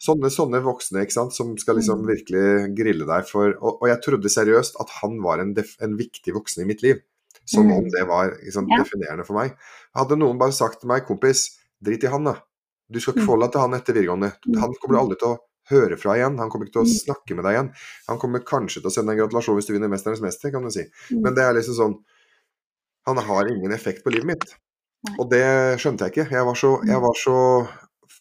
Sånne, 0.00 0.30
sånne 0.32 0.62
voksne 0.64 1.02
ikke 1.04 1.14
sant, 1.14 1.34
som 1.36 1.52
skal 1.60 1.76
liksom 1.78 2.00
mm. 2.00 2.06
virkelig 2.08 2.46
grille 2.78 3.06
deg 3.08 3.26
for 3.28 3.52
og, 3.52 3.82
og 3.82 3.90
jeg 3.90 4.00
trodde 4.04 4.32
seriøst 4.32 4.78
at 4.80 4.94
han 5.02 5.18
var 5.24 5.42
en, 5.42 5.52
def, 5.56 5.74
en 5.84 5.98
viktig 5.98 6.32
voksen 6.36 6.64
i 6.64 6.68
mitt 6.68 6.84
liv. 6.84 7.02
Som 7.46 7.68
om 7.70 7.84
mm. 7.84 7.90
det 7.92 8.04
var 8.08 8.32
liksom, 8.40 8.66
definerende 8.72 9.26
for 9.28 9.38
meg. 9.38 9.52
Hadde 9.94 10.18
noen 10.18 10.40
bare 10.40 10.56
sagt 10.56 10.80
til 10.82 10.90
meg, 10.90 11.04
kompis, 11.06 11.50
drit 11.84 12.02
i 12.02 12.10
han, 12.10 12.26
da. 12.26 12.38
Du 12.88 12.98
skal 12.98 13.14
ikke 13.14 13.22
mm. 13.22 13.28
forholde 13.28 13.46
deg 13.46 13.54
til 13.54 13.64
han 13.66 13.76
etter 13.76 13.96
videregående. 13.96 14.32
Han 14.62 14.74
kommer 14.80 15.02
aldri 15.02 15.20
til 15.20 15.34
å 15.34 15.38
høre 15.70 15.98
fra 16.00 16.16
igjen. 16.18 16.38
Han 16.42 16.50
kommer 16.50 16.68
ikke 16.68 16.78
til 16.78 16.84
å 16.84 16.96
snakke 17.04 17.36
med 17.38 17.46
deg 17.46 17.56
igjen. 17.56 17.70
Han 18.10 18.20
kommer 18.22 18.44
kanskje 18.46 18.82
til 18.82 18.90
å 18.90 18.94
sende 18.94 19.14
en 19.14 19.20
gratulasjon 19.20 19.58
hvis 19.58 19.70
du 19.70 19.74
vinner 19.74 19.90
'Mesternes 19.90 20.22
mester', 20.22 20.52
kan 20.54 20.66
du 20.66 20.70
si. 20.74 20.86
Men 21.14 21.34
det 21.38 21.46
er 21.46 21.58
liksom 21.58 21.78
sånn 21.78 21.98
Han 23.06 23.22
har 23.22 23.46
ingen 23.46 23.70
effekt 23.70 24.02
på 24.02 24.10
livet 24.10 24.26
mitt. 24.26 24.56
Og 25.16 25.28
det 25.30 25.46
skjønte 25.80 26.06
jeg 26.06 26.14
ikke. 26.14 26.30
Jeg 26.34 26.46
var 26.48 26.58
så, 26.58 26.72
jeg 26.86 27.02
var 27.02 27.18
så 27.20 27.38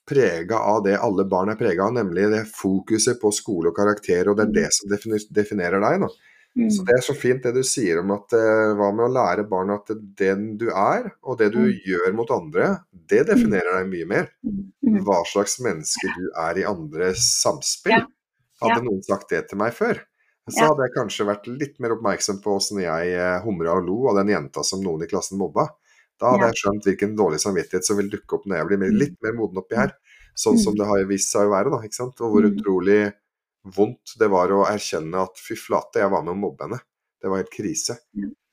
prega 0.06 0.60
av 0.70 0.84
det 0.86 1.00
alle 1.02 1.26
barn 1.26 1.50
er 1.50 1.58
prega 1.60 1.88
av, 1.88 1.96
nemlig 1.96 2.30
det 2.34 2.44
fokuset 2.52 3.18
på 3.22 3.32
skole 3.34 3.72
og 3.72 3.78
karakter, 3.78 4.30
og 4.30 4.38
det 4.38 4.48
er 4.50 4.56
det 4.60 5.00
som 5.02 5.16
definerer 5.34 5.82
deg. 5.82 6.06
Da. 6.06 6.10
Mm. 6.56 6.70
Så 6.72 6.86
Det 6.88 6.94
er 6.96 7.04
så 7.04 7.14
fint 7.18 7.44
det 7.44 7.52
du 7.58 7.64
sier 7.68 8.00
om 8.00 8.14
at 8.16 8.32
uh, 8.38 8.72
hva 8.80 8.92
med 8.96 9.10
å 9.10 9.12
lære 9.12 9.48
barna 9.50 9.76
at 9.82 9.92
den 10.20 10.54
du 10.60 10.70
er, 10.70 11.10
og 11.26 11.40
det 11.42 11.50
du 11.56 11.60
mm. 11.66 11.72
gjør 11.90 12.14
mot 12.16 12.32
andre, 12.32 12.70
det 12.94 13.26
mm. 13.26 13.30
definerer 13.32 13.80
deg 13.80 13.90
mye 13.92 14.10
mer. 14.12 14.30
Mm. 14.46 15.02
Hva 15.08 15.20
slags 15.28 15.58
menneske 15.66 16.14
du 16.16 16.30
er 16.46 16.62
i 16.62 16.68
andres 16.70 17.26
samspill. 17.42 17.98
Ja. 17.98 18.06
Hadde 18.64 18.80
ja. 18.80 18.86
noen 18.86 19.02
sagt 19.04 19.34
det 19.34 19.42
til 19.50 19.60
meg 19.60 19.74
før, 19.76 20.00
så 20.48 20.70
hadde 20.70 20.86
jeg 20.86 20.94
kanskje 20.94 21.26
vært 21.28 21.48
litt 21.50 21.82
mer 21.84 21.98
oppmerksom 21.98 22.38
på 22.44 22.54
åssen 22.56 22.80
jeg 22.80 23.18
uh, 23.18 23.42
humra 23.44 23.76
og 23.76 23.90
lo 23.90 23.98
av 24.14 24.22
den 24.22 24.32
jenta 24.32 24.64
som 24.64 24.86
noen 24.86 25.04
i 25.04 25.10
klassen 25.12 25.42
mobba. 25.42 25.68
Da 26.22 26.32
hadde 26.32 26.50
jeg 26.52 26.62
skjønt 26.62 26.88
hvilken 26.88 27.16
dårlig 27.20 27.42
samvittighet 27.44 27.88
som 27.88 28.00
vil 28.00 28.10
dukke 28.12 28.38
opp 28.38 28.48
når 28.48 28.62
jeg 28.62 28.70
blir 28.70 28.98
litt 29.04 29.16
mer 29.26 29.36
moden 29.38 29.62
oppi 29.62 29.78
her. 29.80 29.94
Sånn 30.36 30.58
som 30.60 30.76
det 30.76 30.88
har 30.88 31.04
vist 31.08 31.32
seg 31.32 31.48
å 31.48 31.54
være, 31.54 31.72
da. 31.72 31.82
ikke 31.84 31.98
sant? 31.98 32.20
Og 32.24 32.34
hvor 32.34 32.48
utrolig 32.48 33.02
vondt 33.76 34.16
det 34.20 34.28
var 34.32 34.52
å 34.54 34.66
erkjenne 34.70 35.24
at 35.26 35.40
fy 35.42 35.58
flate, 35.58 36.02
jeg 36.04 36.12
var 36.12 36.26
med 36.26 36.36
å 36.36 36.40
mobbe 36.40 36.68
henne. 36.68 36.82
Det 37.22 37.32
var 37.32 37.42
helt 37.42 37.54
krise. 37.54 37.96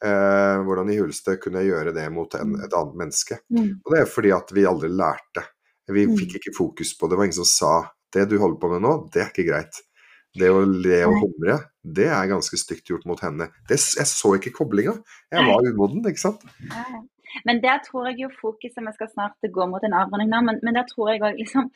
Eh, 0.02 0.58
hvordan 0.64 0.90
i 0.90 0.98
huleste 0.98 1.36
kunne 1.42 1.62
jeg 1.62 1.74
gjøre 1.74 1.94
det 1.94 2.06
mot 2.14 2.34
en, 2.38 2.54
et 2.64 2.76
annet 2.78 3.00
menneske? 3.02 3.42
Og 3.84 3.92
det 3.92 4.00
er 4.00 4.08
fordi 4.10 4.32
at 4.34 4.54
vi 4.54 4.66
aldri 4.68 4.88
lærte. 4.90 5.44
Vi 5.92 6.06
fikk 6.16 6.38
ikke 6.38 6.54
fokus 6.56 6.94
på 6.96 7.06
det. 7.06 7.12
Det 7.12 7.18
var 7.18 7.28
ingen 7.28 7.40
som 7.42 7.50
sa 7.50 7.72
det 8.14 8.28
du 8.30 8.38
holder 8.40 8.60
på 8.62 8.70
med 8.72 8.84
nå, 8.84 8.92
det 9.12 9.24
er 9.24 9.32
ikke 9.32 9.48
greit. 9.48 9.82
Det 10.32 10.48
å 10.48 10.62
le 10.64 11.02
og 11.04 11.18
humre, 11.20 11.58
det 11.84 12.06
er 12.08 12.30
ganske 12.30 12.56
stygt 12.56 12.88
gjort 12.88 13.04
mot 13.08 13.20
henne. 13.20 13.50
Det, 13.68 13.76
jeg 13.76 14.08
så 14.08 14.32
ikke 14.38 14.54
koblinga. 14.56 14.94
Jeg 15.32 15.48
var 15.48 15.66
umoden, 15.68 16.04
ikke 16.08 16.22
sant. 16.22 16.44
Men 17.48 17.62
der 17.64 17.80
tror 17.86 18.10
jeg 18.10 18.20
jo 18.24 18.28
fokuset 18.40 18.84
Vi 18.84 18.92
skal 18.96 19.10
snart 19.12 19.50
gå 19.56 19.66
mot 19.70 19.84
en 19.84 19.96
avrunding 19.96 20.30
nå, 20.32 20.42
men, 20.48 20.60
men 20.62 20.78
der 20.78 20.86
tror 20.90 21.12
jeg 21.12 21.22
òg 21.24 21.40
liksom 21.40 21.70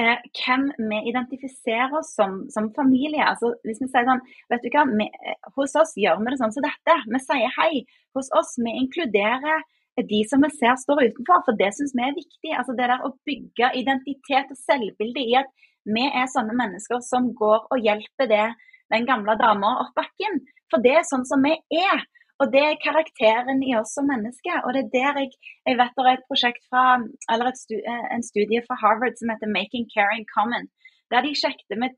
eh, 0.00 0.18
hvem 0.40 0.66
vi 0.90 0.98
identifiserer 1.10 1.94
oss 1.98 2.12
som, 2.18 2.42
som 2.54 2.72
familie. 2.76 3.22
Altså, 3.24 3.54
hvis 3.66 3.80
vi 3.82 3.88
sier 3.92 4.08
sånn, 4.08 4.24
vet 4.52 4.64
du 4.64 4.70
hva, 4.74 4.84
vi, 4.90 5.06
eh, 5.06 5.38
Hos 5.56 5.76
oss 5.78 5.94
gjør 6.00 6.20
vi 6.20 6.34
det 6.34 6.40
sånn 6.42 6.54
som 6.56 6.66
dette. 6.66 6.98
Vi 7.12 7.22
sier 7.24 7.56
hei. 7.60 7.72
Hos 8.16 8.30
oss 8.36 8.56
vi 8.60 8.76
inkluderer 8.82 9.64
de 9.96 10.18
som 10.28 10.42
vi 10.44 10.50
ser 10.52 10.74
står 10.76 11.06
utenfor, 11.06 11.40
for 11.46 11.56
det 11.56 11.70
syns 11.72 11.94
vi 11.96 12.04
er 12.04 12.16
viktig. 12.16 12.52
Altså 12.52 12.74
Det 12.76 12.88
der 12.90 13.04
å 13.06 13.14
bygge 13.28 13.72
identitet 13.80 14.52
og 14.52 14.60
selvbilde 14.60 15.22
i 15.22 15.38
at 15.40 15.48
vi 15.86 16.04
er 16.04 16.26
sånne 16.28 16.56
mennesker 16.58 17.00
som 17.04 17.30
går 17.38 17.68
og 17.70 17.80
hjelper 17.80 18.28
det, 18.28 18.46
den 18.92 19.06
gamle 19.06 19.36
dama 19.40 19.76
opp 19.84 19.94
bakken. 19.96 20.42
For 20.70 20.82
det 20.82 20.98
er 20.98 21.08
sånn 21.08 21.24
som 21.28 21.42
vi 21.46 21.54
er. 21.78 22.04
Og 22.42 22.50
det 22.52 22.62
er 22.62 22.80
karakteren 22.82 23.62
i 23.64 23.72
oss 23.78 23.94
som 23.96 24.08
mennesker. 24.10 24.58
Og 24.64 24.74
det 24.76 24.82
er 24.84 24.90
der 24.94 25.20
jeg, 25.22 25.30
jeg 25.68 25.78
vet 25.80 25.94
det 25.96 26.04
er 26.04 26.18
et 26.18 26.26
prosjekt 26.30 26.64
fra, 26.70 26.84
eller 27.32 27.52
studie, 27.56 27.84
eh, 27.92 28.08
en 28.16 28.24
studie 28.26 28.60
fra 28.66 28.76
Harvard 28.82 29.16
som 29.16 29.32
heter 29.32 29.48
'Making 29.48 29.86
Caring 29.94 30.26
Common'. 30.34 30.68
Der 31.12 31.22
de 31.24 31.32
sjekket 31.42 31.78
med, 31.80 31.94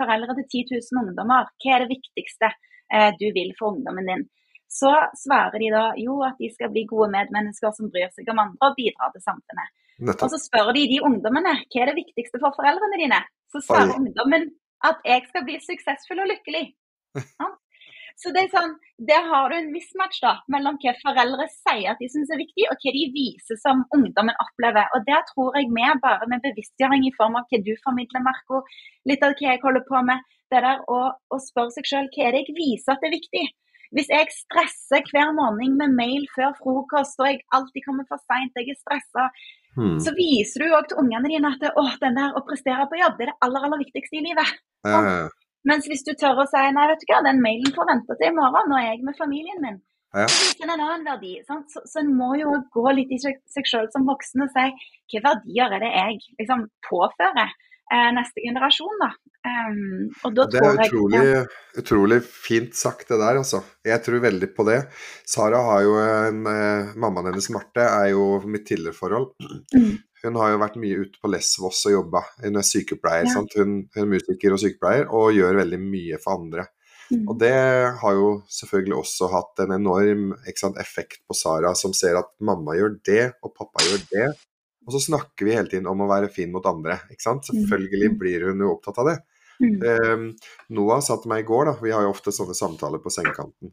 foreldre 0.00 0.34
til 0.36 0.46
10 0.52 0.64
000 0.92 1.00
ungdommer 1.02 1.46
hva 1.46 1.70
er 1.74 1.80
det 1.84 1.94
viktigste 1.96 2.48
eh, 2.92 3.10
du 3.20 3.26
vil 3.38 3.52
for 3.58 3.72
ungdommen 3.72 4.10
din. 4.10 4.24
Så 4.68 4.92
svarer 5.24 5.58
de 5.62 5.68
da 5.72 5.84
jo 5.96 6.20
at 6.28 6.36
de 6.42 6.48
skal 6.52 6.68
bli 6.72 6.84
gode 6.92 7.08
medmennesker 7.16 7.70
som 7.72 7.88
bryr 7.92 8.10
seg 8.12 8.28
om 8.28 8.42
andre 8.44 8.68
og 8.68 8.76
bidrar 8.76 9.14
til 9.14 9.24
samfunnet. 9.24 9.68
Nettopp. 9.98 10.24
Og 10.24 10.28
så 10.32 10.38
spør 10.42 10.72
de 10.76 10.84
de 10.92 10.98
ungdommene 11.08 11.54
hva 11.64 11.78
er 11.80 11.90
det 11.90 12.00
viktigste 12.02 12.42
for 12.42 12.52
foreldrene 12.58 13.00
dine. 13.00 13.20
Så 13.52 13.64
svarer 13.64 13.94
Oi. 13.94 14.00
ungdommen 14.02 14.50
at 14.84 15.00
jeg 15.10 15.24
skal 15.30 15.46
bli 15.48 15.56
suksessfull 15.64 16.20
og 16.22 16.28
lykkelig. 16.34 16.64
Så 18.18 18.32
det 18.34 18.44
er 18.44 18.50
sånn, 18.50 18.72
Der 18.98 19.28
har 19.30 19.50
du 19.50 19.54
en 19.54 19.68
mismatch 19.70 20.18
da, 20.24 20.32
mellom 20.50 20.74
hva 20.82 20.90
foreldre 20.98 21.44
sier 21.52 21.92
at 21.92 22.00
de 22.02 22.08
syns 22.10 22.32
er 22.34 22.40
viktig, 22.40 22.64
og 22.66 22.80
hva 22.82 22.92
de 22.96 23.04
viser 23.14 23.60
som 23.62 23.84
ungdommen 23.94 24.34
opplever. 24.42 24.90
Og 24.96 25.06
Der 25.06 25.22
tror 25.30 25.54
jeg 25.54 25.70
vi 25.70 25.86
bare 26.02 26.26
med 26.26 26.42
bevisstgjøring 26.42 27.06
i 27.06 27.14
form 27.14 27.38
av 27.38 27.46
hva 27.46 27.62
du 27.62 27.70
formidler, 27.84 28.24
Marco, 28.26 28.64
litt 29.06 29.22
av 29.22 29.38
hva 29.38 29.54
jeg 29.54 29.62
holder 29.62 29.86
på 29.86 30.02
med, 30.10 30.26
det 30.50 30.64
der 30.64 30.82
å, 30.90 30.98
å 31.14 31.38
spørre 31.44 31.76
seg 31.76 31.86
sjøl 31.86 32.10
hva 32.10 32.26
er 32.26 32.34
det 32.34 32.42
jeg 32.48 32.58
viser 32.58 32.96
at 32.96 33.04
det 33.04 33.10
er 33.12 33.18
viktig. 33.20 33.46
Hvis 33.96 34.10
jeg 34.12 34.34
stresser 34.34 35.06
hver 35.08 35.30
morgen 35.36 35.78
med 35.78 35.94
mail 35.96 36.26
før 36.34 36.52
frokost, 36.58 37.20
og 37.22 37.30
jeg 37.30 37.44
alltid 37.56 37.86
kommer 37.86 38.04
for 38.10 38.20
seint, 38.26 38.58
jeg 38.58 38.74
er 38.74 38.80
stressa, 38.82 39.30
hmm. 39.78 39.96
så 40.04 40.12
viser 40.18 40.64
du 40.64 40.74
òg 40.76 40.90
til 40.90 41.00
ungene 41.04 41.30
dine 41.30 41.54
at 41.54 41.64
å, 41.70 41.86
den 42.02 42.18
der 42.18 42.36
å 42.36 42.44
prestere 42.44 42.88
på 42.90 43.00
jobb, 43.00 43.16
det 43.16 43.28
er 43.28 43.32
det 43.32 43.38
aller, 43.46 43.68
aller 43.68 43.86
viktigste 43.86 44.20
i 44.20 44.26
livet. 44.26 44.58
Ja. 44.84 45.28
Mens 45.66 45.88
hvis 45.90 46.04
du 46.06 46.12
tør 46.14 46.44
å 46.44 46.46
si 46.48 46.64
nei, 46.74 46.86
vet 46.90 47.02
du 47.02 47.10
hva, 47.10 47.22
den 47.26 47.42
mailen 47.42 47.74
får 47.74 47.88
vente 47.90 48.16
til 48.18 48.30
i 48.30 48.36
morgen, 48.36 48.70
nå 48.70 48.78
er 48.78 48.92
jeg 48.92 49.04
med 49.06 49.18
familien 49.18 49.62
min. 49.64 49.80
Ja. 50.16 50.24
Så 50.30 50.44
viser 50.46 50.64
en 50.68 50.76
annen 50.78 51.04
verdi. 51.04 51.34
Sant? 51.48 51.68
Så, 51.72 51.82
så 51.84 52.00
en 52.00 52.14
må 52.16 52.32
jo 52.40 52.54
gå 52.72 52.84
litt 52.96 53.10
i 53.12 53.20
seg, 53.20 53.40
selv 53.52 53.90
som 53.92 54.06
voksen 54.08 54.46
og 54.46 54.52
si 54.54 54.68
hvilke 54.70 55.24
verdier 55.24 55.74
er 55.76 55.82
det 55.84 55.90
jeg 55.92 56.20
liksom 56.38 56.64
påfører 56.88 57.48
eh, 57.48 58.10
neste 58.16 58.44
generasjon. 58.44 59.02
da. 59.02 59.10
Um, 59.48 60.08
og 60.26 60.34
da 60.34 60.46
Det 60.50 60.58
er 60.58 60.64
tror 60.64 60.80
jeg 60.80 60.90
utrolig, 60.90 61.20
ja, 61.28 61.42
utrolig 61.80 62.18
fint 62.24 62.74
sagt, 62.76 63.06
det 63.08 63.20
der, 63.20 63.38
altså. 63.40 63.62
Jeg 63.86 64.02
tror 64.04 64.24
veldig 64.24 64.48
på 64.56 64.66
det. 64.68 64.80
Sara 65.28 65.60
har 65.68 65.84
jo 65.86 65.94
en 66.02 66.42
eh, 66.50 66.96
Mammaen 66.98 67.30
hennes, 67.30 67.50
Marte, 67.54 67.84
er 67.84 68.12
jo 68.14 68.40
mitt 68.48 68.66
tidligere 68.68 68.96
forhold. 68.96 69.32
mm, 69.76 69.94
Hun 70.24 70.34
har 70.40 70.50
jo 70.50 70.58
vært 70.64 70.76
mye 70.82 70.98
ute 71.04 71.20
på 71.22 71.30
Lesvos 71.30 71.84
og 71.86 71.92
jobba. 71.94 72.24
Hun 72.42 72.56
er 72.58 72.66
sykepleier, 72.66 73.28
Ja. 73.28 73.44
Hun, 73.56 73.76
hun 73.94 74.02
er 74.02 74.10
musiker 74.16 74.52
og 74.56 74.58
sykepleier, 74.62 75.06
og 75.14 75.32
gjør 75.36 75.60
veldig 75.62 75.78
mye 75.84 76.18
for 76.22 76.40
andre. 76.40 76.66
mm, 77.12 77.28
Og 77.28 77.38
det 77.38 77.52
har 78.02 78.12
jo 78.18 78.42
selvfølgelig 78.50 78.96
også 78.98 79.30
hatt 79.32 79.62
en 79.64 79.72
enorm 79.78 80.34
sant, 80.56 80.76
effekt 80.78 81.22
på 81.28 81.34
Sara, 81.34 81.74
som 81.74 81.92
ser 81.94 82.18
at 82.18 82.28
mamma 82.40 82.74
gjør 82.76 82.98
det, 83.04 83.32
og 83.42 83.54
pappa 83.54 83.84
gjør 83.86 84.02
det. 84.10 84.28
Og 84.88 84.92
så 84.96 85.00
snakker 85.10 85.44
vi 85.44 85.52
hele 85.54 85.68
tiden 85.68 85.86
om 85.86 86.00
å 86.00 86.08
være 86.08 86.30
fin 86.32 86.50
mot 86.50 86.64
andre. 86.66 86.98
ikke 87.12 87.22
sant? 87.22 87.44
Selvfølgelig 87.44 88.18
blir 88.18 88.46
hun 88.48 88.60
jo 88.64 88.74
opptatt 88.76 88.98
av 88.98 89.06
det. 89.12 89.18
mm, 89.60 89.82
Eh, 89.84 90.16
Noah 90.70 91.00
sa 91.02 91.16
til 91.18 91.28
meg 91.30 91.40
i 91.44 91.46
går, 91.48 91.64
da, 91.66 91.72
vi 91.82 91.90
har 91.90 92.02
jo 92.02 92.10
ofte 92.14 92.30
sånne 92.32 92.54
samtaler 92.54 92.98
på 93.02 93.10
sengekanten, 93.10 93.72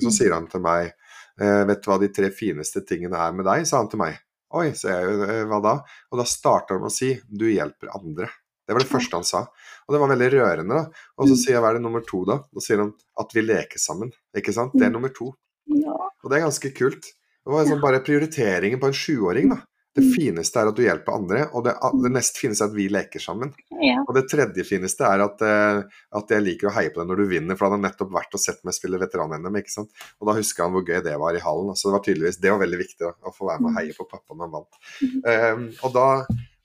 så 0.00 0.10
sier 0.10 0.32
han 0.32 0.46
til 0.48 0.60
meg 0.64 0.92
eh, 1.40 1.64
Vet 1.68 1.82
du 1.84 1.90
hva 1.90 1.98
de 2.00 2.08
tre 2.08 2.30
fineste 2.30 2.80
tingene 2.88 3.16
er 3.20 3.32
med 3.36 3.44
deg? 3.44 3.66
sa 3.68 3.78
han 3.82 3.88
til 3.92 3.98
meg. 4.00 4.16
Oi, 4.56 4.70
sa 4.78 4.88
jeg, 4.94 5.14
«Eh, 5.26 5.44
hva 5.50 5.58
da? 5.64 5.74
Og 6.12 6.20
da 6.20 6.24
starta 6.28 6.74
han 6.76 6.82
med 6.84 6.90
å 6.92 6.94
si 6.94 7.10
du 7.28 7.46
hjelper 7.50 7.90
andre. 7.96 8.28
Det 8.66 8.74
var 8.74 8.82
det 8.82 8.90
første 8.90 9.18
han 9.18 9.26
sa. 9.26 9.40
Og 9.86 9.94
det 9.94 10.00
var 10.02 10.10
veldig 10.14 10.28
rørende. 10.32 10.78
da. 10.80 11.02
Og 11.18 11.28
så 11.28 11.34
Mm. 11.34 11.40
sier 11.42 11.52
jeg 11.54 11.62
hva 11.62 11.70
er 11.70 11.74
det 11.78 11.82
nummer 11.84 12.02
to, 12.06 12.24
da? 12.24 12.38
Da 12.52 12.60
sier 12.64 12.78
han 12.82 12.94
at 13.18 13.30
vi 13.34 13.42
leker 13.42 13.78
sammen. 13.78 14.10
Ikke 14.34 14.52
sant? 14.54 14.72
Det 14.74 14.82
er 14.88 14.90
nummer 14.90 15.12
to. 15.14 15.34
ja, 15.68 15.92
Og 16.24 16.30
det 16.30 16.38
er 16.40 16.46
ganske 16.46 16.70
kult. 16.74 17.02
Det 17.02 17.52
var 17.52 17.64
liksom 17.64 17.80
bare 17.80 18.00
prioriteringen 18.02 18.80
på 18.80 18.86
en 18.86 18.92
sjuåring, 18.92 19.48
da. 19.50 19.60
Det 19.96 20.04
Mm. 20.04 20.12
fineste 20.12 20.60
er 20.60 20.68
at 20.68 20.76
du 20.76 20.82
hjelper 20.84 21.14
andre, 21.16 21.42
og 21.56 21.64
det, 21.64 21.72
det 22.04 22.10
nest 22.12 22.36
fineste 22.36 22.66
er 22.66 22.68
at 22.68 22.76
vi 22.76 22.84
leker 22.92 23.22
sammen. 23.22 23.54
ja, 23.80 24.02
Og 24.04 24.12
det 24.14 24.26
tredje 24.28 24.64
fineste 24.68 25.06
er 25.08 25.22
at, 25.24 25.40
eh, 25.40 25.82
at 26.20 26.34
jeg 26.34 26.44
liker 26.44 26.68
å 26.68 26.74
heie 26.76 26.90
på 26.92 27.00
deg 27.00 27.08
når 27.08 27.22
du 27.22 27.26
vinner, 27.30 27.56
for 27.56 27.64
da 27.64 27.72
han 27.72 27.80
har 27.80 27.90
nettopp 27.90 28.12
vært 28.12 28.36
og 28.36 28.42
sett 28.42 28.60
meg 28.68 28.76
spille 28.76 29.00
veteran-NM, 29.00 29.56
ikke 29.56 29.72
sant. 29.72 30.04
Og 30.20 30.28
da 30.28 30.36
husker 30.36 30.66
han 30.66 30.74
hvor 30.76 30.84
gøy 30.84 31.00
det 31.06 31.16
var 31.22 31.38
i 31.38 31.40
hallen. 31.40 31.72
Så 31.72 31.88
det 31.88 31.96
var 31.96 32.04
tydeligvis, 32.04 32.40
det 32.44 32.52
var 32.52 32.60
veldig 32.60 32.82
viktig 32.82 33.00
da, 33.06 33.14
å 33.24 33.32
få 33.32 33.48
være 33.48 33.64
med 33.64 33.72
og 33.72 33.80
heie 33.80 33.96
på 33.96 34.08
pappa 34.10 34.36
når 34.36 34.44
han 34.44 34.56
vant. 34.58 34.82
Um, 35.24 35.64
og 35.88 35.96
da, 35.96 36.06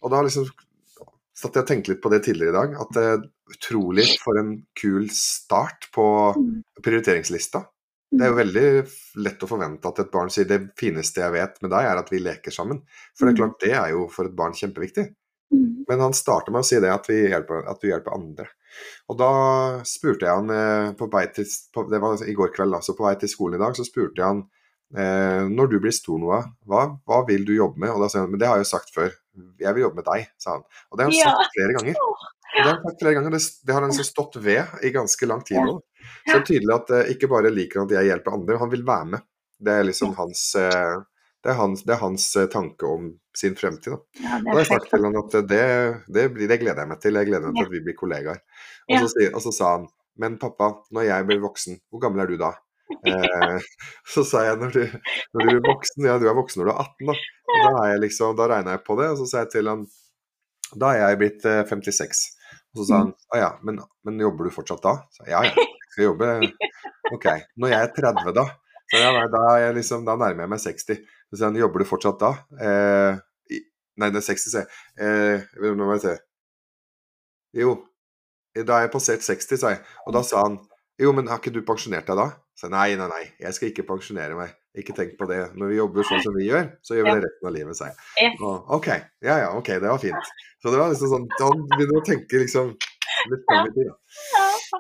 og 0.04 0.12
da 0.12 0.22
liksom 0.28 0.52
satt 1.42 1.56
jeg 1.56 1.64
og 1.64 1.70
tenkte 1.72 1.94
litt 1.94 2.04
på 2.04 2.12
det 2.12 2.22
tidligere 2.28 2.52
i 2.52 2.60
dag, 2.60 2.76
at 2.84 3.00
uh, 3.00 3.30
utrolig 3.56 4.10
for 4.22 4.38
en 4.40 4.58
kul 4.78 5.08
start 5.16 5.88
på 5.96 6.06
mm, 6.36 6.52
prioriteringslista. 6.84 7.64
Det 8.12 8.26
er 8.26 8.32
jo 8.34 8.40
veldig 8.42 8.64
lett 9.24 9.44
å 9.46 9.48
forvente 9.48 9.88
at 9.88 10.02
et 10.04 10.12
barn 10.12 10.32
sier 10.34 10.48
det 10.50 10.60
fineste 10.80 11.22
jeg 11.24 11.32
vet 11.32 11.62
med 11.64 11.72
deg, 11.72 11.88
er 11.88 12.00
at 12.02 12.10
vi 12.12 12.20
leker 12.20 12.52
sammen. 12.52 12.82
For 13.16 13.28
det 13.28 13.34
er 13.34 13.38
klart, 13.40 13.60
det 13.64 13.72
er 13.72 13.94
jo 13.94 14.08
for 14.12 14.28
et 14.28 14.36
barn 14.36 14.56
kjempeviktig. 14.58 15.06
mm, 15.56 15.86
Men 15.88 16.04
han 16.04 16.16
starter 16.18 16.52
med 16.52 16.66
å 16.66 16.68
si 16.68 16.80
det, 16.84 16.92
at 16.92 17.08
vi 17.08 17.22
hjelper, 17.32 17.64
at 17.72 17.80
vi 17.84 17.94
hjelper 17.94 18.18
andre. 18.18 18.50
Og 19.08 19.20
da 19.20 19.30
spurte 19.88 20.28
jeg 20.28 20.42
han 20.42 20.52
eh, 20.56 20.90
på 21.00 21.08
vei 21.12 21.26
til 21.36 21.48
på, 21.74 21.86
Det 21.92 22.02
var 22.04 22.24
i 22.24 22.36
går 22.36 22.52
kveld, 22.56 22.76
altså 22.76 22.96
på 22.98 23.08
vei 23.08 23.16
til 23.20 23.32
skolen 23.32 23.60
i 23.60 23.64
dag, 23.64 23.76
så 23.80 23.88
spurte 23.88 24.20
jeg 24.20 24.28
han 24.28 24.44
eh, 24.96 25.48
når 25.52 25.72
du 25.72 25.78
blir 25.84 25.96
stor, 25.96 26.20
Noah, 26.20 26.52
hva, 26.68 26.86
hva 27.08 27.22
vil 27.28 27.48
du 27.48 27.56
jobbe 27.56 27.80
med? 27.84 27.94
Og 27.96 28.04
da 28.04 28.12
sa 28.12 28.26
han 28.26 28.32
men 28.32 28.44
det 28.44 28.52
har 28.52 28.60
jeg 28.60 28.68
jo 28.68 28.74
sagt 28.74 28.92
før, 28.96 29.16
jeg 29.60 29.76
vil 29.78 29.86
jobbe 29.88 30.02
med 30.02 30.08
deg, 30.12 30.28
sa 30.42 30.58
han. 30.58 30.68
Og 30.92 31.00
det 31.00 31.08
har 31.08 31.16
han 31.16 31.40
sagt 31.40 31.56
flere 31.56 31.80
ganger. 31.80 32.04
Og 32.04 32.60
det 32.60 32.68
har 32.68 32.74
han 32.76 32.84
sagt 32.84 33.04
flere 33.06 33.16
ganger, 33.16 33.36
det, 33.38 33.42
det 33.64 33.76
har 33.76 33.86
han 33.86 33.94
liksom 33.94 34.10
stått 34.12 34.40
ved 34.44 34.84
i 34.84 34.92
ganske 34.96 35.32
lang 35.32 35.44
tid 35.48 35.64
nå. 35.64 35.78
Så 36.26 36.34
det 36.34 36.40
er 36.40 36.48
tydelig 36.50 36.76
at 36.76 36.92
uh, 36.96 37.14
ikke 37.14 37.30
bare 37.32 37.54
liker 37.54 37.82
han 37.82 37.90
at 37.90 37.96
jeg 38.00 38.12
hjelper 38.12 38.38
andre, 38.38 38.60
han 38.62 38.74
vil 38.74 38.86
være 38.88 39.10
med. 39.16 39.26
Det 39.62 39.74
er 39.78 39.88
liksom 39.88 40.14
hans 40.18 40.44
uh, 40.58 41.02
det 41.42 41.50
er 41.50 41.58
hans, 41.58 41.82
det 41.86 41.96
er 41.96 42.02
hans 42.04 42.26
uh, 42.38 42.46
tanke 42.54 42.86
om 42.86 43.08
sin 43.38 43.56
fremtid. 43.58 43.96
Da. 43.96 44.00
ja, 44.22 44.38
Og 44.42 44.52
jeg 44.52 44.54
har 44.54 44.62
er 44.62 44.70
sagt 44.70 44.92
til 44.92 45.08
han 45.08 45.18
at 45.18 45.38
det, 45.50 45.64
det, 46.14 46.26
blir, 46.36 46.50
det 46.52 46.60
gleder 46.62 46.84
jeg 46.84 46.92
meg 46.92 47.00
til. 47.02 47.18
Jeg 47.18 47.30
gleder 47.32 47.48
meg 47.48 47.58
til 47.58 47.70
at 47.70 47.74
vi 47.74 47.82
blir 47.88 47.98
kollegaer. 47.98 48.44
Og, 48.90 48.94
Ja. 48.98 49.02
så, 49.08 49.26
og 49.32 49.42
så 49.46 49.54
sa 49.56 49.72
han 49.78 49.90
Men 50.20 50.36
pappa, 50.38 50.68
når 50.92 51.06
jeg 51.08 51.26
blir 51.26 51.40
voksen, 51.42 51.78
hvor 51.90 52.02
gammel 52.04 52.26
er 52.26 52.30
du 52.30 52.38
da? 52.42 52.52
Eh, 53.08 53.58
så 54.14 54.22
sa 54.28 54.42
jeg 54.44 54.58
når 54.60 54.74
du, 54.76 54.82
når 55.32 55.46
du 55.46 55.48
blir 55.48 55.62
voksen, 55.64 56.04
ja 56.06 56.18
du 56.20 56.26
er 56.28 56.36
voksen 56.36 56.60
når 56.60 56.68
du 56.68 56.72
er 56.74 56.82
18 56.84 57.08
da. 57.08 57.14
Og 57.54 57.62
da, 57.64 57.72
er 57.88 58.02
liksom, 58.04 58.34
da 58.36 58.48
regna 58.52 58.74
jeg 58.76 58.84
på 58.84 58.98
det, 59.00 59.08
og 59.14 59.22
så 59.22 59.28
sa 59.32 59.44
jeg 59.46 59.52
til 59.54 59.70
han 59.72 59.86
Da 60.76 60.90
er 60.92 61.06
jeg 61.06 61.20
blitt 61.22 61.48
eh, 61.48 61.62
56. 61.70 62.20
Og 62.74 62.82
så 62.82 62.88
sa 62.90 63.00
han 63.06 63.14
å 63.16 63.40
ja, 63.40 63.50
men, 63.64 63.80
men 64.06 64.20
jobber 64.22 64.48
du 64.50 64.54
fortsatt 64.54 64.84
da? 64.84 64.98
Så 65.16 65.26
ja 65.32 65.40
ja, 65.48 65.66
skal 65.94 66.10
jobbe. 66.10 66.32
Ok. 67.12 67.28
Når 67.60 67.74
jeg 67.74 67.88
er 67.88 67.94
30 67.98 68.36
da? 68.38 68.48
Så 68.92 69.00
ja, 69.00 69.12
nei, 69.16 69.28
da, 69.32 69.42
er 69.54 69.62
jeg 69.66 69.78
liksom, 69.80 70.04
da 70.08 70.18
nærmer 70.20 70.46
jeg 70.46 70.52
meg 70.52 70.64
60. 70.64 71.00
Så 71.32 71.38
sier 71.38 71.48
han 71.48 71.60
jobber 71.60 71.84
du 71.84 71.88
fortsatt 71.88 72.20
da? 72.20 72.32
Eh, 72.60 73.62
nei, 74.00 74.10
det 74.12 74.20
er 74.20 74.28
60, 74.28 74.52
sier 74.52 74.66
jeg. 74.66 74.82
Eh, 75.00 75.70
nå 75.70 75.86
må 75.86 75.96
jeg 75.96 76.04
se. 76.06 76.18
Jo, 77.62 77.78
da 78.56 78.78
er 78.78 78.88
jeg 78.88 78.94
passert 78.94 79.24
60, 79.28 79.60
sa 79.60 79.74
jeg. 79.76 79.84
Og 80.08 80.16
da 80.16 80.24
sa 80.28 80.44
han 80.44 80.60
jo, 81.02 81.12
men 81.18 81.32
har 81.32 81.40
ikke 81.40 81.54
du 81.56 81.64
pensjonert 81.66 82.10
deg 82.10 82.20
da? 82.20 82.28
Så 82.58 82.68
jeg, 82.68 82.76
nei, 82.76 82.90
nei, 83.00 83.08
nei, 83.10 83.24
jeg 83.42 83.58
skal 83.58 83.72
ikke 83.72 83.88
pensjonere 83.88 84.36
meg. 84.38 84.52
Ikke 84.78 84.94
tenk 84.96 85.16
på 85.20 85.26
det. 85.28 85.40
Når 85.58 85.72
vi 85.72 85.80
jobber 85.80 86.06
sånn 86.08 86.22
som 86.24 86.36
vi 86.36 86.46
gjør, 86.46 86.68
så 86.86 86.96
gjør 86.96 87.08
vi 87.08 87.16
det 87.16 87.24
resten 87.26 87.48
av 87.50 87.56
livet, 87.56 87.78
sa 87.80 87.90
jeg. 87.90 88.36
Og, 88.38 88.70
ok, 88.78 88.90
ja 89.26 89.40
ja, 89.42 89.50
ok, 89.58 89.72
det 89.82 89.90
var 89.90 90.04
fint. 90.04 90.30
Så 90.62 90.72
det 90.72 90.80
var 90.80 90.94
liksom 90.94 91.12
sånn, 91.12 91.26
han 91.42 91.64
begynner 91.74 92.00
å 92.00 92.06
tenke 92.06 92.44
liksom 92.44 92.76
tid. 93.30 93.88
da. 93.88 93.96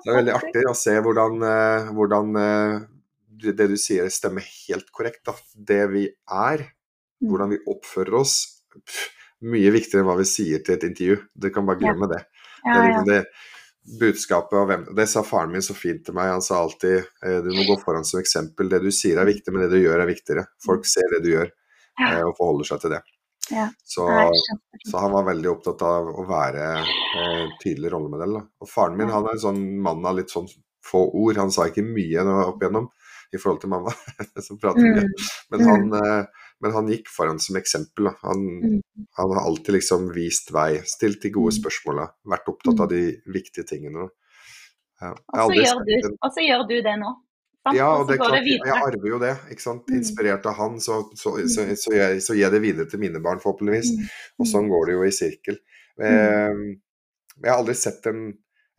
Det 0.02 0.12
er 0.12 0.18
veldig 0.18 0.34
artig 0.38 0.66
å 0.70 0.76
se 0.78 0.96
hvordan, 1.06 1.42
eh, 1.48 1.92
hvordan 1.98 2.36
eh, 2.42 2.80
det 3.52 3.68
du 3.72 3.78
sier 3.80 4.10
stemmer 4.14 4.46
helt 4.68 4.90
korrekt. 4.94 5.24
Da. 5.26 5.34
Det 5.56 5.84
vi 5.94 6.08
er, 6.30 6.68
Mm. 7.22 7.30
hvordan 7.30 7.50
vi 7.52 7.58
oppfører 7.70 8.16
oss, 8.18 8.64
pff, 8.74 9.10
mye 9.46 9.70
viktigere 9.74 10.02
enn 10.02 10.08
hva 10.10 10.16
vi 10.18 10.26
sier 10.26 10.64
til 10.66 10.74
et 10.74 10.84
intervju. 10.88 11.20
Du 11.38 11.50
kan 11.54 11.66
bare 11.70 11.78
glemme 11.78 12.08
det. 12.10 12.24
Det 12.64 12.72
Ja, 12.74 12.82
er 12.82 12.90
ja. 12.90 13.04
det, 13.06 13.18
det 13.86 14.00
budskapet 14.00 14.54
og 14.58 14.68
hvem 14.70 14.84
Det 14.96 15.08
sa 15.10 15.22
faren 15.26 15.52
min 15.52 15.62
så 15.62 15.74
fint 15.78 16.04
til 16.06 16.14
meg. 16.18 16.32
Han 16.34 16.42
sa 16.42 16.60
alltid 16.64 16.98
eh, 17.24 17.40
du 17.46 17.50
må 17.54 17.66
gå 17.68 17.78
foran 17.84 18.04
som 18.06 18.20
eksempel. 18.20 18.70
Det 18.70 18.82
du 18.82 18.90
sier 18.92 19.18
er 19.22 19.26
viktig, 19.30 19.54
men 19.54 19.62
det 19.68 19.72
du 19.78 19.84
gjør 19.86 20.02
er 20.02 20.10
viktigere. 20.10 20.48
Folk 20.66 20.86
ser 20.90 21.06
det 21.14 21.22
du 21.26 21.32
gjør, 21.36 21.50
og 22.26 22.36
forholder 22.38 22.66
seg 22.72 22.82
til 22.82 22.90
det. 22.96 23.02
Ja. 23.50 23.70
Så, 23.84 24.06
så 24.90 24.98
han 25.02 25.12
var 25.12 25.26
veldig 25.28 25.50
opptatt 25.52 25.82
av 25.84 26.08
å 26.14 26.24
være 26.30 26.68
eh, 26.84 27.48
tydelig 27.64 27.92
rollemodell. 27.92 28.38
Da. 28.38 28.44
Og 28.62 28.70
faren 28.70 28.98
min 29.00 29.10
han 29.12 29.26
er 29.28 29.36
en 29.36 29.42
sånn 29.44 29.64
mann 29.84 30.06
av 30.06 30.16
litt 30.20 30.32
sånn 30.32 30.48
få 30.86 31.02
ord. 31.24 31.38
Han 31.42 31.52
sa 31.52 31.68
ikke 31.68 31.84
mye 31.86 32.24
opp 32.46 32.62
igjennom 32.62 32.88
i 33.32 33.40
forhold 33.40 33.62
til 33.64 33.72
mamma, 33.72 33.92
som 34.46 34.60
prater 34.60 34.84
mye. 34.84 35.04
Mm, 35.08 35.28
Men, 35.54 35.62
han, 35.68 35.86
eh, 36.00 36.48
men 36.64 36.74
han 36.76 36.90
gikk 36.92 37.08
foran 37.12 37.40
som 37.40 37.56
eksempel. 37.60 38.12
Han, 38.24 38.48
Mm. 38.62 38.80
han 39.18 39.32
har 39.36 39.42
alltid 39.46 39.76
liksom 39.80 40.10
vist 40.16 40.52
vei, 40.52 40.82
stilt 40.86 41.22
de 41.24 41.32
gode 41.34 41.56
spørsmåla, 41.56 42.10
vært 42.28 42.50
opptatt 42.52 42.80
av 42.86 42.90
de 42.92 43.04
viktige 43.34 43.66
tingene. 43.68 44.10
Ja. 45.02 45.12
Og 45.34 45.52
så 45.52 45.58
gjør, 45.58 45.80
du- 45.88 46.12
og 46.22 46.30
så 46.36 46.44
gjør 46.46 46.68
du 46.70 46.76
det 46.86 46.98
nå. 47.02 47.16
Sant? 47.62 47.78
ja, 47.78 47.90
og 47.94 48.04
og 48.04 48.10
det 48.10 48.18
er 48.18 48.22
klart, 48.24 48.48
jeg 48.52 48.76
arver 48.76 49.10
jo 49.10 49.20
det. 49.22 49.34
ikke 49.54 49.66
sant? 49.66 49.84
Mm. 49.90 49.98
Inspirert 50.00 50.48
av 50.50 50.56
han, 50.58 50.80
så, 50.84 51.02
så, 51.18 51.36
så, 51.46 51.68
så, 51.78 51.94
jeg, 51.96 52.22
så 52.26 52.38
jeg 52.38 52.54
det 52.54 52.62
videre 52.64 52.90
til 52.90 53.02
mine 53.04 53.22
barn, 53.24 53.42
forhåpentligvis. 53.44 53.94
Mm. 53.98 54.16
Og 54.42 54.50
sånn 54.50 54.72
går 54.72 54.90
det 54.90 54.98
jo 54.98 55.04
i 55.06 55.14
sirkel. 55.16 55.60
Eh, 56.02 56.64
jeg 57.42 57.50
har 57.50 57.60
aldri 57.60 57.76
sett 57.78 58.06
en, 58.10 58.26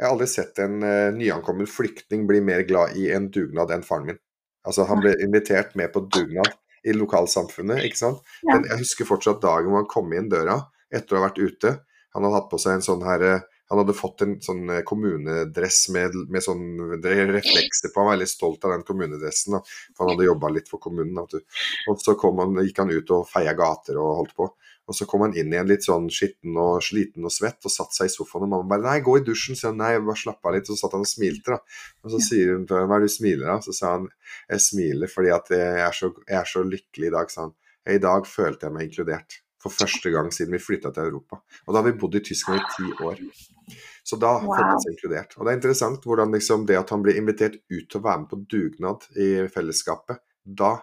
aldri 0.02 0.26
sett 0.30 0.58
en 0.62 0.82
uh, 0.82 1.10
nyankommen 1.14 1.68
flyktning 1.70 2.26
bli 2.26 2.40
mer 2.44 2.64
glad 2.66 2.96
i 2.98 3.08
en 3.14 3.28
dugnad 3.32 3.72
enn 3.74 3.84
faren 3.86 4.12
min. 4.12 4.20
Altså, 4.66 4.86
han 4.86 5.02
ble 5.02 5.14
invitert 5.22 5.74
med 5.78 5.90
på 5.94 6.04
dugnad 6.12 6.50
i 6.86 6.94
lokalsamfunnet, 6.94 7.82
ikke 7.86 7.98
sant. 7.98 8.34
Men 8.46 8.66
jeg 8.68 8.82
husker 8.82 9.08
fortsatt 9.08 9.42
dagen 9.42 9.70
hvor 9.70 9.82
han 9.82 9.90
kom 9.90 10.12
inn 10.14 10.30
døra 10.30 10.60
etter 10.94 11.16
å 11.16 11.20
ha 11.20 11.28
vært 11.28 11.40
ute. 11.42 11.74
Han 12.14 12.26
hadde 12.26 12.38
hatt 12.38 12.50
på 12.50 12.60
seg 12.62 12.78
en 12.78 12.86
sånn 12.86 13.04
her 13.06 13.24
eh, 13.26 13.44
Han 13.72 13.80
hadde 13.80 13.96
fått 13.96 14.22
en 14.26 14.34
sånn 14.44 14.66
eh, 14.68 14.82
kommunedress 14.84 15.86
med, 15.94 16.16
med 16.28 16.44
sånn 16.44 16.66
reflekser 17.00 17.88
på. 17.88 18.02
Han 18.02 18.10
var 18.10 18.18
veldig 18.18 18.28
stolt 18.28 18.66
av 18.68 18.74
den 18.74 18.84
kommunedressen, 18.84 19.56
da, 19.56 19.62
for 19.96 20.04
han 20.04 20.12
hadde 20.12 20.26
jobba 20.28 20.50
litt 20.52 20.68
for 20.68 20.82
kommunen. 20.82 21.16
da. 21.16 21.40
Og 21.88 22.02
så 22.04 22.12
kom 22.20 22.42
han, 22.42 22.60
gikk 22.66 22.82
han 22.84 22.92
ut 22.92 23.14
og 23.16 23.30
feia 23.30 23.56
gater 23.56 23.96
og 23.96 24.18
holdt 24.20 24.36
på. 24.36 24.50
Og 24.90 24.96
så 24.98 25.06
kom 25.08 25.22
han 25.24 25.36
inn 25.38 25.52
igjen 25.54 25.70
litt 25.70 25.86
sånn 25.86 26.08
skitten 26.12 26.56
og 26.58 26.82
sliten 26.84 27.24
og 27.24 27.32
svett 27.32 27.64
og 27.64 27.72
satte 27.72 27.96
seg 27.96 28.10
i 28.10 28.12
sofaen. 28.12 28.44
Og 28.44 28.50
mamma 28.50 28.68
bare 28.74 28.84
'nei, 28.84 28.98
gå 29.06 29.14
i 29.20 29.24
dusjen', 29.24 29.56
sier 29.56 29.70
han. 29.70 29.78
Nei, 29.78 29.92
bare 30.02 30.20
slapp 30.20 30.44
av 30.44 30.56
litt. 30.56 30.66
Så 30.68 30.76
satt 30.76 30.96
han 30.96 31.06
og 31.06 31.08
smilte, 31.08 31.54
da. 31.54 31.58
Og 32.04 32.12
så 32.12 32.20
sier 32.28 32.52
hun 32.52 32.66
til 32.66 32.76
ham 32.76 32.90
'hva 32.90 32.98
er 32.98 33.06
det 33.06 33.12
du 33.12 33.16
smiler 33.16 33.54
av?' 33.54 33.62
Så 33.64 33.72
sa 33.78 33.92
han 33.96 34.08
'jeg 34.50 34.60
smiler 34.68 35.08
fordi 35.08 35.30
at 35.38 35.48
jeg 35.48 35.80
er 35.86 35.92
så, 35.92 36.12
jeg 36.28 36.38
er 36.40 36.50
så 36.52 36.60
lykkelig 36.66 37.08
i 37.08 37.14
dag', 37.16 37.30
sa 37.30 37.40
han. 37.46 37.54
'I 37.86 37.98
dag 37.98 38.26
følte 38.26 38.66
jeg 38.66 38.72
meg 38.72 38.90
inkludert'. 38.90 39.40
For 39.62 39.74
første 39.74 40.10
gang 40.10 40.30
siden 40.34 40.56
vi 40.56 40.62
flytta 40.62 40.90
til 40.92 41.08
Europa. 41.08 41.38
Og 41.66 41.72
da 41.74 41.80
har 41.80 41.86
vi 41.86 41.98
bodd 41.98 42.18
i 42.18 42.24
Tyskland 42.26 42.60
i 42.60 42.76
ti 42.76 43.04
år. 43.06 43.20
Så 44.02 44.18
da 44.18 44.32
Wow. 44.40 44.50
følte 44.50 44.70
han 44.70 44.80
seg 44.82 44.94
inkludert. 44.96 45.36
Og 45.38 45.44
det 45.44 45.52
er 45.52 45.60
interessant 45.60 46.06
hvordan 46.06 46.34
liksom 46.34 46.66
det 46.66 46.78
at 46.80 46.90
han 46.90 47.02
blir 47.02 47.18
invitert 47.20 47.60
ut 47.70 47.88
til 47.88 48.00
å 48.00 48.04
være 48.04 48.24
med 48.24 48.30
på 48.32 48.40
dugnad 48.50 49.06
i 49.14 49.28
fellesskapet, 49.52 50.18
da 50.42 50.80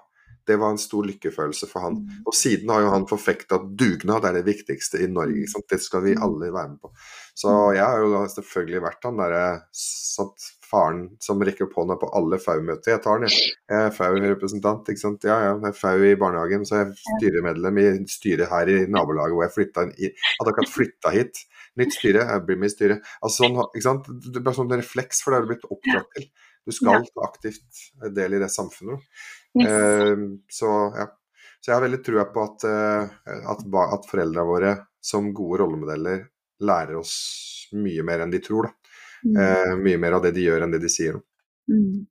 det 0.49 0.55
var 0.57 0.73
en 0.73 0.81
stor 0.81 1.05
lykkefølelse 1.05 1.67
for 1.69 1.85
han. 1.85 1.99
Mm. 2.01 2.21
Og 2.25 2.33
siden 2.33 2.71
har 2.73 2.81
jo 2.81 2.93
han 2.93 3.05
forfekta 3.09 3.59
at 3.59 3.67
dugnad 3.77 4.25
er 4.25 4.39
det 4.39 4.47
viktigste 4.47 5.01
i 5.03 5.09
Norge. 5.11 5.45
Det 5.69 5.77
skal 5.83 6.01
vi 6.07 6.15
alle 6.17 6.49
være 6.49 6.71
med 6.71 6.79
på. 6.81 6.89
Så 7.37 7.53
jeg 7.75 7.85
har 7.85 8.01
jo 8.01 8.23
selvfølgelig 8.33 8.81
vært 8.87 9.05
han 9.05 9.21
derre 9.21 9.43
satt 9.77 10.47
faren 10.69 11.03
som 11.23 11.41
rekker 11.43 11.65
opp 11.65 11.77
hånda 11.79 11.97
på 11.99 12.09
alle 12.17 12.39
FAU-møter. 12.41 12.93
Jeg 12.93 13.03
tar 13.03 13.19
den, 13.19 13.29
jeg. 13.29 13.53
Jeg 13.69 13.85
er 13.87 13.93
FAU-representant, 13.95 14.91
ikke 14.91 15.01
sant. 15.01 15.25
Ja 15.27 15.37
ja, 15.43 15.53
jeg 15.55 15.71
er 15.71 15.77
FAU 15.77 16.05
i 16.07 16.17
barnehagen, 16.19 16.65
så 16.67 16.79
jeg 16.79 16.87
er 16.87 16.99
styremedlem 17.05 17.81
i 17.81 17.87
styret 18.11 18.51
her 18.51 18.71
i 18.73 18.79
nabolaget 18.91 19.37
hvor 19.37 19.47
jeg 19.47 19.55
flytta 19.55 19.87
inn 19.87 19.95
Hadde 20.39 20.53
akkurat 20.53 20.73
flytta 20.73 21.13
hit. 21.15 21.43
Nytt 21.79 21.95
styre, 21.95 22.25
jeg 22.27 22.45
blir 22.47 22.59
med 22.59 22.71
i 22.71 22.73
styret. 22.73 23.11
Altså 23.23 23.45
sånn, 23.45 23.59
ikke 23.69 23.85
sant. 23.85 24.09
Det 24.09 24.43
er 24.43 24.57
sånn 24.57 24.71
en 24.71 24.81
refleks, 24.81 25.23
for 25.23 25.31
det 25.31 25.39
har 25.39 25.45
du 25.47 25.53
blitt 25.53 25.69
oppdratt 25.69 26.11
til. 26.17 26.27
Du 26.67 26.75
skal 26.75 27.05
ta 27.07 27.23
aktivt 27.25 27.85
del 28.15 28.35
i 28.37 28.41
det 28.41 28.51
samfunnet. 28.53 29.07
Uh, 29.57 30.37
så 30.51 30.73
ja. 30.97 31.07
Så 31.59 31.73
jeg 31.73 31.75
har 31.75 31.83
veldig 31.83 31.99
trua 32.05 32.23
på 32.31 32.43
at, 32.45 32.63
uh, 32.71 33.31
at, 33.51 33.63
at 33.65 34.05
foreldra 34.07 34.45
våre 34.47 34.69
som 35.03 35.33
gode 35.35 35.59
rollemodeller 35.59 36.21
lærer 36.63 36.99
oss 36.99 37.15
mye 37.75 38.03
mer 38.05 38.23
enn 38.23 38.31
de 38.31 38.39
tror. 38.43 38.69
Mm. 38.69 38.78
Uh, 39.25 39.73
mye 39.83 39.99
mer 40.01 40.17
av 40.17 40.25
det 40.25 40.35
de 40.37 40.45
gjør 40.45 40.65
enn 40.65 40.75
det 40.75 40.81
de 40.83 40.91
sier. 40.91 41.17
Mm. 41.71 42.05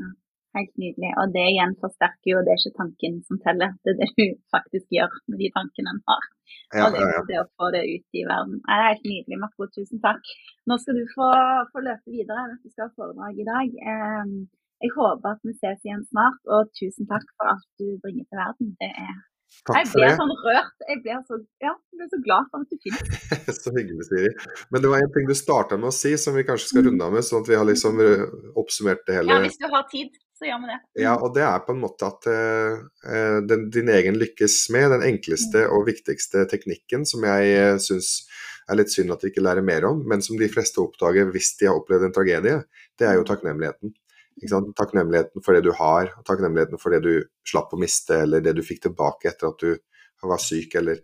Ja, 0.00 0.10
helt 0.58 0.74
nydelig. 0.82 1.12
Og 1.22 1.32
det 1.34 1.46
igjen 1.52 1.76
forsterker 1.82 2.32
jo, 2.32 2.42
det 2.46 2.54
er 2.54 2.60
ikke 2.60 2.80
tanken 2.82 3.18
som 3.26 3.40
teller, 3.44 3.74
det 3.84 3.94
er 3.94 3.98
det 4.02 4.10
du 4.18 4.36
faktisk 4.54 4.86
gjør 4.96 5.16
med 5.30 5.42
de 5.42 5.50
tankene 5.56 5.94
en 5.94 6.04
har. 6.12 6.28
Ja, 6.70 6.86
og 6.86 6.94
det, 6.94 7.02
ja, 7.02 7.24
det, 7.28 7.40
å 7.42 7.48
få 7.58 7.72
det 7.74 7.82
ut 7.88 8.20
i 8.20 8.24
verden. 8.28 8.60
Det 8.62 8.76
er 8.76 8.86
helt 8.86 9.06
nydelig, 9.08 9.40
Marco. 9.42 9.66
Tusen 9.74 10.02
takk. 10.04 10.32
Nå 10.70 10.78
skal 10.82 11.00
du 11.00 11.04
få, 11.16 11.28
få 11.72 11.82
løpe 11.86 12.14
videre. 12.14 12.44
Jeg 12.46 12.52
vet 12.52 12.68
du 12.68 12.74
skal 12.74 12.86
ha 12.86 12.94
foredrag 12.98 13.40
i 13.40 13.48
dag. 13.48 13.74
Eh, 13.92 14.34
jeg 14.80 14.94
håper 14.94 15.34
at 15.34 15.42
vi 15.44 15.56
ses 15.58 15.82
igjen 15.84 16.06
snart, 16.08 16.40
og 16.48 16.70
tusen 16.78 17.08
takk 17.10 17.26
for 17.36 17.52
alt 17.52 17.66
du 17.80 17.98
bringer 18.04 18.24
til 18.26 18.40
verden. 18.40 18.70
Det 18.80 18.90
er 18.90 19.18
Takk 19.68 19.76
jeg 19.80 19.90
blir 19.92 20.14
sånn 20.16 20.32
rørt. 20.44 20.72
Jeg 20.88 21.02
blir 21.04 21.20
så, 21.26 21.36
ja, 21.60 21.74
jeg 21.74 22.00
blir 22.00 22.08
så 22.12 22.20
glad 22.24 22.48
for 22.48 22.64
at 22.64 22.70
du 22.72 22.78
finnes. 22.86 23.58
så 23.64 23.74
hyggelig, 23.74 24.06
Siri. 24.08 24.32
Men 24.72 24.84
det 24.84 24.92
var 24.92 25.04
en 25.04 25.12
ting 25.16 25.28
du 25.28 25.36
starta 25.36 25.78
med 25.80 25.90
å 25.90 25.94
si 25.94 26.14
som 26.20 26.36
vi 26.38 26.46
kanskje 26.48 26.70
skal 26.70 26.84
mm. 26.84 26.88
runde 26.88 27.08
av 27.08 27.16
med, 27.16 27.26
sånn 27.26 27.44
at 27.44 27.50
vi 27.50 27.58
har 27.60 27.68
liksom 27.68 28.02
oppsummert 28.62 29.04
det 29.08 29.18
hele. 29.20 29.36
Ja, 29.36 29.44
hvis 29.44 29.60
du 29.60 29.68
har 29.72 29.86
tid, 29.92 30.16
så 30.40 30.48
gjør 30.48 30.62
vi 30.62 30.70
det. 30.72 30.78
Mm. 30.80 31.02
Ja, 31.04 31.14
og 31.20 31.34
det 31.36 31.44
er 31.44 31.64
på 31.66 31.76
en 31.76 31.82
måte 31.82 32.08
at 32.08 32.30
uh, 32.32 33.40
den, 33.50 33.68
din 33.74 33.92
egen 33.92 34.20
lykkes 34.20 34.62
med 34.72 34.94
den 34.96 35.04
enkleste 35.12 35.66
mm. 35.66 35.74
og 35.76 35.88
viktigste 35.90 36.46
teknikken, 36.50 37.04
som 37.08 37.26
jeg 37.28 37.52
uh, 37.60 37.80
syns 37.82 38.14
er 38.70 38.78
litt 38.78 38.92
synd 38.92 39.12
at 39.12 39.24
vi 39.24 39.32
ikke 39.32 39.44
lærer 39.44 39.66
mer 39.66 39.84
om, 39.88 40.00
men 40.08 40.22
som 40.24 40.38
de 40.40 40.48
fleste 40.50 40.80
oppdager 40.80 41.28
hvis 41.34 41.52
de 41.60 41.68
har 41.68 41.76
opplevd 41.76 42.08
en 42.08 42.14
tragedie, 42.16 42.60
det 43.00 43.08
er 43.08 43.18
jo 43.18 43.26
takknemligheten. 43.28 43.92
Takknemligheten 44.48 45.44
for 45.44 45.56
det 45.56 45.66
du 45.66 45.72
har, 45.76 46.14
takknemligheten 46.24 46.80
for 46.80 46.94
det 46.94 47.02
du 47.04 47.14
slapp 47.46 47.74
å 47.74 47.80
miste, 47.80 48.22
eller 48.24 48.44
det 48.44 48.54
du 48.56 48.62
fikk 48.64 48.86
tilbake 48.86 49.28
etter 49.30 49.50
at 49.50 49.60
du 49.60 49.74
var 50.28 50.38
syk, 50.38 50.74
eller 50.74 50.98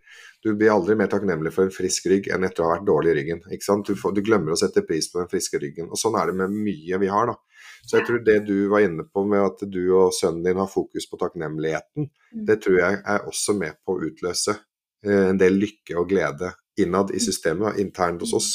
Du 0.45 0.55
blir 0.55 0.70
aldri 0.70 0.95
mer 0.95 1.09
takknemlig 1.11 1.51
for 1.51 1.66
en 1.66 1.72
frisk 1.74 2.05
rygg 2.07 2.28
enn 2.30 2.45
etter 2.47 2.62
å 2.62 2.68
ha 2.68 2.74
vært 2.76 2.87
dårlig 2.87 3.11
i 3.11 3.14
ryggen. 3.16 3.41
Du, 3.82 3.95
får, 3.99 4.12
du, 4.14 4.20
glemmer 4.22 4.55
å 4.55 4.59
sette 4.61 4.84
pris 4.87 5.09
på 5.11 5.18
den 5.18 5.30
friske 5.32 5.59
ryggen. 5.59 5.89
Og 5.91 5.99
sånn 5.99 6.14
er 6.20 6.30
det 6.30 6.37
med 6.39 6.55
mye 6.55 7.01
vi 7.03 7.09
har, 7.11 7.32
da. 7.32 7.34
Så 7.82 7.97
jeg 7.97 8.07
tror 8.07 8.20
det 8.22 8.37
du 8.47 8.68
var 8.70 8.84
inne 8.84 9.03
på 9.11 9.24
med 9.26 9.43
at 9.43 9.64
du 9.66 9.80
og 9.97 10.14
sønnen 10.14 10.45
din 10.47 10.61
har 10.61 10.70
fokus 10.70 11.09
på 11.11 11.18
takknemligheten, 11.18 12.07
mm. 12.07 12.45
det 12.47 12.61
tror 12.62 12.78
jeg 12.78 13.01
er 13.03 13.26
også 13.26 13.57
med 13.59 13.80
på 13.82 13.97
å 13.97 14.07
utløse 14.07 14.55
eh, 14.55 15.32
en 15.32 15.41
del 15.41 15.59
lykke 15.64 15.99
og 15.99 16.07
glede 16.12 16.53
innad 16.83 17.12
i 17.14 17.20
systemet, 17.22 17.79
internt 17.83 18.22
hos 18.24 18.35
oss. 18.37 18.51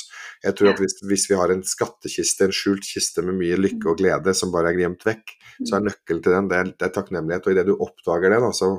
Jeg 0.46 0.58
tror 0.58 0.72
at 0.74 0.82
hvis, 0.82 0.98
hvis, 1.06 1.28
vi 1.30 1.38
har 1.38 1.54
en 1.54 1.64
skattkiste, 1.66 2.48
en 2.48 2.56
skjult 2.56 2.86
kiste 2.88 3.24
med 3.26 3.38
mye 3.40 3.60
lykke 3.60 3.92
og 3.92 4.02
glede 4.02 4.34
som 4.38 4.54
bare 4.54 4.72
er 4.72 4.82
gjemt 4.84 5.06
vekk, 5.08 5.36
så 5.68 5.78
er 5.78 5.86
nøkkelen 5.86 6.22
til 6.24 6.36
den 6.36 6.50
det 6.50 6.58
er, 6.58 6.72
det 6.74 6.88
er 6.88 6.94
takknemlighet. 6.96 7.48
Og 7.48 7.56
idet 7.56 7.68
du 7.70 7.74
oppdager 7.76 8.34
det, 8.34 8.40
da, 8.44 8.52
så, 8.56 8.70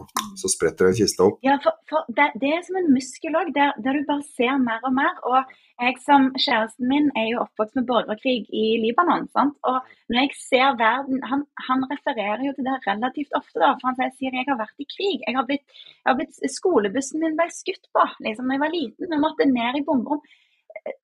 så, 0.40 0.50
spretter 0.50 0.90
den 0.90 0.98
kista 0.98 1.28
opp. 1.28 1.38
Ja, 1.46 1.58
for, 1.62 1.78
for 1.90 2.08
det, 2.16 2.30
det, 2.42 2.54
er 2.56 2.64
som 2.66 2.78
en 2.80 2.90
muskel 2.94 3.38
òg, 3.38 3.52
der, 3.56 3.76
der, 3.84 3.98
du 3.98 4.08
bare 4.08 4.26
ser 4.38 4.58
mer 4.62 4.82
og 4.88 4.96
mer. 4.96 5.14
Og 5.28 5.54
jeg 5.80 5.96
som 6.04 6.28
kjæresten 6.36 6.88
min 6.90 7.08
er 7.18 7.26
jo 7.30 7.40
oppvokst 7.44 7.78
med 7.78 7.86
borgerkrig 7.88 8.44
i 8.62 8.64
Libanon. 8.82 9.28
sant? 9.32 9.56
Og 9.68 9.80
når 10.08 10.20
jeg 10.20 10.36
ser 10.36 10.76
verden 10.80 11.22
Han, 11.30 11.46
han 11.68 11.86
refererer 11.92 12.44
jo 12.46 12.52
til 12.56 12.68
det 12.68 12.76
relativt 12.86 13.32
ofte, 13.40 13.58
da. 13.62 13.72
For 13.80 13.90
han 13.90 14.14
sier 14.18 14.36
jeg 14.36 14.48
har 14.48 14.60
vært 14.60 14.84
i 14.84 14.88
krig. 14.94 15.18
Jeg 15.26 15.36
har 15.38 15.46
blitt, 15.48 15.64
jeg 16.02 16.08
har 16.10 16.18
blitt 16.20 16.38
Skolebussen 16.58 17.24
min 17.24 17.38
ble 17.40 17.48
skutt 17.50 17.88
på 17.94 18.06
liksom 18.26 18.48
da 18.48 18.58
jeg 18.58 18.64
var 18.66 18.76
liten. 18.76 19.10
Vi 19.12 19.24
måtte 19.24 19.48
ned 19.48 19.80
i 19.80 19.86
bomberom 19.86 20.22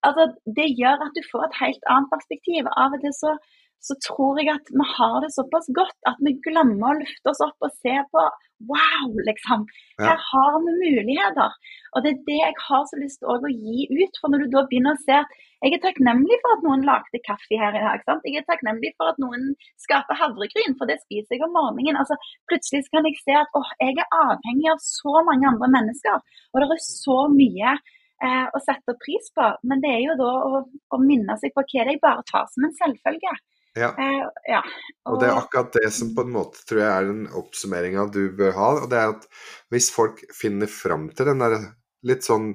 altså, 0.07 0.23
det 0.57 0.67
gjør 0.79 1.05
at 1.05 1.15
du 1.17 1.23
får 1.31 1.47
et 1.47 1.57
helt 1.63 1.89
annet 1.93 2.11
perspektiv. 2.13 2.69
Av 2.83 2.95
og 2.95 3.03
til 3.03 3.15
så, 3.21 3.35
så, 3.87 3.95
tror 4.05 4.39
jeg 4.41 4.51
at 4.53 4.71
vi 4.73 4.85
har 4.95 5.17
det 5.23 5.31
såpass 5.35 5.69
godt 5.75 6.09
at 6.09 6.19
vi 6.25 6.35
glemmer 6.45 6.91
å 6.91 6.99
lufte 7.01 7.33
oss 7.33 7.43
opp 7.45 7.67
og 7.67 7.75
se 7.81 7.95
på 8.13 8.29
Wow, 8.67 9.13
liksom. 9.23 9.61
Her 10.03 10.17
har 10.19 10.55
vi 10.63 10.71
muligheter. 10.83 11.53
Og 11.95 12.03
det 12.03 12.09
er 12.11 12.23
det 12.25 12.39
jeg 12.39 12.55
har 12.59 12.81
så 12.89 12.97
lyst 12.99 13.21
til 13.21 13.29
å 13.31 13.51
gi 13.53 13.85
ut. 13.87 14.19
For 14.19 14.33
når 14.33 14.43
du 14.43 14.47
da 14.51 14.65
begynner 14.67 14.97
å 14.97 15.03
se 15.05 15.15
at 15.15 15.31
jeg 15.63 15.75
er 15.75 15.81
takknemlig 15.83 16.37
for 16.43 16.55
at 16.55 16.65
noen 16.65 16.83
lagde 16.87 17.19
kaffe 17.23 17.59
her 17.59 17.75
i 17.75 17.83
dag. 17.83 18.03
Sant? 18.07 18.27
Jeg 18.27 18.41
er 18.41 18.47
takknemlig 18.47 18.93
for 18.99 19.11
at 19.11 19.19
noen 19.19 19.53
skaper 19.83 20.19
havregryn, 20.19 20.75
for 20.79 20.91
det 20.91 20.99
spiser 21.01 21.35
jeg 21.35 21.45
om 21.47 21.55
morgenen. 21.55 21.99
Altså, 21.99 22.15
plutselig 22.51 22.85
kan 22.91 23.07
jeg 23.07 23.19
se 23.19 23.35
at 23.39 23.55
åh, 23.59 23.71
jeg 23.83 23.95
er 23.99 24.19
avhengig 24.27 24.69
av 24.71 24.83
så 24.83 25.23
mange 25.27 25.47
andre 25.51 25.71
mennesker. 25.75 26.19
Og 26.51 26.63
det 26.63 26.69
er 26.75 26.83
så 26.83 27.19
mye 27.33 27.75
eh, 27.75 28.47
å 28.55 28.63
sette 28.63 28.95
pris 29.03 29.31
på. 29.35 29.51
Men 29.67 29.83
det 29.83 29.91
er 29.97 30.01
jo 30.05 30.19
da 30.19 30.31
å, 30.47 30.63
å 30.67 31.01
minne 31.03 31.35
seg 31.41 31.55
på 31.55 31.63
hva 31.63 31.87
det 31.87 31.95
jeg 31.97 32.03
bare 32.03 32.27
tar 32.31 32.47
som 32.53 32.67
en 32.67 32.75
selvfølge. 32.79 33.35
Ja. 33.77 33.91
Eh, 33.93 34.27
ja. 34.49 34.61
Og, 35.05 35.13
og, 35.13 35.19
det 35.21 35.29
er 35.29 35.37
akkurat 35.37 35.75
det 35.77 35.91
som 35.93 36.13
på 36.15 36.25
en 36.25 36.33
måte 36.33 36.63
tror 36.67 36.81
jeg 36.81 36.89
er 36.89 37.09
den 37.09 37.25
oppsummeringa 37.37 38.07
du 38.13 38.23
bør 38.37 38.55
ha. 38.57 38.69
Og 38.83 38.87
det 38.91 39.01
er 39.01 39.13
at 39.15 39.27
hvis 39.73 39.91
folk 39.93 40.23
finner 40.35 40.71
fram 40.71 41.09
til 41.15 41.29
den 41.31 41.43
der 41.43 41.59
litt 42.07 42.25
sånn 42.25 42.53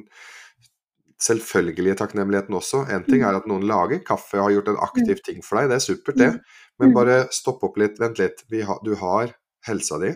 selvfølgelige 1.25 1.99
takknemligheten 2.01 2.57
også. 2.57 2.85
En 2.91 3.05
ting 3.07 3.23
mm. 3.23 3.29
er 3.29 3.39
at 3.39 3.49
noen 3.49 3.65
lager 3.69 4.03
kaffe 4.07 4.39
og 4.39 4.49
har 4.49 4.57
gjort 4.57 4.73
en 4.73 4.83
aktiv 4.87 5.23
ting 5.25 5.41
for 5.45 5.61
deg, 5.61 5.71
det 5.71 5.79
er 5.79 5.85
supert, 5.85 6.19
det. 6.21 6.31
Mm. 6.35 6.63
Men 6.83 6.91
mm. 6.91 6.97
bare 6.97 7.19
stopp 7.35 7.63
opp 7.67 7.79
litt, 7.81 8.01
vent 8.03 8.21
litt. 8.21 8.43
Ha, 8.69 8.79
du 8.85 8.95
har 9.01 9.35
helsa 9.69 10.01
di. 10.03 10.13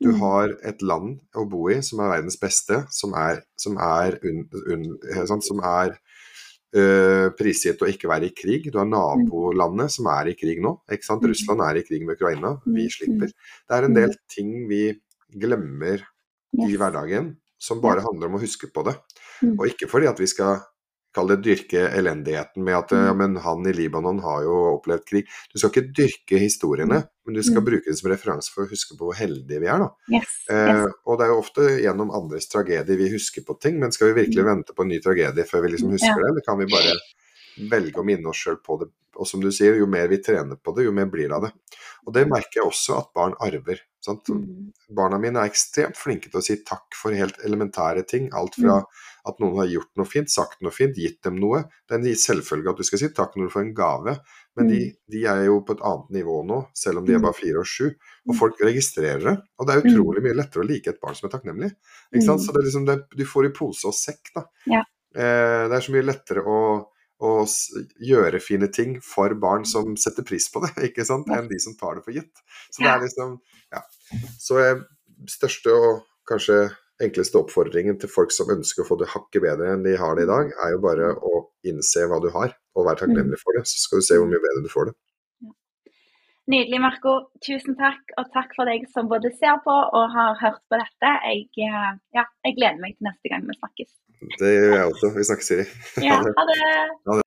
Du 0.00 0.10
mm. 0.10 0.20
har 0.20 0.54
et 0.66 0.82
land 0.82 1.20
å 1.36 1.46
bo 1.48 1.66
i 1.72 1.78
som 1.84 2.02
er 2.02 2.14
verdens 2.16 2.38
beste, 2.40 2.82
som 2.92 3.14
er, 3.16 3.42
som 3.60 3.76
er, 3.84 4.16
un, 4.24 4.46
un, 4.72 4.86
sånn, 5.28 5.44
som 5.44 5.60
er 5.64 5.94
uh, 6.76 7.28
prisgitt 7.38 7.82
å 7.82 7.88
ikke 7.90 8.10
være 8.10 8.30
i 8.30 8.34
krig. 8.36 8.70
Du 8.72 8.80
har 8.80 8.88
nabolandet 8.88 9.94
som 9.96 10.08
er 10.12 10.32
i 10.32 10.36
krig 10.38 10.62
nå. 10.62 10.76
ikke 10.90 11.06
sant? 11.06 11.24
Mm. 11.24 11.32
Russland 11.32 11.66
er 11.66 11.80
i 11.80 11.84
krig 11.86 12.06
med 12.06 12.18
Ukraina. 12.18 12.56
Vi 12.66 12.86
mm. 12.86 12.94
slipper. 12.96 13.34
Det 13.66 13.78
er 13.78 13.88
en 13.88 13.96
del 13.96 14.16
ting 14.30 14.54
vi 14.70 14.84
glemmer 15.40 16.02
i 16.60 16.74
hverdagen 16.74 17.34
som 17.60 17.82
bare 17.82 18.02
handler 18.02 18.30
om 18.30 18.38
å 18.38 18.42
huske 18.42 18.70
på 18.72 18.84
det. 18.88 18.96
Og 19.52 19.66
ikke 19.68 19.88
fordi 19.90 20.08
at 20.10 20.20
vi 20.20 20.28
skal 20.30 20.62
kall 21.14 21.30
det 21.32 21.40
dyrke 21.42 21.88
elendigheten 21.96 22.62
med 22.64 22.76
at 22.76 22.92
ja, 22.94 23.10
mm. 23.10 23.18
men 23.18 23.36
han 23.42 23.66
i 23.66 23.72
Libanon 23.74 24.20
har 24.22 24.44
jo 24.46 24.56
opplevd 24.76 25.06
krig. 25.08 25.30
Du 25.50 25.58
skal 25.58 25.72
ikke 25.72 25.94
dyrke 25.96 26.38
historiene, 26.42 27.00
mm. 27.02 27.08
men 27.26 27.38
du 27.38 27.42
skal 27.42 27.60
mm. 27.62 27.66
bruke 27.66 27.90
det 27.90 27.98
som 27.98 28.10
referanse 28.12 28.54
for 28.54 28.64
å 28.64 28.70
huske 28.70 28.98
på 28.98 29.08
hvor 29.08 29.18
heldige 29.18 29.62
vi 29.62 29.70
er. 29.70 29.86
Yes, 30.12 30.22
yes. 30.22 30.36
Eh, 30.54 30.84
og 31.06 31.18
det 31.18 31.26
er 31.26 31.32
jo 31.32 31.40
ofte 31.42 31.66
gjennom 31.82 32.14
andres 32.16 32.46
tragedie 32.52 33.00
vi 33.00 33.10
husker 33.14 33.46
på 33.46 33.58
ting, 33.62 33.80
men 33.82 33.94
skal 33.94 34.12
vi 34.12 34.22
virkelig 34.22 34.46
vente 34.46 34.76
på 34.76 34.86
en 34.86 34.92
ny 34.94 35.00
tragedie 35.02 35.48
før 35.48 35.66
vi 35.66 35.74
liksom 35.74 35.96
husker 35.96 36.14
ja. 36.14 36.22
det, 36.22 36.32
eller 36.32 36.46
kan 36.46 36.62
vi 36.62 36.70
bare 36.70 36.96
velge 37.70 38.00
å 38.00 38.06
minne 38.06 38.30
oss 38.30 38.46
sjøl 38.46 38.60
på 38.64 38.78
det? 38.84 38.92
Og 39.20 39.28
som 39.28 39.42
du 39.42 39.50
sier, 39.52 39.76
jo 39.76 39.90
mer 39.90 40.08
vi 40.08 40.22
trener 40.22 40.56
på 40.56 40.72
det, 40.76 40.86
jo 40.86 40.94
mer 40.96 41.10
blir 41.12 41.28
det 41.28 41.36
av 41.36 41.48
det. 41.48 41.52
Og 42.06 42.14
det 42.16 42.28
merker 42.30 42.62
jeg 42.62 42.70
også 42.70 43.00
at 43.02 43.10
barn 43.16 43.34
arver. 43.42 43.82
Mm. 44.08 44.70
Barna 44.96 45.18
mine 45.20 45.42
er 45.42 45.50
ekstremt 45.50 45.98
flinke 45.98 46.30
til 46.30 46.40
å 46.40 46.44
si 46.44 46.56
takk 46.66 46.96
for 46.96 47.16
helt 47.16 47.40
elementære 47.44 48.04
ting. 48.08 48.28
Alt 48.36 48.56
fra 48.56 48.78
mm. 48.80 49.00
at 49.28 49.40
noen 49.42 49.58
har 49.60 49.68
gjort 49.74 49.90
noe 50.00 50.08
fint, 50.08 50.32
sagt 50.32 50.62
noe 50.64 50.72
fint, 50.74 50.96
gitt 50.96 51.20
dem 51.26 51.36
noe. 51.40 51.62
Det 51.84 51.96
er 51.96 52.00
en 52.00 52.22
selvfølge 52.24 52.72
at 52.72 52.80
du 52.80 52.86
skal 52.88 53.02
si 53.02 53.10
takk 53.16 53.36
når 53.36 53.50
du 53.50 53.54
får 53.54 53.64
en 53.66 53.74
gave, 53.76 54.14
men 54.58 54.70
de, 54.70 54.78
mm. 54.88 55.00
de, 55.14 55.24
er 55.32 55.42
jo 55.46 55.58
på 55.66 55.76
et 55.76 55.82
annet 55.90 56.14
nivå 56.20 56.38
nå, 56.48 56.62
selv 56.76 57.02
om 57.02 57.08
de 57.08 57.14
er 57.14 57.20
mm. 57.20 57.26
bare 57.28 57.38
fire 57.38 57.64
og 57.64 57.68
sju. 57.68 57.90
Og 58.28 58.38
folk 58.38 58.62
registrerer 58.64 59.26
det. 59.26 59.36
Og 59.60 59.68
det 59.68 59.76
er 59.76 59.90
utrolig 59.90 60.24
mye 60.24 60.38
lettere 60.38 60.64
å 60.64 60.70
like 60.70 60.94
et 60.94 61.02
barn 61.02 61.18
som 61.18 61.28
er 61.28 61.34
takknemlig. 61.36 61.70
Ikke 62.10 62.26
sant? 62.26 62.44
Så 62.44 62.54
det 62.54 62.62
er 62.62 62.70
liksom 62.70 62.88
det, 62.88 63.02
du 63.16 63.26
får 63.28 63.50
i 63.50 63.52
pose 63.60 63.90
og 63.90 63.96
sekk, 63.96 64.32
da. 64.36 64.46
Ja. 64.70 64.82
Eh, 65.10 65.66
det 65.68 65.76
er 65.76 65.84
så 65.84 65.94
mye 65.94 66.06
lettere 66.06 66.44
å 66.46 66.58
å 67.20 67.44
gjøre 68.00 68.40
fine 68.42 68.70
ting 68.72 68.96
for 69.04 69.34
barn 69.38 69.66
som 69.68 69.96
setter 70.00 70.24
pris 70.26 70.48
på 70.52 70.62
det, 70.64 70.72
ikke 70.90 71.06
sant, 71.08 71.28
enn 71.34 71.50
de 71.50 71.58
som 71.62 71.76
tar 71.78 71.98
det 71.98 72.06
for 72.06 72.16
gitt. 72.16 72.44
Så 72.70 72.84
det 72.84 72.92
er 72.92 73.02
liksom 73.06 73.40
Ja. 73.70 73.84
Så 74.42 74.56
største 75.30 75.70
og 75.70 76.00
kanskje 76.26 76.70
enkleste 77.00 77.38
oppfordringen 77.40 77.98
til 78.00 78.10
folk 78.12 78.32
som 78.34 78.50
ønsker 78.52 78.84
å 78.84 78.88
få 78.88 78.98
det 79.00 79.08
hakket 79.12 79.44
bedre 79.44 79.70
enn 79.72 79.84
de 79.86 79.94
har 79.96 80.16
det 80.16 80.26
i 80.26 80.30
dag, 80.30 80.50
er 80.64 80.74
jo 80.74 80.82
bare 80.84 81.12
å 81.16 81.44
innse 81.70 82.04
hva 82.08 82.18
du 82.22 82.28
har, 82.34 82.52
og 82.76 82.88
være 82.88 83.04
takknemlig 83.04 83.38
for 83.40 83.56
det. 83.56 83.64
Så 83.68 83.84
skal 83.84 84.02
du 84.02 84.06
se 84.06 84.18
hvor 84.20 84.28
mye 84.28 84.42
bedre 84.42 84.64
du 84.64 84.72
får 84.72 84.90
det. 84.90 84.96
Nydelig, 86.50 86.80
Marco. 86.82 87.12
Tusen 87.46 87.76
takk, 87.78 88.00
og 88.18 88.30
takk 88.34 88.54
for 88.56 88.66
deg 88.66 88.86
som 88.90 89.10
både 89.10 89.30
ser 89.38 89.60
på 89.62 89.70
og 89.70 90.04
har 90.14 90.38
hørt 90.40 90.62
på 90.70 90.78
dette. 90.80 91.10
Jeg, 91.30 91.44
eh, 91.66 91.90
ja, 92.16 92.24
jeg 92.46 92.56
gleder 92.56 92.80
meg 92.82 92.96
til 92.96 93.06
neste 93.06 93.30
gang 93.30 93.44
vi 93.46 93.54
snakkes. 93.58 93.90
Det 94.40 94.50
gjør 94.52 94.74
jeg 94.74 94.88
også. 94.88 95.10
Vi 95.14 95.26
snakkes, 95.28 95.50
Siri. 95.50 95.66
Ja, 96.04 96.16
ha 96.20 96.24
det. 96.24 96.32
Ha 96.40 96.44
det. 96.48 97.18